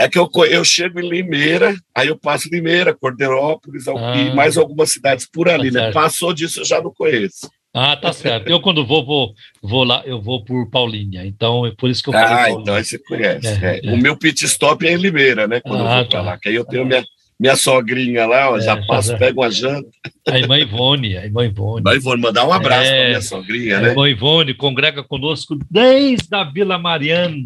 É 0.00 0.08
que 0.08 0.18
eu, 0.18 0.30
eu 0.48 0.64
chego 0.64 0.98
em 0.98 1.06
Limeira, 1.06 1.76
aí 1.94 2.08
eu 2.08 2.16
passo 2.16 2.48
Limeira, 2.50 2.94
Cordeirópolis 2.94 3.86
ah, 3.86 4.16
e 4.16 4.34
mais 4.34 4.56
algumas 4.56 4.90
cidades 4.90 5.28
por 5.30 5.46
ali, 5.46 5.70
tá 5.70 5.78
né? 5.78 5.92
Passou 5.92 6.32
disso 6.32 6.60
eu 6.60 6.64
já 6.64 6.80
não 6.80 6.90
conheço. 6.90 7.50
Ah, 7.74 7.94
tá 7.94 8.10
certo. 8.10 8.48
Eu, 8.48 8.62
quando 8.62 8.84
vou, 8.86 9.04
vou, 9.04 9.34
vou 9.62 9.84
lá, 9.84 10.02
eu 10.06 10.18
vou 10.18 10.42
por 10.42 10.70
Paulinha. 10.70 11.26
Então, 11.26 11.66
é 11.66 11.72
por 11.76 11.90
isso 11.90 12.02
que 12.02 12.08
eu 12.08 12.14
falei. 12.14 12.28
Ah, 12.28 12.36
Paulinha. 12.36 12.60
então 12.62 12.74
aí 12.76 12.84
você 12.84 12.98
conhece. 12.98 13.46
É, 13.46 13.80
é. 13.84 13.92
O 13.92 13.98
meu 13.98 14.16
pit 14.16 14.42
stop 14.46 14.86
é 14.86 14.92
em 14.92 14.96
Limeira, 14.96 15.46
né? 15.46 15.60
Quando 15.60 15.86
ah, 15.86 15.90
eu 15.90 15.96
vou 15.96 16.04
tá. 16.06 16.22
lá. 16.22 16.38
Que 16.38 16.48
aí 16.48 16.54
eu 16.54 16.64
tenho 16.64 16.86
minha, 16.86 17.04
minha 17.38 17.54
sogrinha 17.54 18.26
lá, 18.26 18.52
ó, 18.52 18.56
é, 18.56 18.62
já 18.62 18.82
passo, 18.86 19.10
já... 19.10 19.18
pego 19.18 19.42
uma 19.42 19.50
janta. 19.50 19.86
A 20.26 20.38
irmã 20.38 20.58
Ivone, 20.58 21.18
a 21.18 21.26
irmã 21.26 21.44
Ivone. 21.44 21.82
A 21.86 21.94
Ivone, 21.94 22.22
mandar 22.22 22.48
um 22.48 22.52
abraço 22.54 22.90
é, 22.90 22.96
para 22.96 23.08
minha 23.08 23.22
sogrinha, 23.22 23.80
né? 23.80 23.88
A 23.88 23.90
irmã 23.90 24.08
Ivone 24.08 24.54
congrega 24.54 25.04
conosco 25.04 25.58
desde 25.70 26.34
a 26.34 26.42
Vila 26.42 26.78
Mariana. 26.78 27.44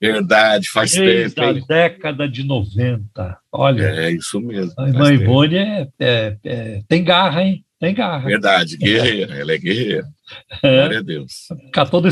Verdade, 0.00 0.68
faz 0.70 0.92
desde 0.92 1.34
tempo. 1.34 1.52
Desde 1.54 1.72
a 1.72 1.76
década 1.76 2.28
de 2.28 2.42
90. 2.44 3.38
Olha. 3.50 3.82
É, 3.82 4.10
isso 4.10 4.40
mesmo. 4.40 4.72
A 4.78 4.88
irmã 4.88 5.12
Ivone 5.12 5.56
é, 5.56 5.88
é, 5.98 6.36
é, 6.44 6.82
tem 6.86 7.02
garra, 7.02 7.42
hein? 7.42 7.64
Tem 7.80 7.94
garra. 7.94 8.26
Verdade, 8.26 8.76
guerreira, 8.78 9.34
ela 9.34 9.52
é 9.52 9.58
guerreira. 9.58 10.06
É. 10.62 10.76
Glória 10.78 10.98
a 10.98 11.02
Deus. 11.02 11.48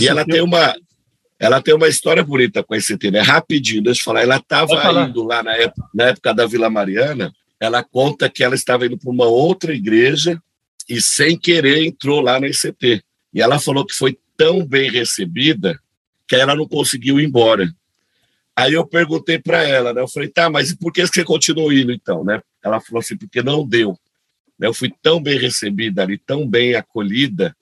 E 0.01 0.09
ela 0.09 0.25
tem 0.25 0.41
uma 0.41 0.75
ela 1.39 1.61
tem 1.61 1.75
uma 1.75 1.89
história 1.89 2.23
bonita 2.23 2.63
com 2.63 2.75
esse 2.75 2.97
tema. 2.97 3.19
É 3.19 3.21
rapidinho, 3.21 3.83
deixa 3.83 4.01
eu 4.01 4.05
falar. 4.05 4.23
Ela 4.23 4.37
estava 4.37 5.03
indo 5.03 5.23
lá 5.25 5.43
na 5.43 5.53
época, 5.55 5.89
na 5.95 6.05
época 6.05 6.33
da 6.33 6.47
Vila 6.47 6.71
Mariana, 6.71 7.33
ela 7.61 7.83
conta 7.83 8.31
que 8.31 8.43
ela 8.43 8.55
estava 8.55 8.87
indo 8.87 8.97
para 8.97 9.11
uma 9.11 9.27
outra 9.27 9.75
igreja 9.75 10.41
e, 10.89 11.03
sem 11.03 11.39
querer, 11.39 11.85
entrou 11.85 12.21
lá 12.21 12.39
na 12.41 12.49
ICT. 12.49 13.03
E 13.33 13.43
ela 13.43 13.59
falou 13.59 13.85
que 13.85 13.95
foi 13.95 14.17
tão 14.37 14.65
bem 14.65 14.91
recebida 14.91 15.79
que 16.29 16.37
ela 16.37 16.55
não 16.55 16.67
conseguiu 16.67 17.21
ir 17.21 17.25
embora. 17.25 17.69
Aí 18.57 18.73
eu 18.73 18.87
perguntei 18.87 19.39
para 19.39 19.63
ela, 19.63 19.93
né? 19.93 20.01
Eu 20.01 20.09
falei, 20.09 20.29
tá, 20.29 20.49
mas 20.49 20.75
por 20.75 20.93
que 20.93 21.05
você 21.05 21.25
continuou 21.25 21.73
indo 21.73 21.93
então, 21.93 22.25
né? 22.25 22.41
Ela 22.63 22.81
falou 22.81 23.01
assim, 23.01 23.17
porque 23.17 23.43
não 23.43 23.67
deu. 23.67 23.99
Eu 24.61 24.73
fui 24.73 24.93
tão 25.03 25.21
bem 25.21 25.39
recebida 25.39 26.03
ali, 26.03 26.17
tão 26.17 26.49
bem 26.49 26.75
acolhida, 26.75 27.55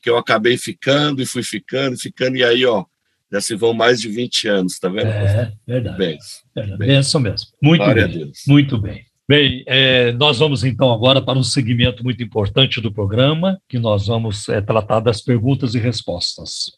que 0.00 0.08
eu 0.08 0.16
acabei 0.16 0.56
ficando 0.56 1.20
e 1.20 1.26
fui 1.26 1.42
ficando, 1.42 1.98
ficando, 1.98 2.36
e 2.36 2.44
aí, 2.44 2.64
ó, 2.64 2.84
já 3.32 3.40
se 3.40 3.56
vão 3.56 3.74
mais 3.74 4.00
de 4.00 4.08
20 4.08 4.48
anos, 4.48 4.78
tá 4.78 4.88
vendo? 4.88 5.08
É, 5.08 5.52
verdade. 5.66 5.98
Benção. 5.98 6.42
verdade. 6.54 6.78
Benção 6.78 7.20
mesmo. 7.20 7.48
Muito 7.60 7.84
Glória 7.84 8.06
bem. 8.06 8.32
Muito 8.46 8.78
bem. 8.78 9.04
Bem, 9.28 9.64
é, 9.66 10.12
nós 10.12 10.38
vamos 10.38 10.62
então 10.62 10.92
agora 10.92 11.20
para 11.20 11.36
um 11.36 11.42
segmento 11.42 12.04
muito 12.04 12.22
importante 12.22 12.80
do 12.80 12.92
programa, 12.92 13.60
que 13.68 13.76
nós 13.76 14.06
vamos 14.06 14.48
é, 14.48 14.60
tratar 14.60 15.00
das 15.00 15.20
perguntas 15.20 15.74
e 15.74 15.80
respostas. 15.80 16.75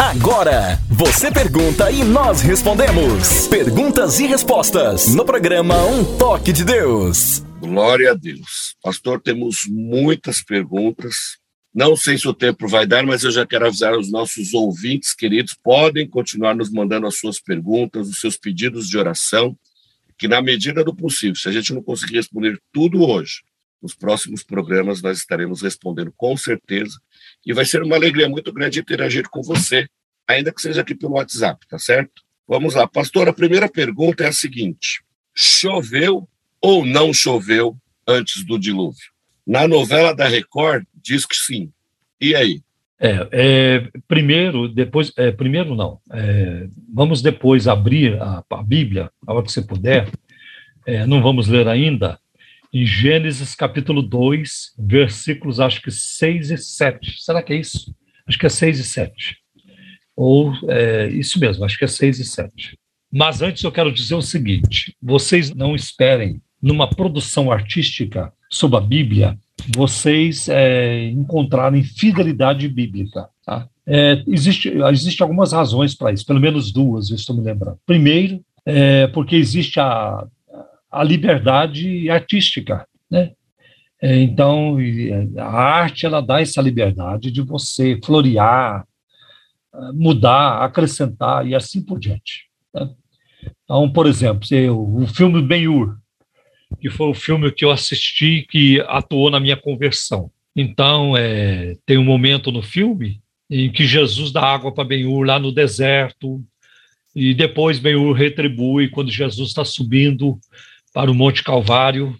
Agora, 0.00 0.78
você 0.88 1.30
pergunta 1.30 1.90
e 1.90 2.02
nós 2.02 2.40
respondemos. 2.40 3.46
Perguntas 3.48 4.18
e 4.18 4.26
respostas 4.26 5.14
no 5.14 5.26
programa 5.26 5.84
Um 5.84 6.16
Toque 6.16 6.54
de 6.54 6.64
Deus. 6.64 7.44
Glória 7.60 8.12
a 8.12 8.14
Deus. 8.14 8.74
Pastor, 8.82 9.20
temos 9.20 9.66
muitas 9.68 10.42
perguntas. 10.42 11.36
Não 11.74 11.94
sei 11.94 12.16
se 12.16 12.26
o 12.26 12.32
tempo 12.32 12.66
vai 12.66 12.86
dar, 12.86 13.04
mas 13.04 13.24
eu 13.24 13.30
já 13.30 13.46
quero 13.46 13.66
avisar 13.66 13.94
os 13.94 14.10
nossos 14.10 14.54
ouvintes 14.54 15.12
queridos, 15.14 15.54
podem 15.62 16.08
continuar 16.08 16.56
nos 16.56 16.70
mandando 16.70 17.06
as 17.06 17.18
suas 17.18 17.38
perguntas, 17.38 18.08
os 18.08 18.20
seus 18.20 18.38
pedidos 18.38 18.88
de 18.88 18.96
oração, 18.96 19.54
que 20.16 20.26
na 20.26 20.40
medida 20.40 20.82
do 20.82 20.96
possível, 20.96 21.36
se 21.36 21.46
a 21.46 21.52
gente 21.52 21.74
não 21.74 21.82
conseguir 21.82 22.16
responder 22.16 22.58
tudo 22.72 23.06
hoje, 23.06 23.42
nos 23.82 23.94
próximos 23.94 24.42
programas 24.42 25.02
nós 25.02 25.18
estaremos 25.18 25.60
respondendo 25.60 26.10
com 26.16 26.34
certeza, 26.38 26.98
e 27.44 27.52
vai 27.52 27.64
ser 27.64 27.82
uma 27.82 27.96
alegria 27.96 28.28
muito 28.28 28.52
grande 28.52 28.80
interagir 28.80 29.28
com 29.28 29.42
você, 29.42 29.88
ainda 30.26 30.52
que 30.52 30.60
seja 30.60 30.82
aqui 30.82 30.94
pelo 30.94 31.14
WhatsApp, 31.14 31.66
tá 31.68 31.78
certo? 31.78 32.22
Vamos 32.46 32.74
lá, 32.74 32.86
pastor, 32.86 33.28
a 33.28 33.32
primeira 33.32 33.68
pergunta 33.68 34.24
é 34.24 34.28
a 34.28 34.32
seguinte: 34.32 35.02
choveu 35.34 36.28
ou 36.60 36.84
não 36.84 37.12
choveu 37.12 37.76
antes 38.06 38.44
do 38.44 38.58
dilúvio? 38.58 39.10
Na 39.46 39.66
novela 39.66 40.14
da 40.14 40.28
Record, 40.28 40.84
diz 40.94 41.26
que 41.26 41.34
sim. 41.34 41.72
E 42.20 42.36
aí? 42.36 42.62
É, 43.02 43.28
é 43.32 43.88
primeiro, 44.06 44.68
depois, 44.68 45.10
é, 45.16 45.32
primeiro 45.32 45.74
não. 45.74 45.98
É, 46.12 46.68
vamos 46.92 47.22
depois 47.22 47.66
abrir 47.66 48.20
a, 48.20 48.44
a, 48.48 48.62
Bíblia, 48.62 49.10
a 49.26 49.32
hora 49.32 49.42
que 49.42 49.50
você 49.50 49.62
puder. 49.62 50.08
É, 50.86 51.06
não 51.06 51.22
vamos 51.22 51.48
ler 51.48 51.66
ainda. 51.66 52.19
Em 52.72 52.86
Gênesis 52.86 53.56
capítulo 53.56 54.00
2, 54.00 54.74
versículos 54.78 55.58
acho 55.58 55.82
que 55.82 55.90
6 55.90 56.52
e 56.52 56.56
7. 56.56 57.16
Será 57.18 57.42
que 57.42 57.52
é 57.52 57.56
isso? 57.56 57.92
Acho 58.28 58.38
que 58.38 58.46
é 58.46 58.48
6 58.48 58.78
e 58.78 58.84
7. 58.84 59.36
Ou 60.14 60.52
é, 60.68 61.08
isso 61.08 61.40
mesmo, 61.40 61.64
acho 61.64 61.76
que 61.76 61.84
é 61.84 61.88
6 61.88 62.20
e 62.20 62.24
7. 62.24 62.78
Mas 63.12 63.42
antes 63.42 63.64
eu 63.64 63.72
quero 63.72 63.92
dizer 63.92 64.14
o 64.14 64.22
seguinte: 64.22 64.94
vocês 65.02 65.52
não 65.52 65.74
esperem 65.74 66.40
numa 66.62 66.88
produção 66.88 67.50
artística 67.50 68.32
sobre 68.48 68.78
a 68.78 68.80
Bíblia, 68.80 69.36
vocês 69.74 70.48
é, 70.48 71.06
encontrarem 71.06 71.82
fidelidade 71.82 72.68
bíblica. 72.68 73.28
Tá? 73.44 73.68
É, 73.84 74.22
existe, 74.28 74.72
existe 74.92 75.20
algumas 75.22 75.52
razões 75.52 75.92
para 75.96 76.12
isso, 76.12 76.24
pelo 76.24 76.38
menos 76.38 76.72
duas, 76.72 77.10
eu 77.10 77.16
estou 77.16 77.34
me 77.34 77.42
lembrando. 77.42 77.78
Primeiro, 77.84 78.40
é 78.64 79.08
porque 79.08 79.34
existe 79.34 79.80
a, 79.80 80.24
a 80.90 81.04
liberdade 81.04 82.10
artística, 82.10 82.86
né? 83.10 83.32
É, 84.02 84.18
então, 84.18 84.78
a 85.36 85.44
arte 85.44 86.06
ela 86.06 86.22
dá 86.22 86.40
essa 86.40 86.62
liberdade 86.62 87.30
de 87.30 87.42
você 87.42 88.00
florear, 88.02 88.86
mudar, 89.92 90.64
acrescentar 90.64 91.46
e 91.46 91.54
assim 91.54 91.82
por 91.82 91.98
diante. 91.98 92.46
Né? 92.74 92.88
Então, 93.62 93.90
por 93.92 94.06
exemplo, 94.06 94.48
o 94.70 95.06
filme 95.06 95.42
Ben-Hur, 95.42 95.98
que 96.80 96.88
foi 96.88 97.08
o 97.08 97.14
filme 97.14 97.52
que 97.52 97.64
eu 97.64 97.70
assisti 97.70 98.46
que 98.48 98.80
atuou 98.88 99.30
na 99.30 99.38
minha 99.38 99.56
conversão. 99.56 100.30
Então, 100.56 101.14
é, 101.16 101.76
tem 101.84 101.98
um 101.98 102.04
momento 102.04 102.50
no 102.50 102.62
filme 102.62 103.20
em 103.50 103.70
que 103.70 103.86
Jesus 103.86 104.32
dá 104.32 104.42
água 104.42 104.72
para 104.72 104.84
Ben-Hur 104.84 105.26
lá 105.26 105.38
no 105.38 105.52
deserto, 105.52 106.42
e 107.14 107.34
depois 107.34 107.78
Ben-Hur 107.78 108.12
retribui 108.12 108.88
quando 108.88 109.10
Jesus 109.10 109.48
está 109.48 109.64
subindo 109.64 110.38
para 110.92 111.10
o 111.10 111.14
Monte 111.14 111.42
Calvário, 111.42 112.16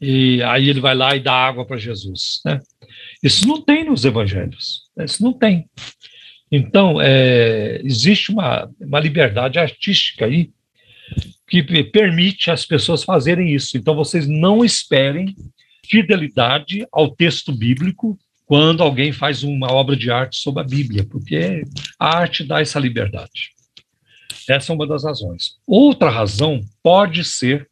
e 0.00 0.42
aí 0.42 0.68
ele 0.68 0.80
vai 0.80 0.94
lá 0.94 1.14
e 1.14 1.20
dá 1.20 1.32
água 1.32 1.64
para 1.64 1.76
Jesus. 1.76 2.40
Né? 2.44 2.60
Isso 3.22 3.46
não 3.46 3.60
tem 3.60 3.84
nos 3.84 4.04
evangelhos, 4.04 4.82
né? 4.96 5.04
isso 5.04 5.22
não 5.22 5.32
tem. 5.32 5.68
Então, 6.50 7.00
é, 7.00 7.80
existe 7.84 8.30
uma, 8.30 8.68
uma 8.80 9.00
liberdade 9.00 9.58
artística 9.58 10.26
aí 10.26 10.50
que 11.48 11.62
permite 11.84 12.50
as 12.50 12.66
pessoas 12.66 13.04
fazerem 13.04 13.54
isso. 13.54 13.76
Então, 13.76 13.94
vocês 13.94 14.26
não 14.26 14.64
esperem 14.64 15.34
fidelidade 15.86 16.86
ao 16.90 17.10
texto 17.10 17.52
bíblico 17.52 18.18
quando 18.46 18.82
alguém 18.82 19.12
faz 19.12 19.42
uma 19.42 19.72
obra 19.72 19.96
de 19.96 20.10
arte 20.10 20.36
sobre 20.36 20.62
a 20.62 20.66
Bíblia, 20.66 21.04
porque 21.04 21.62
a 21.98 22.18
arte 22.18 22.44
dá 22.44 22.60
essa 22.60 22.78
liberdade. 22.78 23.50
Essa 24.48 24.72
é 24.72 24.74
uma 24.74 24.86
das 24.86 25.04
razões. 25.04 25.56
Outra 25.66 26.10
razão 26.10 26.60
pode 26.82 27.24
ser, 27.24 27.66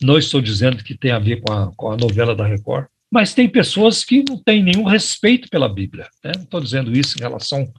não 0.00 0.18
estou 0.18 0.40
dizendo 0.40 0.82
que 0.82 0.96
tem 0.96 1.10
a 1.10 1.18
ver 1.18 1.40
com 1.40 1.52
a, 1.52 1.72
com 1.74 1.90
a 1.90 1.96
novela 1.96 2.34
da 2.34 2.46
Record, 2.46 2.86
mas 3.10 3.34
tem 3.34 3.48
pessoas 3.48 4.04
que 4.04 4.24
não 4.28 4.36
têm 4.36 4.62
nenhum 4.62 4.84
respeito 4.84 5.48
pela 5.48 5.68
Bíblia. 5.68 6.08
Né? 6.24 6.32
Não 6.36 6.42
estou 6.42 6.60
dizendo 6.60 6.96
isso 6.96 7.18
em 7.18 7.22
relação 7.22 7.72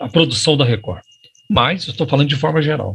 à 0.00 0.08
produção 0.08 0.56
da 0.56 0.64
Record, 0.64 1.02
mas 1.48 1.86
estou 1.86 2.06
falando 2.06 2.28
de 2.28 2.36
forma 2.36 2.60
geral. 2.60 2.94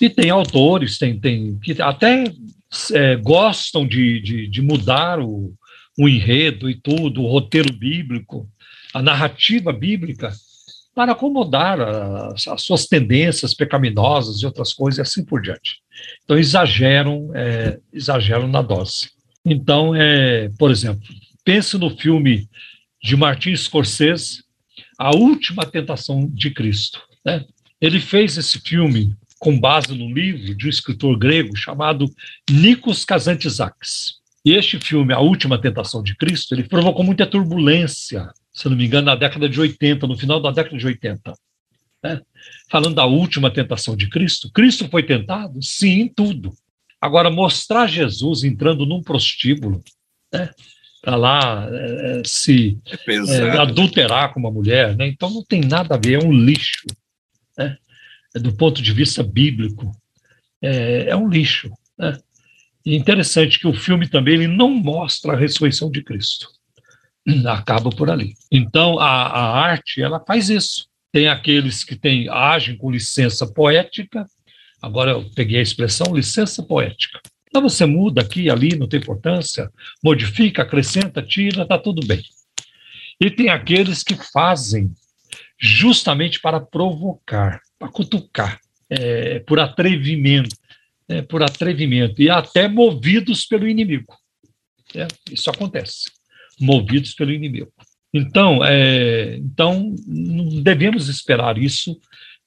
E 0.00 0.08
tem 0.08 0.30
autores 0.30 0.96
tem, 0.96 1.18
tem, 1.18 1.58
que 1.58 1.82
até 1.82 2.24
é, 2.92 3.16
gostam 3.16 3.86
de, 3.86 4.20
de, 4.20 4.46
de 4.46 4.62
mudar 4.62 5.18
o, 5.20 5.52
o 5.98 6.08
enredo 6.08 6.70
e 6.70 6.74
tudo, 6.74 7.22
o 7.22 7.26
roteiro 7.26 7.72
bíblico, 7.72 8.48
a 8.94 9.02
narrativa 9.02 9.72
bíblica, 9.72 10.32
para 10.94 11.12
acomodar 11.12 11.80
as, 11.80 12.48
as, 12.48 12.62
suas 12.62 12.86
tendências 12.86 13.54
pecaminosas 13.54 14.40
e 14.40 14.46
outras 14.46 14.72
coisas 14.72 14.98
e 14.98 15.02
assim 15.02 15.24
por 15.24 15.42
diante. 15.42 15.80
Então 16.24 16.38
exageram, 16.38 17.30
é, 17.34 17.78
exageram 17.92 18.48
na 18.48 18.62
dose. 18.62 19.10
Então, 19.44 19.94
é, 19.94 20.50
por 20.58 20.70
exemplo, 20.70 21.02
pense 21.44 21.78
no 21.78 21.90
filme 21.96 22.48
de 23.02 23.16
Martin 23.16 23.56
Scorsese, 23.56 24.42
A 24.98 25.14
Última 25.16 25.64
Tentação 25.64 26.28
de 26.28 26.50
Cristo. 26.50 27.00
Né? 27.24 27.44
Ele 27.80 28.00
fez 28.00 28.36
esse 28.36 28.60
filme 28.60 29.16
com 29.38 29.58
base 29.58 29.96
no 29.96 30.12
livro 30.12 30.54
de 30.54 30.66
um 30.66 30.68
escritor 30.68 31.16
grego 31.16 31.56
chamado 31.56 32.06
Nikos 32.50 33.04
Kazantzakis. 33.04 34.18
E 34.44 34.52
este 34.52 34.78
filme, 34.78 35.12
A 35.12 35.20
Última 35.20 35.60
Tentação 35.60 36.02
de 36.02 36.16
Cristo, 36.16 36.54
ele 36.54 36.64
provocou 36.64 37.04
muita 37.04 37.26
turbulência, 37.26 38.28
se 38.52 38.68
não 38.68 38.76
me 38.76 38.86
engano, 38.86 39.06
na 39.06 39.14
década 39.14 39.48
de 39.48 39.60
80, 39.60 40.06
no 40.06 40.18
final 40.18 40.40
da 40.40 40.50
década 40.50 40.76
de 40.76 40.86
80. 40.86 41.32
Né? 42.02 42.20
Falando 42.70 42.94
da 42.94 43.04
última 43.04 43.50
tentação 43.50 43.96
de 43.96 44.08
Cristo, 44.08 44.50
Cristo 44.52 44.88
foi 44.88 45.02
tentado? 45.02 45.62
Sim, 45.62 46.02
em 46.02 46.08
tudo. 46.08 46.52
Agora, 47.00 47.30
mostrar 47.30 47.86
Jesus 47.86 48.44
entrando 48.44 48.84
num 48.84 49.02
prostíbulo, 49.02 49.82
né? 50.32 50.50
para 51.00 51.16
lá 51.16 51.68
é, 51.70 52.22
se 52.24 52.78
é 53.06 53.14
é, 53.14 53.58
adulterar 53.58 54.32
com 54.32 54.40
uma 54.40 54.50
mulher, 54.50 54.96
né? 54.96 55.06
então 55.06 55.30
não 55.30 55.44
tem 55.44 55.60
nada 55.60 55.94
a 55.94 55.98
ver, 55.98 56.22
é 56.22 56.24
um 56.24 56.32
lixo. 56.32 56.86
Né? 57.56 57.76
do 58.34 58.52
ponto 58.52 58.82
de 58.82 58.92
vista 58.92 59.22
bíblico, 59.22 59.90
é, 60.62 61.08
é 61.08 61.16
um 61.16 61.28
lixo. 61.28 61.70
Né? 61.96 62.18
E 62.84 62.96
interessante 62.96 63.58
que 63.58 63.66
o 63.66 63.74
filme 63.74 64.08
também 64.08 64.34
ele 64.34 64.46
não 64.48 64.70
mostra 64.70 65.32
a 65.32 65.36
ressurreição 65.36 65.90
de 65.90 66.02
Cristo. 66.02 66.48
Acaba 67.46 67.90
por 67.90 68.10
ali. 68.10 68.34
Então, 68.50 68.98
a, 68.98 69.26
a 69.26 69.60
arte, 69.60 70.00
ela 70.00 70.18
faz 70.20 70.48
isso. 70.48 70.87
Tem 71.18 71.26
aqueles 71.26 71.82
que 71.82 71.96
tem, 71.96 72.28
agem 72.28 72.76
com 72.76 72.92
licença 72.92 73.44
poética, 73.44 74.24
agora 74.80 75.10
eu 75.10 75.28
peguei 75.34 75.58
a 75.58 75.62
expressão 75.62 76.14
licença 76.14 76.62
poética. 76.62 77.20
Então 77.48 77.60
você 77.60 77.84
muda 77.84 78.22
aqui 78.22 78.48
ali, 78.48 78.76
não 78.76 78.86
tem 78.86 79.00
importância, 79.00 79.68
modifica, 80.00 80.62
acrescenta, 80.62 81.20
tira, 81.20 81.64
está 81.64 81.76
tudo 81.76 82.06
bem. 82.06 82.22
E 83.20 83.28
tem 83.32 83.48
aqueles 83.48 84.04
que 84.04 84.14
fazem 84.14 84.94
justamente 85.58 86.38
para 86.38 86.60
provocar, 86.60 87.62
para 87.76 87.88
cutucar, 87.88 88.60
é, 88.88 89.40
por 89.40 89.58
atrevimento, 89.58 90.54
é, 91.08 91.20
por 91.20 91.42
atrevimento, 91.42 92.22
e 92.22 92.30
até 92.30 92.68
movidos 92.68 93.44
pelo 93.44 93.66
inimigo. 93.66 94.16
É, 94.94 95.08
isso 95.32 95.50
acontece, 95.50 96.12
movidos 96.60 97.12
pelo 97.12 97.32
inimigo. 97.32 97.72
Então, 98.12 98.64
é, 98.64 99.36
então 99.36 99.94
não 100.06 100.62
devemos 100.62 101.08
esperar 101.08 101.58
isso 101.58 101.98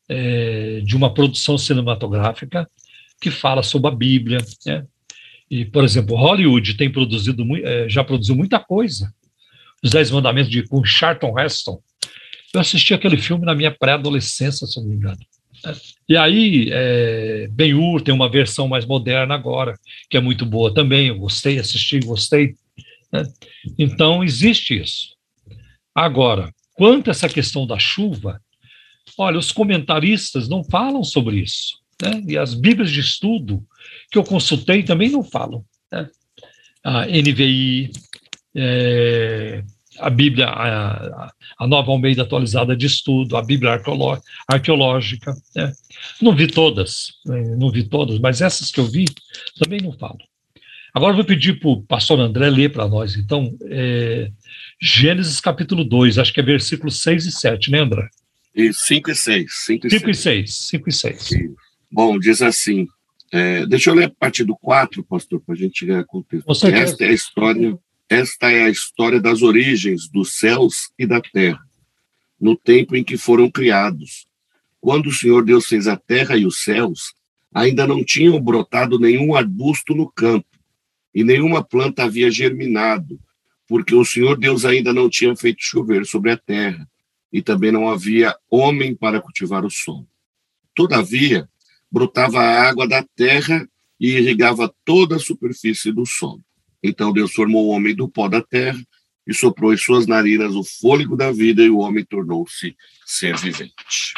é, 0.10 0.82
de 0.84 0.96
uma 0.96 1.14
produção 1.14 1.58
cinematográfica 1.58 2.70
que 3.22 3.30
fala 3.30 3.62
sobre 3.62 3.92
a 3.92 3.96
Bíblia. 3.96 4.40
Né? 4.66 4.86
E, 5.50 5.66
por 5.66 5.84
exemplo, 5.84 6.16
Hollywood 6.16 6.76
tem 6.76 6.92
produzido, 6.92 7.46
é, 7.58 7.88
já 7.88 8.04
produziu 8.04 8.36
muita 8.36 8.60
coisa. 8.60 9.14
Os 9.84 9.92
Dez 9.92 10.10
Mandamentos 10.12 10.52
de, 10.52 10.64
com 10.64 10.84
Charlton 10.84 11.40
Heston, 11.40 11.82
eu 12.54 12.60
assisti 12.60 12.94
aquele 12.94 13.18
filme 13.18 13.46
na 13.46 13.56
minha 13.56 13.72
pré-adolescência, 13.72 14.68
se 14.68 14.80
não 14.80 14.88
me 14.88 14.96
engano. 14.96 15.20
E 16.10 16.18
aí, 16.18 16.70
é, 16.72 17.48
Ben-Hur 17.52 18.02
tem 18.02 18.14
uma 18.14 18.30
versão 18.30 18.68
mais 18.68 18.86
moderna 18.86 19.36
agora, 19.36 19.78
que 20.10 20.18
é 20.18 20.20
muito 20.20 20.46
boa 20.46 20.74
também. 20.74 21.08
Eu 21.08 21.18
gostei, 21.18 21.60
assisti, 21.60 22.00
gostei. 22.00 22.56
Né? 23.12 23.24
Então, 23.78 24.24
existe 24.24 24.82
isso. 24.82 25.16
Agora, 25.94 26.54
quanto 26.74 27.10
a 27.10 27.12
essa 27.12 27.28
questão 27.28 27.68
da 27.68 27.78
chuva, 27.78 28.42
olha, 29.18 29.38
os 29.38 29.52
comentaristas 29.52 30.48
não 30.48 30.64
falam 30.64 31.04
sobre 31.04 31.38
isso. 31.38 31.80
Né? 32.02 32.24
E 32.28 32.38
as 32.38 32.54
Bíblias 32.54 32.92
de 32.92 33.00
estudo 33.00 33.64
que 34.12 34.18
eu 34.18 34.24
consultei 34.24 34.84
também 34.84 35.10
não 35.10 35.24
falam. 35.24 35.64
Né? 35.92 36.10
A 36.84 37.06
NVI, 37.06 37.92
é, 38.56 39.64
a 40.00 40.10
Bíblia, 40.10 40.48
a, 40.48 41.32
a, 41.60 41.68
nova 41.68 41.92
Almeida 41.92 42.24
atualizada 42.24 42.76
de 42.76 42.86
estudo, 42.88 43.38
a 43.38 43.44
Bíblia 43.44 43.80
arqueológica. 44.48 45.36
Né? 45.56 45.72
Não 46.22 46.36
vi 46.36 46.48
todas, 46.48 47.14
né? 47.26 47.56
não 47.56 47.70
vi 47.70 47.84
todas, 47.84 48.18
mas 48.20 48.42
essas 48.42 48.72
que 48.72 48.80
eu 48.80 48.86
vi 48.86 49.06
também 49.60 49.82
não 49.82 49.92
falo. 49.92 50.20
Agora 50.94 51.14
eu 51.14 51.18
vou 51.18 51.26
pedir 51.26 51.60
para 51.60 51.70
o 51.70 51.82
pastor 51.84 52.20
André 52.20 52.50
ler 52.50 52.72
para 52.72 52.88
nós, 52.88 53.16
então, 53.16 53.56
é, 53.64 54.30
Gênesis 54.82 55.40
capítulo 55.40 55.84
2, 55.86 56.18
acho 56.18 56.34
que 56.34 56.40
é 56.40 56.44
versículos 56.44 57.02
6 57.02 57.26
e 57.26 57.32
7, 57.32 57.72
né, 57.72 57.80
André? 57.80 58.10
5 59.56 59.88
e 59.88 59.88
6. 59.90 59.90
5 59.90 60.10
e 60.10 60.14
6. 60.16 60.54
5 60.54 60.90
e 60.90 60.92
6. 60.92 61.30
Bom, 61.90 62.20
diz 62.20 62.42
assim, 62.42 62.88
é, 63.32 63.66
deixa 63.66 63.90
eu 63.90 63.94
ler 63.94 64.06
a 64.06 64.10
partir 64.10 64.44
do 64.44 64.56
4, 64.58 65.04
pastor, 65.04 65.40
para 65.40 65.56
a 65.56 65.58
gente 65.58 65.86
ganhar 65.86 66.04
contexto. 66.04 66.46
Esta 66.68 67.06
é 67.06 67.10
a 67.10 67.14
história 67.14 67.80
esta 68.12 68.52
é 68.52 68.64
a 68.64 68.70
história 68.70 69.22
das 69.22 69.42
origens 69.42 70.10
dos 70.10 70.34
céus 70.34 70.92
e 71.00 71.08
da 71.08 71.22
terra, 71.22 71.62
no 72.38 72.58
tempo 72.58 72.94
em 72.94 73.06
que 73.06 73.16
foram 73.16 73.50
criados. 73.50 74.28
Quando 74.82 75.08
o 75.08 75.14
Senhor 75.14 75.46
Deus 75.46 75.66
fez 75.66 75.88
a 75.88 75.96
terra 75.96 76.36
e 76.36 76.46
os 76.46 76.62
céus, 76.62 77.14
ainda 77.54 77.88
não 77.88 78.04
tinham 78.04 78.38
brotado 78.38 79.00
nenhum 79.00 79.34
arbusto 79.34 79.96
no 79.96 80.12
campo, 80.12 80.46
e 81.14 81.24
nenhuma 81.24 81.64
planta 81.64 82.04
havia 82.04 82.32
germinado, 82.32 83.20
porque 83.68 83.96
o 83.96 84.06
Senhor 84.06 84.38
Deus 84.38 84.66
ainda 84.66 84.94
não 84.94 85.10
tinha 85.10 85.36
feito 85.36 85.62
chover 85.62 86.06
sobre 86.06 86.32
a 86.32 86.38
terra, 86.38 86.88
e 87.32 87.42
também 87.42 87.72
não 87.72 87.90
havia 87.90 88.36
homem 88.50 88.96
para 88.96 89.22
cultivar 89.22 89.66
o 89.66 89.70
solo. 89.70 90.08
Todavia, 90.76 91.48
brotava 91.92 92.40
a 92.40 92.70
água 92.70 92.88
da 92.88 93.06
terra 93.16 93.68
e 94.00 94.18
irrigava 94.18 94.74
toda 94.84 95.18
a 95.18 95.20
superfície 95.20 95.92
do 95.92 96.06
solo. 96.06 96.44
Então 96.84 97.14
Deus 97.14 97.34
formou 97.34 97.68
o 97.68 97.70
homem 97.70 97.96
do 97.96 98.10
pó 98.10 98.28
da 98.28 98.42
terra 98.42 98.82
e 99.28 99.34
soprou 99.34 99.74
em 99.74 99.78
suas 99.78 100.08
narinas 100.08 100.56
o 100.56 100.64
fôlego 100.64 101.16
da 101.16 101.32
vida 101.32 101.62
e 101.62 101.70
o 101.70 101.80
homem 101.80 102.04
tornou-se 102.04 102.76
ser 103.06 103.38
vivente. 103.38 104.14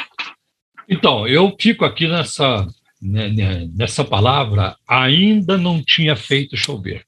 Então, 0.88 1.26
eu 1.26 1.54
fico 1.60 1.84
aqui 1.84 2.06
nessa, 2.06 2.66
nessa 3.00 4.04
palavra, 4.04 4.76
ainda 4.88 5.58
não 5.58 5.82
tinha 5.82 6.16
feito 6.16 6.56
chover. 6.56 7.04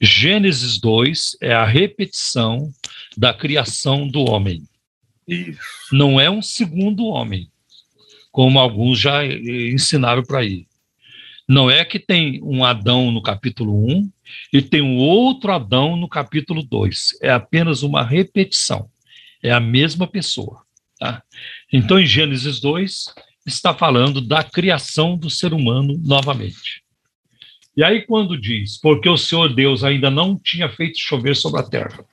Gênesis 0.00 0.78
2 0.78 1.36
é 1.42 1.52
a 1.52 1.64
repetição 1.64 2.72
da 3.16 3.34
criação 3.34 4.08
do 4.08 4.22
homem. 4.22 4.62
Isso. 5.28 5.60
Não 5.92 6.18
é 6.18 6.30
um 6.30 6.40
segundo 6.40 7.04
homem, 7.06 7.50
como 8.32 8.58
alguns 8.58 8.98
já 8.98 9.24
ensinaram 9.24 10.22
para 10.22 10.40
aí. 10.40 10.66
Não 11.46 11.70
é 11.70 11.84
que 11.84 11.98
tem 11.98 12.40
um 12.42 12.64
Adão 12.64 13.10
no 13.10 13.20
capítulo 13.20 13.84
1 13.86 14.10
e 14.52 14.62
tem 14.62 14.80
um 14.80 14.96
outro 14.96 15.52
Adão 15.52 15.96
no 15.96 16.08
capítulo 16.08 16.62
2. 16.62 17.18
É 17.20 17.30
apenas 17.30 17.82
uma 17.82 18.04
repetição. 18.04 18.88
É 19.42 19.50
a 19.50 19.60
mesma 19.60 20.06
pessoa. 20.06 20.62
Tá? 20.98 21.22
Então, 21.72 21.98
em 21.98 22.06
Gênesis 22.06 22.60
2, 22.60 23.06
está 23.46 23.74
falando 23.74 24.20
da 24.20 24.42
criação 24.42 25.16
do 25.16 25.30
ser 25.30 25.52
humano 25.52 25.98
novamente. 26.04 26.82
E 27.76 27.84
aí, 27.84 28.02
quando 28.02 28.38
diz, 28.38 28.78
porque 28.78 29.08
o 29.08 29.16
Senhor 29.16 29.54
Deus 29.54 29.84
ainda 29.84 30.10
não 30.10 30.36
tinha 30.36 30.68
feito 30.68 30.98
chover 30.98 31.36
sobre 31.36 31.60
a 31.60 31.64
terra, 31.64 32.04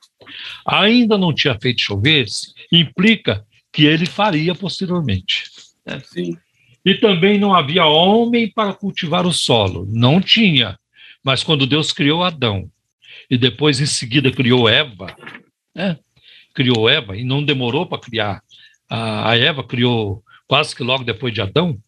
ainda 0.64 1.18
não 1.18 1.34
tinha 1.34 1.58
feito 1.60 1.82
chover, 1.82 2.26
implica 2.72 3.44
que 3.72 3.84
ele 3.84 4.06
faria 4.06 4.54
posteriormente. 4.54 5.44
Né? 5.84 6.00
Sim. 6.00 6.36
E 6.84 6.94
também 6.94 7.38
não 7.38 7.54
havia 7.54 7.84
homem 7.84 8.50
para 8.50 8.72
cultivar 8.72 9.26
o 9.26 9.32
solo. 9.32 9.86
Não 9.90 10.20
tinha. 10.20 10.78
Mas 11.22 11.42
quando 11.42 11.66
Deus 11.66 11.92
criou 11.92 12.22
Adão, 12.22 12.70
e 13.30 13.36
depois 13.36 13.80
em 13.80 13.86
seguida 13.86 14.30
criou 14.30 14.68
Eva, 14.68 15.14
né? 15.74 15.98
criou 16.54 16.88
Eva, 16.88 17.16
e 17.16 17.24
não 17.24 17.44
demorou 17.44 17.86
para 17.86 18.00
criar. 18.00 18.42
A, 18.88 19.36
Eva 19.36 19.62
criou 19.62 20.22
quase 20.48 20.74
que 20.74 20.82
logo 20.82 21.04
depois 21.04 21.32
de 21.32 21.42
Adão, 21.42 21.78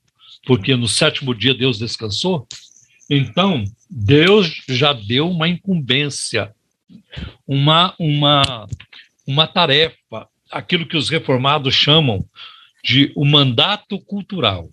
porque 0.46 0.76
no 0.76 0.86
sétimo 0.86 1.34
dia 1.34 1.54
Deus 1.54 1.78
descansou. 1.78 2.46
Então, 3.08 3.64
Deus 3.88 4.62
já 4.68 4.92
deu 4.92 5.28
uma 5.28 5.48
incumbência, 5.48 6.54
uma, 7.46 7.94
uma, 7.98 8.68
uma 9.26 9.46
tarefa, 9.46 10.28
aquilo 10.50 10.86
que 10.86 10.96
os 10.96 11.08
reformados 11.08 11.74
chamam 11.74 12.24
de 12.84 13.12
o 13.16 13.24
mandato 13.24 13.98
cultural 13.98 14.68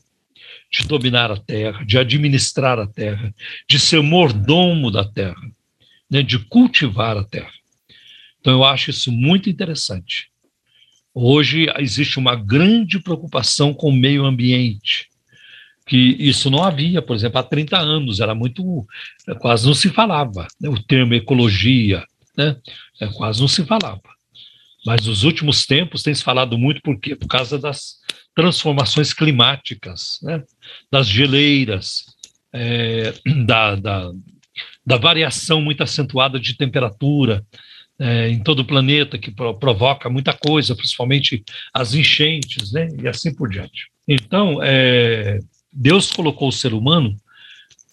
de 0.71 0.85
dominar 0.85 1.31
a 1.31 1.37
terra, 1.37 1.83
de 1.85 1.97
administrar 1.97 2.77
a 2.77 2.87
terra, 2.87 3.33
de 3.69 3.79
ser 3.79 4.01
mordomo 4.01 4.91
da 4.91 5.03
terra, 5.03 5.41
né, 6.09 6.21
de 6.21 6.37
cultivar 6.39 7.17
a 7.17 7.23
terra. 7.23 7.51
Então, 8.39 8.53
eu 8.53 8.63
acho 8.63 8.89
isso 8.89 9.11
muito 9.11 9.49
interessante. 9.49 10.29
Hoje 11.19 11.65
existe 11.79 12.19
uma 12.19 12.35
grande 12.35 12.99
preocupação 12.99 13.73
com 13.73 13.89
o 13.89 13.91
meio 13.91 14.23
ambiente, 14.23 15.09
que 15.87 15.97
isso 15.97 16.47
não 16.51 16.63
havia, 16.63 17.01
por 17.01 17.15
exemplo, 17.15 17.39
há 17.39 17.43
30 17.43 17.75
anos, 17.75 18.19
era 18.19 18.35
muito, 18.35 18.85
quase 19.39 19.65
não 19.65 19.73
se 19.73 19.89
falava, 19.89 20.45
né, 20.61 20.69
o 20.69 20.79
termo 20.83 21.15
ecologia, 21.15 22.05
né, 22.37 22.55
é, 23.01 23.07
quase 23.07 23.41
não 23.41 23.47
se 23.47 23.65
falava. 23.65 23.99
Mas 24.85 25.07
nos 25.07 25.23
últimos 25.23 25.65
tempos 25.65 26.03
tem 26.03 26.13
se 26.13 26.23
falado 26.23 26.55
muito 26.55 26.83
por 26.83 26.99
quê? 26.99 27.15
Por 27.15 27.27
causa 27.27 27.57
das 27.57 27.95
transformações 28.35 29.11
climáticas, 29.11 30.19
né? 30.21 30.43
das 30.91 31.07
geleiras, 31.07 32.05
é, 32.53 33.11
da, 33.43 33.75
da, 33.75 34.11
da, 34.85 34.97
variação 34.97 35.61
muito 35.61 35.81
acentuada 35.81 36.39
de 36.39 36.55
temperatura 36.55 37.43
é, 37.99 38.29
em 38.29 38.39
todo 38.43 38.59
o 38.59 38.65
planeta, 38.65 39.17
que 39.17 39.31
pro, 39.31 39.53
provoca 39.55 40.09
muita 40.09 40.33
coisa, 40.33 40.75
principalmente 40.75 41.43
as 41.73 41.93
enchentes, 41.93 42.71
né? 42.71 42.87
e 43.01 43.07
assim 43.07 43.33
por 43.33 43.49
diante. 43.49 43.87
Então, 44.07 44.59
é, 44.61 45.39
Deus 45.71 46.11
colocou 46.11 46.49
o 46.49 46.53
ser 46.53 46.73
humano 46.73 47.15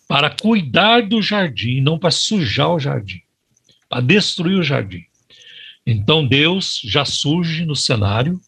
para 0.06 0.31
cuidar 0.31 1.02
do 1.02 1.20
jardim, 1.22 1.81
não 1.81 1.98
para 1.98 2.10
sujar 2.10 2.70
o 2.70 2.78
jardim, 2.78 3.20
para 3.89 4.01
destruir 4.01 4.59
o 4.59 4.62
jardim. 4.62 5.05
Então 5.86 6.26
Deus 6.26 6.81
já 6.85 7.05
surge 7.05 7.64
no 7.64 7.76
cenário, 7.76 8.40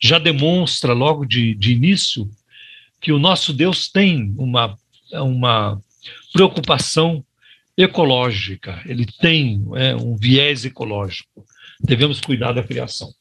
já 0.00 0.18
demonstra 0.18 0.92
logo 0.92 1.24
de, 1.24 1.54
de 1.54 1.72
início 1.72 2.28
que 3.00 3.12
o 3.12 3.18
nosso 3.18 3.52
Deus 3.52 3.88
tem 3.88 4.34
uma, 4.36 4.76
uma 5.12 5.80
preocupação 6.32 7.24
ecológica, 7.82 8.80
ele 8.86 9.06
tem 9.06 9.64
é, 9.74 9.94
um 9.94 10.16
viés 10.16 10.64
ecológico. 10.64 11.44
Devemos 11.80 12.20
cuidar 12.20 12.52
da 12.52 12.62
criação. 12.62 13.12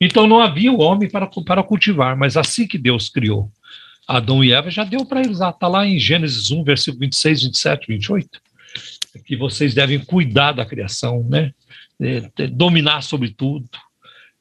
Então 0.00 0.26
não 0.26 0.40
havia 0.40 0.72
o 0.72 0.80
homem 0.80 1.08
para, 1.08 1.26
para 1.26 1.62
cultivar, 1.62 2.16
mas 2.16 2.36
assim 2.36 2.66
que 2.66 2.76
Deus 2.76 3.08
criou 3.08 3.50
Adão 4.06 4.42
e 4.42 4.52
Eva, 4.52 4.70
já 4.70 4.84
deu 4.84 5.04
para 5.04 5.20
eles. 5.20 5.40
Está 5.40 5.68
lá 5.68 5.86
em 5.86 5.98
Gênesis 5.98 6.50
1, 6.50 6.64
versículo 6.64 7.00
26, 7.00 7.44
27, 7.44 7.86
28. 7.88 8.28
Que 9.24 9.36
vocês 9.36 9.74
devem 9.74 9.98
cuidar 9.98 10.52
da 10.52 10.66
criação, 10.66 11.26
né? 11.28 11.52
É, 12.00 12.48
dominar 12.48 13.02
sobre 13.02 13.30
tudo, 13.30 13.68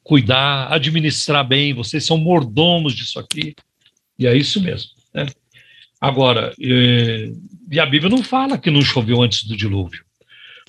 cuidar, 0.04 0.74
administrar 0.74 1.48
bem, 1.48 1.74
vocês 1.74 2.06
são 2.06 2.18
mordomos 2.18 2.94
disso 2.96 3.20
aqui. 3.20 3.56
E 4.18 4.26
é 4.26 4.36
isso 4.36 4.62
mesmo. 4.62 4.90
Né? 5.14 5.28
Agora, 6.02 6.52
é, 6.60 7.32
e 7.72 7.80
a 7.80 7.86
Bíblia 7.86 8.10
não 8.10 8.24
fala 8.24 8.58
que 8.58 8.72
não 8.72 8.82
choveu 8.82 9.22
antes 9.22 9.44
do 9.44 9.56
dilúvio, 9.56 10.04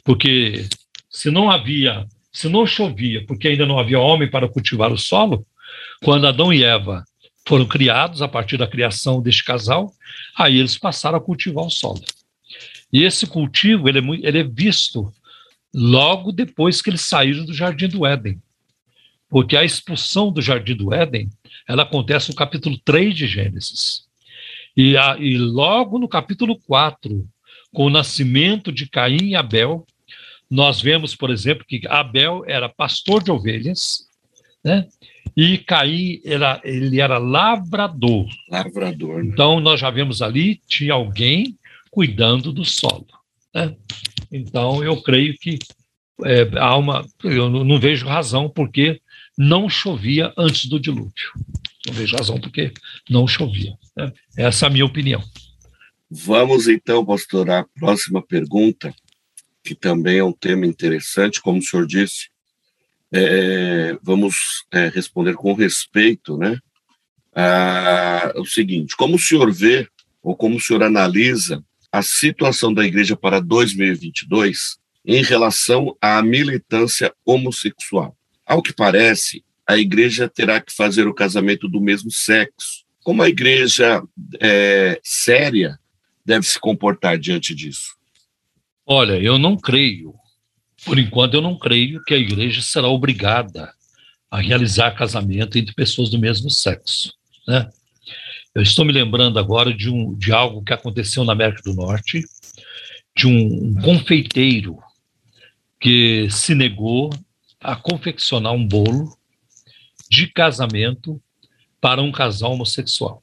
porque 0.05 0.69
se 1.09 1.31
não 1.31 1.51
havia, 1.51 2.07
se 2.31 2.51
não 2.51 2.67
chovia, 2.67 3.25
porque 3.27 3.49
ainda 3.49 3.65
não 3.65 3.79
havia 3.79 3.99
homem 3.99 4.31
para 4.31 4.47
cultivar 4.47 4.93
o 4.93 4.99
solo, 4.99 5.47
quando 6.05 6.27
Adão 6.27 6.53
e 6.53 6.63
Eva 6.63 7.03
foram 7.49 7.67
criados 7.67 8.21
a 8.21 8.29
partir 8.29 8.59
da 8.59 8.67
criação 8.67 9.23
deste 9.23 9.43
casal, 9.43 9.93
aí 10.37 10.59
eles 10.59 10.77
passaram 10.77 11.17
a 11.17 11.21
cultivar 11.21 11.65
o 11.65 11.71
solo. 11.71 12.03
E 12.93 13.03
esse 13.03 13.27
cultivo 13.27 13.89
ele 13.89 14.01
é, 14.01 14.29
ele 14.29 14.39
é 14.41 14.45
visto 14.45 15.13
logo 15.75 16.31
depois 16.31 16.83
que 16.83 16.91
eles 16.91 17.01
saíram 17.01 17.45
do 17.47 17.55
Jardim 17.55 17.89
do 17.89 18.05
Éden. 18.05 18.41
Porque 19.31 19.57
a 19.57 19.65
expulsão 19.65 20.31
do 20.31 20.43
Jardim 20.43 20.77
do 20.77 20.93
Éden, 20.93 21.31
ela 21.67 21.85
acontece 21.85 22.29
no 22.29 22.37
capítulo 22.37 22.79
3 22.85 23.17
de 23.17 23.27
Gênesis. 23.27 24.05
E, 24.77 24.97
a, 24.97 25.17
e 25.19 25.37
logo 25.37 25.99
no 25.99 26.09
capítulo 26.09 26.59
4, 26.67 27.27
com 27.73 27.87
o 27.87 27.91
nascimento 27.91 28.73
de 28.73 28.89
Caim 28.89 29.31
e 29.31 29.35
Abel, 29.35 29.87
nós 30.51 30.81
vemos, 30.81 31.15
por 31.15 31.31
exemplo, 31.31 31.65
que 31.67 31.81
Abel 31.89 32.45
era 32.47 32.69
pastor 32.69 33.23
de 33.23 33.31
ovelhas, 33.31 34.07
né? 34.63 34.87
E 35.37 35.57
Caim 35.59 36.21
era, 36.25 36.61
ele 36.63 37.01
era 37.01 37.17
lavrador. 37.17 38.27
Lavrador. 38.51 39.25
Né? 39.25 39.31
Então 39.33 39.61
nós 39.61 39.81
já 39.81 39.91
vemos 39.91 40.21
ali 40.21 40.61
tinha 40.67 40.93
alguém 40.93 41.57
cuidando 41.91 42.53
do 42.53 42.65
solo. 42.65 43.07
Né? 43.55 43.75
Então, 44.31 44.83
eu 44.83 45.01
creio 45.03 45.35
que 45.39 45.59
é, 46.25 46.49
há 46.59 46.77
uma. 46.77 47.07
Eu 47.23 47.49
não 47.49 47.79
vejo 47.79 48.07
razão 48.07 48.49
porque 48.49 49.01
não 49.37 49.69
chovia 49.69 50.33
antes 50.37 50.67
do 50.67 50.81
dilúvio. 50.81 51.33
Não 51.87 51.95
vejo 51.95 52.17
razão 52.17 52.41
porque 52.41 52.73
não 53.09 53.27
chovia. 53.27 53.77
Né? 53.97 54.13
Essa 54.37 54.67
é 54.67 54.69
a 54.69 54.71
minha 54.71 54.85
opinião. 54.85 55.23
Vamos 56.11 56.69
então, 56.69 57.05
pastor, 57.05 57.51
à 57.51 57.65
próxima 57.65 58.23
pergunta, 58.23 58.95
que 59.65 59.75
também 59.75 60.19
é 60.19 60.25
um 60.25 60.33
tema 60.33 60.67
interessante, 60.67 61.41
como 61.41 61.59
o 61.59 61.63
senhor 61.63 61.87
disse. 61.87 62.31
É, 63.11 63.97
vamos 64.03 64.65
é, 64.71 64.89
responder 64.89 65.35
com 65.35 65.53
respeito, 65.53 66.37
né? 66.37 66.59
Ah, 67.35 68.33
o 68.37 68.45
seguinte: 68.45 68.97
como 68.97 69.17
o 69.17 69.19
senhor 69.19 69.53
vê, 69.53 69.89
ou 70.23 70.37
como 70.37 70.57
o 70.57 70.61
senhor 70.61 70.83
analisa 70.83 71.65
a 71.91 72.03
situação 72.03 72.73
da 72.73 72.85
igreja 72.85 73.17
para 73.17 73.41
2022 73.41 74.79
em 75.05 75.23
relação 75.23 75.97
à 76.01 76.23
militância 76.23 77.13
homossexual. 77.25 78.17
Ao 78.47 78.63
que 78.63 78.73
parece, 78.73 79.45
a 79.67 79.77
igreja 79.77 80.29
terá 80.29 80.61
que 80.61 80.73
fazer 80.73 81.07
o 81.07 81.15
casamento 81.15 81.69
do 81.69 81.81
mesmo 81.81 82.11
sexo. 82.11 82.82
Como 83.03 83.23
a 83.23 83.29
igreja 83.29 84.03
é, 84.41 85.01
séria 85.03 85.79
deve 86.25 86.47
se 86.47 86.59
comportar 86.59 87.19
diante 87.19 87.55
disso? 87.55 87.97
Olha, 88.87 89.21
eu 89.21 89.39
não 89.39 89.57
creio, 89.57 90.15
por 90.85 90.99
enquanto 90.99 91.35
eu 91.35 91.41
não 91.41 91.59
creio 91.59 92.03
que 92.05 92.15
a 92.15 92.19
igreja 92.19 92.61
será 92.61 92.89
obrigada 92.89 93.73
a 94.31 94.41
realizar 94.41 94.93
casamento 94.93 95.59
entre 95.59 95.75
pessoas 95.75 96.11
do 96.11 96.19
mesmo 96.19 96.51
sexo, 96.51 97.13
né? 97.47 97.69
Eu 98.55 98.63
estou 98.63 98.85
me 98.85 98.93
lembrando 98.93 99.39
agora 99.39 99.73
de, 99.73 99.89
um, 99.89 100.15
de 100.15 100.33
algo 100.33 100.63
que 100.63 100.75
aconteceu 100.75 101.25
na 101.25 101.33
América 101.33 101.63
do 101.63 101.75
Norte, 101.75 102.23
de 103.17 103.27
um 103.27 103.75
confeiteiro 103.81 104.79
que 105.81 106.29
se 106.31 106.55
negou 106.55 107.11
a 107.61 107.75
confeccionar 107.77 108.53
um 108.53 108.67
bolo 108.67 109.17
de 110.11 110.27
casamento 110.27 111.22
para 111.83 112.01
um 112.01 112.11
casal 112.11 112.53
homossexual. 112.53 113.23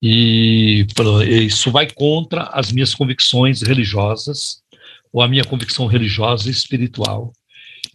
E 0.00 0.86
isso 1.46 1.70
vai 1.70 1.90
contra 1.90 2.44
as 2.44 2.72
minhas 2.72 2.94
convicções 2.94 3.60
religiosas, 3.60 4.62
ou 5.12 5.20
a 5.20 5.28
minha 5.28 5.44
convicção 5.44 5.86
religiosa 5.86 6.48
e 6.48 6.52
espiritual, 6.52 7.32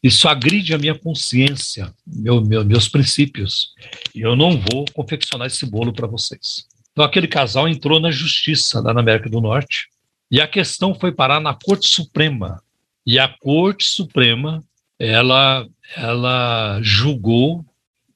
isso 0.01 0.27
agride 0.27 0.73
a 0.73 0.77
minha 0.77 0.97
consciência, 0.97 1.93
meu, 2.05 2.41
meu, 2.41 2.63
meus 2.63 2.87
princípios. 2.87 3.73
E 4.15 4.21
eu 4.21 4.35
não 4.35 4.57
vou 4.57 4.85
confeccionar 4.93 5.47
esse 5.47 5.65
bolo 5.65 5.91
para 5.91 6.07
vocês. 6.07 6.65
Então, 6.91 7.03
aquele 7.03 7.27
casal 7.27 7.67
entrou 7.67 7.99
na 7.99 8.11
justiça 8.11 8.79
lá 8.79 8.93
na 8.93 9.01
América 9.01 9.29
do 9.29 9.41
Norte 9.41 9.87
e 10.31 10.39
a 10.39 10.47
questão 10.47 10.95
foi 10.95 11.11
parar 11.11 11.39
na 11.39 11.53
Corte 11.53 11.87
Suprema. 11.87 12.61
E 13.05 13.19
a 13.19 13.27
Corte 13.27 13.85
Suprema, 13.85 14.63
ela, 14.97 15.67
ela 15.95 16.79
julgou, 16.81 17.65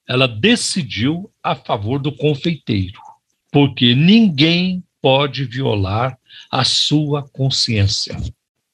ela 0.07 0.27
decidiu 0.27 1.31
a 1.41 1.55
favor 1.55 1.99
do 1.99 2.11
confeiteiro, 2.11 2.99
porque 3.51 3.95
ninguém 3.95 4.83
pode 5.01 5.45
violar 5.45 6.17
a 6.51 6.63
sua 6.63 7.23
consciência. 7.23 8.17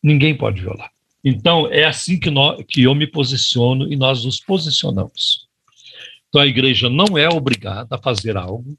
Ninguém 0.02 0.36
pode 0.36 0.62
violar. 0.62 0.92
Então, 1.24 1.68
é 1.72 1.84
assim 1.84 2.18
que, 2.20 2.30
nós, 2.30 2.64
que 2.68 2.84
eu 2.84 2.96
me 2.96 3.06
posiciono 3.06 3.92
e 3.92 3.96
nós 3.96 4.24
nos 4.24 4.40
posicionamos. 4.40 5.48
Então, 6.30 6.42
a 6.42 6.48
igreja 6.48 6.90
não 6.90 7.18
é 7.18 7.28
obrigada 7.28 7.96
a 7.96 8.02
fazer 8.02 8.38
algo 8.38 8.78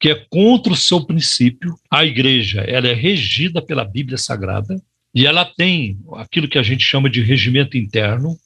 que 0.00 0.08
é 0.08 0.14
contra 0.30 0.72
o 0.72 0.76
seu 0.76 1.04
princípio. 1.04 1.78
A 1.90 2.04
igreja 2.04 2.62
ela 2.62 2.88
é 2.88 2.94
regida 2.94 3.60
pela 3.60 3.84
Bíblia 3.84 4.16
Sagrada 4.16 4.80
e 5.14 5.26
ela 5.26 5.44
tem 5.44 5.98
aquilo 6.14 6.48
que 6.48 6.58
a 6.58 6.62
gente 6.62 6.82
chama 6.82 7.10
de 7.10 7.20
regimento 7.20 7.76
interno, 7.76 8.36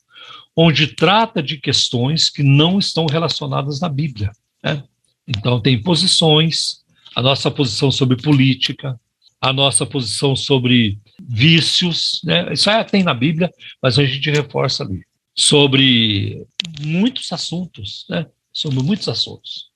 onde 0.56 0.88
trata 0.88 1.42
de 1.42 1.58
questões 1.58 2.30
que 2.30 2.42
não 2.42 2.78
estão 2.78 3.06
relacionadas 3.06 3.80
na 3.80 3.88
Bíblia. 3.88 4.30
Né? 4.62 4.82
Então, 5.26 5.60
tem 5.60 5.80
posições, 5.80 6.84
a 7.14 7.22
nossa 7.22 7.50
posição 7.50 7.90
sobre 7.90 8.16
política, 8.16 8.98
a 9.40 9.52
nossa 9.52 9.84
posição 9.84 10.34
sobre 10.34 10.98
vícios, 11.20 12.20
né? 12.24 12.52
isso 12.52 12.70
aí 12.70 12.84
tem 12.84 13.02
na 13.02 13.14
Bíblia, 13.14 13.50
mas 13.82 13.98
a 13.98 14.04
gente 14.04 14.30
reforça 14.30 14.84
ali, 14.84 15.04
sobre 15.34 16.46
muitos 16.80 17.32
assuntos, 17.32 18.06
né? 18.08 18.26
sobre 18.52 18.82
muitos 18.82 19.08
assuntos. 19.08 19.68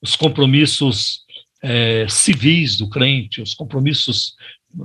Os 0.00 0.14
compromissos 0.14 1.24
é, 1.62 2.06
civis 2.08 2.76
do 2.76 2.88
crente, 2.88 3.40
os 3.42 3.54
compromissos 3.54 4.36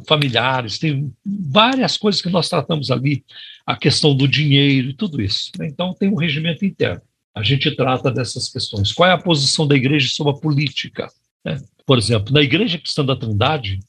familiares, 0.07 0.79
tem 0.79 1.13
várias 1.25 1.97
coisas 1.97 2.21
que 2.21 2.29
nós 2.29 2.49
tratamos 2.49 2.89
ali, 2.89 3.23
a 3.65 3.75
questão 3.75 4.15
do 4.15 4.27
dinheiro 4.27 4.89
e 4.89 4.93
tudo 4.93 5.21
isso. 5.21 5.51
Né? 5.57 5.67
Então, 5.67 5.93
tem 5.93 6.09
um 6.09 6.15
regimento 6.15 6.65
interno. 6.65 7.01
A 7.35 7.41
gente 7.41 7.75
trata 7.75 8.11
dessas 8.11 8.49
questões. 8.49 8.91
Qual 8.91 9.09
é 9.09 9.13
a 9.13 9.17
posição 9.17 9.67
da 9.67 9.75
igreja 9.75 10.07
sobre 10.09 10.33
a 10.33 10.39
política? 10.39 11.11
Né? 11.43 11.61
Por 11.85 11.97
exemplo, 11.97 12.33
na 12.33 12.41
Igreja 12.41 12.77
Cristã 12.77 13.03
da 13.03 13.15
Trindade, 13.15 13.79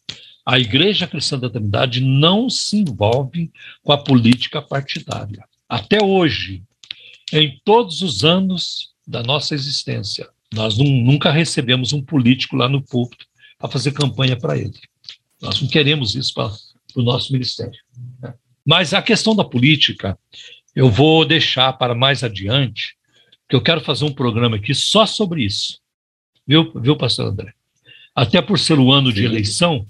a 0.47 0.59
Igreja 0.59 1.07
Cristã 1.07 1.39
da 1.39 1.51
Trindade 1.51 2.01
não 2.01 2.51
se 2.51 2.79
envolve 2.79 3.51
com 3.83 3.93
a 3.93 3.99
política 3.99 4.61
partidária. 4.61 5.45
Até 5.69 6.03
hoje, 6.03 6.63
em 7.33 7.61
todos 7.65 8.03
os 8.03 8.25
anos 8.25 8.91
da 9.07 9.23
nossa 9.23 9.55
existência, 9.55 10.29
nós 10.53 10.79
nunca 10.79 11.31
recebemos 11.31 11.93
um 11.93 12.03
político 12.03 12.57
lá 12.57 12.69
no 12.69 12.83
púlpito 12.83 13.27
para 13.59 13.71
fazer 13.71 13.93
campanha 13.93 14.37
para 14.37 14.57
ele. 14.57 14.79
Nós 15.41 15.61
não 15.61 15.69
queremos 15.69 16.15
isso 16.15 16.33
para 16.35 16.53
o 16.95 17.03
nosso 17.03 17.33
ministério. 17.33 17.79
Mas 18.65 18.95
a 18.95 19.03
questão 19.03 19.35
da 19.35 19.45
política, 19.45 20.19
Eu 20.77 20.91
vou 20.91 21.25
deixar 21.25 21.73
para 21.75 21.95
mais 21.95 22.25
adiante, 22.25 22.97
que 23.49 23.55
eu 23.55 23.63
quero 23.63 23.81
fazer 23.81 24.05
um 24.05 24.13
programa 24.13 24.57
aqui 24.57 24.75
só 24.75 25.07
sobre 25.07 25.45
isso. 25.45 25.79
Viu, 26.45 26.73
viu 26.75 26.97
pastor 26.97 27.27
André? 27.27 27.53
Até 28.13 28.43
por 28.43 28.59
ser 28.59 28.79
o 28.81 28.91
ano 28.91 29.13
de 29.13 29.25
eleição. 29.25 29.87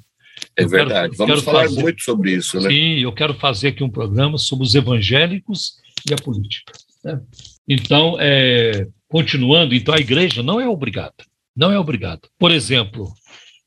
É 0.57 0.67
verdade. 0.67 1.17
Quero, 1.17 1.17
Vamos 1.17 1.35
quero 1.35 1.43
falar 1.43 1.63
fazer, 1.63 1.83
muito 1.83 2.03
sobre 2.03 2.35
isso, 2.35 2.61
né? 2.61 2.69
Sim, 2.69 2.99
eu 2.99 3.13
quero 3.13 3.35
fazer 3.35 3.69
aqui 3.69 3.83
um 3.83 3.89
programa 3.89 4.37
sobre 4.37 4.65
os 4.65 4.75
evangélicos 4.75 5.79
e 6.09 6.13
a 6.13 6.17
política. 6.17 6.73
Né? 7.03 7.21
Então, 7.69 8.17
é, 8.21 8.87
continuando, 9.09 9.75
então 9.75 9.95
a 9.95 9.99
igreja 9.99 10.43
não 10.43 10.61
é 10.61 10.69
obrigada. 10.69 11.15
Não 11.57 11.73
é 11.73 11.79
obrigada. 11.79 12.23
Por 12.39 12.51
exemplo, 12.51 13.13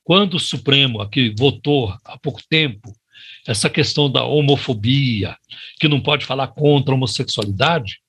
quando 0.04 0.36
o 0.36 0.40
Supremo 0.40 1.02
aqui 1.02 1.34
votou 1.38 1.94
há 2.04 2.18
pouco 2.18 2.42
tempo 2.50 2.94
essa 3.48 3.70
questão 3.70 4.12
da 4.12 4.24
homofobia, 4.26 5.38
que 5.80 5.88
não 5.88 6.02
pode 6.02 6.26
falar 6.26 6.48
contra 6.48 6.94
a 6.94 6.96
homossexualidade, 6.96 8.00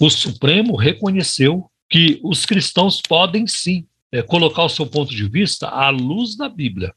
o 0.00 0.08
Supremo 0.08 0.74
reconheceu 0.74 1.70
que 1.88 2.18
os 2.24 2.46
cristãos 2.46 3.00
podem 3.00 3.46
sim 3.46 3.86
é, 4.10 4.22
colocar 4.22 4.64
o 4.64 4.68
seu 4.68 4.86
ponto 4.86 5.14
de 5.14 5.28
vista 5.28 5.68
à 5.68 5.90
luz 5.90 6.36
da 6.36 6.48
Bíblia. 6.48 6.94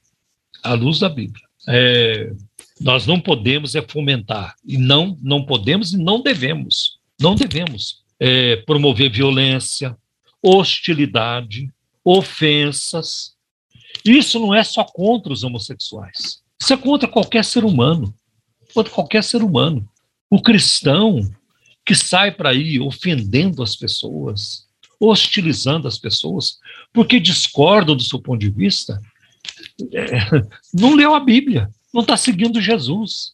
À 0.64 0.74
luz 0.74 1.00
da 1.00 1.10
Bíblia. 1.10 1.44
É, 1.68 2.32
nós 2.80 3.06
não 3.06 3.20
podemos 3.20 3.76
é 3.76 3.82
fomentar, 3.82 4.56
e 4.66 4.78
não, 4.78 5.18
não 5.22 5.46
podemos 5.46 5.94
e 5.94 5.98
não 5.98 6.22
devemos, 6.22 6.98
não 7.20 7.36
devemos 7.36 8.02
é, 8.18 8.56
promover 8.58 9.12
violência, 9.12 9.98
hostilidade, 10.42 11.70
ofensas, 12.04 13.36
isso 14.06 14.40
não 14.40 14.56
é 14.56 14.64
só 14.64 14.86
contra 14.86 15.34
os 15.34 15.44
homossexuais. 15.44 16.42
Isso 16.62 16.74
é 16.74 16.78
contra 16.78 17.08
qualquer 17.08 17.44
ser 17.46 17.64
humano. 17.64 18.14
Contra 18.74 18.92
qualquer 18.92 19.24
ser 19.24 19.42
humano. 19.44 19.88
O 20.30 20.42
cristão 20.42 21.22
que 21.86 21.96
sai 21.96 22.32
para 22.32 22.50
aí 22.50 22.80
ofendendo 22.80 23.64
as 23.64 23.76
pessoas, 23.76 24.68
hostilizando 25.00 25.88
as 25.88 25.98
pessoas, 25.98 26.60
porque 26.94 27.20
discordam 27.20 27.96
do 27.96 28.04
seu 28.04 28.20
ponto 28.20 28.40
de 28.40 28.50
vista, 28.50 29.02
é, 29.94 30.08
não 30.74 30.94
leu 30.94 31.16
a 31.16 31.20
Bíblia, 31.20 31.70
não 31.94 32.02
está 32.02 32.16
seguindo 32.16 32.62
Jesus. 32.62 33.34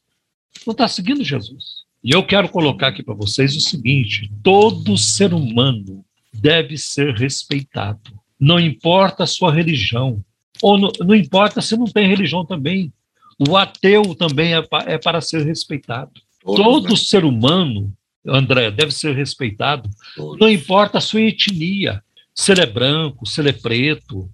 Não 0.65 0.71
está 0.71 0.87
seguindo 0.87 1.23
Jesus. 1.23 1.83
E 2.03 2.11
eu 2.11 2.25
quero 2.25 2.49
colocar 2.49 2.87
aqui 2.87 3.03
para 3.03 3.13
vocês 3.13 3.55
o 3.55 3.61
seguinte: 3.61 4.31
todo 4.43 4.97
ser 4.97 5.33
humano 5.33 6.05
deve 6.33 6.77
ser 6.77 7.13
respeitado. 7.15 8.13
Não 8.39 8.59
importa 8.59 9.23
a 9.23 9.27
sua 9.27 9.51
religião, 9.51 10.23
ou 10.61 10.77
não 10.77 11.15
importa 11.15 11.61
se 11.61 11.75
não 11.75 11.85
tem 11.85 12.07
religião 12.07 12.45
também. 12.45 12.93
O 13.37 13.57
ateu 13.57 14.15
também 14.15 14.53
é, 14.53 14.63
é 14.85 14.97
para 14.97 15.21
ser 15.21 15.45
respeitado. 15.45 16.11
Todos, 16.41 16.63
Todo 16.63 16.89
né? 16.89 16.95
ser 16.95 17.25
humano, 17.25 17.91
André, 18.25 18.71
deve 18.71 18.91
ser 18.91 19.15
respeitado. 19.15 19.89
Todos. 20.15 20.39
Não 20.39 20.49
importa 20.49 20.99
a 20.99 21.01
sua 21.01 21.21
etnia, 21.21 22.03
se 22.33 22.51
ele 22.51 22.61
é 22.61 22.65
branco, 22.65 23.25
se 23.27 23.41
ele 23.41 23.49
é 23.49 23.53
preto, 23.53 24.29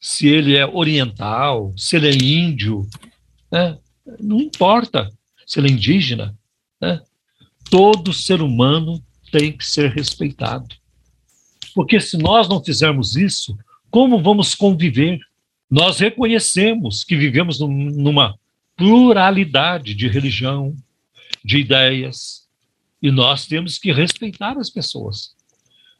se 0.00 0.28
ele 0.28 0.56
é 0.56 0.66
oriental, 0.66 1.72
se 1.76 1.96
ele 1.96 2.08
é 2.08 2.14
índio, 2.14 2.86
né? 3.50 3.78
não 4.20 4.40
importa 4.40 5.10
se 5.46 5.58
ele 5.58 5.68
é 5.68 5.72
indígena. 5.72 6.36
Né? 6.80 7.00
Todo 7.70 8.12
ser 8.12 8.42
humano 8.42 9.02
tem 9.32 9.50
que 9.50 9.64
ser 9.64 9.90
respeitado. 9.90 10.76
Porque 11.74 11.98
se 12.00 12.16
nós 12.16 12.48
não 12.48 12.62
fizermos 12.62 13.16
isso, 13.16 13.56
como 13.90 14.22
vamos 14.22 14.54
conviver? 14.54 15.18
Nós 15.70 15.98
reconhecemos 15.98 17.02
que 17.02 17.16
vivemos 17.16 17.58
numa 17.58 18.38
pluralidade 18.76 19.94
de 19.94 20.08
religião, 20.08 20.74
de 21.44 21.58
ideias, 21.58 22.44
e 23.00 23.10
nós 23.10 23.46
temos 23.46 23.78
que 23.78 23.92
respeitar 23.92 24.58
as 24.58 24.70
pessoas. 24.70 25.34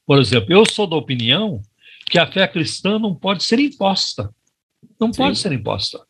Por 0.07 0.19
exemplo, 0.19 0.53
eu 0.53 0.65
sou 0.71 0.87
da 0.87 0.97
opinião 0.97 1.63
que 2.07 2.19
a 2.19 2.27
fé 2.27 2.47
cristã 2.47 2.99
não 2.99 3.15
pode 3.15 3.45
ser 3.45 3.59
imposta. 3.59 4.35
Não 4.99 5.13
Sim. 5.13 5.19
pode 5.19 5.39
ser 5.39 5.53
imposta. 5.53 6.01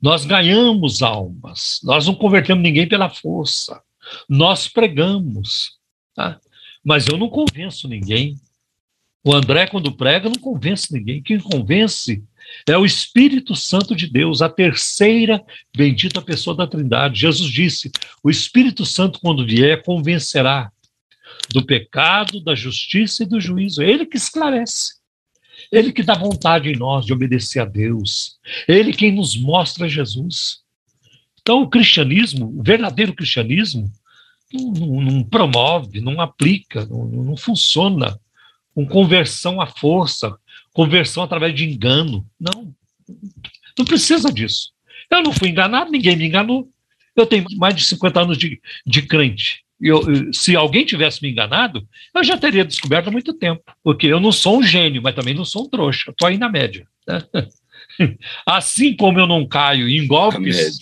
Nós 0.00 0.26
ganhamos 0.26 1.02
almas, 1.02 1.80
nós 1.82 2.06
não 2.06 2.14
convertemos 2.14 2.62
ninguém 2.62 2.86
pela 2.86 3.08
força. 3.08 3.80
Nós 4.28 4.68
pregamos, 4.68 5.78
tá? 6.14 6.38
mas 6.84 7.08
eu 7.08 7.16
não 7.16 7.28
convenço 7.28 7.88
ninguém. 7.88 8.36
O 9.24 9.34
André, 9.34 9.66
quando 9.66 9.96
prega, 9.96 10.28
não 10.28 10.38
convence 10.38 10.92
ninguém. 10.92 11.22
Quem 11.22 11.40
convence 11.40 12.22
é 12.66 12.76
o 12.78 12.84
Espírito 12.84 13.54
Santo 13.54 13.94
de 13.94 14.06
Deus, 14.06 14.40
a 14.40 14.48
terceira 14.48 15.42
bendita 15.76 16.22
pessoa 16.22 16.56
da 16.56 16.66
Trindade. 16.66 17.20
Jesus 17.20 17.50
disse: 17.50 17.90
O 18.22 18.30
Espírito 18.30 18.86
Santo, 18.86 19.20
quando 19.20 19.46
vier, 19.46 19.82
convencerá 19.82 20.70
do 21.50 21.64
pecado, 21.64 22.40
da 22.40 22.54
justiça 22.54 23.22
e 23.22 23.26
do 23.26 23.40
juízo. 23.40 23.82
É 23.82 23.90
ele 23.90 24.06
que 24.06 24.16
esclarece. 24.16 24.94
Ele 25.70 25.92
que 25.92 26.02
dá 26.02 26.14
vontade 26.14 26.70
em 26.70 26.76
nós 26.76 27.04
de 27.04 27.12
obedecer 27.12 27.60
a 27.60 27.64
Deus. 27.64 28.38
Ele 28.68 28.92
quem 28.92 29.12
nos 29.12 29.36
mostra 29.36 29.88
Jesus. 29.88 30.60
Então, 31.40 31.62
o 31.62 31.68
cristianismo, 31.68 32.58
o 32.58 32.62
verdadeiro 32.62 33.14
cristianismo, 33.14 33.90
não, 34.52 34.72
não, 34.72 35.00
não 35.00 35.22
promove, 35.22 36.00
não 36.00 36.20
aplica, 36.20 36.86
não, 36.86 37.04
não 37.06 37.36
funciona 37.36 38.18
com 38.74 38.86
conversão 38.86 39.60
à 39.60 39.66
força, 39.66 40.36
conversão 40.74 41.22
através 41.22 41.54
de 41.54 41.64
engano. 41.64 42.26
Não, 42.38 42.74
não 43.78 43.84
precisa 43.86 44.30
disso. 44.30 44.72
Eu 45.10 45.22
não 45.22 45.32
fui 45.32 45.48
enganado, 45.48 45.90
ninguém 45.90 46.16
me 46.16 46.26
enganou. 46.26 46.68
Eu 47.16 47.24
tenho 47.24 47.46
mais 47.56 47.74
de 47.74 47.84
50 47.84 48.20
anos 48.20 48.36
de, 48.36 48.60
de 48.84 49.02
crente. 49.02 49.62
Eu, 49.80 50.32
se 50.32 50.54
alguém 50.56 50.84
tivesse 50.84 51.22
me 51.22 51.30
enganado, 51.30 51.86
eu 52.14 52.24
já 52.24 52.36
teria 52.36 52.64
descoberto 52.64 53.08
há 53.08 53.10
muito 53.10 53.32
tempo. 53.32 53.62
Porque 53.82 54.06
eu 54.06 54.20
não 54.20 54.32
sou 54.32 54.58
um 54.58 54.62
gênio, 54.62 55.00
mas 55.02 55.14
também 55.14 55.34
não 55.34 55.44
sou 55.44 55.64
um 55.64 55.68
trouxa. 55.68 56.10
Estou 56.10 56.26
aí 56.28 56.36
na 56.36 56.48
média. 56.48 56.86
Né? 57.06 57.22
Assim 58.44 58.96
como 58.96 59.20
eu 59.20 59.26
não 59.26 59.46
caio 59.46 59.88
em 59.88 60.06
golpes, 60.06 60.78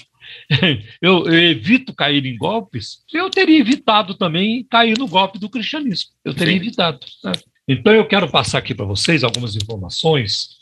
eu, 1.01 1.25
eu, 1.27 1.35
evito 1.35 1.95
cair 1.95 2.25
em 2.25 2.37
golpes, 2.37 3.03
eu 3.13 3.29
teria 3.29 3.59
evitado 3.59 4.15
também 4.15 4.65
cair 4.65 4.97
no 4.99 5.09
golpe 5.09 5.39
do 5.39 5.51
cristianismo. 5.51 6.11
Eu 6.25 6.33
teria 6.33 6.55
Sim. 6.55 6.61
evitado. 6.61 7.01
Né? 7.25 7.33
Então, 7.67 7.93
eu 7.93 8.07
quero 8.07 8.29
passar 8.29 8.59
aqui 8.59 8.75
para 8.75 8.85
vocês 8.85 9.23
algumas 9.23 9.55
informações 9.55 10.57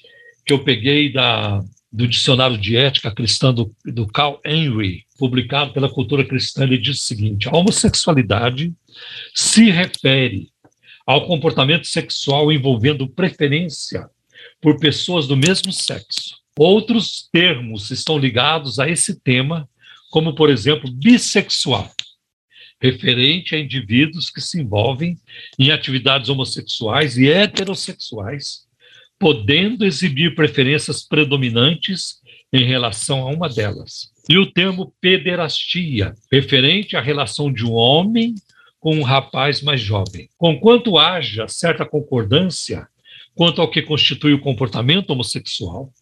que 0.45 0.53
eu 0.53 0.63
peguei 0.63 1.11
da, 1.11 1.65
do 1.91 2.07
Dicionário 2.07 2.59
de 2.59 2.77
Ética 2.77 3.11
Cristã 3.11 3.55
do, 3.55 3.75
do 3.85 4.07
Carl 4.07 4.39
Henry, 4.45 5.07
publicado 5.19 5.73
pela 5.73 5.89
Cultura 5.89 6.25
Cristã. 6.25 6.65
Ele 6.65 6.77
diz 6.77 7.01
o 7.01 7.03
seguinte: 7.03 7.49
a 7.49 7.57
homossexualidade 7.57 8.73
se 9.35 9.71
refere 9.71 10.49
ao 11.07 11.27
comportamento 11.27 11.87
sexual 11.87 12.53
envolvendo 12.53 13.09
preferência 13.09 14.09
por 14.61 14.79
pessoas 14.79 15.27
do 15.27 15.37
mesmo 15.37 15.73
sexo. 15.73 16.39
Outros 16.59 17.29
termos 17.33 17.91
estão 17.91 18.19
ligados 18.19 18.79
a 18.79 18.89
esse 18.89 19.19
tema, 19.19 19.67
como, 20.11 20.35
por 20.35 20.51
exemplo, 20.51 20.91
bissexual 20.91 21.91
referente 22.81 23.55
a 23.55 23.59
indivíduos 23.59 24.31
que 24.31 24.41
se 24.41 24.61
envolvem 24.61 25.17
em 25.59 25.71
atividades 25.71 26.29
homossexuais 26.29 27.19
e 27.19 27.29
heterossexuais, 27.29 28.67
podendo 29.19 29.85
exibir 29.85 30.35
preferências 30.35 31.03
predominantes 31.03 32.21
em 32.53 32.65
relação 32.65 33.21
a 33.21 33.31
uma 33.31 33.49
delas. 33.49 34.11
E 34.29 34.39
o 34.39 34.51
termo 34.51 34.95
pederastia, 35.01 36.15
referente 36.33 36.97
à 36.97 37.01
relação 37.01 37.53
de 37.53 37.65
um 37.65 37.73
homem 37.73 38.35
com 38.79 38.97
um 38.97 39.03
rapaz 39.03 39.61
mais 39.61 39.81
jovem. 39.81 40.29
Conquanto 40.39 40.99
haja 40.99 41.47
certa 41.47 41.85
concordância 41.85 42.89
quanto 43.35 43.61
ao 43.61 43.71
que 43.71 43.83
constitui 43.83 44.33
o 44.33 44.41
comportamento 44.41 45.11
homossexual, 45.11 45.93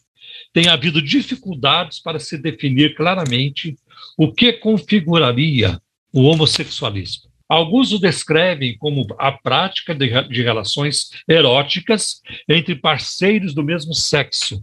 tem 0.53 0.69
havido 0.69 1.03
dificuldades 1.03 2.01
para 2.01 2.19
se 2.19 2.39
definir 2.39 2.95
claramente 2.95 3.77
o 4.17 4.33
que 4.33 4.53
configuraria 4.53 5.81
o 6.13 6.23
homossexualismo. 6.23 7.29
Alguns 7.49 7.93
o 7.93 7.99
descrevem 7.99 8.77
como 8.77 9.07
a 9.19 9.33
prática 9.33 9.95
de, 9.95 10.09
de, 10.29 10.43
relações 10.43 11.11
eróticas 11.27 12.21
entre 12.47 12.75
parceiros 12.75 13.55
do 13.55 13.63
mesmo 13.63 13.95
sexo, 13.95 14.63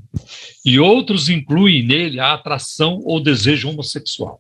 e 0.64 0.80
outros 0.80 1.28
incluem 1.28 1.82
nele 1.82 2.20
a 2.20 2.34
atração 2.34 3.00
ou 3.04 3.20
desejo 3.20 3.70
homossexual. 3.70 4.40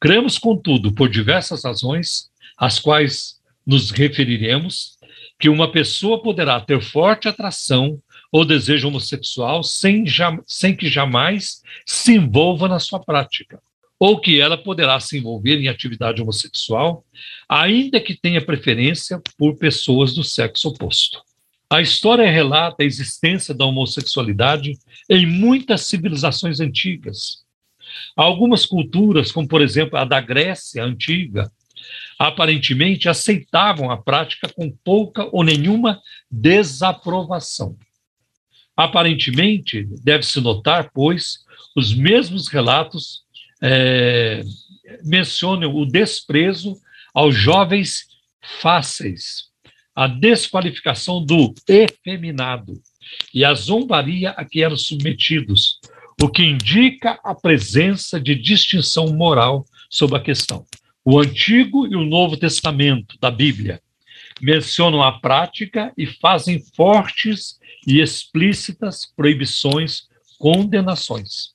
Cremos, 0.00 0.38
contudo, 0.38 0.92
por 0.92 1.10
diversas 1.10 1.64
razões, 1.64 2.30
às 2.56 2.78
quais 2.78 3.38
nos 3.66 3.90
referiremos, 3.90 4.96
que 5.38 5.50
uma 5.50 5.70
pessoa 5.70 6.22
poderá 6.22 6.58
ter 6.58 6.80
forte 6.80 7.28
atração 7.28 8.00
ou 8.30 8.46
desejo 8.46 8.88
homossexual 8.88 9.62
sem, 9.62 10.06
sem 10.46 10.74
que 10.74 10.88
jamais 10.88 11.60
se 11.84 12.14
envolva 12.14 12.66
na 12.66 12.78
sua 12.78 12.98
prática 12.98 13.60
ou 14.04 14.18
que 14.18 14.40
ela 14.40 14.58
poderá 14.58 14.98
se 14.98 15.16
envolver 15.16 15.60
em 15.60 15.68
atividade 15.68 16.20
homossexual, 16.20 17.04
ainda 17.48 18.00
que 18.00 18.16
tenha 18.16 18.44
preferência 18.44 19.22
por 19.38 19.56
pessoas 19.56 20.12
do 20.12 20.24
sexo 20.24 20.70
oposto. 20.70 21.22
A 21.70 21.80
história 21.80 22.28
relata 22.28 22.82
a 22.82 22.84
existência 22.84 23.54
da 23.54 23.64
homossexualidade 23.64 24.76
em 25.08 25.24
muitas 25.24 25.82
civilizações 25.82 26.58
antigas. 26.58 27.44
Algumas 28.16 28.66
culturas, 28.66 29.30
como 29.30 29.46
por 29.46 29.62
exemplo 29.62 29.96
a 29.96 30.04
da 30.04 30.20
Grécia 30.20 30.82
antiga, 30.82 31.48
aparentemente 32.18 33.08
aceitavam 33.08 33.88
a 33.88 33.96
prática 33.96 34.48
com 34.48 34.68
pouca 34.82 35.28
ou 35.30 35.44
nenhuma 35.44 36.02
desaprovação. 36.28 37.76
Aparentemente, 38.76 39.86
deve-se 40.02 40.40
notar, 40.40 40.90
pois, 40.92 41.44
os 41.76 41.94
mesmos 41.94 42.48
relatos 42.48 43.22
é, 43.62 44.42
mencionam 45.04 45.74
o 45.74 45.86
desprezo 45.86 46.76
aos 47.14 47.34
jovens 47.34 48.06
fáceis, 48.60 49.44
a 49.94 50.06
desqualificação 50.06 51.24
do 51.24 51.54
efeminado 51.68 52.80
e 53.32 53.44
a 53.44 53.54
zombaria 53.54 54.30
a 54.30 54.44
que 54.44 54.62
eram 54.62 54.76
submetidos, 54.76 55.78
o 56.20 56.28
que 56.28 56.42
indica 56.42 57.20
a 57.22 57.34
presença 57.34 58.20
de 58.20 58.34
distinção 58.34 59.12
moral 59.14 59.64
sobre 59.90 60.16
a 60.16 60.22
questão. 60.22 60.64
O 61.04 61.18
Antigo 61.18 61.86
e 61.86 61.94
o 61.94 62.04
Novo 62.04 62.36
Testamento 62.36 63.16
da 63.20 63.30
Bíblia 63.30 63.80
mencionam 64.40 65.02
a 65.02 65.12
prática 65.12 65.92
e 65.96 66.06
fazem 66.06 66.62
fortes 66.74 67.58
e 67.86 68.00
explícitas 68.00 69.06
proibições, 69.16 70.08
condenações. 70.38 71.52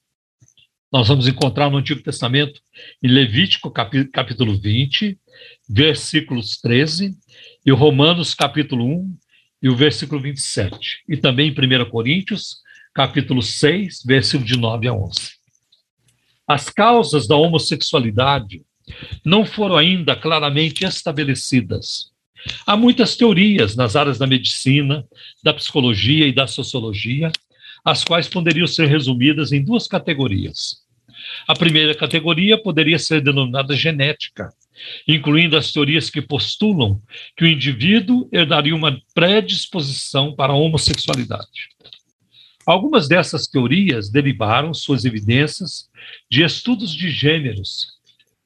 Nós 0.92 1.10
vamos 1.10 1.28
encontrar 1.28 1.70
no 1.70 1.78
Antigo 1.78 2.02
Testamento, 2.02 2.62
em 3.04 3.10
Levítico 3.10 3.70
capítulo 3.70 4.58
20, 4.58 5.20
versículos 5.68 6.62
13, 6.62 7.14
e 7.66 7.72
Romanos 7.72 8.34
capítulo 8.34 8.86
1 8.86 9.18
e 9.64 9.70
o 9.70 9.76
versículo 9.76 10.22
27. 10.22 11.04
E 11.10 11.18
também 11.18 11.50
em 11.50 11.52
1 11.52 11.90
Coríntios, 11.90 12.60
capítulo 12.94 13.42
6, 13.42 14.04
versículo 14.06 14.48
de 14.48 14.58
9 14.58 14.88
a 14.88 14.94
11. 14.94 15.20
As 16.48 16.70
causas 16.70 17.28
da 17.28 17.36
homossexualidade 17.36 18.62
não 19.26 19.46
foram 19.46 19.76
ainda 19.76 20.16
claramente 20.16 20.86
estabelecidas. 20.86 22.14
Há 22.66 22.78
muitas 22.78 23.18
teorias 23.18 23.76
nas 23.76 23.98
áreas 23.98 24.18
da 24.18 24.26
medicina, 24.26 25.06
da 25.44 25.54
psicologia 25.54 26.26
e 26.26 26.32
da 26.32 26.48
sociologia 26.48 27.30
as 27.88 28.04
quais 28.04 28.28
poderiam 28.28 28.68
ser 28.68 28.86
resumidas 28.86 29.54
em 29.54 29.64
duas 29.64 29.88
categorias. 29.88 30.84
A 31.48 31.56
primeira 31.56 31.96
categoria 31.96 32.62
poderia 32.62 33.00
ser 33.00 33.22
denominada 33.22 33.74
genética, 33.78 34.54
incluindo 35.08 35.56
as 35.56 35.72
teorias 35.72 36.10
que 36.10 36.22
postulam 36.22 37.02
que 37.38 37.46
o 37.46 37.48
indivíduo 37.48 38.28
herdaria 38.30 38.76
uma 38.76 39.02
predisposição 39.16 40.36
para 40.36 40.52
a 40.52 40.56
homossexualidade. 40.58 41.70
Algumas 42.66 43.08
dessas 43.08 43.48
teorias 43.48 44.10
derivaram 44.10 44.74
suas 44.74 45.06
evidências 45.06 45.90
de 46.30 46.44
estudos 46.44 46.94
de 46.94 47.10
gêneros 47.10 47.88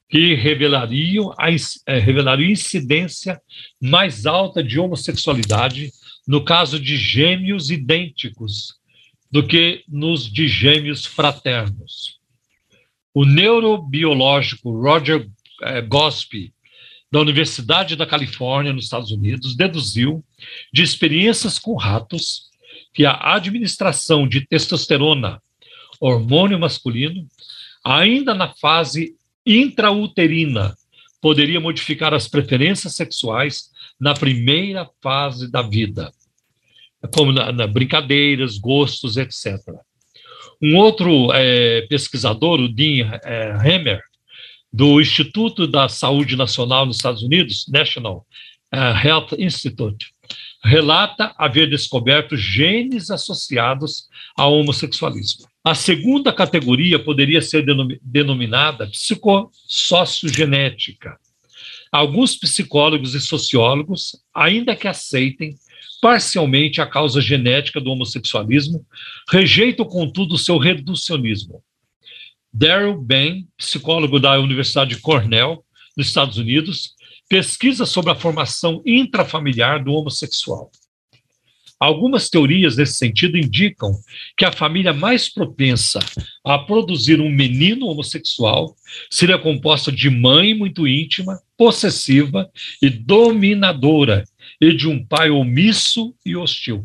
que 0.07 0.35
revelariam 0.35 1.33
a 1.35 1.49
é, 1.87 1.97
revelariam 1.97 2.51
incidência 2.51 3.41
mais 3.81 4.27
alta 4.27 4.63
de 4.63 4.79
homossexualidade 4.79 5.89
no 6.27 6.45
caso 6.45 6.79
de 6.79 6.95
gêmeos 6.95 7.71
idênticos 7.71 8.79
do 9.31 9.47
que 9.47 9.83
nos 9.87 10.29
de 10.29 10.47
gêmeos 10.47 11.05
fraternos. 11.05 12.19
O 13.13 13.25
neurobiológico 13.25 14.71
Roger 14.71 15.27
eh, 15.61 15.81
Gospi, 15.81 16.53
da 17.11 17.19
Universidade 17.19 17.95
da 17.95 18.05
Califórnia, 18.05 18.73
nos 18.73 18.85
Estados 18.85 19.11
Unidos, 19.11 19.55
deduziu 19.55 20.23
de 20.71 20.81
experiências 20.81 21.57
com 21.57 21.75
ratos 21.75 22.49
que 22.93 23.05
a 23.05 23.35
administração 23.35 24.27
de 24.27 24.45
testosterona, 24.45 25.41
hormônio 25.99 26.59
masculino, 26.59 27.27
ainda 27.83 28.33
na 28.33 28.53
fase 28.55 29.15
intrauterina, 29.45 30.75
poderia 31.21 31.59
modificar 31.59 32.13
as 32.13 32.27
preferências 32.27 32.95
sexuais 32.95 33.69
na 33.99 34.13
primeira 34.13 34.89
fase 35.01 35.49
da 35.49 35.61
vida 35.61 36.11
como 37.13 37.31
na, 37.31 37.51
na 37.51 37.67
brincadeiras, 37.67 38.57
gostos, 38.57 39.17
etc. 39.17 39.59
Um 40.61 40.77
outro 40.77 41.31
é, 41.33 41.81
pesquisador, 41.89 42.59
o 42.59 42.69
Dean 42.69 43.19
é, 43.23 43.51
Hammer, 43.53 44.01
do 44.71 45.01
Instituto 45.01 45.67
da 45.67 45.89
Saúde 45.89 46.35
Nacional 46.35 46.85
nos 46.85 46.97
Estados 46.97 47.23
Unidos, 47.23 47.65
National 47.67 48.25
é, 48.71 49.07
Health 49.07 49.29
Institute, 49.37 50.13
relata 50.63 51.33
haver 51.37 51.69
descoberto 51.69 52.37
genes 52.37 53.09
associados 53.09 54.07
ao 54.37 54.53
homossexualismo. 54.53 55.49
A 55.63 55.75
segunda 55.75 56.31
categoria 56.31 56.97
poderia 56.97 57.41
ser 57.41 57.65
denominada 58.01 58.87
psicossociogenética. 58.87 61.19
Alguns 61.91 62.35
psicólogos 62.35 63.13
e 63.15 63.19
sociólogos, 63.19 64.15
ainda 64.33 64.73
que 64.75 64.87
aceitem 64.87 65.55
parcialmente 66.01 66.81
a 66.81 66.87
causa 66.87 67.21
genética 67.21 67.79
do 67.79 67.91
homossexualismo, 67.91 68.83
rejeita, 69.29 69.85
contudo, 69.85 70.37
seu 70.37 70.57
reducionismo. 70.57 71.63
Daryl 72.51 72.99
Bain, 72.99 73.47
psicólogo 73.55 74.19
da 74.19 74.37
Universidade 74.39 74.95
de 74.95 75.01
Cornell, 75.01 75.63
nos 75.95 76.07
Estados 76.07 76.37
Unidos, 76.37 76.95
pesquisa 77.29 77.85
sobre 77.85 78.11
a 78.11 78.15
formação 78.15 78.81
intrafamiliar 78.85 79.81
do 79.81 79.93
homossexual. 79.93 80.71
Algumas 81.79 82.29
teorias 82.29 82.77
nesse 82.77 82.93
sentido 82.93 83.37
indicam 83.37 83.91
que 84.37 84.45
a 84.45 84.51
família 84.51 84.93
mais 84.93 85.33
propensa 85.33 85.97
a 86.45 86.59
produzir 86.59 87.19
um 87.19 87.29
menino 87.29 87.87
homossexual 87.87 88.75
seria 89.09 89.39
composta 89.39 89.91
de 89.91 90.07
mãe 90.07 90.53
muito 90.53 90.87
íntima, 90.87 91.41
possessiva 91.57 92.47
e 92.83 92.87
dominadora, 92.87 94.23
e 94.61 94.71
de 94.71 94.87
um 94.87 95.03
pai 95.03 95.31
omisso 95.31 96.15
e 96.23 96.35
hostil. 96.35 96.83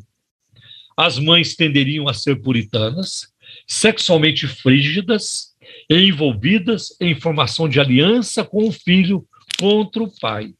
As 0.96 1.18
mães 1.18 1.54
tenderiam 1.54 2.08
a 2.08 2.14
ser 2.14 2.40
puritanas, 2.40 3.28
sexualmente 3.66 4.46
frígidas 4.48 5.54
e 5.90 6.08
envolvidas 6.08 6.96
em 6.98 7.14
formação 7.14 7.68
de 7.68 7.78
aliança 7.78 8.42
com 8.42 8.66
o 8.66 8.72
filho 8.72 9.28
contra 9.60 10.02
o 10.02 10.10
pai, 10.18 10.54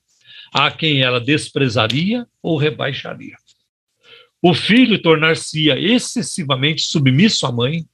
a 0.53 0.71
quem 0.71 1.01
ela 1.01 1.19
desprezaria 1.19 2.27
ou 2.43 2.59
rebaixaria. 2.59 3.37
O 4.43 4.53
filho 4.53 5.01
tornar-se-ia 5.01 5.79
excessivamente 5.79 6.83
submisso 6.83 7.47
à 7.47 7.53
mãe, 7.53 7.87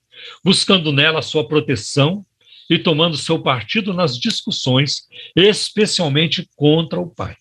buscando 0.44 0.92
nela 0.92 1.22
sua 1.22 1.46
proteção 1.46 2.26
e 2.68 2.78
tomando 2.78 3.16
seu 3.16 3.40
partido 3.40 3.94
nas 3.94 4.18
discussões, 4.18 5.06
especialmente 5.36 6.48
contra 6.56 7.00
o 7.00 7.08
pai. 7.08 7.36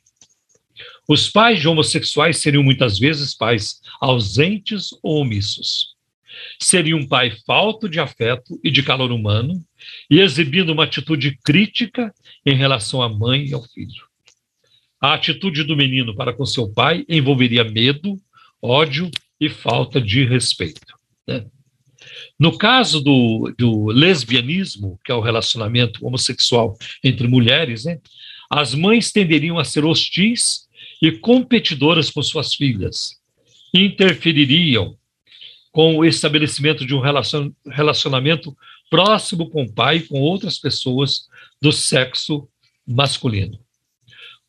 Os 1.07 1.29
pais 1.29 1.59
de 1.59 1.67
homossexuais 1.67 2.37
seriam 2.37 2.63
muitas 2.63 2.99
vezes 2.99 3.33
pais 3.33 3.81
ausentes 3.99 4.89
ou 5.01 5.21
omissos. 5.21 5.95
Seria 6.59 6.95
um 6.95 7.07
pai 7.07 7.31
falto 7.45 7.89
de 7.89 7.99
afeto 7.99 8.59
e 8.63 8.71
de 8.71 8.83
calor 8.83 9.11
humano 9.11 9.53
e 10.09 10.19
exibindo 10.19 10.71
uma 10.71 10.85
atitude 10.85 11.37
crítica 11.43 12.13
em 12.45 12.55
relação 12.55 13.01
à 13.01 13.09
mãe 13.09 13.45
e 13.45 13.53
ao 13.53 13.63
filho. 13.63 14.05
A 14.99 15.13
atitude 15.15 15.63
do 15.63 15.75
menino 15.75 16.15
para 16.15 16.33
com 16.33 16.45
seu 16.45 16.71
pai 16.71 17.03
envolveria 17.09 17.63
medo, 17.63 18.19
ódio 18.61 19.09
e 19.39 19.49
falta 19.49 19.99
de 19.99 20.23
respeito. 20.23 20.95
Né? 21.27 21.45
No 22.39 22.57
caso 22.57 23.01
do, 23.01 23.53
do, 23.57 23.87
lesbianismo, 23.87 24.99
que 25.03 25.11
é 25.11 25.15
o 25.15 25.21
relacionamento 25.21 26.05
homossexual 26.05 26.77
entre 27.03 27.27
mulheres, 27.27 27.85
né, 27.85 27.99
as 28.49 28.75
mães 28.75 29.11
tenderiam 29.11 29.57
a 29.57 29.63
ser 29.63 29.85
hostis 29.85 30.67
e 31.01 31.11
competidoras 31.11 32.09
com 32.09 32.21
suas 32.21 32.53
filhas, 32.53 33.19
interfeririam 33.73 34.95
com 35.71 35.97
o 35.97 36.05
estabelecimento 36.05 36.85
de 36.85 36.93
um 36.93 37.01
relacionamento 37.65 38.55
próximo 38.89 39.49
com 39.49 39.63
o 39.63 39.71
pai 39.71 39.97
e 39.97 40.03
com 40.03 40.19
outras 40.19 40.59
pessoas 40.59 41.27
do 41.61 41.71
sexo 41.71 42.47
masculino. 42.85 43.57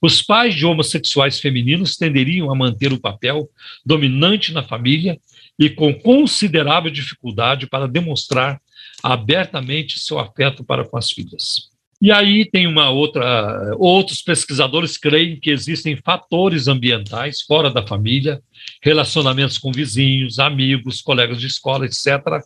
Os 0.00 0.20
pais 0.20 0.56
de 0.56 0.66
homossexuais 0.66 1.38
femininos 1.38 1.96
tenderiam 1.96 2.50
a 2.50 2.56
manter 2.56 2.92
o 2.92 3.00
papel 3.00 3.48
dominante 3.86 4.52
na 4.52 4.64
família 4.64 5.20
e 5.56 5.70
com 5.70 5.94
considerável 5.94 6.90
dificuldade 6.90 7.68
para 7.68 7.86
demonstrar 7.86 8.60
abertamente 9.00 10.00
seu 10.00 10.18
afeto 10.18 10.64
para 10.64 10.84
com 10.84 10.96
as 10.96 11.12
filhas. 11.12 11.71
E 12.02 12.10
aí 12.10 12.44
tem 12.44 12.66
uma 12.66 12.90
outra, 12.90 13.76
outros 13.78 14.20
pesquisadores 14.22 14.98
creem 14.98 15.38
que 15.38 15.50
existem 15.50 15.94
fatores 15.94 16.66
ambientais 16.66 17.42
fora 17.42 17.70
da 17.70 17.86
família, 17.86 18.42
relacionamentos 18.82 19.56
com 19.56 19.70
vizinhos, 19.70 20.40
amigos, 20.40 21.00
colegas 21.00 21.40
de 21.40 21.46
escola, 21.46 21.86
etc., 21.86 22.42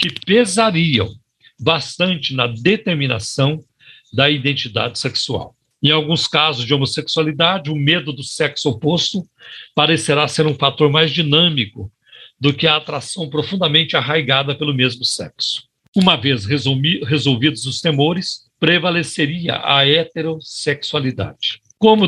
que 0.00 0.10
pesariam 0.26 1.14
bastante 1.60 2.34
na 2.34 2.48
determinação 2.48 3.62
da 4.12 4.28
identidade 4.28 4.98
sexual. 4.98 5.54
Em 5.80 5.92
alguns 5.92 6.26
casos 6.26 6.66
de 6.66 6.74
homossexualidade, 6.74 7.70
o 7.70 7.76
medo 7.76 8.12
do 8.12 8.24
sexo 8.24 8.68
oposto 8.68 9.24
parecerá 9.76 10.26
ser 10.26 10.44
um 10.44 10.56
fator 10.56 10.90
mais 10.90 11.12
dinâmico 11.12 11.88
do 12.40 12.52
que 12.52 12.66
a 12.66 12.74
atração 12.74 13.30
profundamente 13.30 13.96
arraigada 13.96 14.56
pelo 14.56 14.74
mesmo 14.74 15.04
sexo. 15.04 15.62
Uma 15.94 16.16
vez 16.16 16.44
resolvidos 16.46 17.64
os 17.64 17.80
temores, 17.80 18.47
prevaleceria 18.58 19.60
a 19.62 19.86
heterossexualidade. 19.86 21.60
Como, 21.78 22.06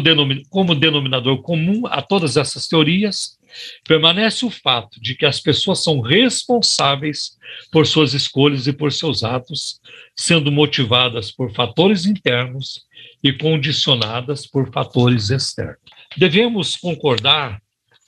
como 0.48 0.74
denominador 0.74 1.42
comum 1.42 1.86
a 1.86 2.02
todas 2.02 2.36
essas 2.36 2.66
teorias, 2.66 3.38
permanece 3.86 4.44
o 4.44 4.50
fato 4.50 5.00
de 5.00 5.14
que 5.14 5.26
as 5.26 5.40
pessoas 5.40 5.82
são 5.82 6.00
responsáveis 6.00 7.38
por 7.70 7.86
suas 7.86 8.14
escolhas 8.14 8.66
e 8.66 8.72
por 8.72 8.92
seus 8.92 9.22
atos, 9.22 9.80
sendo 10.16 10.50
motivadas 10.50 11.30
por 11.30 11.52
fatores 11.52 12.04
internos 12.04 12.84
e 13.22 13.32
condicionadas 13.32 14.46
por 14.46 14.72
fatores 14.72 15.30
externos. 15.30 15.78
Devemos 16.16 16.76
concordar 16.76 17.60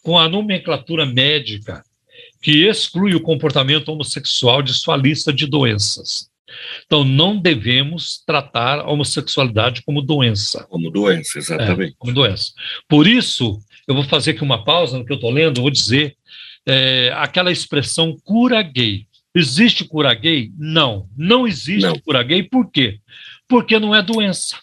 com 0.02 0.18
a 0.18 0.28
nomenclatura 0.28 1.06
médica 1.06 1.84
que 2.40 2.66
exclui 2.66 3.14
o 3.14 3.22
comportamento 3.22 3.90
homossexual 3.90 4.62
de 4.62 4.74
sua 4.74 4.96
lista 4.96 5.32
de 5.32 5.46
doenças. 5.46 6.31
Então, 6.86 7.04
não 7.04 7.36
devemos 7.36 8.22
tratar 8.26 8.80
a 8.80 8.90
homossexualidade 8.90 9.82
como 9.82 10.02
doença. 10.02 10.64
Como 10.64 10.90
doença, 10.90 11.38
exatamente. 11.38 11.92
É, 11.92 11.96
como 11.98 12.12
doença. 12.12 12.52
Por 12.88 13.06
isso, 13.06 13.58
eu 13.86 13.94
vou 13.94 14.04
fazer 14.04 14.32
aqui 14.32 14.42
uma 14.42 14.64
pausa 14.64 14.98
no 14.98 15.04
que 15.04 15.12
eu 15.12 15.16
estou 15.16 15.30
lendo, 15.30 15.62
vou 15.62 15.70
dizer 15.70 16.16
é, 16.66 17.12
aquela 17.16 17.50
expressão 17.50 18.16
cura 18.24 18.62
gay. 18.62 19.06
Existe 19.34 19.84
cura 19.84 20.12
gay? 20.14 20.52
Não, 20.58 21.08
não 21.16 21.46
existe 21.46 21.86
não. 21.86 21.98
cura 21.98 22.22
gay. 22.22 22.42
Por 22.42 22.70
quê? 22.70 22.98
Porque 23.48 23.78
não 23.78 23.94
é 23.94 24.02
doença. 24.02 24.58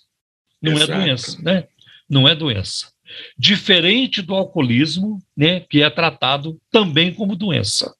Não 0.61 0.73
é 0.73 0.75
Exato. 0.75 0.91
é 0.91 0.95
doença, 0.95 1.41
né? 1.41 1.63
Não 2.09 2.27
é 2.27 2.35
doença. 2.35 2.91
Diferente 3.37 4.21
do 4.21 4.35
alcoolismo, 4.35 5.19
né, 5.35 5.61
que 5.61 5.81
é 5.81 5.89
tratado 5.89 6.59
também 6.71 7.13
como 7.13 7.35
doença. 7.35 7.93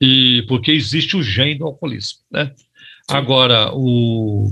E 0.00 0.44
porque 0.48 0.70
existe 0.70 1.16
o 1.16 1.22
gene 1.22 1.54
do 1.54 1.64
alcoolismo, 1.64 2.20
né? 2.30 2.52
Agora, 3.08 3.70
o, 3.74 4.50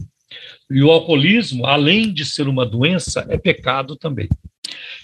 e 0.70 0.82
o 0.82 0.90
alcoolismo, 0.90 1.66
além 1.66 2.12
de 2.12 2.24
ser 2.24 2.48
uma 2.48 2.66
doença, 2.66 3.26
é 3.28 3.38
pecado 3.38 3.96
também. 3.96 4.28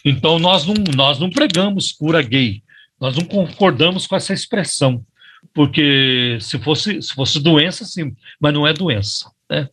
Então, 0.05 0.39
nós 0.39 0.67
não, 0.67 0.75
nós 0.95 1.19
não 1.19 1.31
pregamos 1.31 1.93
cura 1.93 2.23
gay, 2.23 2.63
nós 3.01 3.17
não 3.17 3.25
concordamos 3.25 4.07
com 4.07 4.17
essa 4.17 4.33
expressão, 4.33 5.05
porque 5.53 6.39
se 6.41 6.59
fosse, 6.59 7.01
se 7.03 7.15
fosse 7.15 7.41
doença, 7.41 7.85
sim, 7.85 8.15
mas 8.41 8.53
não 8.53 8.67
é 8.67 8.73
doença. 8.73 9.31
Né? 9.49 9.69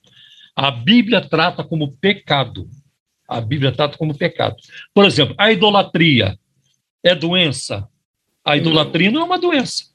A 0.55 0.71
Bíblia 0.71 1.21
trata 1.21 1.63
como 1.63 1.91
pecado. 1.97 2.69
A 3.27 3.41
Bíblia 3.41 3.71
trata 3.71 3.97
como 3.97 4.17
pecado. 4.17 4.55
Por 4.93 5.05
exemplo, 5.05 5.35
a 5.37 5.51
idolatria 5.51 6.37
é 7.03 7.15
doença? 7.15 7.87
A 8.43 8.55
idolatria 8.55 9.11
não 9.11 9.21
é 9.21 9.23
uma 9.23 9.39
doença. 9.39 9.85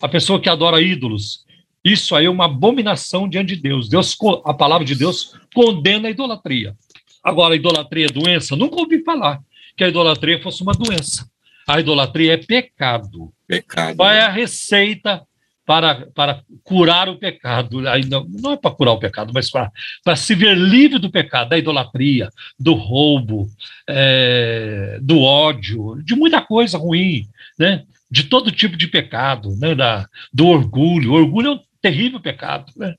A 0.00 0.08
pessoa 0.08 0.40
que 0.40 0.48
adora 0.48 0.80
ídolos, 0.80 1.44
isso 1.92 2.14
aí 2.14 2.26
é 2.26 2.30
uma 2.30 2.46
abominação 2.46 3.28
diante 3.28 3.54
de 3.54 3.62
Deus. 3.62 3.88
Deus 3.88 4.16
a 4.44 4.54
palavra 4.54 4.84
de 4.84 4.94
Deus 4.94 5.34
condena 5.54 6.08
a 6.08 6.10
idolatria. 6.10 6.74
Agora, 7.22 7.54
a 7.54 7.56
idolatria 7.56 8.06
é 8.06 8.08
doença? 8.08 8.56
Nunca 8.56 8.76
ouvi 8.76 9.02
falar 9.02 9.40
que 9.76 9.84
a 9.84 9.88
idolatria 9.88 10.42
fosse 10.42 10.62
uma 10.62 10.72
doença. 10.72 11.28
A 11.66 11.78
idolatria 11.78 12.34
é 12.34 12.36
pecado. 12.36 13.32
Pecado. 13.46 13.96
Qual 13.96 14.10
é 14.10 14.22
a 14.22 14.30
receita 14.30 15.22
para, 15.66 16.06
para 16.14 16.42
curar 16.64 17.08
o 17.08 17.18
pecado? 17.18 17.82
Não, 18.08 18.52
é 18.52 18.56
para 18.56 18.70
curar 18.70 18.92
o 18.92 18.98
pecado, 18.98 19.32
mas 19.34 19.50
para, 19.50 19.70
para 20.02 20.16
se 20.16 20.34
ver 20.34 20.56
livre 20.56 20.98
do 20.98 21.10
pecado, 21.10 21.50
da 21.50 21.58
idolatria, 21.58 22.30
do 22.58 22.72
roubo, 22.72 23.46
é, 23.86 24.98
do 25.02 25.20
ódio, 25.20 26.02
de 26.02 26.16
muita 26.16 26.40
coisa 26.40 26.78
ruim, 26.78 27.28
né? 27.58 27.84
de 28.10 28.24
todo 28.24 28.50
tipo 28.50 28.76
de 28.76 28.88
pecado, 28.88 29.54
né? 29.58 29.74
da, 29.74 30.08
do 30.32 30.46
orgulho. 30.46 31.12
O 31.12 31.16
orgulho 31.16 31.48
é 31.48 31.50
um 31.52 31.60
terrível 31.80 32.20
pecado. 32.20 32.72
Né? 32.76 32.94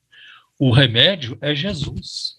O 0.58 0.72
remédio 0.72 1.38
é 1.42 1.54
Jesus. 1.54 2.38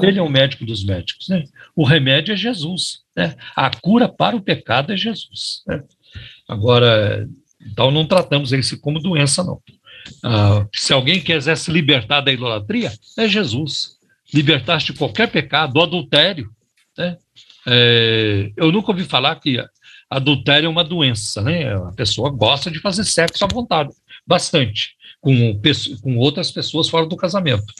Ele 0.00 0.18
é 0.18 0.22
o 0.22 0.28
médico 0.28 0.64
dos 0.64 0.84
médicos. 0.84 1.28
Né? 1.28 1.44
O 1.76 1.84
remédio 1.84 2.32
é 2.32 2.36
Jesus. 2.36 3.02
Né? 3.14 3.34
A 3.54 3.70
cura 3.70 4.08
para 4.08 4.36
o 4.36 4.42
pecado 4.42 4.92
é 4.92 4.96
Jesus. 4.96 5.62
Né? 5.66 5.82
Agora, 6.48 7.28
então 7.60 7.90
não 7.90 8.06
tratamos 8.06 8.52
isso 8.52 8.80
como 8.80 9.00
doença, 9.00 9.44
não. 9.44 9.60
Ah, 10.22 10.66
se 10.74 10.92
alguém 10.92 11.20
quiser 11.20 11.56
se 11.56 11.70
libertar 11.70 12.20
da 12.20 12.32
idolatria, 12.32 12.92
é 13.18 13.28
Jesus. 13.28 13.98
Libertar-se 14.32 14.86
de 14.86 14.94
qualquer 14.94 15.30
pecado, 15.30 15.74
do 15.74 15.82
adultério. 15.82 16.50
Né? 16.96 17.16
É, 17.66 18.50
eu 18.56 18.72
nunca 18.72 18.90
ouvi 18.90 19.04
falar 19.04 19.36
que 19.36 19.58
adultério 20.10 20.66
é 20.66 20.70
uma 20.70 20.84
doença, 20.84 21.40
né? 21.40 21.74
A 21.74 21.92
pessoa 21.92 22.30
gosta 22.30 22.70
de 22.70 22.80
fazer 22.80 23.04
sexo 23.04 23.44
à 23.44 23.48
vontade, 23.48 23.90
bastante, 24.26 24.94
com, 25.22 25.58
com 26.02 26.18
outras 26.18 26.50
pessoas 26.50 26.88
fora 26.88 27.06
do 27.06 27.16
casamento. 27.16 27.72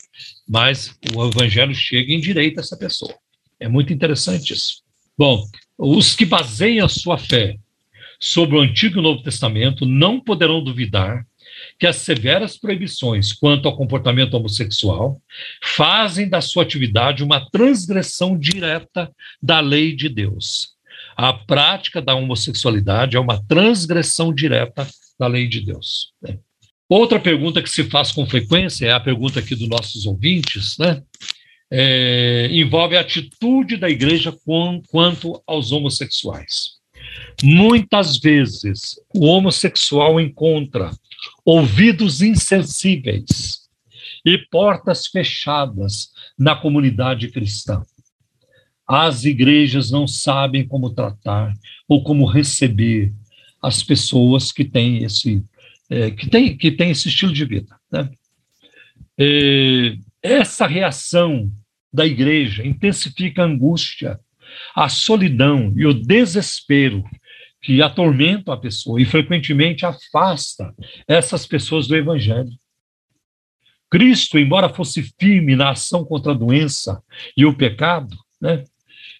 Mas 0.49 0.97
o 1.15 1.27
evangelho 1.27 1.75
chega 1.75 2.13
em 2.13 2.21
direito 2.21 2.59
a 2.59 2.63
essa 2.63 2.77
pessoa. 2.77 3.15
É 3.61 3.69
muito 3.69 3.93
interessante 3.93 4.55
isso. 4.55 4.81
Bom, 5.19 5.45
os 5.77 6.15
que 6.15 6.25
baseiam 6.25 6.87
a 6.87 6.89
sua 6.89 7.19
fé 7.19 7.59
sobre 8.19 8.57
o 8.57 8.61
Antigo 8.61 9.01
e 9.01 9.03
Novo 9.03 9.23
Testamento 9.23 9.85
não 9.85 10.21
poderão 10.21 10.63
duvidar 10.63 11.27
que 11.79 11.87
as 11.87 11.97
severas 11.97 12.57
proibições 12.57 13.33
quanto 13.33 13.67
ao 13.67 13.77
comportamento 13.77 14.35
homossexual 14.35 15.21
fazem 15.61 16.29
da 16.29 16.41
sua 16.41 16.63
atividade 16.63 17.25
uma 17.25 17.51
transgressão 17.51 18.39
direta 18.39 19.11
da 19.43 19.59
lei 19.59 19.95
de 19.95 20.09
Deus. 20.09 20.77
A 21.17 21.33
prática 21.33 22.01
da 22.01 22.15
homossexualidade 22.15 23.17
é 23.17 23.21
uma 23.21 23.43
transgressão 23.45 24.33
direta 24.33 24.89
da 25.19 25.27
lei 25.27 25.49
de 25.49 25.61
Deus. 25.61 26.13
Né? 26.23 26.39
Outra 26.95 27.19
pergunta 27.19 27.63
que 27.63 27.71
se 27.71 27.85
faz 27.85 28.13
com 28.13 28.27
frequência 28.27 28.85
é 28.85 28.93
a 28.93 29.01
pergunta 29.01 29.41
aqui 29.41 29.55
dos 29.55 29.67
nossos 29.67 30.05
ouvintes, 30.05 30.77
né? 30.77 31.03
É, 31.71 32.51
envolve 32.53 32.99
a 32.99 33.01
atitude 33.01 33.79
da 33.79 33.89
igreja 33.89 34.31
com, 34.31 34.83
quanto 34.91 35.43
aos 35.47 35.73
homossexuais. 35.73 36.73
Muitas 37.43 38.19
vezes 38.19 39.01
o 39.15 39.25
homossexual 39.25 40.21
encontra 40.21 40.91
ouvidos 41.47 42.21
insensíveis 42.21 43.71
e 44.23 44.37
portas 44.51 45.07
fechadas 45.07 46.11
na 46.39 46.55
comunidade 46.55 47.29
cristã. 47.29 47.81
As 48.87 49.25
igrejas 49.25 49.91
não 49.91 50.07
sabem 50.07 50.69
como 50.69 50.91
tratar 50.91 51.55
ou 51.89 52.05
como 52.05 52.27
receber 52.27 53.15
as 53.63 53.83
pessoas 53.83 54.53
que 54.53 54.63
têm 54.63 55.05
esse, 55.05 55.43
é, 55.93 56.11
que 56.11 56.31
têm, 56.31 56.57
que 56.57 56.71
têm 56.71 56.91
esse 56.91 57.09
estilo 57.09 57.35
de 57.35 57.45
vida. 57.45 57.79
Né? 57.91 58.09
É, 59.19 59.97
essa 60.23 60.67
reação 60.67 61.53
da 61.93 62.07
igreja 62.07 62.67
intensifica 62.67 63.43
a 63.43 63.45
angústia, 63.45 64.19
a 64.75 64.89
solidão 64.89 65.71
e 65.77 65.85
o 65.85 65.93
desespero 65.93 67.05
que 67.61 67.83
atormentam 67.83 68.55
a 68.55 68.57
pessoa 68.57 69.03
e 69.03 69.05
frequentemente 69.05 69.85
afasta 69.85 70.75
essas 71.07 71.47
pessoas 71.47 71.87
do 71.87 71.95
evangelho. 71.95 72.51
Cristo, 73.91 74.39
embora 74.39 74.71
fosse 74.71 75.03
firme 75.21 75.55
na 75.55 75.73
ação 75.73 76.07
contra 76.07 76.33
a 76.33 76.35
doença 76.35 77.03
e 77.37 77.45
o 77.45 77.55
pecado, 77.55 78.17
né, 78.41 78.65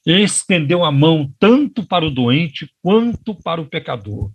estendeu 0.07 0.83
a 0.83 0.91
mão 0.91 1.31
tanto 1.39 1.87
para 1.87 2.07
o 2.07 2.11
doente 2.11 2.73
quanto 2.81 3.35
para 3.35 3.61
o 3.61 3.67
pecador, 3.67 4.33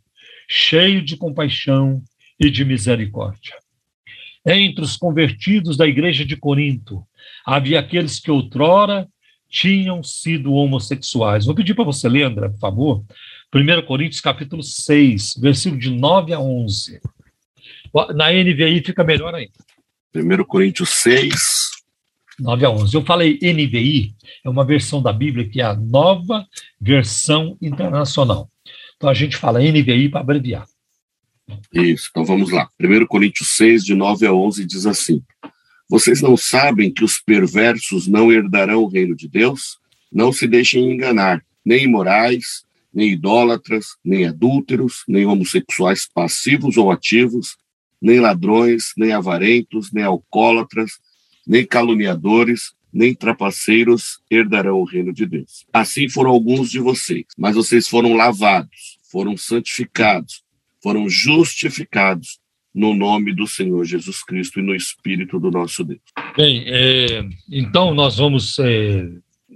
cheio 0.47 1.01
de 1.01 1.17
compaixão 1.17 2.03
e 2.39 2.49
de 2.49 2.63
misericórdia. 2.63 3.55
Entre 4.45 4.83
os 4.83 4.95
convertidos 4.95 5.75
da 5.75 5.85
igreja 5.87 6.25
de 6.25 6.37
Corinto, 6.37 7.03
havia 7.45 7.79
aqueles 7.79 8.19
que 8.19 8.31
outrora 8.31 9.07
tinham 9.49 10.03
sido 10.03 10.53
homossexuais. 10.53 11.45
Vou 11.45 11.55
pedir 11.55 11.73
para 11.73 11.83
você 11.83 12.07
ler, 12.07 12.23
André, 12.23 12.49
por 12.49 12.59
favor, 12.59 13.03
1 13.53 13.85
Coríntios 13.85 14.21
capítulo 14.21 14.61
6, 14.61 15.35
versículo 15.39 15.79
de 15.79 15.89
9 15.89 16.33
a 16.33 16.39
11. 16.39 16.99
Na 18.15 18.31
NVI 18.31 18.83
fica 18.83 19.03
melhor 19.03 19.33
ainda. 19.33 19.53
1 20.15 20.43
Coríntios 20.43 20.89
6. 20.89 21.71
9 22.39 22.65
a 22.65 22.69
11. 22.69 22.93
Eu 22.93 23.03
falei 23.03 23.39
NVI, 23.41 24.13
é 24.43 24.49
uma 24.49 24.63
versão 24.63 25.01
da 25.01 25.11
Bíblia 25.11 25.47
que 25.47 25.59
é 25.59 25.63
a 25.63 25.73
nova 25.73 26.45
versão 26.79 27.57
internacional. 27.61 28.49
Então 28.95 29.09
a 29.09 29.13
gente 29.13 29.37
fala 29.37 29.59
NVI 29.59 30.09
para 30.09 30.21
abreviar. 30.21 30.65
Isso, 31.73 32.09
então 32.11 32.25
vamos 32.25 32.51
lá. 32.51 32.69
1 32.79 33.05
Coríntios 33.05 33.49
6, 33.49 33.83
de 33.83 33.95
9 33.95 34.25
a 34.25 34.33
11, 34.33 34.65
diz 34.65 34.85
assim: 34.85 35.21
Vocês 35.89 36.21
não 36.21 36.35
sabem 36.35 36.91
que 36.91 37.03
os 37.03 37.19
perversos 37.19 38.07
não 38.07 38.31
herdarão 38.31 38.83
o 38.83 38.87
reino 38.87 39.15
de 39.15 39.27
Deus? 39.27 39.77
Não 40.11 40.31
se 40.31 40.47
deixem 40.47 40.91
enganar, 40.91 41.43
nem 41.65 41.83
imorais, 41.83 42.65
nem 42.93 43.11
idólatras, 43.11 43.95
nem 44.03 44.25
adúlteros, 44.25 45.03
nem 45.07 45.25
homossexuais 45.25 46.07
passivos 46.11 46.77
ou 46.77 46.91
ativos, 46.91 47.57
nem 48.01 48.19
ladrões, 48.19 48.93
nem 48.97 49.11
avarentos, 49.11 49.91
nem 49.91 50.03
alcoólatras, 50.03 50.93
nem 51.45 51.65
caluniadores, 51.65 52.73
nem 52.91 53.13
trapaceiros 53.13 54.19
herdarão 54.31 54.79
o 54.79 54.85
reino 54.85 55.13
de 55.13 55.25
Deus. 55.25 55.65
Assim 55.71 56.09
foram 56.09 56.31
alguns 56.31 56.71
de 56.71 56.79
vocês, 56.79 57.25
mas 57.37 57.55
vocês 57.55 57.87
foram 57.87 58.13
lavados, 58.13 58.97
foram 59.11 59.37
santificados, 59.37 60.43
foram 60.81 61.09
justificados 61.09 62.39
no 62.73 62.93
nome 62.93 63.33
do 63.33 63.47
Senhor 63.47 63.83
Jesus 63.85 64.23
Cristo 64.23 64.59
e 64.59 64.63
no 64.63 64.75
Espírito 64.75 65.39
do 65.39 65.49
nosso 65.49 65.83
Deus. 65.83 65.99
Bem, 66.35 66.63
é, 66.67 67.27
então 67.51 67.93
nós 67.93 68.17
vamos 68.17 68.59
é, 68.59 69.07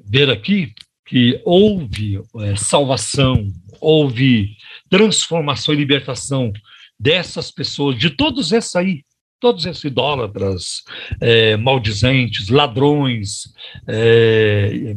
ver 0.06 0.30
aqui 0.30 0.74
que 1.06 1.40
houve 1.46 2.20
é, 2.40 2.56
salvação, 2.56 3.52
houve 3.80 4.56
transformação 4.90 5.74
e 5.74 5.78
libertação 5.78 6.52
dessas 7.00 7.52
pessoas, 7.52 7.98
de 7.98 8.10
todos 8.10 8.52
esses 8.52 8.76
aí, 8.76 9.04
todos 9.40 9.66
esses 9.66 9.84
idólatras, 9.84 10.84
é, 11.20 11.58
maldizentes, 11.58 12.48
ladrões, 12.48 13.54
é, 13.88 14.96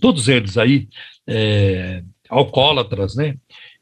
todos 0.00 0.28
eles 0.28 0.56
aí, 0.56 0.88
é, 1.26 2.02
alcoólatras, 2.28 3.16
né? 3.16 3.36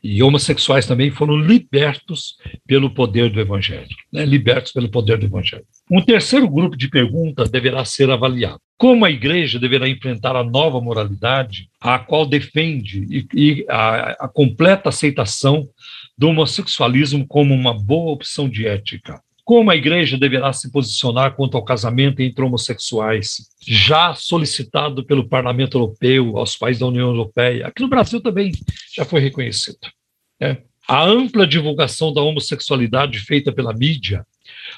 E 0.04 0.22
homossexuais 0.22 0.84
também 0.84 1.10
foram 1.10 1.34
libertos 1.34 2.36
pelo 2.66 2.90
poder 2.90 3.30
do 3.30 3.40
Evangelho, 3.40 3.88
né? 4.12 4.22
libertos 4.26 4.70
pelo 4.70 4.90
poder 4.90 5.16
do 5.16 5.24
Evangelho. 5.24 5.64
Um 5.90 6.02
terceiro 6.02 6.46
grupo 6.46 6.76
de 6.76 6.90
perguntas 6.90 7.48
deverá 7.48 7.82
ser 7.86 8.10
avaliado. 8.10 8.60
Como 8.76 9.06
a 9.06 9.10
igreja 9.10 9.58
deverá 9.58 9.88
enfrentar 9.88 10.36
a 10.36 10.44
nova 10.44 10.78
moralidade, 10.78 11.70
a 11.80 11.98
qual 11.98 12.26
defende 12.26 13.06
e, 13.10 13.26
e 13.34 13.66
a, 13.66 14.24
a 14.26 14.28
completa 14.28 14.90
aceitação 14.90 15.66
do 16.18 16.28
homossexualismo 16.28 17.26
como 17.26 17.54
uma 17.54 17.72
boa 17.72 18.12
opção 18.12 18.46
de 18.46 18.66
ética? 18.66 19.22
Como 19.44 19.70
a 19.70 19.76
igreja 19.76 20.16
deverá 20.16 20.54
se 20.54 20.72
posicionar 20.72 21.36
quanto 21.36 21.56
ao 21.58 21.64
casamento 21.64 22.20
entre 22.20 22.42
homossexuais, 22.42 23.50
já 23.60 24.14
solicitado 24.14 25.04
pelo 25.04 25.28
Parlamento 25.28 25.76
Europeu 25.76 26.38
aos 26.38 26.56
países 26.56 26.80
da 26.80 26.86
União 26.86 27.08
Europeia? 27.08 27.66
Aqui 27.66 27.82
no 27.82 27.88
Brasil 27.88 28.22
também 28.22 28.52
já 28.96 29.04
foi 29.04 29.20
reconhecido. 29.20 29.78
É. 30.40 30.62
A 30.88 31.04
ampla 31.04 31.46
divulgação 31.46 32.12
da 32.12 32.22
homossexualidade 32.22 33.18
feita 33.18 33.52
pela 33.52 33.74
mídia, 33.74 34.26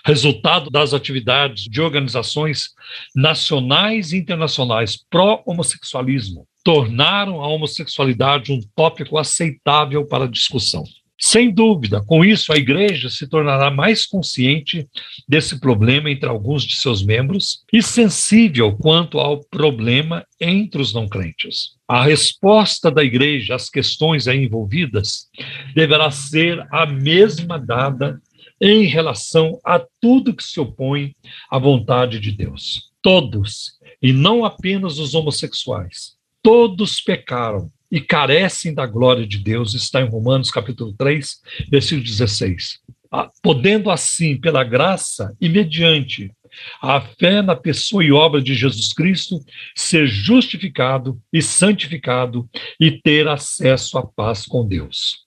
resultado 0.04 0.68
das 0.68 0.92
atividades 0.92 1.64
de 1.64 1.80
organizações 1.80 2.70
nacionais 3.14 4.12
e 4.12 4.16
internacionais 4.16 4.98
pró-homossexualismo, 5.08 6.44
tornaram 6.64 7.40
a 7.40 7.46
homossexualidade 7.46 8.52
um 8.52 8.60
tópico 8.74 9.16
aceitável 9.16 10.04
para 10.04 10.28
discussão. 10.28 10.82
Sem 11.28 11.50
dúvida, 11.50 12.00
com 12.06 12.24
isso 12.24 12.52
a 12.52 12.56
igreja 12.56 13.10
se 13.10 13.26
tornará 13.26 13.68
mais 13.68 14.06
consciente 14.06 14.88
desse 15.28 15.58
problema 15.58 16.08
entre 16.08 16.28
alguns 16.28 16.62
de 16.62 16.76
seus 16.76 17.04
membros 17.04 17.64
e 17.72 17.82
sensível 17.82 18.76
quanto 18.76 19.18
ao 19.18 19.40
problema 19.40 20.24
entre 20.40 20.80
os 20.80 20.94
não 20.94 21.08
crentes. 21.08 21.70
A 21.88 22.04
resposta 22.04 22.92
da 22.92 23.02
igreja 23.02 23.56
às 23.56 23.68
questões 23.68 24.28
aí 24.28 24.44
envolvidas 24.44 25.26
deverá 25.74 26.12
ser 26.12 26.64
a 26.70 26.86
mesma 26.86 27.58
dada 27.58 28.22
em 28.60 28.84
relação 28.84 29.58
a 29.64 29.84
tudo 30.00 30.32
que 30.32 30.44
se 30.44 30.60
opõe 30.60 31.12
à 31.50 31.58
vontade 31.58 32.20
de 32.20 32.30
Deus. 32.30 32.92
Todos, 33.02 33.72
e 34.00 34.12
não 34.12 34.44
apenas 34.44 35.00
os 35.00 35.12
homossexuais, 35.12 36.12
todos 36.40 37.00
pecaram 37.00 37.68
e 37.90 38.00
carecem 38.00 38.74
da 38.74 38.86
glória 38.86 39.26
de 39.26 39.38
Deus, 39.38 39.74
está 39.74 40.00
em 40.00 40.08
Romanos 40.08 40.50
capítulo 40.50 40.92
3, 40.92 41.40
versículo 41.70 42.04
16. 42.04 42.80
Ah, 43.10 43.30
podendo 43.42 43.90
assim, 43.90 44.36
pela 44.36 44.64
graça 44.64 45.34
e 45.40 45.48
mediante 45.48 46.32
a 46.80 47.00
fé 47.00 47.42
na 47.42 47.54
pessoa 47.54 48.04
e 48.04 48.12
obra 48.12 48.40
de 48.40 48.54
Jesus 48.54 48.92
Cristo, 48.92 49.40
ser 49.74 50.06
justificado 50.06 51.20
e 51.32 51.42
santificado 51.42 52.48
e 52.80 52.90
ter 52.90 53.28
acesso 53.28 53.98
à 53.98 54.06
paz 54.06 54.46
com 54.46 54.66
Deus. 54.66 55.26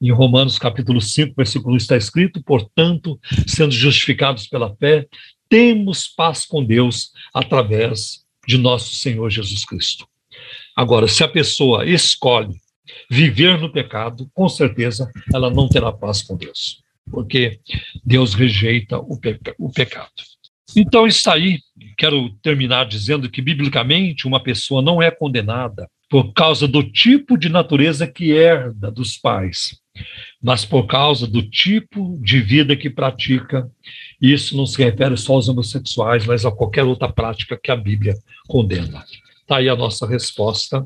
Em 0.00 0.10
Romanos 0.10 0.58
capítulo 0.58 1.00
5, 1.00 1.34
versículo 1.36 1.74
1 1.74 1.76
está 1.76 1.96
escrito: 1.96 2.42
portanto, 2.42 3.18
sendo 3.46 3.72
justificados 3.72 4.46
pela 4.46 4.74
fé, 4.76 5.06
temos 5.48 6.08
paz 6.08 6.44
com 6.44 6.64
Deus 6.64 7.12
através 7.32 8.24
de 8.46 8.58
nosso 8.58 8.96
Senhor 8.96 9.30
Jesus 9.30 9.64
Cristo. 9.64 10.06
Agora, 10.76 11.06
se 11.06 11.22
a 11.22 11.28
pessoa 11.28 11.86
escolhe 11.86 12.54
viver 13.10 13.58
no 13.58 13.70
pecado, 13.70 14.30
com 14.34 14.48
certeza 14.48 15.10
ela 15.32 15.50
não 15.50 15.68
terá 15.68 15.92
paz 15.92 16.22
com 16.22 16.36
Deus, 16.36 16.82
porque 17.10 17.60
Deus 18.04 18.34
rejeita 18.34 18.98
o, 18.98 19.18
peca 19.18 19.54
o 19.58 19.70
pecado. 19.70 20.10
Então, 20.74 21.06
isso 21.06 21.28
aí, 21.30 21.58
quero 21.98 22.30
terminar 22.42 22.86
dizendo 22.86 23.28
que, 23.28 23.42
biblicamente, 23.42 24.26
uma 24.26 24.42
pessoa 24.42 24.80
não 24.80 25.02
é 25.02 25.10
condenada 25.10 25.88
por 26.08 26.32
causa 26.32 26.66
do 26.66 26.82
tipo 26.82 27.36
de 27.36 27.48
natureza 27.48 28.06
que 28.06 28.32
herda 28.32 28.90
dos 28.90 29.16
pais, 29.16 29.78
mas 30.42 30.64
por 30.64 30.86
causa 30.86 31.26
do 31.26 31.42
tipo 31.42 32.18
de 32.22 32.40
vida 32.40 32.76
que 32.76 32.88
pratica. 32.88 33.70
Isso 34.20 34.56
não 34.56 34.66
se 34.66 34.82
refere 34.82 35.16
só 35.16 35.34
aos 35.34 35.48
homossexuais, 35.48 36.26
mas 36.26 36.44
a 36.46 36.52
qualquer 36.52 36.84
outra 36.84 37.12
prática 37.12 37.58
que 37.62 37.70
a 37.70 37.76
Bíblia 37.76 38.14
condena. 38.46 39.04
Está 39.42 39.58
aí 39.58 39.68
a 39.68 39.76
nossa 39.76 40.06
resposta. 40.06 40.84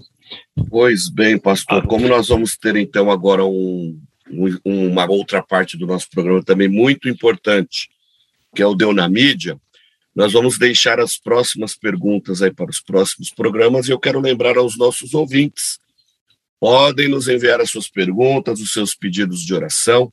Pois 0.69 1.09
bem, 1.09 1.39
pastor, 1.39 1.87
como 1.87 2.09
nós 2.09 2.29
vamos 2.29 2.57
ter 2.57 2.75
então 2.77 3.11
agora 3.11 3.45
um, 3.45 4.01
um, 4.31 4.89
uma 4.89 5.09
outra 5.09 5.43
parte 5.43 5.77
do 5.77 5.87
nosso 5.87 6.09
programa 6.11 6.43
também 6.43 6.69
muito 6.69 7.09
importante, 7.09 7.89
que 8.55 8.63
é 8.63 8.67
o 8.67 8.75
Deu 8.75 8.93
na 8.93 9.09
Mídia, 9.09 9.59
nós 10.15 10.33
vamos 10.33 10.59
deixar 10.59 10.99
as 10.99 11.19
próximas 11.19 11.77
perguntas 11.77 12.41
aí 12.41 12.51
para 12.51 12.71
os 12.71 12.81
próximos 12.81 13.31
programas 13.31 13.87
e 13.87 13.93
eu 13.93 13.99
quero 13.99 14.19
lembrar 14.19 14.57
aos 14.57 14.77
nossos 14.77 15.13
ouvintes, 15.13 15.79
podem 16.59 17.09
nos 17.09 17.29
enviar 17.29 17.61
as 17.61 17.71
suas 17.71 17.89
perguntas, 17.89 18.61
os 18.61 18.73
seus 18.73 18.95
pedidos 18.95 19.41
de 19.41 19.55
oração, 19.55 20.11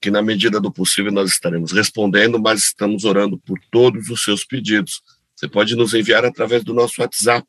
que 0.00 0.10
na 0.10 0.20
medida 0.20 0.60
do 0.60 0.72
possível 0.72 1.12
nós 1.12 1.30
estaremos 1.30 1.72
respondendo, 1.72 2.38
mas 2.38 2.64
estamos 2.64 3.04
orando 3.04 3.38
por 3.38 3.58
todos 3.70 4.10
os 4.10 4.24
seus 4.24 4.44
pedidos. 4.44 5.00
Você 5.36 5.48
pode 5.48 5.76
nos 5.76 5.94
enviar 5.94 6.24
através 6.24 6.64
do 6.64 6.74
nosso 6.74 7.00
WhatsApp, 7.00 7.46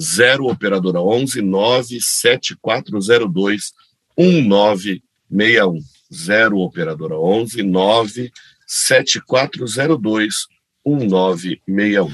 0 0.00 0.46
operadora 0.46 1.00
11 1.00 1.42
97402 1.42 3.72
1961. 4.16 5.80
0 6.12 6.60
operadora 6.60 7.18
11 7.18 7.62
97402 7.62 10.46
1961. 10.84 12.10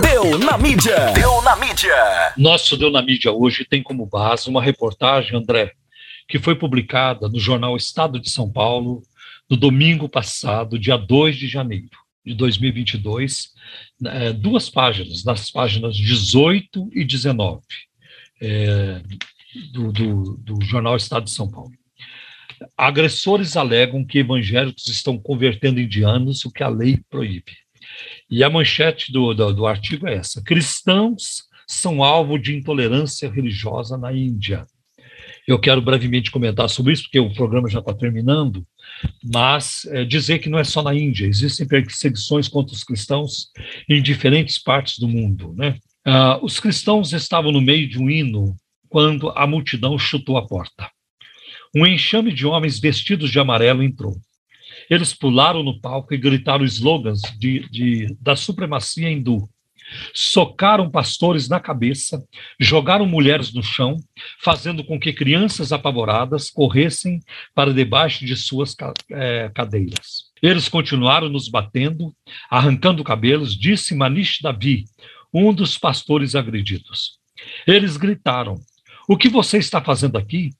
Deu 0.00 0.38
na 0.38 0.56
mídia. 0.56 1.12
Deu 1.12 1.42
na 1.42 1.56
mídia. 1.56 2.32
Nosso 2.36 2.76
Deu 2.76 2.90
na 2.90 3.02
mídia 3.02 3.32
hoje 3.32 3.64
tem 3.64 3.82
como 3.82 4.06
base 4.06 4.48
uma 4.48 4.62
reportagem, 4.62 5.36
André, 5.36 5.72
que 6.26 6.38
foi 6.38 6.54
publicada 6.54 7.28
no 7.28 7.38
jornal 7.38 7.76
Estado 7.76 8.18
de 8.18 8.30
São 8.30 8.50
Paulo 8.50 9.02
no 9.48 9.56
domingo 9.56 10.08
passado, 10.08 10.76
dia 10.78 10.96
2 10.96 11.36
de 11.36 11.46
janeiro 11.46 12.05
de 12.26 12.34
2022, 12.34 13.52
é, 14.04 14.32
duas 14.32 14.68
páginas, 14.68 15.24
nas 15.24 15.48
páginas 15.50 15.96
18 15.96 16.90
e 16.92 17.04
19 17.04 17.62
é, 18.42 19.00
do, 19.72 19.92
do, 19.92 20.36
do 20.38 20.64
jornal 20.64 20.96
Estado 20.96 21.24
de 21.24 21.30
São 21.30 21.48
Paulo. 21.48 21.70
Agressores 22.76 23.56
alegam 23.56 24.04
que 24.04 24.18
evangélicos 24.18 24.88
estão 24.88 25.16
convertendo 25.18 25.80
indianos, 25.80 26.44
o 26.44 26.50
que 26.50 26.64
a 26.64 26.68
lei 26.68 26.98
proíbe. 27.08 27.52
E 28.28 28.42
a 28.42 28.50
manchete 28.50 29.12
do, 29.12 29.32
do, 29.32 29.52
do 29.52 29.66
artigo 29.66 30.08
é 30.08 30.14
essa: 30.14 30.42
cristãos 30.42 31.44
são 31.66 32.02
alvo 32.02 32.38
de 32.38 32.56
intolerância 32.56 33.30
religiosa 33.30 33.96
na 33.96 34.12
Índia. 34.12 34.66
Eu 35.46 35.60
quero 35.60 35.80
brevemente 35.80 36.30
comentar 36.30 36.68
sobre 36.68 36.92
isso, 36.92 37.04
porque 37.04 37.20
o 37.20 37.32
programa 37.32 37.68
já 37.68 37.78
está 37.78 37.94
terminando, 37.94 38.66
mas 39.22 39.84
é, 39.86 40.04
dizer 40.04 40.38
que 40.38 40.48
não 40.48 40.58
é 40.58 40.64
só 40.64 40.82
na 40.82 40.94
Índia, 40.94 41.26
existem 41.26 41.66
perseguições 41.66 42.48
contra 42.48 42.74
os 42.74 42.84
cristãos 42.84 43.50
em 43.88 44.02
diferentes 44.02 44.58
partes 44.58 44.98
do 44.98 45.08
mundo. 45.08 45.54
Né? 45.56 45.76
Ah, 46.04 46.38
os 46.42 46.58
cristãos 46.60 47.12
estavam 47.12 47.52
no 47.52 47.60
meio 47.60 47.88
de 47.88 47.98
um 47.98 48.08
hino 48.08 48.56
quando 48.88 49.30
a 49.30 49.46
multidão 49.46 49.98
chutou 49.98 50.36
a 50.36 50.46
porta. 50.46 50.90
Um 51.74 51.86
enxame 51.86 52.32
de 52.32 52.46
homens 52.46 52.78
vestidos 52.78 53.30
de 53.30 53.38
amarelo 53.38 53.82
entrou. 53.82 54.16
Eles 54.88 55.12
pularam 55.12 55.62
no 55.62 55.80
palco 55.80 56.14
e 56.14 56.18
gritaram 56.18 56.64
slogans 56.64 57.20
de, 57.38 57.68
de, 57.68 58.16
da 58.20 58.36
supremacia 58.36 59.10
hindu 59.10 59.48
socaram 60.12 60.90
pastores 60.90 61.48
na 61.48 61.60
cabeça, 61.60 62.22
jogaram 62.58 63.06
mulheres 63.06 63.52
no 63.52 63.62
chão, 63.62 63.96
fazendo 64.40 64.84
com 64.84 64.98
que 64.98 65.12
crianças 65.12 65.72
apavoradas 65.72 66.50
corressem 66.50 67.20
para 67.54 67.72
debaixo 67.72 68.24
de 68.24 68.36
suas 68.36 68.74
é, 69.10 69.50
cadeiras. 69.54 70.26
Eles 70.42 70.68
continuaram 70.68 71.28
nos 71.28 71.48
batendo, 71.48 72.14
arrancando 72.50 73.04
cabelos, 73.04 73.56
disse 73.56 73.94
Manish 73.94 74.40
Davi, 74.42 74.84
um 75.32 75.52
dos 75.52 75.78
pastores 75.78 76.34
agredidos. 76.34 77.18
Eles 77.66 77.96
gritaram: 77.96 78.56
O 79.08 79.16
que 79.16 79.28
você 79.28 79.58
está 79.58 79.82
fazendo 79.82 80.16
aqui? 80.16 80.50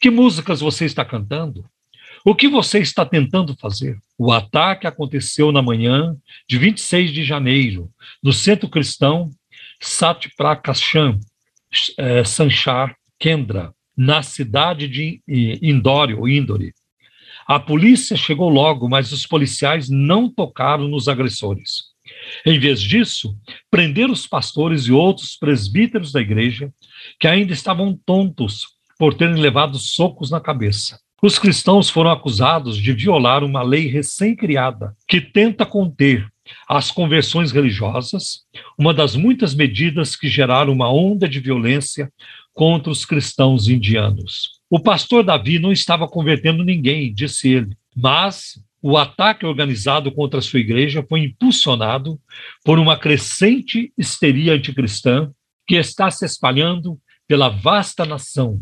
Que 0.00 0.10
músicas 0.10 0.60
você 0.60 0.84
está 0.84 1.04
cantando? 1.04 1.64
O 2.24 2.34
que 2.34 2.48
você 2.48 2.80
está 2.80 3.04
tentando 3.06 3.56
fazer? 3.56 3.98
O 4.18 4.30
ataque 4.30 4.86
aconteceu 4.86 5.50
na 5.50 5.62
manhã 5.62 6.14
de 6.46 6.58
26 6.58 7.12
de 7.12 7.24
janeiro, 7.24 7.90
no 8.22 8.32
centro 8.32 8.68
cristão 8.68 9.30
Satiprakasham 9.80 11.18
é, 11.96 12.22
Sanchar 12.22 12.94
Kendra, 13.18 13.72
na 13.96 14.22
cidade 14.22 14.86
de 14.86 15.22
Indore, 15.62 16.14
ou 16.14 16.28
Indore. 16.28 16.74
A 17.46 17.58
polícia 17.58 18.16
chegou 18.16 18.50
logo, 18.50 18.88
mas 18.88 19.12
os 19.12 19.26
policiais 19.26 19.88
não 19.88 20.28
tocaram 20.28 20.88
nos 20.88 21.08
agressores. 21.08 21.90
Em 22.44 22.58
vez 22.58 22.82
disso, 22.82 23.34
prenderam 23.70 24.12
os 24.12 24.26
pastores 24.26 24.84
e 24.84 24.92
outros 24.92 25.36
presbíteros 25.36 26.12
da 26.12 26.20
igreja 26.20 26.72
que 27.18 27.26
ainda 27.26 27.52
estavam 27.52 27.98
tontos 28.04 28.66
por 28.98 29.14
terem 29.14 29.36
levado 29.40 29.78
socos 29.78 30.30
na 30.30 30.40
cabeça. 30.40 31.00
Os 31.22 31.38
cristãos 31.38 31.90
foram 31.90 32.10
acusados 32.10 32.78
de 32.78 32.94
violar 32.94 33.44
uma 33.44 33.62
lei 33.62 33.86
recém-criada 33.86 34.96
que 35.06 35.20
tenta 35.20 35.66
conter 35.66 36.26
as 36.66 36.90
conversões 36.90 37.52
religiosas, 37.52 38.40
uma 38.78 38.94
das 38.94 39.14
muitas 39.14 39.54
medidas 39.54 40.16
que 40.16 40.28
geraram 40.28 40.72
uma 40.72 40.90
onda 40.90 41.28
de 41.28 41.38
violência 41.38 42.10
contra 42.54 42.90
os 42.90 43.04
cristãos 43.04 43.68
indianos. 43.68 44.60
O 44.70 44.80
pastor 44.80 45.22
Davi 45.22 45.58
não 45.58 45.70
estava 45.70 46.08
convertendo 46.08 46.64
ninguém, 46.64 47.12
disse 47.12 47.50
ele, 47.50 47.76
mas 47.94 48.58
o 48.82 48.96
ataque 48.96 49.44
organizado 49.44 50.10
contra 50.10 50.40
sua 50.40 50.60
igreja 50.60 51.04
foi 51.06 51.20
impulsionado 51.20 52.18
por 52.64 52.78
uma 52.78 52.98
crescente 52.98 53.92
histeria 53.96 54.54
anticristã 54.54 55.30
que 55.66 55.76
está 55.76 56.10
se 56.10 56.24
espalhando 56.24 56.98
pela 57.28 57.50
vasta 57.50 58.06
nação, 58.06 58.58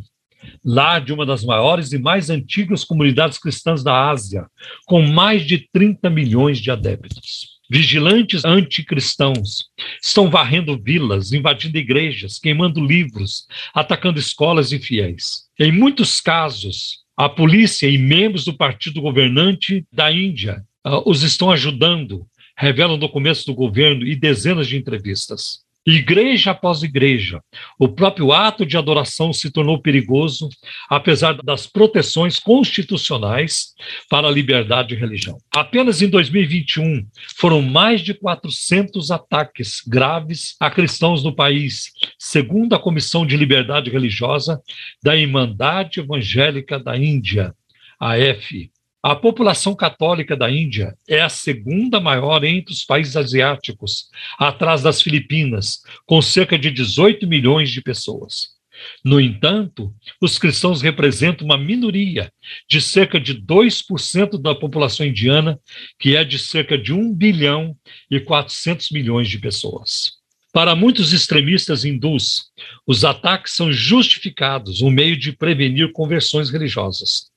lá 0.65 0.99
de 0.99 1.13
uma 1.13 1.25
das 1.25 1.45
maiores 1.45 1.93
e 1.93 1.99
mais 1.99 2.31
antigas 2.31 2.85
comunidades 2.85 3.39
cristãs 3.39 3.83
da 3.83 4.09
Ásia, 4.11 4.47
com 4.87 5.03
mais 5.03 5.47
de 5.47 5.69
30 5.73 6.09
milhões 6.11 6.59
de 6.59 6.71
adeptos. 6.71 7.59
Vigilantes 7.71 8.47
anticristãos 8.47 9.67
estão 10.03 10.31
varrendo 10.31 10.81
vilas, 10.83 11.33
invadindo 11.33 11.77
igrejas, 11.77 12.39
queimando 12.39 12.83
livros, 12.83 13.47
atacando 13.75 14.19
escolas 14.19 14.73
e 14.73 14.79
fiéis. 14.79 15.43
Em 15.59 15.71
muitos 15.71 16.19
casos, 16.19 17.01
a 17.15 17.29
polícia 17.29 17.87
e 17.87 17.99
membros 17.99 18.45
do 18.45 18.57
partido 18.57 19.03
governante 19.03 19.85
da 19.93 20.11
Índia 20.11 20.65
uh, 20.87 21.03
os 21.05 21.23
estão 21.23 21.51
ajudando, 21.51 22.27
revelam 22.57 22.99
documentos 22.99 23.45
do 23.45 23.53
governo 23.53 24.07
e 24.07 24.17
dezenas 24.17 24.67
de 24.67 24.77
entrevistas. 24.77 25.61
Igreja 25.91 26.51
após 26.51 26.83
igreja, 26.83 27.43
o 27.79 27.89
próprio 27.89 28.31
ato 28.31 28.67
de 28.67 28.77
adoração 28.77 29.33
se 29.33 29.51
tornou 29.51 29.81
perigoso, 29.81 30.51
apesar 30.87 31.33
das 31.43 31.67
proteções 31.67 32.39
constitucionais 32.39 33.69
para 34.11 34.29
a 34.29 34.31
liberdade 34.31 34.89
de 34.89 34.97
religião. 34.97 35.39
Apenas 35.51 36.03
em 36.03 36.11
2021 36.11 37.07
foram 37.39 37.63
mais 37.63 38.03
de 38.03 38.13
400 38.13 39.11
ataques 39.11 39.81
graves 39.81 40.57
a 40.61 40.71
cristãos 40.71 41.25
no 41.25 41.35
país, 41.35 41.91
segundo 42.19 42.75
a 42.75 42.79
Comissão 42.79 43.25
de 43.25 43.35
Liberdade 43.35 43.89
Religiosa 43.89 44.61
da 45.03 45.17
Irmandade 45.17 46.01
Evangélica 46.01 46.79
da 46.79 46.99
Índia, 46.99 47.55
a 47.99 48.19
F. 48.19 48.71
A 49.01 49.15
população 49.15 49.77
católica 49.77 50.37
da 50.37 50.51
Índia 50.51 50.97
é 51.09 51.21
a 51.21 51.29
segunda 51.29 52.01
maior 52.01 52.43
entre 52.43 52.75
os 52.75 52.85
países 52.85 53.17
asiáticos, 53.17 54.09
atrás 54.37 54.83
das 54.83 55.01
Filipinas, 55.01 55.83
com 56.05 56.21
cerca 56.21 56.59
de 56.59 56.69
18 56.69 57.25
milhões 57.25 57.71
de 57.71 57.81
pessoas. 57.81 58.59
No 59.05 59.21
entanto, 59.21 59.95
os 60.21 60.37
cristãos 60.37 60.83
representam 60.83 61.45
uma 61.45 61.57
minoria 61.57 62.33
de 62.69 62.81
cerca 62.81 63.21
de 63.21 63.35
2% 63.41 64.37
da 64.41 64.53
população 64.53 65.07
indiana, 65.07 65.61
que 65.97 66.17
é 66.17 66.25
de 66.25 66.39
cerca 66.39 66.77
de 66.77 66.93
1 66.93 67.15
bilhão 67.15 67.77
e 68.11 68.19
400 68.19 68.91
milhões 68.91 69.29
de 69.29 69.39
pessoas. 69.39 70.19
Para 70.53 70.75
muitos 70.75 71.13
extremistas 71.13 71.85
hindus, 71.85 72.47
os 72.85 73.05
ataques 73.05 73.55
são 73.55 73.71
justificados, 73.73 74.83
um 74.83 74.91
meio 74.91 75.17
de 75.17 75.31
prevenir 75.31 75.93
conversões 75.93 76.51
religiosas. 76.51 77.29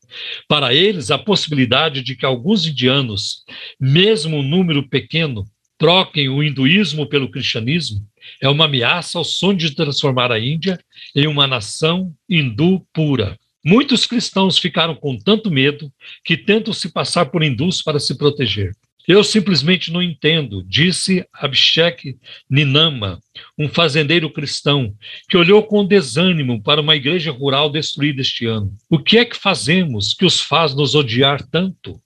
Para 0.47 0.73
eles, 0.73 1.11
a 1.11 1.17
possibilidade 1.17 2.01
de 2.01 2.15
que 2.15 2.25
alguns 2.25 2.65
indianos, 2.65 3.43
mesmo 3.79 4.37
um 4.37 4.43
número 4.43 4.87
pequeno, 4.87 5.45
troquem 5.77 6.29
o 6.29 6.43
hinduísmo 6.43 7.07
pelo 7.07 7.29
cristianismo 7.29 7.99
é 8.39 8.47
uma 8.47 8.65
ameaça 8.65 9.17
ao 9.17 9.23
sonho 9.23 9.57
de 9.57 9.71
transformar 9.71 10.31
a 10.31 10.39
Índia 10.39 10.79
em 11.15 11.27
uma 11.27 11.47
nação 11.47 12.13
hindu 12.29 12.85
pura. 12.93 13.37
Muitos 13.63 14.05
cristãos 14.05 14.57
ficaram 14.57 14.95
com 14.95 15.17
tanto 15.17 15.51
medo 15.51 15.91
que 16.23 16.35
tentam 16.35 16.73
se 16.73 16.89
passar 16.89 17.27
por 17.27 17.43
hindus 17.43 17.81
para 17.81 17.99
se 17.99 18.17
proteger. 18.17 18.75
Eu 19.11 19.25
simplesmente 19.25 19.91
não 19.91 20.01
entendo, 20.01 20.63
disse 20.63 21.25
Abhishek 21.33 22.17
Ninama, 22.49 23.19
um 23.59 23.67
fazendeiro 23.67 24.31
cristão, 24.31 24.95
que 25.27 25.35
olhou 25.35 25.61
com 25.63 25.85
desânimo 25.85 26.63
para 26.63 26.79
uma 26.79 26.95
igreja 26.95 27.29
rural 27.29 27.69
destruída 27.69 28.21
este 28.21 28.45
ano. 28.45 28.73
O 28.89 28.97
que 28.97 29.17
é 29.17 29.25
que 29.25 29.35
fazemos 29.35 30.13
que 30.13 30.23
os 30.23 30.39
faz 30.39 30.73
nos 30.73 30.95
odiar 30.95 31.45
tanto? 31.45 32.01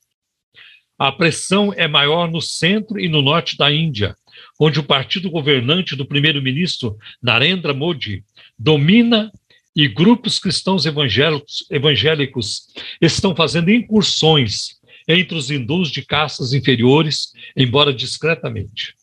A 0.98 1.12
pressão 1.12 1.72
é 1.72 1.88
maior 1.88 2.28
no 2.28 2.42
centro 2.42 3.00
e 3.00 3.08
no 3.08 3.22
norte 3.22 3.56
da 3.56 3.72
Índia, 3.72 4.16
onde 4.60 4.80
o 4.80 4.84
partido 4.84 5.30
governante 5.30 5.96
do 5.96 6.08
primeiro-ministro 6.08 6.98
Narendra 7.22 7.72
Modi 7.72 8.24
domina 8.58 9.32
e 9.76 9.88
grupos 9.88 10.40
cristãos 10.40 10.88
evangélicos, 10.88 11.68
evangélicos 11.70 12.64
estão 13.00 13.36
fazendo 13.36 13.70
incursões 13.70 14.84
entre 15.08 15.38
os 15.38 15.50
hindus 15.52 15.92
de 15.92 16.02
castas 16.02 16.54
inferiores, 16.54 17.34
embora 17.56 17.94
discretamente. 17.94 18.96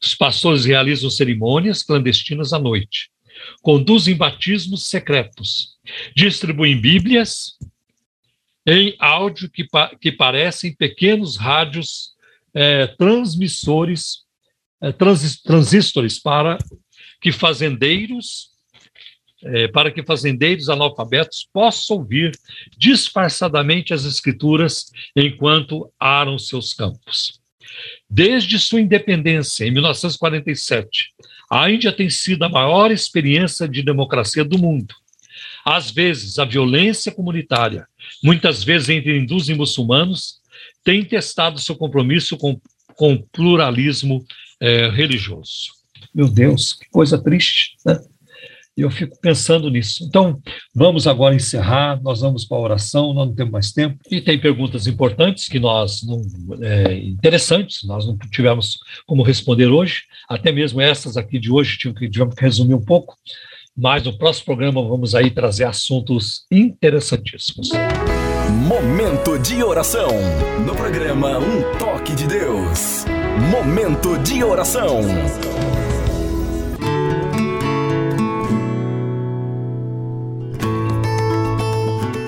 Os 0.00 0.14
pastores 0.14 0.64
realizam 0.64 1.10
cerimônias 1.10 1.82
clandestinas 1.82 2.52
à 2.52 2.58
noite, 2.58 3.10
conduzem 3.62 4.16
batismos 4.16 4.86
secretos, 4.86 5.76
distribuem 6.14 6.80
Bíblias 6.80 7.58
em 8.66 8.94
áudio 8.98 9.50
que, 9.50 9.64
pa 9.64 9.94
que 10.00 10.12
parecem 10.12 10.74
pequenos 10.74 11.36
rádios 11.36 12.12
é, 12.54 12.86
transmissores, 12.86 14.24
é, 14.80 14.92
trans 14.92 15.40
transistores 15.42 16.18
para 16.18 16.58
que 17.20 17.32
fazendeiros 17.32 18.49
é, 19.42 19.68
para 19.68 19.90
que 19.90 20.02
fazendeiros 20.02 20.68
analfabetos 20.68 21.48
possam 21.52 21.98
ouvir 21.98 22.32
disfarçadamente 22.76 23.94
as 23.94 24.04
escrituras 24.04 24.90
enquanto 25.16 25.90
aram 25.98 26.38
seus 26.38 26.74
campos. 26.74 27.40
Desde 28.08 28.58
sua 28.58 28.80
independência, 28.80 29.64
em 29.64 29.70
1947, 29.70 31.12
a 31.50 31.70
Índia 31.70 31.92
tem 31.92 32.10
sido 32.10 32.44
a 32.44 32.48
maior 32.48 32.90
experiência 32.90 33.68
de 33.68 33.82
democracia 33.82 34.44
do 34.44 34.58
mundo. 34.58 34.94
Às 35.64 35.90
vezes, 35.90 36.38
a 36.38 36.44
violência 36.44 37.12
comunitária, 37.12 37.86
muitas 38.22 38.62
vezes 38.62 38.88
entre 38.88 39.18
hindus 39.18 39.48
e 39.48 39.54
muçulmanos, 39.54 40.40
tem 40.84 41.04
testado 41.04 41.60
seu 41.60 41.76
compromisso 41.76 42.36
com, 42.36 42.60
com 42.94 43.14
o 43.14 43.22
pluralismo 43.22 44.24
é, 44.60 44.88
religioso. 44.88 45.72
Meu 46.14 46.28
Deus, 46.28 46.74
que 46.74 46.88
coisa 46.90 47.22
triste, 47.22 47.76
né? 47.84 48.00
E 48.80 48.82
eu 48.82 48.90
fico 48.90 49.14
pensando 49.20 49.68
nisso. 49.68 50.02
Então, 50.08 50.40
vamos 50.74 51.06
agora 51.06 51.34
encerrar, 51.34 52.00
nós 52.02 52.22
vamos 52.22 52.46
para 52.46 52.56
a 52.56 52.60
oração, 52.62 53.12
nós 53.12 53.26
não 53.28 53.34
temos 53.34 53.52
mais 53.52 53.72
tempo. 53.72 53.98
E 54.10 54.22
tem 54.22 54.40
perguntas 54.40 54.86
importantes 54.86 55.48
que 55.48 55.60
nós 55.60 56.00
não. 56.02 56.22
É, 56.62 56.94
interessantes, 56.94 57.84
nós 57.84 58.06
não 58.06 58.16
tivemos 58.16 58.78
como 59.06 59.22
responder 59.22 59.66
hoje, 59.66 60.04
até 60.26 60.50
mesmo 60.50 60.80
essas 60.80 61.18
aqui 61.18 61.38
de 61.38 61.52
hoje 61.52 61.76
tivemos 61.76 62.34
que 62.34 62.42
resumir 62.42 62.72
um 62.72 62.82
pouco. 62.82 63.18
Mas 63.76 64.02
no 64.02 64.16
próximo 64.16 64.46
programa 64.46 64.82
vamos 64.82 65.14
aí 65.14 65.30
trazer 65.30 65.64
assuntos 65.64 66.46
interessantíssimos. 66.50 67.68
Momento 68.66 69.38
de 69.38 69.62
oração. 69.62 70.08
No 70.64 70.74
programa 70.74 71.38
Um 71.38 71.78
Toque 71.78 72.14
de 72.14 72.26
Deus. 72.26 73.04
Momento 73.50 74.16
de 74.18 74.42
oração. 74.42 75.02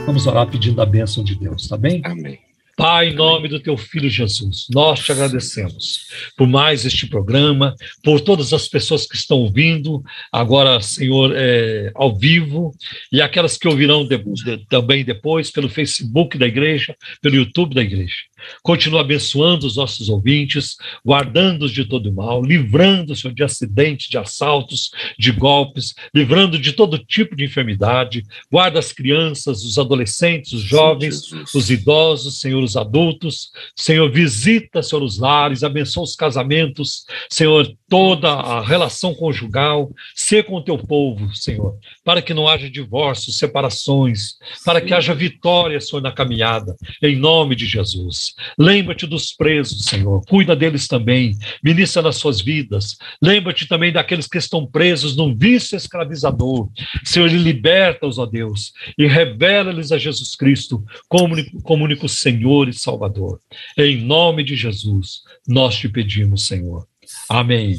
Vamos 0.04 0.26
orar 0.26 0.50
pedindo 0.50 0.82
a 0.82 0.86
bênção 0.86 1.22
de 1.22 1.36
Deus, 1.36 1.68
tá 1.68 1.76
bem? 1.76 2.02
Amém. 2.04 2.38
Pai, 2.76 3.10
em 3.10 3.14
nome 3.14 3.48
do 3.48 3.60
teu 3.60 3.76
filho 3.76 4.08
Jesus, 4.08 4.66
nós 4.70 5.00
te 5.00 5.12
agradecemos 5.12 6.06
por 6.36 6.48
mais 6.48 6.84
este 6.84 7.06
programa, 7.06 7.76
por 8.02 8.20
todas 8.20 8.52
as 8.52 8.66
pessoas 8.66 9.06
que 9.06 9.14
estão 9.14 9.38
ouvindo 9.38 10.02
agora, 10.32 10.80
Senhor, 10.80 11.32
é, 11.36 11.92
ao 11.94 12.16
vivo, 12.16 12.74
e 13.12 13.20
aquelas 13.20 13.58
que 13.58 13.68
ouvirão 13.68 14.06
de, 14.06 14.16
de, 14.16 14.66
também 14.66 15.04
depois 15.04 15.50
pelo 15.50 15.68
Facebook 15.68 16.38
da 16.38 16.46
igreja, 16.46 16.96
pelo 17.20 17.36
YouTube 17.36 17.74
da 17.74 17.82
igreja. 17.82 18.16
Continua 18.62 19.00
abençoando 19.00 19.66
os 19.66 19.76
nossos 19.76 20.08
ouvintes, 20.08 20.76
guardando-os 21.04 21.70
de 21.70 21.84
todo 21.84 22.12
mal, 22.12 22.42
livrando, 22.42 23.14
Senhor, 23.14 23.34
de 23.34 23.42
acidentes, 23.42 24.08
de 24.08 24.18
assaltos, 24.18 24.90
de 25.18 25.30
golpes, 25.32 25.94
livrando 26.14 26.58
de 26.58 26.72
todo 26.72 26.98
tipo 26.98 27.36
de 27.36 27.44
enfermidade. 27.44 28.22
Guarda 28.50 28.78
as 28.78 28.92
crianças, 28.92 29.64
os 29.64 29.78
adolescentes, 29.78 30.52
os 30.52 30.62
jovens, 30.62 31.26
Sim, 31.26 31.44
os 31.54 31.70
idosos, 31.70 32.40
Senhor, 32.40 32.62
os 32.62 32.76
adultos. 32.76 33.50
Senhor, 33.76 34.10
visita, 34.10 34.82
Senhor, 34.82 35.02
os 35.02 35.18
lares, 35.18 35.62
abençoa 35.62 36.04
os 36.04 36.16
casamentos, 36.16 37.04
Senhor, 37.30 37.72
toda 37.88 38.30
a 38.30 38.60
relação 38.62 39.14
conjugal. 39.14 39.90
Ser 40.14 40.44
com 40.44 40.56
o 40.56 40.62
teu 40.62 40.78
povo, 40.78 41.34
Senhor, 41.34 41.76
para 42.04 42.22
que 42.22 42.34
não 42.34 42.48
haja 42.48 42.70
divórcios, 42.70 43.38
separações, 43.38 44.36
para 44.64 44.80
que 44.80 44.94
haja 44.94 45.14
vitória, 45.14 45.80
Senhor, 45.80 46.02
na 46.02 46.12
caminhada, 46.12 46.76
em 47.02 47.16
nome 47.16 47.54
de 47.54 47.66
Jesus. 47.66 48.31
Lembra-te 48.58 49.06
dos 49.06 49.32
presos, 49.32 49.84
Senhor, 49.84 50.22
cuida 50.26 50.56
deles 50.56 50.88
também, 50.88 51.36
ministra 51.62 52.02
nas 52.02 52.16
suas 52.16 52.40
vidas. 52.40 52.96
Lembra-te 53.20 53.66
também 53.66 53.92
daqueles 53.92 54.26
que 54.26 54.38
estão 54.38 54.66
presos 54.66 55.16
num 55.16 55.34
vício 55.34 55.76
escravizador. 55.76 56.68
Senhor, 57.04 57.30
liberta-os, 57.30 58.18
ó 58.18 58.26
Deus, 58.26 58.72
e 58.98 59.06
revela-lhes 59.06 59.92
a 59.92 59.98
Jesus 59.98 60.34
Cristo 60.34 60.84
como 61.08 61.84
único 61.84 62.08
Senhor 62.08 62.68
e 62.68 62.72
Salvador. 62.72 63.40
Em 63.76 63.96
nome 63.96 64.44
de 64.44 64.56
Jesus, 64.56 65.22
nós 65.46 65.76
te 65.76 65.88
pedimos, 65.88 66.46
Senhor. 66.46 66.86
Amém. 67.28 67.78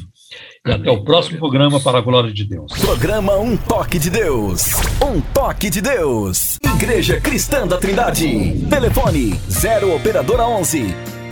E 0.65 0.71
até 0.71 0.89
o 0.89 1.03
próximo 1.03 1.39
programa 1.39 1.77
para 1.81 1.97
a 1.97 2.01
glória 2.01 2.31
de 2.31 2.45
Deus. 2.45 2.71
Programa 2.71 3.35
Um 3.35 3.57
Toque 3.57 3.99
de 3.99 4.09
Deus. 4.09 4.71
Um 5.05 5.19
Toque 5.19 5.69
de 5.69 5.81
Deus. 5.81 6.57
Igreja 6.77 7.19
Cristã 7.19 7.67
da 7.67 7.77
Trindade. 7.77 8.65
Telefone 8.69 9.37
0 9.49 9.93
Operadora 9.93 10.47
11 10.47 10.95